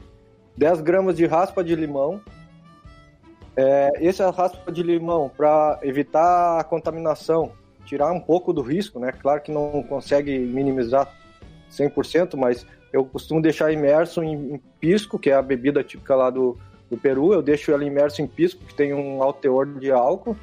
10 0.58 0.82
gramas 0.82 1.16
de 1.18 1.26
raspa 1.26 1.64
de 1.64 1.76
limão, 1.76 2.22
é, 3.56 3.92
esse 4.00 4.22
é 4.22 4.30
raspa 4.30 4.72
de 4.72 4.82
limão 4.82 5.30
para 5.30 5.80
evitar 5.84 6.60
a 6.60 6.64
contaminação 6.64 7.52
tirar 7.86 8.12
um 8.12 8.20
pouco 8.20 8.54
do 8.54 8.62
risco, 8.62 9.00
né? 9.00 9.12
Claro 9.12 9.42
que 9.42 9.52
não 9.52 9.84
consegue 9.84 10.40
minimizar 10.40 11.12
100%, 11.72 12.36
mas 12.36 12.66
eu 12.92 13.06
costumo 13.06 13.42
deixar 13.42 13.72
imerso 13.72 14.24
em, 14.24 14.54
em 14.54 14.62
pisco, 14.80 15.20
que 15.20 15.30
é 15.30 15.34
a 15.34 15.42
bebida 15.42 15.84
típica 15.84 16.16
lá 16.16 16.30
do, 16.30 16.58
do 16.90 16.98
Peru. 16.98 17.34
Eu 17.34 17.42
deixo 17.42 17.72
ela 17.72 17.84
imerso 17.84 18.22
em 18.22 18.28
pisco, 18.28 18.64
que 18.66 18.74
tem 18.74 18.94
um 18.94 19.22
alto 19.22 19.42
teor 19.42 19.66
de 19.66 19.92
álcool. 19.92 20.36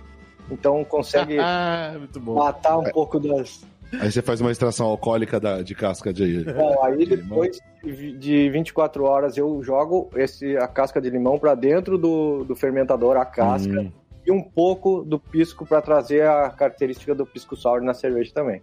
Então 0.50 0.84
consegue 0.84 1.36
matar 2.20 2.78
um 2.78 2.84
pouco 2.84 3.18
das. 3.18 3.64
Aí 3.98 4.10
você 4.10 4.22
faz 4.22 4.40
uma 4.40 4.50
extração 4.50 4.86
alcoólica 4.86 5.40
da, 5.40 5.62
de 5.62 5.74
casca 5.74 6.12
de. 6.12 6.44
Bom, 6.44 6.82
aí 6.84 7.04
depois 7.06 7.58
de 7.82 8.50
24 8.50 9.04
horas 9.04 9.36
eu 9.36 9.62
jogo 9.62 10.08
esse, 10.14 10.56
a 10.56 10.68
casca 10.68 11.00
de 11.00 11.10
limão 11.10 11.38
para 11.38 11.54
dentro 11.54 11.98
do, 11.98 12.44
do 12.44 12.54
fermentador, 12.54 13.16
a 13.16 13.24
casca, 13.24 13.80
hum. 13.80 13.92
e 14.26 14.30
um 14.30 14.42
pouco 14.42 15.02
do 15.02 15.18
pisco 15.18 15.66
para 15.66 15.80
trazer 15.82 16.26
a 16.26 16.50
característica 16.50 17.14
do 17.14 17.26
pisco 17.26 17.56
sour 17.56 17.80
na 17.80 17.94
cerveja 17.94 18.32
também. 18.32 18.62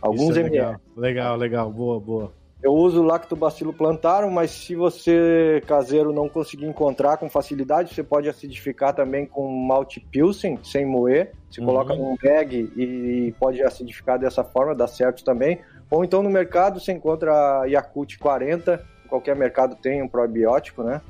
Alguns 0.00 0.36
é 0.36 0.42
legal, 0.42 0.76
legal, 0.96 1.36
legal, 1.36 1.72
boa, 1.72 2.00
boa. 2.00 2.32
Eu 2.66 2.74
uso 2.74 3.00
lactobacilo 3.00 3.72
plantarum, 3.72 4.28
mas 4.28 4.50
se 4.50 4.74
você 4.74 5.62
caseiro 5.68 6.12
não 6.12 6.28
conseguir 6.28 6.66
encontrar 6.66 7.16
com 7.16 7.30
facilidade, 7.30 7.94
você 7.94 8.02
pode 8.02 8.28
acidificar 8.28 8.92
também 8.92 9.24
com 9.24 9.48
malte 9.48 10.00
pilsen, 10.00 10.58
sem 10.64 10.84
moer. 10.84 11.30
Você 11.48 11.60
uhum. 11.60 11.66
coloca 11.68 11.94
num 11.94 12.16
bag 12.20 12.72
e 12.76 13.32
pode 13.38 13.62
acidificar 13.62 14.18
dessa 14.18 14.42
forma, 14.42 14.74
dá 14.74 14.88
certo 14.88 15.22
também. 15.22 15.60
Ou 15.88 16.04
então 16.04 16.24
no 16.24 16.28
mercado 16.28 16.80
você 16.80 16.90
encontra 16.90 17.64
Yakult 17.68 18.18
40, 18.18 18.84
qualquer 19.08 19.36
mercado 19.36 19.76
tem 19.76 20.02
um 20.02 20.08
probiótico, 20.08 20.82
né? 20.82 21.00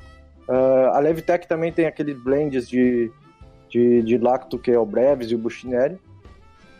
Uh, 0.47 0.91
a 0.93 0.99
Levitec 0.99 1.47
também 1.47 1.71
tem 1.71 1.87
aqueles 1.87 2.15
blends 2.23 2.69
de, 2.69 3.11
de, 3.67 4.03
de 4.03 4.17
lacto, 4.19 4.59
que 4.59 4.69
é 4.69 4.77
o 4.77 4.85
Breves 4.85 5.31
e 5.31 5.33
o 5.33 5.39
Buchinelli. 5.39 5.99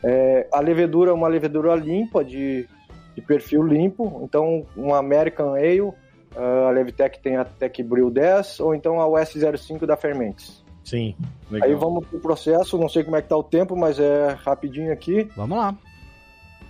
É, 0.04 0.48
a 0.54 0.60
levedura 0.60 1.10
é 1.10 1.14
uma 1.16 1.28
levedura 1.28 1.74
limpa, 1.74 2.24
de 2.24 2.70
de 3.18 3.22
perfil 3.22 3.64
limpo, 3.64 4.22
então 4.24 4.64
um 4.78 4.94
American 4.94 5.56
Ale, 5.56 5.92
a 6.36 6.70
Levitec 6.70 7.20
tem 7.20 7.36
a 7.36 7.44
Tech 7.44 7.82
Brew 7.82 8.12
10, 8.12 8.60
ou 8.60 8.76
então 8.76 9.02
a 9.02 9.08
US05 9.08 9.88
da 9.88 9.98
Fermentes. 9.98 10.64
Sim, 10.84 11.16
legal. 11.50 11.68
Aí 11.68 11.76
vamos 11.76 12.06
pro 12.06 12.20
processo, 12.20 12.78
não 12.78 12.88
sei 12.88 13.04
como 13.04 13.16
é 13.16 13.22
que 13.24 13.28
tá 13.28 13.36
o 13.36 13.44
tempo, 13.44 13.76
mas 13.76 14.00
é 14.00 14.38
rapidinho 14.46 14.94
aqui. 14.94 15.28
Vamos 15.36 15.58
lá. 15.58 15.76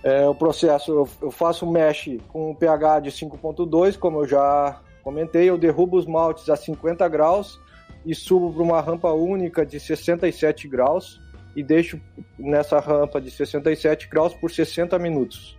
É, 0.02 0.26
o 0.26 0.34
processo, 0.34 0.90
eu, 0.90 1.08
eu 1.20 1.30
faço 1.30 1.70
mesh 1.70 2.16
com 2.28 2.52
um 2.52 2.54
pH 2.54 3.00
de 3.00 3.10
5.2, 3.10 3.98
como 3.98 4.22
eu 4.22 4.26
já 4.26 4.80
comentei, 5.02 5.50
eu 5.50 5.58
derrubo 5.58 5.98
os 5.98 6.06
maltes 6.06 6.48
a 6.48 6.56
50 6.56 7.06
graus 7.08 7.60
e 8.06 8.14
subo 8.14 8.50
para 8.54 8.62
uma 8.62 8.80
rampa 8.80 9.12
única 9.12 9.66
de 9.66 9.78
67 9.78 10.66
graus 10.66 11.20
e 11.54 11.62
deixo 11.62 12.00
nessa 12.38 12.80
rampa 12.80 13.20
de 13.20 13.30
67 13.30 14.08
graus 14.08 14.32
por 14.32 14.50
60 14.50 14.98
minutos. 14.98 15.57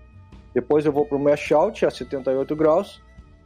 Depois 0.54 0.86
eu 0.86 0.92
vou 0.92 1.06
para 1.06 1.18
o 1.18 1.20
mash 1.20 1.52
out 1.52 1.86
a 1.86 1.92
78 1.92 2.56
graus, 2.56 3.02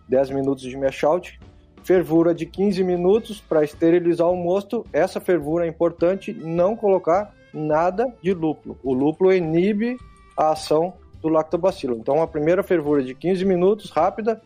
10 0.07 0.31
minutos 0.31 0.63
de 0.63 0.77
mash 0.77 1.03
out. 1.03 1.39
Fervura 1.83 2.33
de 2.33 2.45
15 2.45 2.81
minutos 2.83 3.41
para 3.41 3.63
esterilizar 3.63 4.29
o 4.29 4.37
mosto. 4.37 4.85
Essa 4.93 5.19
fervura 5.19 5.65
é 5.65 5.67
importante 5.67 6.33
não 6.33 6.77
colocar 6.77 7.33
nada 7.53 8.11
de 8.21 8.33
lúpulo. 8.33 8.77
O 8.81 8.93
lúpulo 8.93 9.33
inibe 9.33 9.97
a 10.37 10.51
ação 10.51 10.93
do 11.21 11.29
lactobacilo. 11.29 11.97
Então 11.97 12.21
a 12.21 12.27
primeira 12.27 12.63
fervura 12.63 13.03
de 13.03 13.13
15 13.13 13.45
minutos, 13.45 13.89
rápida, 13.91 14.41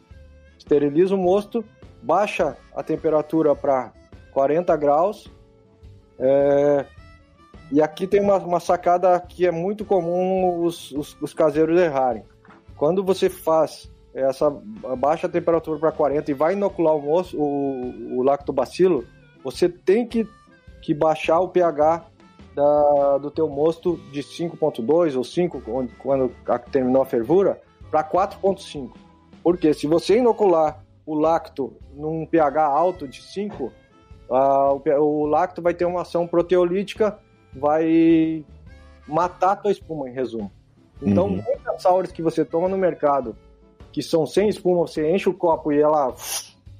esteriliza 0.57 1.15
o 1.15 1.17
mosto, 1.17 1.63
baixa 2.01 2.57
a 2.75 2.83
temperatura 2.83 3.55
para 3.55 3.91
40 4.31 4.75
graus. 4.77 5.31
É... 6.19 6.85
E 7.71 7.81
aqui 7.81 8.07
tem 8.07 8.21
uma, 8.21 8.37
uma, 8.37 8.59
sacada 8.61 9.19
que 9.19 9.45
é 9.45 9.51
muito 9.51 9.83
comum 9.83 10.63
os, 10.63 10.91
os, 10.91 11.17
os 11.21 11.33
caseiros 11.33 11.77
errarem. 11.79 12.23
Quando 12.77 13.03
você 13.03 13.29
faz 13.29 13.89
essa 14.13 14.49
baixa 14.97 15.27
temperatura 15.27 15.79
para 15.79 15.91
40 15.91 16.31
e 16.31 16.33
vai 16.33 16.53
inocular 16.53 16.95
o, 16.95 17.01
moço, 17.01 17.37
o, 17.37 18.17
o 18.17 18.23
lactobacilo, 18.23 19.05
você 19.43 19.67
tem 19.67 20.07
que, 20.07 20.27
que 20.81 20.93
baixar 20.93 21.39
o 21.39 21.49
pH 21.49 22.05
da, 22.55 23.17
do 23.19 23.29
teu 23.29 23.47
mosto 23.47 23.97
de 24.11 24.21
5.2 24.21 25.15
ou 25.15 25.23
5, 25.23 25.61
quando, 25.61 25.91
quando 25.99 26.31
terminou 26.71 27.01
a 27.01 27.05
fervura, 27.05 27.61
para 27.91 28.03
4.5. 28.03 28.91
Porque 29.43 29.73
se 29.73 29.85
você 29.85 30.17
inocular 30.17 30.83
o 31.05 31.15
lacto 31.15 31.73
num 31.93 32.25
pH 32.25 32.65
alto 32.65 33.07
de 33.07 33.21
5, 33.21 33.65
uh, 33.65 34.99
o, 34.99 35.21
o 35.21 35.25
lacto 35.25 35.61
vai 35.61 35.73
ter 35.73 35.85
uma 35.85 36.01
ação 36.01 36.27
proteolítica, 36.27 37.17
vai 37.53 38.43
matar 39.07 39.51
a 39.51 39.55
tua 39.55 39.71
espuma, 39.71 40.09
em 40.09 40.13
resumo. 40.13 40.51
Então, 41.01 41.25
uhum. 41.27 41.43
muitas 41.43 42.11
que 42.11 42.21
você 42.21 42.43
toma 42.43 42.67
no 42.67 42.77
mercado, 42.77 43.35
que 43.91 44.01
são 44.01 44.25
sem 44.25 44.49
espuma, 44.49 44.81
você 44.81 45.09
enche 45.09 45.29
o 45.29 45.33
copo 45.33 45.71
e 45.71 45.81
ela 45.81 46.13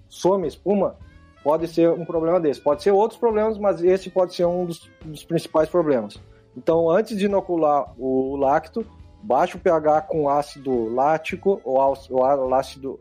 some 0.10 0.46
a 0.46 0.48
espuma, 0.48 0.96
pode 1.44 1.68
ser 1.68 1.90
um 1.90 2.06
problema 2.06 2.40
desse. 2.40 2.60
Pode 2.60 2.84
ser 2.84 2.92
outros 2.92 3.20
problemas, 3.20 3.58
mas 3.58 3.84
esse 3.84 4.10
pode 4.10 4.34
ser 4.34 4.46
um 4.46 4.66
dos, 4.66 4.90
dos 5.04 5.24
principais 5.24 5.70
problemas. 5.70 6.20
Então, 6.56 6.90
antes 6.90 7.18
de 7.18 7.26
inocular 7.26 7.94
o 7.98 8.36
lacto, 8.36 8.86
baixa 9.22 9.58
o 9.58 9.60
pH 9.60 10.02
com 10.02 10.30
ácido 10.30 10.94
lático 10.94 11.62
ou, 11.64 11.78
ou 12.10 12.54
ácido 12.54 13.00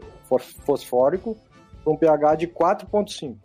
fosfórico 0.65 1.37
com 1.85 1.97
pH 1.97 2.35
de 2.35 2.49
4.5. 2.49 3.37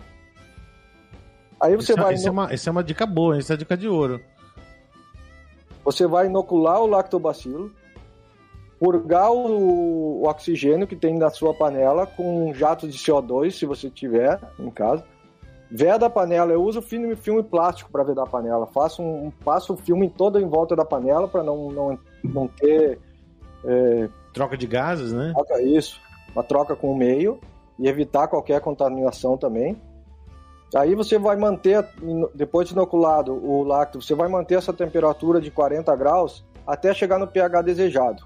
Aí 1.62 1.76
você 1.76 1.94
vai. 1.94 2.16
Essa, 2.16 2.28
é 2.28 2.32
uma, 2.32 2.52
essa 2.52 2.70
é 2.70 2.72
uma 2.72 2.84
dica 2.84 3.06
boa, 3.06 3.38
essa 3.38 3.54
é 3.54 3.58
dica 3.58 3.78
de 3.78 3.88
ouro. 3.88 4.20
Você 5.84 6.06
vai 6.06 6.28
inocular 6.28 6.82
o 6.82 6.88
lactobacilo, 6.88 7.72
purgar 8.80 9.32
o, 9.32 10.22
o, 10.22 10.28
oxigênio 10.28 10.88
que 10.88 10.96
tem 10.96 11.18
na 11.18 11.30
sua 11.30 11.54
panela 11.54 12.06
com 12.06 12.50
um 12.50 12.54
jato 12.54 12.88
de 12.88 12.98
CO2, 12.98 13.52
se 13.52 13.66
você 13.66 13.90
tiver 13.90 14.40
em 14.60 14.70
casa. 14.70 15.04
Veda 15.70 16.08
a 16.08 16.10
panela, 16.10 16.52
eu 16.52 16.62
uso 16.62 16.82
filme, 16.82 17.16
filme 17.16 17.42
plástico 17.42 17.90
para 17.92 18.04
vedar 18.04 18.24
a 18.24 18.30
panela. 18.30 18.68
Faço 18.68 19.02
um, 19.02 19.32
passo 19.46 19.74
o 19.74 19.78
filme 19.78 20.10
todo 20.10 20.40
em 20.40 20.48
volta 20.48 20.76
da 20.76 20.84
panela 20.84 21.28
para 21.28 21.44
não, 21.44 21.72
não, 21.72 22.00
não 22.24 22.48
ter. 22.48 23.00
É, 23.64 24.10
troca 24.34 24.58
de 24.58 24.68
gases, 24.68 25.14
né? 25.14 25.32
Troca, 25.34 25.62
isso. 25.62 26.02
Uma 26.34 26.44
troca 26.44 26.76
com 26.76 26.92
o 26.92 26.98
meio 26.98 27.40
e 27.80 27.88
evitar 27.88 28.28
qualquer 28.28 28.60
contaminação 28.62 29.38
também. 29.38 29.80
Aí 30.74 30.96
você 30.96 31.18
vai 31.18 31.36
manter, 31.36 31.86
depois 32.34 32.68
de 32.68 32.74
inoculado 32.74 33.34
o 33.34 33.64
lacto, 33.64 34.02
você 34.02 34.16
vai 34.16 34.30
manter 34.30 34.56
essa 34.56 34.72
temperatura 34.72 35.42
de 35.42 35.52
40 35.52 35.94
graus 35.96 36.46
até 36.66 36.94
chegar 36.94 37.20
no 37.20 37.28
pH 37.28 37.62
desejado. 37.62 38.24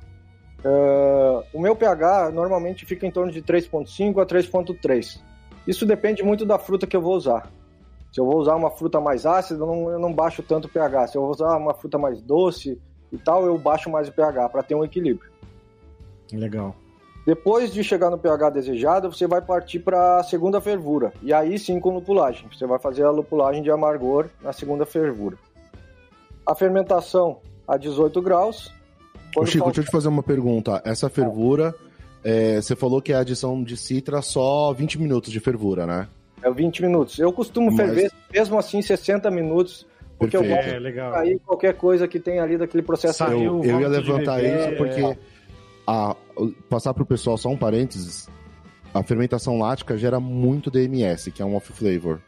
Uh, 0.64 1.44
o 1.54 1.60
meu 1.60 1.76
pH 1.76 2.32
normalmente 2.32 2.86
fica 2.86 3.06
em 3.06 3.12
torno 3.12 3.32
de 3.32 3.42
3.5 3.42 4.22
a 4.22 4.26
3.3. 4.26 5.20
Isso 5.68 5.86
depende 5.86 6.24
muito 6.24 6.46
da 6.46 6.60
fruta 6.60 6.86
que 6.86 6.96
eu 6.96 7.02
vou 7.02 7.16
usar. 7.16 7.50
Se 8.12 8.20
eu 8.22 8.26
vou 8.26 8.38
usar 8.38 8.56
uma 8.56 8.72
fruta 8.72 9.00
mais 9.02 9.26
ácida, 9.26 9.62
eu 9.62 9.68
não, 9.68 9.90
eu 9.90 10.00
não 10.00 10.14
baixo 10.14 10.42
tanto 10.44 10.66
o 10.66 10.70
pH. 10.70 11.08
Se 11.08 11.18
eu 11.18 11.22
vou 11.24 11.32
usar 11.32 11.58
uma 11.58 11.74
fruta 11.74 11.98
mais 11.98 12.22
doce 12.22 12.80
e 13.12 13.18
tal, 13.18 13.46
eu 13.46 13.58
baixo 13.58 13.90
mais 13.90 14.08
o 14.08 14.12
pH 14.12 14.50
para 14.50 14.64
ter 14.64 14.76
um 14.76 14.84
equilíbrio. 14.84 15.30
Legal. 16.32 16.76
Depois 17.26 17.74
de 17.74 17.84
chegar 17.84 18.12
no 18.12 18.20
pH 18.20 18.52
desejado, 18.52 19.12
você 19.12 19.26
vai 19.26 19.42
partir 19.42 19.80
para 19.80 20.20
a 20.20 20.24
segunda 20.24 20.62
fervura. 20.62 21.12
E 21.24 21.34
aí 21.34 21.58
sim 21.58 21.80
com 21.80 21.94
lupulagem. 21.94 22.48
Você 22.54 22.68
vai 22.68 22.78
fazer 22.78 23.04
a 23.04 23.10
lupulagem 23.10 23.64
de 23.64 23.72
amargor 23.72 24.28
na 24.44 24.54
segunda 24.54 24.86
fervura. 24.86 25.36
A 26.46 26.54
fermentação 26.54 27.40
a 27.68 27.78
18 27.78 28.22
graus. 28.22 28.72
Ô 29.36 29.44
Chico, 29.46 29.66
deixa 29.66 29.82
eu 29.82 29.86
te 29.86 29.92
fazer 29.92 30.08
uma 30.08 30.22
pergunta. 30.22 30.82
Essa 30.86 31.10
fervura, 31.10 31.74
é, 32.24 32.62
você 32.62 32.76
falou 32.76 33.02
que 33.02 33.12
é 33.12 33.16
a 33.16 33.20
adição 33.22 33.64
de 33.64 33.76
citra 33.76 34.22
só 34.22 34.72
20 34.72 35.02
minutos 35.02 35.32
de 35.32 35.40
fervura, 35.40 35.88
né? 35.88 36.08
É 36.44 36.52
20 36.52 36.84
minutos. 36.84 37.18
Eu 37.18 37.34
costumo 37.34 37.72
Mas... 37.72 37.78
ferver, 37.78 38.12
mesmo 38.32 38.60
assim, 38.60 38.84
60 38.84 39.32
minutos 39.32 39.88
porque 40.18 40.38
Perfeito. 40.38 40.60
eu 40.60 40.64
gosto 40.64 40.76
é, 40.76 40.80
legal. 40.80 41.14
aí 41.14 41.40
qualquer 41.40 41.74
coisa 41.74 42.08
que 42.08 42.20
tem 42.20 42.40
ali 42.40 42.58
daquele 42.58 42.84
processo. 42.84 43.18
Saiu, 43.18 43.64
eu, 43.64 43.72
eu 43.72 43.82
ia 43.82 43.88
levantar 43.88 44.42
isso 44.42 44.78
porque 44.78 45.02
é 45.02 45.18
a, 45.88 46.16
passar 46.70 46.94
para 46.94 47.04
o 47.04 47.06
pessoal 47.06 47.38
só 47.38 47.50
um 47.50 47.58
parênteses, 47.58 48.30
a 48.94 49.04
fermentação 49.04 49.58
lática 49.58 49.98
gera 49.98 50.20
muito 50.20 50.72
DMS, 50.72 51.32
que 51.32 51.42
é 51.42 51.46
um 51.46 51.56
off-flavor, 51.56 52.22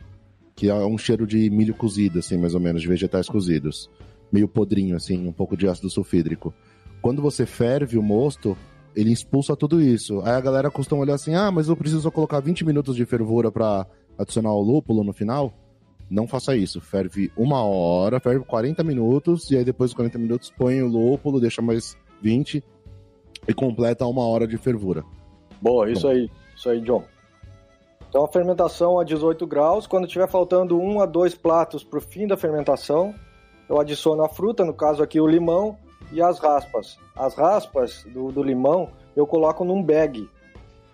que 0.55 0.69
é 0.69 0.73
um 0.73 0.97
cheiro 0.97 1.25
de 1.25 1.49
milho 1.49 1.73
cozido, 1.73 2.19
assim, 2.19 2.37
mais 2.37 2.53
ou 2.53 2.59
menos, 2.59 2.81
de 2.81 2.87
vegetais 2.87 3.27
cozidos. 3.29 3.89
Meio 4.31 4.47
podrinho, 4.47 4.95
assim, 4.95 5.27
um 5.27 5.31
pouco 5.31 5.55
de 5.55 5.67
ácido 5.67 5.89
sulfídrico. 5.89 6.53
Quando 7.01 7.21
você 7.21 7.45
ferve 7.45 7.97
o 7.97 8.03
mosto, 8.03 8.57
ele 8.95 9.11
expulsa 9.11 9.55
tudo 9.55 9.81
isso. 9.81 10.19
Aí 10.21 10.33
a 10.33 10.41
galera 10.41 10.71
costuma 10.71 11.01
olhar 11.01 11.13
assim, 11.13 11.35
ah, 11.35 11.51
mas 11.51 11.69
eu 11.69 11.77
preciso 11.77 12.11
colocar 12.11 12.39
20 12.39 12.65
minutos 12.65 12.95
de 12.95 13.05
fervura 13.05 13.51
para 13.51 13.85
adicionar 14.17 14.51
o 14.51 14.61
lúpulo 14.61 15.03
no 15.03 15.13
final. 15.13 15.53
Não 16.09 16.27
faça 16.27 16.55
isso. 16.55 16.81
Ferve 16.81 17.31
uma 17.37 17.61
hora, 17.63 18.19
ferve 18.19 18.43
40 18.43 18.83
minutos, 18.83 19.51
e 19.51 19.57
aí 19.57 19.63
depois 19.63 19.91
dos 19.91 19.95
40 19.95 20.17
minutos 20.17 20.51
põe 20.57 20.81
o 20.81 20.87
lúpulo, 20.87 21.39
deixa 21.39 21.61
mais 21.61 21.95
20, 22.21 22.63
e 23.47 23.53
completa 23.53 24.05
uma 24.05 24.25
hora 24.25 24.47
de 24.47 24.57
fervura. 24.57 25.03
Boa, 25.61 25.89
isso 25.89 26.07
Bom. 26.07 26.13
aí, 26.13 26.31
isso 26.55 26.69
aí, 26.69 26.81
John. 26.81 27.03
Então 28.09 28.23
a 28.23 28.27
fermentação 28.27 28.99
a 28.99 29.03
18 29.03 29.45
graus, 29.45 29.85
quando 29.85 30.07
tiver 30.07 30.27
faltando 30.27 30.79
um 30.79 31.01
a 31.01 31.05
dois 31.05 31.35
pratos 31.35 31.83
para 31.83 31.99
o 31.99 32.01
fim 32.01 32.25
da 32.25 32.37
fermentação, 32.37 33.13
eu 33.69 33.79
adiciono 33.79 34.23
a 34.23 34.29
fruta, 34.29 34.63
no 34.63 34.73
caso 34.73 35.03
aqui 35.03 35.19
o 35.19 35.27
limão, 35.27 35.77
e 36.11 36.21
as 36.21 36.39
raspas. 36.39 36.97
As 37.15 37.35
raspas 37.35 38.05
do, 38.13 38.31
do 38.31 38.41
limão 38.41 38.89
eu 39.15 39.27
coloco 39.27 39.65
num 39.65 39.83
bag. 39.83 40.29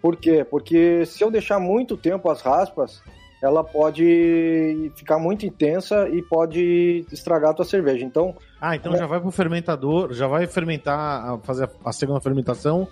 Por 0.01 0.15
quê? 0.15 0.43
Porque 0.43 1.05
se 1.05 1.23
eu 1.23 1.29
deixar 1.29 1.59
muito 1.59 1.95
tempo 1.95 2.29
as 2.29 2.41
raspas, 2.41 3.01
ela 3.41 3.63
pode 3.63 4.91
ficar 4.95 5.19
muito 5.19 5.45
intensa 5.45 6.09
e 6.09 6.21
pode 6.21 7.05
estragar 7.11 7.51
a 7.51 7.53
tua 7.53 7.65
cerveja. 7.65 8.05
Então, 8.05 8.35
Ah, 8.65 8.77
então 8.77 8.95
já 8.95 9.05
vai 9.05 9.19
pro 9.19 9.29
fermentador, 9.29 10.13
já 10.13 10.25
vai 10.25 10.47
fermentar, 10.47 11.37
fazer 11.39 11.69
a, 11.83 11.91
segunda 11.91 12.21
fermentação 12.21 12.87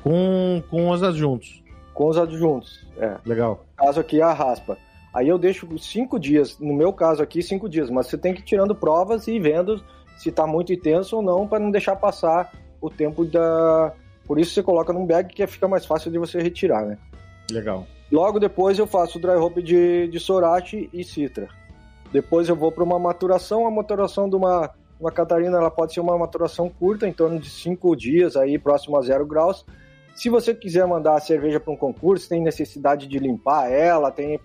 com, 0.00 0.62
com 0.70 0.88
os 0.88 1.02
adjuntos. 1.02 1.64
com 1.92 2.06
os 2.06 2.16
adjuntos. 2.16 2.86
É. 2.96 3.16
Legal. 3.26 3.64
caso 3.76 3.98
aqui 3.98 4.22
a 4.22 4.32
raspa. 4.32 4.78
Aí 5.12 5.26
eu 5.26 5.36
deixo 5.36 5.66
cinco 5.80 6.16
dias, 6.20 6.60
no 6.60 6.72
meu 6.72 6.92
caso 6.92 7.24
aqui, 7.24 7.42
cinco 7.42 7.68
dias, 7.68 7.90
mas 7.90 8.06
você 8.06 8.16
tem 8.16 8.32
que 8.32 8.40
ir 8.40 8.44
tirando 8.44 8.72
provas 8.72 9.26
e 9.26 9.40
vendo 9.40 9.82
se 10.16 10.30
tá 10.30 10.46
muito 10.46 10.72
intenso 10.72 11.16
ou 11.16 11.22
não, 11.22 11.48
para 11.48 11.58
não 11.58 11.72
deixar 11.72 11.96
passar 11.96 12.52
o 12.80 12.88
tempo 12.88 13.24
da. 13.24 13.92
Por 14.28 14.38
isso 14.38 14.52
você 14.52 14.62
coloca 14.62 14.92
num 14.92 15.04
bag 15.04 15.34
que 15.34 15.44
fica 15.48 15.66
mais 15.66 15.84
fácil 15.84 16.08
de 16.08 16.20
você 16.20 16.40
retirar, 16.40 16.86
né? 16.86 16.98
Legal. 17.50 17.84
Logo 18.12 18.38
depois 18.38 18.78
eu 18.78 18.86
faço 18.86 19.18
o 19.18 19.20
dry 19.20 19.34
hop 19.34 19.56
de, 19.58 20.06
de 20.06 20.20
Sorachi 20.20 20.88
e 20.92 21.02
Citra. 21.02 21.48
Depois 22.12 22.48
eu 22.48 22.54
vou 22.54 22.70
para 22.70 22.84
uma 22.84 22.98
maturação. 22.98 23.66
A 23.66 23.70
maturação 23.72 24.30
de 24.30 24.36
uma, 24.36 24.70
uma 24.98 25.10
Catarina 25.10 25.58
ela 25.58 25.70
pode 25.70 25.92
ser 25.94 26.00
uma 26.00 26.16
maturação 26.16 26.68
curta, 26.68 27.06
em 27.06 27.12
torno 27.12 27.38
de 27.38 27.50
cinco 27.50 27.94
dias, 27.94 28.36
aí 28.36 28.58
próximo 28.58 28.96
a 28.96 29.02
zero 29.02 29.26
graus. 29.26 29.64
Se 30.14 30.30
você 30.30 30.54
quiser 30.54 30.86
mandar 30.86 31.16
a 31.16 31.20
cerveja 31.20 31.60
para 31.60 31.72
um 31.72 31.76
concurso, 31.76 32.28
tem 32.28 32.40
necessidade 32.40 33.06
de 33.06 33.18
limpar 33.18 33.70
ela, 33.70 34.10
tem 34.10 34.40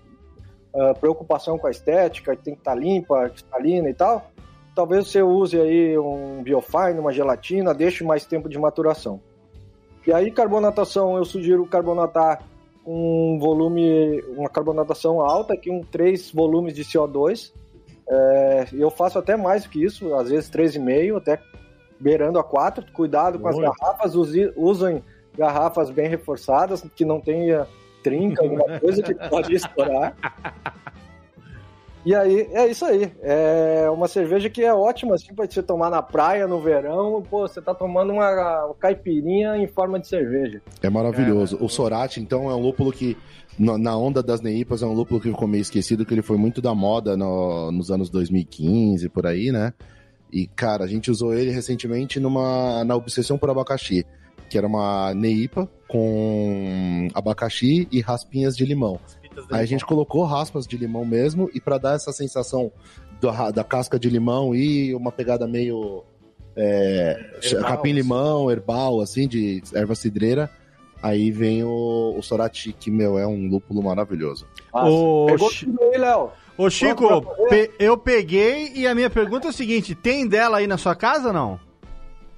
ah, 0.74 0.94
preocupação 0.98 1.58
com 1.58 1.66
a 1.66 1.70
estética, 1.70 2.36
tem 2.36 2.54
que 2.54 2.60
estar 2.60 2.74
limpa, 2.74 3.28
cristalina 3.28 3.88
e 3.88 3.94
tal. 3.94 4.30
Talvez 4.74 5.08
você 5.08 5.22
use 5.22 5.58
aí 5.58 5.98
um 5.98 6.42
biofine, 6.42 6.98
uma 6.98 7.12
gelatina, 7.12 7.74
deixe 7.74 8.02
mais 8.02 8.24
tempo 8.24 8.48
de 8.48 8.58
maturação. 8.58 9.20
E 10.06 10.12
aí, 10.12 10.30
carbonatação, 10.30 11.16
eu 11.16 11.24
sugiro 11.24 11.66
carbonatar 11.66 12.42
um 12.84 13.38
volume, 13.38 14.20
uma 14.36 14.48
carbonatação 14.48 15.20
alta, 15.20 15.56
que 15.56 15.70
um 15.70 15.82
3 15.82 16.32
volumes 16.32 16.74
de 16.74 16.84
CO2. 16.84 17.52
É, 18.14 18.66
eu 18.72 18.90
faço 18.90 19.18
até 19.18 19.36
mais 19.36 19.62
do 19.64 19.70
que 19.70 19.82
isso, 19.82 20.14
às 20.14 20.28
vezes 20.28 20.50
3,5, 20.50 21.16
até 21.16 21.38
beirando 21.98 22.38
a 22.38 22.44
4. 22.44 22.84
Cuidado 22.92 23.38
com 23.38 23.48
as 23.48 23.56
Olha. 23.56 23.70
garrafas, 23.80 24.14
use- 24.14 24.52
usem 24.54 25.02
garrafas 25.36 25.88
bem 25.90 26.08
reforçadas, 26.08 26.84
que 26.94 27.04
não 27.06 27.20
tenha 27.20 27.66
trinca, 28.02 28.42
alguma 28.42 28.78
coisa 28.80 29.02
que 29.02 29.14
pode 29.14 29.54
estourar. 29.54 30.14
E 32.04 32.14
aí, 32.16 32.48
é 32.52 32.66
isso 32.66 32.84
aí. 32.84 33.12
É 33.20 33.88
uma 33.88 34.08
cerveja 34.08 34.50
que 34.50 34.62
é 34.62 34.74
ótima, 34.74 35.14
assim, 35.14 35.32
pra 35.32 35.46
você 35.48 35.62
tomar 35.62 35.88
na 35.88 36.02
praia, 36.02 36.48
no 36.48 36.60
verão. 36.60 37.22
Pô, 37.30 37.46
você 37.46 37.62
tá 37.62 37.72
tomando 37.72 38.12
uma, 38.12 38.74
caipirinha 38.80 39.56
em 39.56 39.68
forma 39.68 40.00
de 40.00 40.08
cerveja. 40.08 40.60
É 40.82 40.90
maravilhoso. 40.90 41.56
O 41.60 41.68
Sorate, 41.68 42.20
então, 42.20 42.50
é 42.50 42.54
um 42.56 42.60
lúpulo 42.60 42.90
que, 42.92 43.16
na 43.56 43.78
na 43.78 43.96
onda 43.96 44.20
das 44.20 44.40
Neipas, 44.40 44.82
é 44.82 44.86
um 44.86 44.92
lúpulo 44.92 45.20
que 45.20 45.28
ficou 45.30 45.46
meio 45.46 45.62
esquecido, 45.62 46.04
que 46.04 46.12
ele 46.12 46.22
foi 46.22 46.36
muito 46.36 46.60
da 46.60 46.74
moda 46.74 47.16
no- 47.16 47.70
nos 47.70 47.88
anos 47.92 48.10
2015, 48.10 49.08
por 49.08 49.24
aí, 49.24 49.52
né? 49.52 49.72
E, 50.32 50.48
cara, 50.48 50.82
a 50.84 50.88
gente 50.88 51.08
usou 51.08 51.32
ele 51.32 51.50
recentemente 51.52 52.18
numa, 52.18 52.82
na 52.84 52.96
Obsessão 52.96 53.38
por 53.38 53.48
Abacaxi, 53.48 54.04
que 54.50 54.58
era 54.58 54.66
uma 54.66 55.14
Neipa 55.14 55.68
com 55.86 57.06
abacaxi 57.14 57.86
e 57.92 58.00
raspinhas 58.00 58.56
de 58.56 58.64
limão. 58.64 58.98
Aí 59.50 59.62
a 59.62 59.66
gente 59.66 59.84
colocou 59.84 60.24
raspas 60.24 60.66
de 60.66 60.76
limão 60.76 61.04
mesmo, 61.04 61.50
e 61.54 61.60
pra 61.60 61.78
dar 61.78 61.94
essa 61.94 62.12
sensação 62.12 62.70
da, 63.20 63.50
da 63.50 63.64
casca 63.64 63.98
de 63.98 64.08
limão 64.10 64.54
e 64.54 64.94
uma 64.94 65.10
pegada 65.12 65.46
meio 65.46 66.04
é, 66.56 67.18
capim-limão, 67.62 68.50
herbal, 68.50 69.00
assim, 69.00 69.26
de 69.26 69.62
erva 69.74 69.94
cidreira, 69.94 70.50
aí 71.02 71.30
vem 71.30 71.64
o, 71.64 72.14
o 72.16 72.22
Sorati, 72.22 72.72
que, 72.72 72.90
meu, 72.90 73.18
é 73.18 73.26
um 73.26 73.48
lúpulo 73.48 73.82
maravilhoso. 73.82 74.46
Ô, 74.72 75.26
Pegou 75.26 75.50
tudo 75.50 75.82
aí, 75.82 75.98
Léo. 75.98 76.30
Ô, 76.58 76.68
Chico, 76.68 77.08
pe- 77.48 77.70
eu 77.78 77.96
peguei 77.96 78.72
e 78.74 78.86
a 78.86 78.94
minha 78.94 79.08
pergunta 79.08 79.46
é 79.48 79.50
o 79.50 79.52
seguinte: 79.54 79.94
tem 79.94 80.26
dela 80.28 80.58
aí 80.58 80.66
na 80.66 80.76
sua 80.76 80.94
casa 80.94 81.28
ou 81.28 81.32
não? 81.32 81.58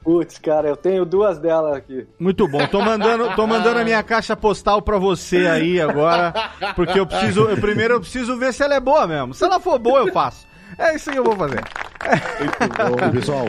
Putz, 0.05 0.39
cara, 0.39 0.69
eu 0.69 0.77
tenho 0.77 1.07
duas 1.07 1.39
delas 1.39 1.75
aqui. 1.75 2.07
Muito 2.19 2.47
bom. 2.47 2.67
Tô 2.67 2.83
mandando, 2.83 3.35
tô 3.35 3.47
mandando 3.47 3.79
a 3.79 3.85
minha 3.85 4.03
caixa 4.03 4.37
postal 4.37 4.83
pra 4.83 4.99
você 4.99 5.47
aí 5.47 5.81
agora, 5.81 6.35
porque 6.77 7.01
eu 7.01 7.07
preciso, 7.07 7.49
eu, 7.49 7.57
primeiro 7.57 7.95
eu 7.95 8.01
preciso 8.01 8.37
ver 8.37 8.53
se 8.53 8.63
ela 8.63 8.75
é 8.75 8.81
boa 8.81 9.07
mesmo. 9.07 9.33
Se 9.33 9.43
ela 9.43 9.59
for 9.59 9.79
boa, 9.79 10.01
eu 10.01 10.13
faço. 10.13 10.47
É 10.79 10.95
isso 10.95 11.11
que 11.11 11.19
eu 11.19 11.25
vou 11.25 11.35
fazer. 11.37 11.65
E, 12.39 13.11
pessoal, 13.13 13.47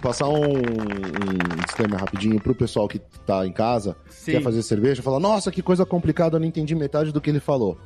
passar 0.00 0.28
um, 0.28 0.44
um 0.44 1.62
disclaimer 1.64 1.98
rapidinho 1.98 2.40
pro 2.40 2.54
pessoal 2.54 2.86
que 2.86 3.00
tá 3.26 3.44
em 3.44 3.52
casa, 3.52 3.96
Sim. 4.08 4.32
quer 4.32 4.42
fazer 4.42 4.62
cerveja, 4.62 5.02
fala, 5.02 5.18
nossa, 5.18 5.50
que 5.50 5.62
coisa 5.62 5.84
complicada, 5.84 6.36
eu 6.36 6.40
não 6.40 6.46
entendi 6.46 6.74
metade 6.74 7.12
do 7.12 7.20
que 7.20 7.30
ele 7.30 7.40
falou. 7.40 7.78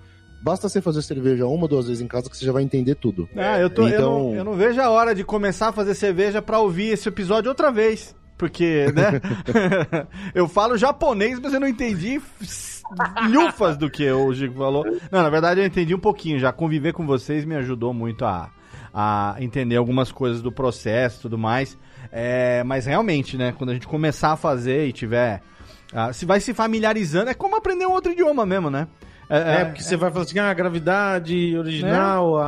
Basta 0.43 0.69
você 0.69 0.81
fazer 0.81 1.03
cerveja 1.03 1.47
uma 1.47 1.63
ou 1.63 1.69
duas 1.69 1.87
vezes 1.87 2.01
em 2.03 2.07
casa 2.09 2.31
que 2.31 2.37
você 2.37 2.45
já 2.47 2.53
vai 2.53 2.63
entender 2.63 2.95
tudo. 2.95 3.29
Ah, 3.37 3.59
eu, 3.59 3.69
tô, 3.69 3.83
eu, 3.83 3.89
Então- 3.89 4.19
não, 4.31 4.35
eu 4.35 4.45
não 4.45 4.55
vejo 4.55 4.81
a 4.81 4.89
hora 4.91 5.15
de 5.15 5.23
começar 5.25 5.69
a 5.69 5.73
fazer 5.73 5.95
cerveja 5.95 6.41
pra 6.41 6.59
ouvir 6.59 6.89
esse 6.93 7.09
episódio 7.09 7.49
outra 7.51 7.71
vez. 7.71 8.15
Porque, 8.39 8.87
né? 8.95 9.21
eu 10.35 10.49
falo 10.49 10.79
japonês, 10.79 11.39
mas 11.39 11.53
eu 11.53 11.61
não 11.61 11.69
entendi 11.69 12.21
lhufas 13.29 13.77
do 13.77 13.91
que 13.91 14.11
o 14.11 14.33
Chico 14.35 14.55
falou. 14.57 14.85
Não, 15.11 15.23
na 15.23 15.31
verdade 15.31 15.61
eu 15.61 15.67
entendi 15.67 15.95
um 15.95 15.99
pouquinho 16.01 16.39
já. 16.39 16.53
Conviver 16.53 16.93
com 16.93 17.07
vocês 17.07 17.45
me 17.45 17.55
ajudou 17.57 17.93
muito 17.93 18.25
a, 18.25 18.51
a 18.93 19.37
entender 19.41 19.77
algumas 19.77 20.11
coisas 20.11 20.43
do 20.43 20.51
processo 20.51 21.19
e 21.19 21.23
tudo 21.23 21.39
mais. 21.39 21.77
É, 22.11 22.65
mas 22.65 22.87
realmente, 22.87 23.37
né? 23.37 23.53
Quando 23.57 23.71
a 23.71 23.75
gente 23.75 23.87
começar 23.87 24.33
a 24.33 24.37
fazer 24.37 24.87
e 24.89 24.93
tiver. 24.93 25.43
ah, 25.93 26.13
se 26.13 26.25
vai 26.25 26.41
se 26.41 26.53
familiarizando, 26.55 27.31
é 27.31 27.35
como 27.35 27.57
aprender 27.57 27.87
um 27.87 27.93
outro 27.93 28.11
idioma 28.13 28.45
mesmo, 28.47 28.71
né? 28.71 28.89
É, 29.31 29.65
porque 29.65 29.83
você 29.83 29.97
vai 29.97 30.11
falar 30.11 30.25
assim, 30.25 30.39
ah, 30.41 30.51
a 30.51 30.55
gravidade 30.55 31.57
original, 31.57 32.39
É. 32.41 32.43
a, 32.43 32.47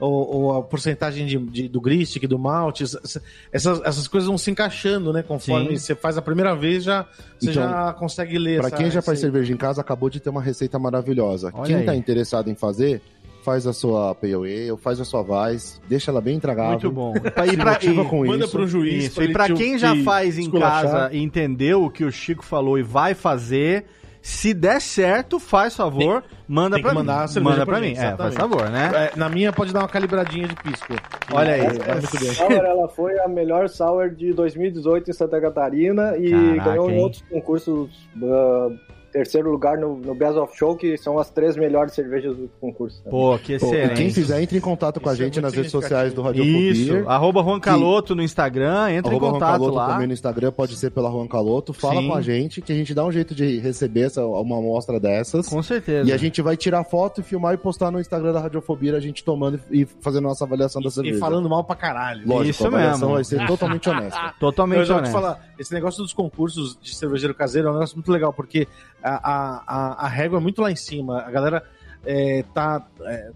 a, 0.00 0.04
o- 0.04 0.36
o- 0.48 0.52
a 0.58 0.62
porcentagem 0.62 1.26
de, 1.26 1.38
de- 1.38 1.68
do 1.68 1.80
gristic, 1.80 2.24
do 2.28 2.38
malte, 2.38 2.84
essas, 2.84 3.80
essas 3.82 4.06
coisas 4.06 4.28
vão 4.28 4.36
se 4.36 4.50
encaixando, 4.50 5.12
né? 5.12 5.22
Conforme 5.22 5.70
Sim. 5.70 5.78
você 5.78 5.94
faz 5.94 6.18
a 6.18 6.22
primeira 6.22 6.54
vez, 6.54 6.84
já, 6.84 7.06
você 7.38 7.50
Então, 7.50 7.62
já 7.62 7.92
consegue 7.94 8.38
ler 8.38 8.58
Pra 8.58 8.68
essa 8.68 8.76
quem 8.76 8.86
já 8.90 9.00
faz 9.00 9.16
receita. 9.18 9.32
cerveja 9.32 9.52
em 9.52 9.56
casa, 9.56 9.80
acabou 9.80 10.10
de 10.10 10.20
ter 10.20 10.28
uma 10.30 10.42
receita 10.42 10.78
maravilhosa. 10.78 11.50
Olha 11.54 11.64
quem 11.66 11.76
aí. 11.76 11.84
tá 11.86 11.94
interessado 11.96 12.50
em 12.50 12.54
fazer, 12.54 13.00
faz 13.42 13.66
a 13.66 13.72
sua 13.72 14.14
Pale 14.14 14.34
Ale, 14.34 14.76
faz 14.78 15.00
a 15.00 15.04
sua 15.04 15.22
Vice, 15.22 15.78
deixa 15.88 16.10
ela 16.10 16.20
bem 16.20 16.36
intragável. 16.36 16.72
Muito 16.72 16.90
bom. 16.92 17.14
E 17.16 17.20
pra- 17.30 17.46
e 17.46 17.56
pra- 17.56 17.78
e- 17.82 18.04
com 18.08 18.26
Manda 18.26 18.44
isso. 18.44 18.52
pro 18.56 18.66
juiz. 18.66 19.04
Isso, 19.06 19.32
pra 19.32 19.46
e 19.48 19.48
te- 19.48 19.54
quem 19.54 19.78
já 19.78 19.94
faz 20.02 20.36
em 20.38 20.42
esculachar. 20.42 20.82
casa 20.82 21.14
e 21.14 21.22
entendeu 21.22 21.84
o 21.84 21.90
que 21.90 22.04
o 22.04 22.12
Chico 22.12 22.44
falou 22.44 22.78
e 22.78 22.82
vai 22.82 23.14
fazer, 23.14 23.84
se 24.26 24.54
der 24.54 24.80
certo, 24.80 25.38
faz 25.38 25.76
favor, 25.76 26.24
manda 26.48 26.76
tem 26.76 26.82
pra 26.82 26.94
mandar 26.94 27.18
a 27.18 27.22
mim. 27.22 27.28
cerveja 27.28 27.50
Manda 27.56 27.66
pra 27.66 27.78
mim, 27.78 27.88
gente, 27.88 27.98
é, 27.98 28.16
faz 28.16 28.32
exatamente. 28.32 28.36
favor, 28.40 28.70
né? 28.70 29.10
É, 29.12 29.18
na 29.18 29.28
minha 29.28 29.52
pode 29.52 29.70
dar 29.70 29.80
uma 29.80 29.88
calibradinha 29.88 30.48
de 30.48 30.56
pisco. 30.56 30.94
Olha 31.30 31.52
aí. 31.52 31.60
Muito 31.60 32.18
bem. 32.18 32.32
Sour, 32.32 32.52
ela 32.52 32.88
foi 32.88 33.18
a 33.20 33.28
melhor 33.28 33.68
Sour 33.68 34.08
de 34.08 34.32
2018 34.32 35.10
em 35.10 35.12
Santa 35.12 35.38
Catarina 35.38 36.16
e 36.16 36.30
Caraca, 36.30 36.70
ganhou 36.70 36.90
em 36.90 36.94
hein? 36.94 37.02
outros 37.02 37.22
concursos. 37.30 38.08
ah, 38.22 38.68
terceiro 39.14 39.48
lugar 39.48 39.78
no, 39.78 39.96
no 39.96 40.12
Best 40.12 40.36
of 40.36 40.56
Show, 40.58 40.74
que 40.76 40.98
são 40.98 41.20
as 41.20 41.30
três 41.30 41.56
melhores 41.56 41.94
cervejas 41.94 42.36
do 42.36 42.50
concurso. 42.60 43.00
né? 43.04 43.10
Pô, 43.12 43.38
que 43.38 43.56
Pô, 43.60 43.66
excelente. 43.66 43.94
quem 43.94 44.10
fizer, 44.10 44.42
entre 44.42 44.58
em 44.58 44.60
contato 44.60 45.00
com 45.00 45.08
a 45.08 45.12
Isso 45.12 45.22
é 45.22 45.24
gente 45.26 45.34
muito 45.34 45.44
nas 45.44 45.54
redes 45.54 45.70
sociais 45.70 46.12
do 46.12 46.20
Radio 46.20 46.44
Isso, 46.44 47.08
arroba 47.08 47.40
Juan 47.40 47.60
Caloto 47.60 48.12
no 48.16 48.22
Instagram, 48.22 48.90
entra 48.90 49.12
Arroba 49.12 49.26
em 49.26 49.28
Juan 49.30 49.32
contato 49.34 49.52
Caloto 49.52 49.74
lá. 49.76 49.86
também 49.92 50.08
no 50.08 50.12
Instagram, 50.12 50.50
pode 50.50 50.74
ser 50.74 50.90
pela 50.90 51.08
Juan 51.12 51.28
Caloto. 51.28 51.72
Fala 51.72 52.00
Sim. 52.00 52.08
com 52.08 52.14
a 52.14 52.20
gente, 52.20 52.60
que 52.60 52.72
a 52.72 52.74
gente 52.74 52.92
dá 52.92 53.04
um 53.04 53.12
jeito 53.12 53.36
de 53.36 53.58
receber 53.60 54.00
essa, 54.06 54.26
uma 54.26 54.58
amostra 54.58 54.98
dessas. 54.98 55.48
Com 55.48 55.62
certeza. 55.62 56.10
E 56.10 56.12
a 56.12 56.16
gente 56.16 56.42
vai 56.42 56.56
tirar 56.56 56.82
foto 56.82 57.20
e 57.20 57.24
filmar 57.24 57.54
e 57.54 57.56
postar 57.56 57.92
no 57.92 58.00
Instagram 58.00 58.32
da 58.32 58.40
Radiofobia, 58.40 58.96
a 58.96 59.00
gente 59.00 59.22
tomando 59.22 59.60
e 59.70 59.84
fazendo 60.00 60.24
nossa 60.24 60.44
avaliação 60.44 60.82
da 60.82 60.90
cerveja. 60.90 61.16
E 61.16 61.20
falando 61.20 61.48
mal 61.48 61.62
pra 61.62 61.76
caralho. 61.76 62.26
Lógico, 62.26 62.50
Isso 62.50 62.64
a 62.64 62.66
avaliação 62.66 62.98
mesmo. 63.10 63.14
vai 63.14 63.24
ser 63.24 63.46
totalmente 63.46 63.88
honesta. 63.88 64.34
Totalmente 64.40 64.78
Eu 64.80 64.84
já 64.86 64.94
vou 64.94 65.02
te 65.04 65.06
honesto. 65.06 65.20
falar, 65.22 65.54
esse 65.56 65.72
negócio 65.72 66.02
dos 66.02 66.12
concursos 66.12 66.76
de 66.82 66.94
cervejeiro 66.96 67.32
caseiro 67.32 67.68
é 67.68 67.70
um 67.70 67.74
negócio 67.74 67.94
muito 67.96 68.10
legal, 68.10 68.32
porque 68.32 68.66
a, 69.04 69.62
a, 69.66 70.06
a, 70.06 70.08
régua 70.08 70.38
é 70.38 70.42
muito 70.42 70.62
lá 70.62 70.70
em 70.70 70.76
cima. 70.76 71.20
A 71.20 71.30
galera 71.30 71.62
é, 72.04 72.42
tá 72.54 72.86
é, 73.02 73.30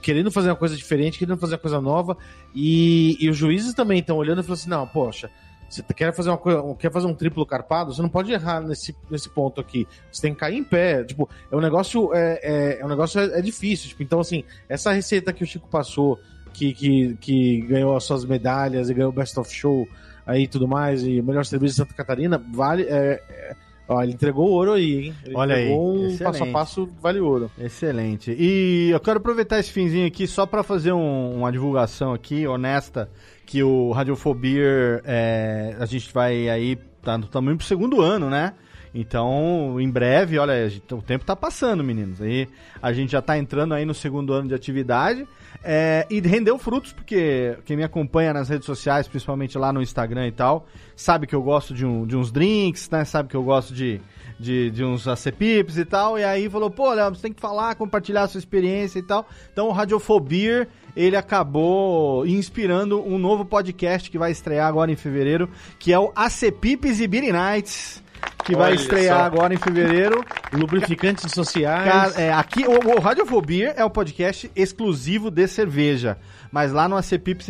querendo 0.00 0.30
fazer 0.30 0.48
uma 0.50 0.56
coisa 0.56 0.76
diferente, 0.76 1.18
querendo 1.18 1.38
fazer 1.38 1.54
uma 1.54 1.60
coisa 1.60 1.80
nova, 1.80 2.16
e, 2.54 3.16
e 3.20 3.28
os 3.28 3.36
juízes 3.36 3.74
também 3.74 3.98
estão 3.98 4.16
olhando 4.16 4.40
e 4.40 4.42
falando 4.42 4.58
assim: 4.58 4.70
não, 4.70 4.86
poxa. 4.86 5.30
Você 5.68 5.82
quer 5.82 6.14
fazer 6.14 6.30
uma 6.30 6.38
coisa, 6.38 6.62
quer 6.78 6.90
fazer 6.90 7.06
um 7.06 7.14
triplo 7.14 7.44
carpado, 7.44 7.92
você 7.92 8.00
não 8.00 8.08
pode 8.08 8.32
errar 8.32 8.62
nesse, 8.62 8.96
nesse 9.10 9.28
ponto 9.28 9.60
aqui. 9.60 9.86
Você 10.10 10.22
tem 10.22 10.32
que 10.32 10.40
cair 10.40 10.56
em 10.56 10.64
pé. 10.64 11.04
Tipo, 11.04 11.28
é 11.52 11.54
um 11.54 11.60
negócio, 11.60 12.14
é, 12.14 12.40
é, 12.42 12.80
é 12.80 12.84
um 12.84 12.88
negócio 12.88 13.20
é, 13.20 13.38
é 13.38 13.42
difícil. 13.42 13.90
Tipo, 13.90 14.02
então, 14.02 14.18
assim, 14.18 14.44
essa 14.66 14.92
receita 14.92 15.30
que 15.30 15.44
o 15.44 15.46
Chico 15.46 15.68
passou, 15.68 16.18
que, 16.54 16.72
que, 16.72 17.16
que 17.20 17.60
ganhou 17.62 17.94
as 17.94 18.04
suas 18.04 18.24
medalhas 18.24 18.88
e 18.88 18.94
ganhou 18.94 19.10
o 19.10 19.14
Best 19.14 19.38
of 19.38 19.54
Show 19.54 19.86
aí 20.28 20.46
tudo 20.46 20.68
mais, 20.68 21.02
e 21.02 21.22
melhor 21.22 21.44
cerveja 21.46 21.72
de 21.72 21.76
Santa 21.76 21.94
Catarina, 21.94 22.42
vale. 22.52 22.82
é, 22.82 23.22
é, 23.28 23.56
Ó, 23.88 24.02
ele 24.02 24.12
entregou 24.12 24.48
ouro 24.50 24.72
aí, 24.74 25.06
hein? 25.06 25.14
Ele 25.24 25.34
Olha 25.36 25.54
aí, 25.56 25.62
entregou 25.64 25.94
um 25.94 26.06
excelente. 26.08 26.22
passo 26.24 26.44
a 26.44 26.46
passo 26.52 26.88
vale 27.00 27.20
ouro. 27.20 27.50
Excelente. 27.58 28.36
E 28.38 28.90
eu 28.92 29.00
quero 29.00 29.18
aproveitar 29.18 29.58
esse 29.58 29.70
finzinho 29.72 30.06
aqui 30.06 30.26
só 30.26 30.44
para 30.44 30.62
fazer 30.62 30.92
um- 30.92 31.36
uma 31.38 31.50
divulgação 31.50 32.12
aqui, 32.12 32.46
honesta, 32.46 33.08
que 33.46 33.62
o 33.62 33.90
Radiofobia, 33.92 35.00
é, 35.04 35.74
a 35.80 35.86
gente 35.86 36.12
vai 36.12 36.48
aí, 36.50 36.76
tá, 37.02 37.18
estamos 37.18 37.50
indo 37.50 37.58
pro 37.58 37.66
segundo 37.66 38.00
ano, 38.02 38.28
né? 38.28 38.52
Então, 38.94 39.76
em 39.80 39.90
breve, 39.90 40.38
olha, 40.38 40.68
gente- 40.68 40.92
o 40.94 41.02
tempo 41.02 41.24
tá 41.24 41.36
passando, 41.36 41.84
meninos. 41.84 42.20
Aí 42.22 42.48
a 42.80 42.92
gente 42.92 43.12
já 43.12 43.20
tá 43.22 43.36
entrando 43.38 43.74
aí 43.74 43.84
no 43.84 43.94
segundo 43.94 44.32
ano 44.32 44.48
de 44.48 44.54
atividade. 44.54 45.26
é, 45.64 46.06
e 46.08 46.20
rendeu 46.20 46.56
frutos, 46.56 46.92
porque 46.92 47.56
quem 47.64 47.76
me 47.76 47.82
acompanha 47.82 48.32
nas 48.32 48.48
redes 48.48 48.64
sociais, 48.64 49.08
principalmente 49.08 49.58
lá 49.58 49.72
no 49.72 49.82
Instagram 49.82 50.28
e 50.28 50.32
tal, 50.32 50.66
sabe 50.94 51.26
que 51.26 51.34
eu 51.34 51.42
gosto 51.42 51.74
de, 51.74 51.84
um- 51.84 52.06
de 52.06 52.16
uns 52.16 52.30
drinks, 52.30 52.88
né? 52.90 53.04
Sabe 53.04 53.28
que 53.28 53.34
eu 53.36 53.42
gosto 53.42 53.74
de, 53.74 54.00
de, 54.38 54.70
de 54.70 54.84
uns 54.84 55.08
ACPIPs 55.08 55.76
e 55.76 55.84
tal. 55.84 56.16
E 56.18 56.22
aí 56.22 56.48
falou, 56.48 56.70
pô, 56.70 56.92
Léo, 56.94 57.12
você 57.14 57.22
tem 57.22 57.32
que 57.32 57.40
falar, 57.40 57.74
compartilhar 57.74 58.22
a 58.22 58.28
sua 58.28 58.38
experiência 58.38 59.00
e 59.00 59.02
tal. 59.02 59.26
Então 59.52 59.66
o 59.68 59.72
Radiofobia, 59.72 60.68
ele 60.94 61.16
acabou 61.16 62.24
inspirando 62.24 63.02
um 63.04 63.18
novo 63.18 63.44
podcast 63.44 64.08
que 64.10 64.18
vai 64.18 64.30
estrear 64.30 64.68
agora 64.68 64.92
em 64.92 64.96
fevereiro, 64.96 65.50
que 65.78 65.92
é 65.92 65.98
o 65.98 66.12
ACPIPs 66.14 67.00
e 67.00 67.08
Beer 67.08 67.32
Nights. 67.32 68.02
Que 68.48 68.56
vai 68.56 68.70
Olha 68.72 68.80
estrear 68.80 69.18
só. 69.18 69.24
agora 69.26 69.52
em 69.52 69.58
fevereiro. 69.58 70.24
Lubrificantes 70.54 71.30
sociais. 71.32 71.84
Cara, 71.92 72.12
é, 72.18 72.32
aqui 72.32 72.64
o, 72.66 72.96
o 72.96 72.98
Radiofobia 72.98 73.74
é 73.76 73.84
o 73.84 73.90
podcast 73.90 74.50
exclusivo 74.56 75.30
de 75.30 75.46
cerveja. 75.46 76.16
Mas 76.50 76.72
lá 76.72 76.88
no 76.88 76.96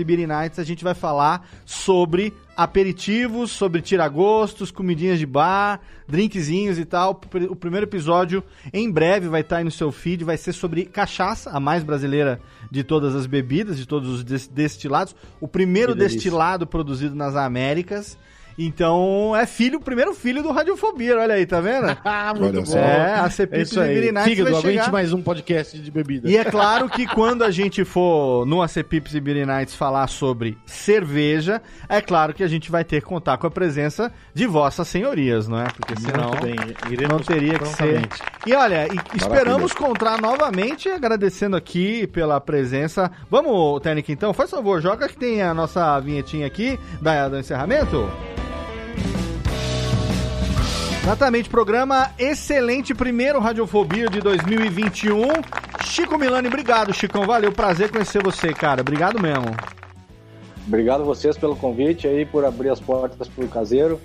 e 0.01 0.03
Beer 0.05 0.27
Nights 0.27 0.59
a 0.59 0.65
gente 0.65 0.83
vai 0.83 0.95
falar 0.95 1.47
sobre 1.65 2.35
aperitivos, 2.57 3.53
sobre 3.53 3.81
tiragostos, 3.81 4.73
comidinhas 4.73 5.20
de 5.20 5.27
bar, 5.27 5.81
drinkzinhos 6.09 6.81
e 6.81 6.85
tal. 6.85 7.20
O 7.49 7.55
primeiro 7.55 7.87
episódio 7.87 8.43
em 8.73 8.91
breve 8.91 9.29
vai 9.29 9.43
estar 9.43 9.59
aí 9.59 9.65
no 9.65 9.70
seu 9.70 9.93
feed, 9.93 10.25
vai 10.25 10.37
ser 10.37 10.53
sobre 10.53 10.85
cachaça, 10.85 11.51
a 11.51 11.61
mais 11.61 11.85
brasileira 11.85 12.41
de 12.73 12.83
todas 12.83 13.15
as 13.15 13.27
bebidas, 13.27 13.77
de 13.79 13.87
todos 13.87 14.09
os 14.09 14.25
des- 14.25 14.49
destilados. 14.49 15.15
O 15.41 15.47
primeiro 15.47 15.95
destilado 15.95 16.66
produzido 16.66 17.15
nas 17.15 17.37
Américas. 17.37 18.19
Então 18.59 19.37
é 19.37 19.47
filho, 19.47 19.79
o 19.79 19.81
primeiro 19.81 20.13
filho 20.13 20.43
do 20.43 20.51
Radiofobia, 20.51 21.17
olha 21.17 21.35
aí, 21.35 21.47
tá 21.47 21.61
vendo? 21.61 21.97
Ah, 22.05 22.33
muito 22.35 22.63
bom. 22.63 22.79
É, 22.79 23.21
a 23.21 23.27
É 23.27 23.31
CPIPs 23.31 23.71
isso 23.71 23.81
e 23.81 23.83
aí. 23.83 24.13
Nights 24.13 24.25
Fígado, 24.25 24.51
vai 24.51 24.61
chegar. 24.63 24.91
mais 24.93 25.13
um 25.13 25.23
podcast 25.23 25.79
de 25.79 25.91
bebida. 25.91 26.29
E 26.29 26.37
é 26.37 26.45
claro 26.45 26.89
que 26.89 27.07
quando 27.07 27.45
a 27.45 27.51
gente 27.51 27.85
for 27.85 28.47
no 28.47 28.63
ACPips 28.63 29.15
e 29.15 29.21
Beer 29.21 29.47
Nights 29.47 29.75
falar 29.75 30.07
sobre 30.09 30.57
cerveja, 30.65 31.61
é 31.89 32.01
claro 32.01 32.33
que 32.33 32.43
a 32.43 32.49
gente 32.49 32.71
vai 32.71 32.83
ter 32.83 33.01
que 33.01 33.07
contar 33.07 33.37
com 33.37 33.47
a 33.47 33.51
presença 33.51 34.11
de 34.33 34.47
vossas 34.47 34.89
senhorias, 34.89 35.47
não 35.47 35.61
é? 35.61 35.67
Porque 35.67 36.01
senão 36.01 36.31
bem, 36.41 36.57
não 37.09 37.19
teria 37.19 37.59
que 37.59 37.69
ser. 37.69 38.09
E 38.47 38.55
olha, 38.55 38.89
e 38.89 39.17
esperamos 39.17 39.73
contar 39.73 40.21
novamente, 40.21 40.89
agradecendo 40.89 41.57
aqui 41.57 42.07
pela 42.07 42.41
presença. 42.41 43.11
Vamos, 43.31 43.81
Técnica, 43.83 44.11
então, 44.13 44.33
faz 44.33 44.51
favor, 44.51 44.81
joga 44.81 45.09
que 45.09 45.17
tem 45.17 45.43
a 45.43 45.53
nossa 45.53 46.01
vinhetinha 46.01 46.47
aqui 46.47 46.79
da, 47.01 47.29
do 47.29 47.39
encerramento. 47.39 48.09
Exatamente, 51.09 51.49
programa 51.49 52.11
excelente, 52.19 52.95
primeiro 52.95 53.41
Radiofobia 53.41 54.11
de 54.11 54.21
2021. 54.21 55.27
Chico 55.83 56.19
Milani, 56.19 56.49
obrigado, 56.49 56.93
Chicão, 56.93 57.25
valeu, 57.25 57.51
prazer 57.51 57.91
conhecer 57.91 58.23
você, 58.23 58.53
cara, 58.53 58.83
obrigado 58.83 59.19
mesmo. 59.19 59.47
Obrigado 60.67 61.07
vocês 61.07 61.39
pelo 61.39 61.57
convite 61.57 62.07
aí, 62.07 62.27
por 62.27 62.45
abrir 62.45 62.69
as 62.69 62.79
portas 62.79 63.27
pro 63.27 63.49
caseiro. 63.49 63.99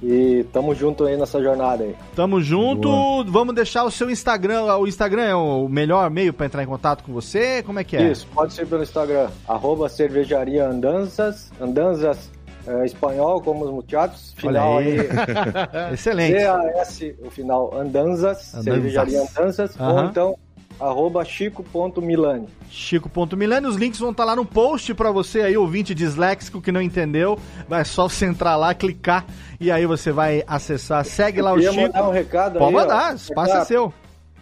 E 0.00 0.46
tamo 0.52 0.72
junto 0.72 1.04
aí 1.04 1.16
nessa 1.16 1.42
jornada 1.42 1.82
aí. 1.82 1.96
Tamo 2.14 2.40
junto, 2.40 3.24
vamos 3.24 3.52
deixar 3.52 3.82
o 3.82 3.90
seu 3.90 4.08
Instagram, 4.08 4.72
o 4.76 4.86
Instagram 4.86 5.22
é 5.22 5.34
o 5.34 5.68
melhor 5.68 6.08
meio 6.10 6.32
pra 6.32 6.46
entrar 6.46 6.62
em 6.62 6.66
contato 6.66 7.02
com 7.02 7.12
você, 7.12 7.60
como 7.64 7.80
é 7.80 7.84
que 7.84 7.96
é? 7.96 8.12
Isso, 8.12 8.24
pode 8.32 8.54
ser 8.54 8.68
pelo 8.68 8.84
Instagram, 8.84 9.30
arroba 9.48 9.88
cervejaria 9.88 10.64
andanças, 10.64 11.50
andanzas 11.60 12.30
é, 12.66 12.84
espanhol, 12.84 13.40
como 13.40 13.64
os 13.64 13.70
muchachos, 13.70 14.32
final 14.36 14.78
aí. 14.78 14.96
Excelente. 15.92 16.38
C-A-S, 16.40 17.16
o 17.24 17.30
final 17.30 17.72
andanzas, 17.74 18.52
Andanzas. 18.54 18.64
cervejaria 18.64 19.22
andanzas, 19.22 19.76
ou 19.78 20.04
então 20.04 20.36
arroba 20.78 21.24
chico.milani. 21.24 22.48
Chico.milani, 22.68 23.66
os 23.66 23.76
links 23.76 23.98
vão 23.98 24.10
estar 24.10 24.24
lá 24.24 24.36
no 24.36 24.44
post 24.44 24.92
pra 24.94 25.10
você 25.10 25.40
aí, 25.40 25.56
ouvinte 25.56 25.94
disléxico 25.94 26.60
que 26.60 26.70
não 26.70 26.82
entendeu, 26.82 27.38
vai 27.68 27.84
só 27.84 28.08
você 28.08 28.26
entrar 28.26 28.56
lá, 28.56 28.74
clicar 28.74 29.24
e 29.58 29.70
aí 29.70 29.86
você 29.86 30.12
vai 30.12 30.42
acessar, 30.46 31.04
segue 31.04 31.40
lá 31.40 31.54
o 31.54 31.60
Chico. 31.60 31.74
mandar 31.74 32.08
um 32.08 32.12
recado 32.12 32.58
Pode 32.58 32.74
aí, 32.76 32.76
ó. 32.76 32.78
mandar, 32.82 33.14
espaço 33.14 33.56
é 33.56 33.64
seu. 33.64 33.92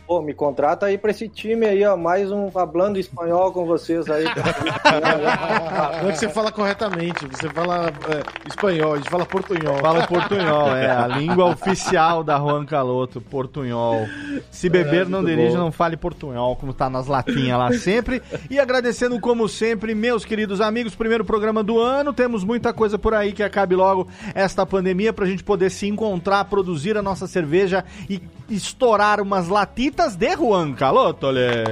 Pô, 0.06 0.20
me 0.20 0.34
contrata 0.34 0.84
aí 0.84 0.98
pra 0.98 1.12
esse 1.12 1.26
time 1.28 1.64
aí, 1.64 1.82
ó, 1.82 1.96
mais 1.96 2.30
um 2.30 2.50
falando 2.50 2.98
espanhol 2.98 3.50
com 3.52 3.64
vocês 3.64 4.06
aí. 4.10 4.24
Não 6.02 6.10
é 6.10 6.12
que 6.12 6.18
você 6.18 6.28
fala 6.28 6.52
corretamente, 6.52 7.26
você 7.26 7.48
fala 7.48 7.86
é, 7.86 8.46
espanhol, 8.46 8.92
a 8.92 8.96
gente 8.98 9.08
fala 9.08 9.24
portunhol. 9.24 9.78
Fala 9.78 10.06
portunhol, 10.06 10.76
é 10.76 10.90
a 10.90 11.06
língua 11.06 11.46
oficial 11.46 12.22
da 12.22 12.38
Juan 12.38 12.66
Caloto, 12.66 13.18
portunhol. 13.18 14.06
Se 14.50 14.68
beber, 14.68 15.08
não 15.08 15.22
muito 15.22 15.34
dirige, 15.34 15.56
bom. 15.56 15.62
não 15.62 15.72
fale 15.72 15.96
portunhol, 15.96 16.54
como 16.56 16.74
tá 16.74 16.90
nas 16.90 17.06
latinhas 17.06 17.58
lá 17.58 17.72
sempre. 17.72 18.22
E 18.50 18.60
agradecendo, 18.60 19.18
como 19.18 19.48
sempre, 19.48 19.94
meus 19.94 20.22
queridos 20.22 20.60
amigos, 20.60 20.94
primeiro 20.94 21.24
programa 21.24 21.62
do 21.62 21.80
ano. 21.80 22.12
Temos 22.12 22.44
muita 22.44 22.74
coisa 22.74 22.98
por 22.98 23.14
aí 23.14 23.32
que 23.32 23.42
acabe 23.42 23.74
logo 23.74 24.06
esta 24.34 24.66
pandemia 24.66 25.14
pra 25.14 25.24
gente 25.24 25.42
poder 25.42 25.70
se 25.70 25.86
encontrar, 25.86 26.44
produzir 26.44 26.94
a 26.98 27.02
nossa 27.02 27.26
cerveja 27.26 27.86
e 28.08 28.20
estourar 28.50 29.18
umas 29.22 29.48
latitas 29.48 29.93
de 29.94 30.36
Juan 30.36 30.72
Caloto, 30.72 31.26
olha. 31.28 31.64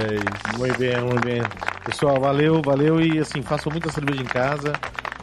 Muito 0.57 0.77
bem, 0.79 1.01
muito 1.01 1.25
bem. 1.25 1.41
Pessoal, 1.85 2.19
valeu, 2.19 2.61
valeu 2.63 3.01
e 3.01 3.19
assim, 3.19 3.41
façam 3.41 3.71
muita 3.71 3.91
cerveja 3.91 4.21
em 4.21 4.25
casa. 4.25 4.73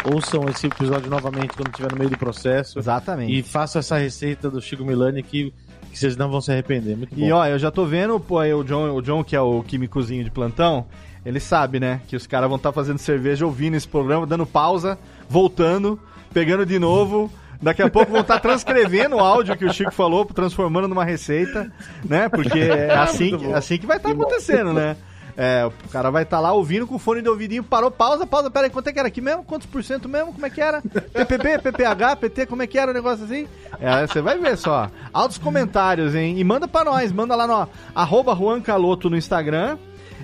Ouçam 0.04 0.46
esse 0.48 0.66
episódio 0.66 1.10
novamente 1.10 1.54
quando 1.54 1.68
estiver 1.68 1.90
no 1.90 1.98
meio 1.98 2.10
do 2.10 2.18
processo. 2.18 2.78
Exatamente. 2.78 3.32
E 3.32 3.42
façam 3.42 3.80
essa 3.80 3.96
receita 3.96 4.50
do 4.50 4.60
Chico 4.60 4.84
Milani 4.84 5.22
que, 5.22 5.52
que 5.90 5.98
vocês 5.98 6.16
não 6.16 6.30
vão 6.30 6.40
se 6.40 6.52
arrepender. 6.52 6.96
Muito 6.96 7.14
bom. 7.14 7.20
E 7.20 7.32
ó, 7.32 7.46
eu 7.46 7.58
já 7.58 7.70
tô 7.70 7.84
vendo, 7.84 8.20
pô, 8.20 8.38
aí 8.38 8.52
o 8.52 8.62
John, 8.62 8.94
o 8.94 9.00
John, 9.00 9.24
que 9.24 9.34
é 9.34 9.40
o 9.40 9.62
químicozinho 9.62 10.22
de 10.22 10.30
plantão, 10.30 10.86
ele 11.24 11.40
sabe, 11.40 11.80
né? 11.80 12.00
Que 12.06 12.16
os 12.16 12.26
caras 12.26 12.48
vão 12.48 12.56
estar 12.56 12.72
fazendo 12.72 12.98
cerveja 12.98 13.44
ouvindo 13.46 13.76
esse 13.76 13.88
programa, 13.88 14.26
dando 14.26 14.46
pausa, 14.46 14.98
voltando, 15.28 15.98
pegando 16.32 16.64
de 16.64 16.78
novo. 16.78 17.30
Daqui 17.62 17.82
a 17.82 17.90
pouco 17.90 18.10
vão 18.10 18.22
estar 18.22 18.38
transcrevendo 18.40 19.16
o 19.16 19.20
áudio 19.20 19.56
que 19.56 19.64
o 19.64 19.72
Chico 19.72 19.92
falou, 19.92 20.24
transformando 20.24 20.88
numa 20.88 21.04
receita, 21.04 21.70
né? 22.04 22.28
Porque 22.28 22.58
é 22.58 22.94
assim, 22.96 23.30
Muito 23.30 23.44
bom. 23.44 23.54
assim 23.54 23.78
que 23.78 23.86
vai 23.86 23.98
estar 23.98 24.10
acontecendo, 24.10 24.72
né? 24.72 24.96
É, 25.36 25.64
o 25.64 25.88
cara 25.90 26.10
vai 26.10 26.24
estar 26.24 26.40
lá 26.40 26.52
ouvindo 26.52 26.86
com 26.86 26.96
o 26.96 26.98
fone 26.98 27.22
de 27.22 27.28
ouvidinho, 27.28 27.62
parou, 27.62 27.90
pausa, 27.90 28.26
pausa, 28.26 28.50
pera 28.50 28.66
aí, 28.66 28.70
quanto 28.70 28.88
é 28.88 28.92
que 28.92 28.98
era 28.98 29.08
aqui 29.08 29.20
mesmo? 29.20 29.42
Quantos 29.44 29.66
por 29.66 29.82
cento 29.82 30.08
mesmo? 30.08 30.32
Como 30.32 30.44
é 30.44 30.50
que 30.50 30.60
era? 30.60 30.82
PPP, 30.82 31.58
PPH, 31.62 32.16
PT, 32.16 32.46
como 32.46 32.62
é 32.62 32.66
que 32.66 32.78
era 32.78 32.90
o 32.90 32.94
negócio 32.94 33.24
assim? 33.24 33.46
É, 33.80 34.06
você 34.06 34.20
vai 34.20 34.38
ver 34.38 34.56
só. 34.58 34.90
Altos 35.12 35.38
comentários, 35.38 36.14
hein? 36.14 36.38
E 36.38 36.44
manda 36.44 36.68
pra 36.68 36.84
nós, 36.84 37.10
manda 37.12 37.34
lá 37.34 37.46
no 37.46 37.68
arroba 37.94 38.34
Juan 38.34 38.60
Caloto 38.60 39.08
no 39.08 39.16
Instagram. 39.16 39.78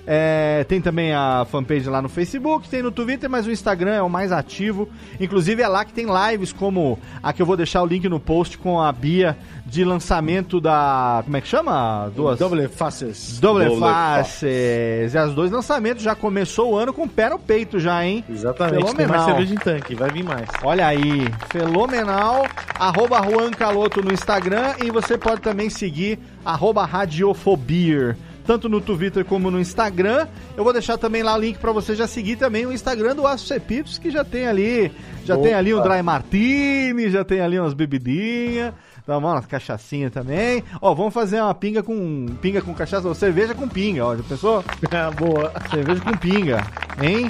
É, 0.09 0.63
tem 0.69 0.79
também 0.79 1.13
a 1.13 1.45
fanpage 1.51 1.89
lá 1.89 2.01
no 2.01 2.07
Facebook, 2.07 2.69
tem 2.69 2.81
no 2.81 2.91
Twitter, 2.91 3.29
mas 3.29 3.45
o 3.45 3.51
Instagram 3.51 3.93
é 3.93 4.01
o 4.01 4.09
mais 4.09 4.31
ativo. 4.31 4.87
Inclusive 5.19 5.61
é 5.61 5.67
lá 5.67 5.83
que 5.83 5.91
tem 5.91 6.05
lives 6.05 6.53
como 6.53 6.97
a 7.21 7.33
que 7.33 7.41
eu 7.41 7.45
vou 7.45 7.57
deixar 7.57 7.83
o 7.83 7.85
link 7.85 8.07
no 8.07 8.17
post 8.17 8.57
com 8.57 8.79
a 8.79 8.89
Bia 8.93 9.37
de 9.65 9.83
lançamento 9.83 10.61
da. 10.61 11.21
Como 11.25 11.35
é 11.35 11.41
que 11.41 11.47
chama? 11.49 12.09
Duas. 12.15 12.39
Double 12.39 12.69
faces. 12.69 13.37
Double 13.37 13.65
Double 13.65 13.81
Faces. 13.81 15.13
E 15.13 15.17
as 15.17 15.33
dois 15.33 15.51
lançamentos 15.51 16.01
já 16.01 16.15
começou 16.15 16.71
o 16.71 16.77
ano 16.77 16.93
com 16.93 17.03
o 17.03 17.09
pé 17.09 17.29
no 17.29 17.37
peito 17.37 17.77
já, 17.77 18.05
hein? 18.05 18.23
Exatamente, 18.29 18.85
tem 18.85 18.95
Fenomenal. 18.95 19.17
mais 19.17 19.25
cerveja 19.25 19.53
em 19.53 19.57
tanque, 19.57 19.93
vai 19.93 20.09
vir 20.09 20.23
mais. 20.23 20.47
Olha 20.63 20.87
aí, 20.87 21.27
fenomenal. 21.49 22.45
Arroba 22.79 23.21
Juan 23.23 23.51
Caloto 23.51 24.01
no 24.01 24.13
Instagram 24.13 24.73
e 24.81 24.89
você 24.89 25.17
pode 25.17 25.41
também 25.41 25.69
seguir 25.69 26.17
arroba 26.45 26.85
Radiofobia. 26.85 28.15
Tanto 28.47 28.69
no 28.69 28.79
Twitter 28.79 29.25
como 29.25 29.51
no 29.51 29.59
Instagram. 29.59 30.25
Eu 30.55 30.63
vou 30.63 30.71
deixar 30.71 30.97
também 30.97 31.21
lá 31.21 31.35
o 31.35 31.39
link 31.39 31.59
pra 31.59 31.73
você 31.73 31.93
já 31.93 32.07
seguir 32.07 32.37
também 32.37 32.65
o 32.65 32.71
Instagram 32.71 33.13
do 33.13 33.27
Aço 33.27 33.53
Pips, 33.59 33.97
que 33.97 34.09
já 34.09 34.23
tem 34.23 34.47
ali. 34.47 34.91
Já 35.25 35.37
tem 35.37 35.53
ali 35.53 35.73
um 35.73 35.81
Dry 35.81 36.01
Martini, 36.01 37.09
já 37.09 37.25
tem 37.25 37.41
ali 37.41 37.59
umas 37.59 37.73
bebidinhas. 37.73 38.73
Então, 39.03 39.19
umas 39.19 39.45
cachaçinha 39.45 40.09
também. 40.09 40.63
Ó, 40.81 40.93
vamos 40.93 41.13
fazer 41.13 41.41
uma 41.41 41.53
pinga 41.53 41.83
com 41.83 42.25
pinga 42.41 42.61
com 42.61 42.73
cachaça, 42.73 43.07
ou 43.07 43.13
cerveja 43.13 43.53
com 43.53 43.67
pinga, 43.67 44.05
ó. 44.05 44.15
Já 44.15 44.23
pensou? 44.23 44.63
Boa. 45.19 45.51
Cerveja 45.69 46.01
com 46.01 46.17
pinga, 46.17 46.65
hein? 47.01 47.29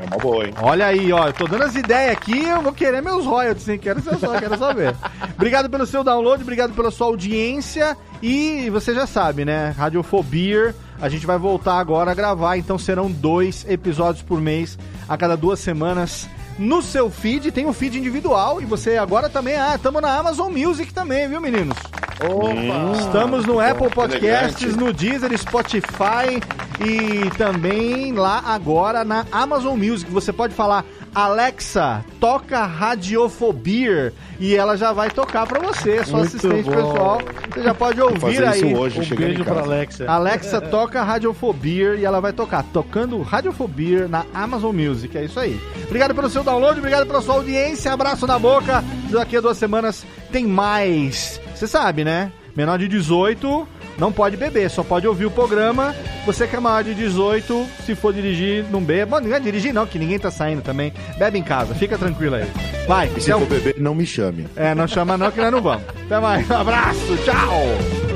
É 0.00 0.04
uma 0.04 0.18
boa, 0.18 0.44
hein? 0.44 0.52
Olha 0.60 0.86
aí, 0.86 1.10
ó, 1.10 1.26
eu 1.26 1.32
tô 1.32 1.46
dando 1.46 1.64
as 1.64 1.74
ideias 1.74 2.12
aqui, 2.12 2.46
eu 2.46 2.60
vou 2.60 2.72
querer 2.72 3.00
meus 3.00 3.24
royalties, 3.24 3.66
hein? 3.68 3.78
Quero 3.78 4.02
só, 4.02 4.38
quero 4.38 4.58
saber. 4.58 4.94
obrigado 5.34 5.70
pelo 5.70 5.86
seu 5.86 6.04
download, 6.04 6.42
obrigado 6.42 6.74
pela 6.74 6.90
sua 6.90 7.06
audiência 7.06 7.96
e 8.22 8.68
você 8.70 8.94
já 8.94 9.06
sabe, 9.06 9.44
né? 9.44 9.74
Radiofobia, 9.76 10.74
a 11.00 11.08
gente 11.08 11.26
vai 11.26 11.38
voltar 11.38 11.78
agora 11.78 12.10
a 12.10 12.14
gravar, 12.14 12.58
então 12.58 12.78
serão 12.78 13.10
dois 13.10 13.64
episódios 13.68 14.22
por 14.22 14.40
mês, 14.40 14.78
a 15.08 15.16
cada 15.16 15.36
duas 15.36 15.60
semanas. 15.60 16.28
No 16.58 16.82
seu 16.82 17.10
feed, 17.10 17.50
tem 17.52 17.66
um 17.66 17.72
feed 17.72 17.98
individual 17.98 18.60
e 18.60 18.64
você 18.64 18.96
agora 18.96 19.28
também, 19.28 19.56
ah, 19.56 19.78
tamo 19.82 20.00
na 20.00 20.14
Amazon 20.16 20.52
Music 20.52 20.92
também, 20.92 21.28
viu, 21.28 21.40
meninos? 21.40 21.76
Opa! 22.20 22.98
Estamos 22.98 23.44
no 23.44 23.60
Apple 23.60 23.90
Podcasts, 23.90 24.74
no 24.76 24.92
Deezer, 24.92 25.36
Spotify 25.36 26.40
e 26.80 27.30
também 27.36 28.12
lá 28.12 28.42
agora 28.46 29.04
na 29.04 29.26
Amazon 29.30 29.78
Music. 29.78 30.10
Você 30.10 30.32
pode 30.32 30.54
falar 30.54 30.84
Alexa, 31.14 32.04
toca 32.20 32.64
Radiofobia 32.64 34.12
e 34.38 34.54
ela 34.54 34.76
já 34.76 34.92
vai 34.92 35.10
tocar 35.10 35.46
pra 35.46 35.60
você, 35.60 36.04
sua 36.04 36.18
Muito 36.18 36.28
assistente 36.28 36.64
bom. 36.68 36.74
pessoal. 36.76 37.20
Você 37.54 37.62
já 37.62 37.74
pode 37.74 38.00
ouvir 38.00 38.20
fazer 38.20 38.44
aí. 38.46 38.56
isso 38.70 38.78
hoje, 38.78 39.00
Um 39.12 39.16
beijo 39.16 39.44
casa. 39.44 39.60
Alexa. 39.60 40.10
Alexa 40.10 40.60
toca 40.70 41.02
Radiofobia 41.02 41.94
e 41.96 42.04
ela 42.04 42.20
vai 42.20 42.32
tocar 42.32 42.62
tocando 42.64 43.20
Radiofobia 43.22 44.08
na 44.08 44.24
Amazon 44.34 44.74
Music. 44.74 45.16
É 45.16 45.24
isso 45.24 45.40
aí. 45.40 45.58
Obrigado 45.84 46.14
pelo 46.14 46.28
seu 46.28 46.42
download, 46.44 46.78
obrigado 46.78 47.06
pela 47.06 47.20
sua 47.20 47.34
audiência. 47.36 47.92
Abraço 47.92 48.26
na 48.26 48.38
boca. 48.38 48.82
Daqui 49.10 49.36
a 49.36 49.40
duas 49.40 49.56
semanas 49.56 50.04
tem 50.30 50.46
mais. 50.46 51.40
Você 51.56 51.66
sabe, 51.66 52.04
né? 52.04 52.30
Menor 52.54 52.78
de 52.78 52.86
18 52.88 53.66
não 53.98 54.12
pode 54.12 54.36
beber, 54.36 54.68
só 54.70 54.82
pode 54.82 55.06
ouvir 55.08 55.26
o 55.26 55.30
programa. 55.30 55.94
Você 56.24 56.46
que 56.46 56.54
é 56.56 56.60
maior 56.60 56.84
de 56.84 56.94
18, 56.94 57.66
se 57.84 57.94
for 57.94 58.12
dirigir, 58.12 58.64
não 58.70 58.82
bebe. 58.82 59.10
Bom, 59.10 59.20
não 59.20 59.34
é 59.34 59.40
dirigir 59.40 59.72
não, 59.72 59.86
que 59.86 59.98
ninguém 59.98 60.18
tá 60.18 60.30
saindo 60.30 60.62
também. 60.62 60.92
Bebe 61.18 61.38
em 61.38 61.42
casa, 61.42 61.74
fica 61.74 61.96
tranquilo 61.96 62.34
aí. 62.36 62.46
Vai, 62.86 63.08
E 63.16 63.20
se 63.20 63.30
tchau. 63.30 63.40
for 63.40 63.48
beber, 63.48 63.74
não 63.78 63.94
me 63.94 64.06
chame. 64.06 64.46
É, 64.54 64.74
não 64.74 64.86
chama 64.86 65.16
não 65.16 65.30
que 65.30 65.40
nós 65.40 65.50
não 65.52 65.62
vamos. 65.62 65.84
Até 66.04 66.20
mais, 66.20 66.48
um 66.50 66.54
abraço, 66.56 67.16
tchau! 67.24 68.15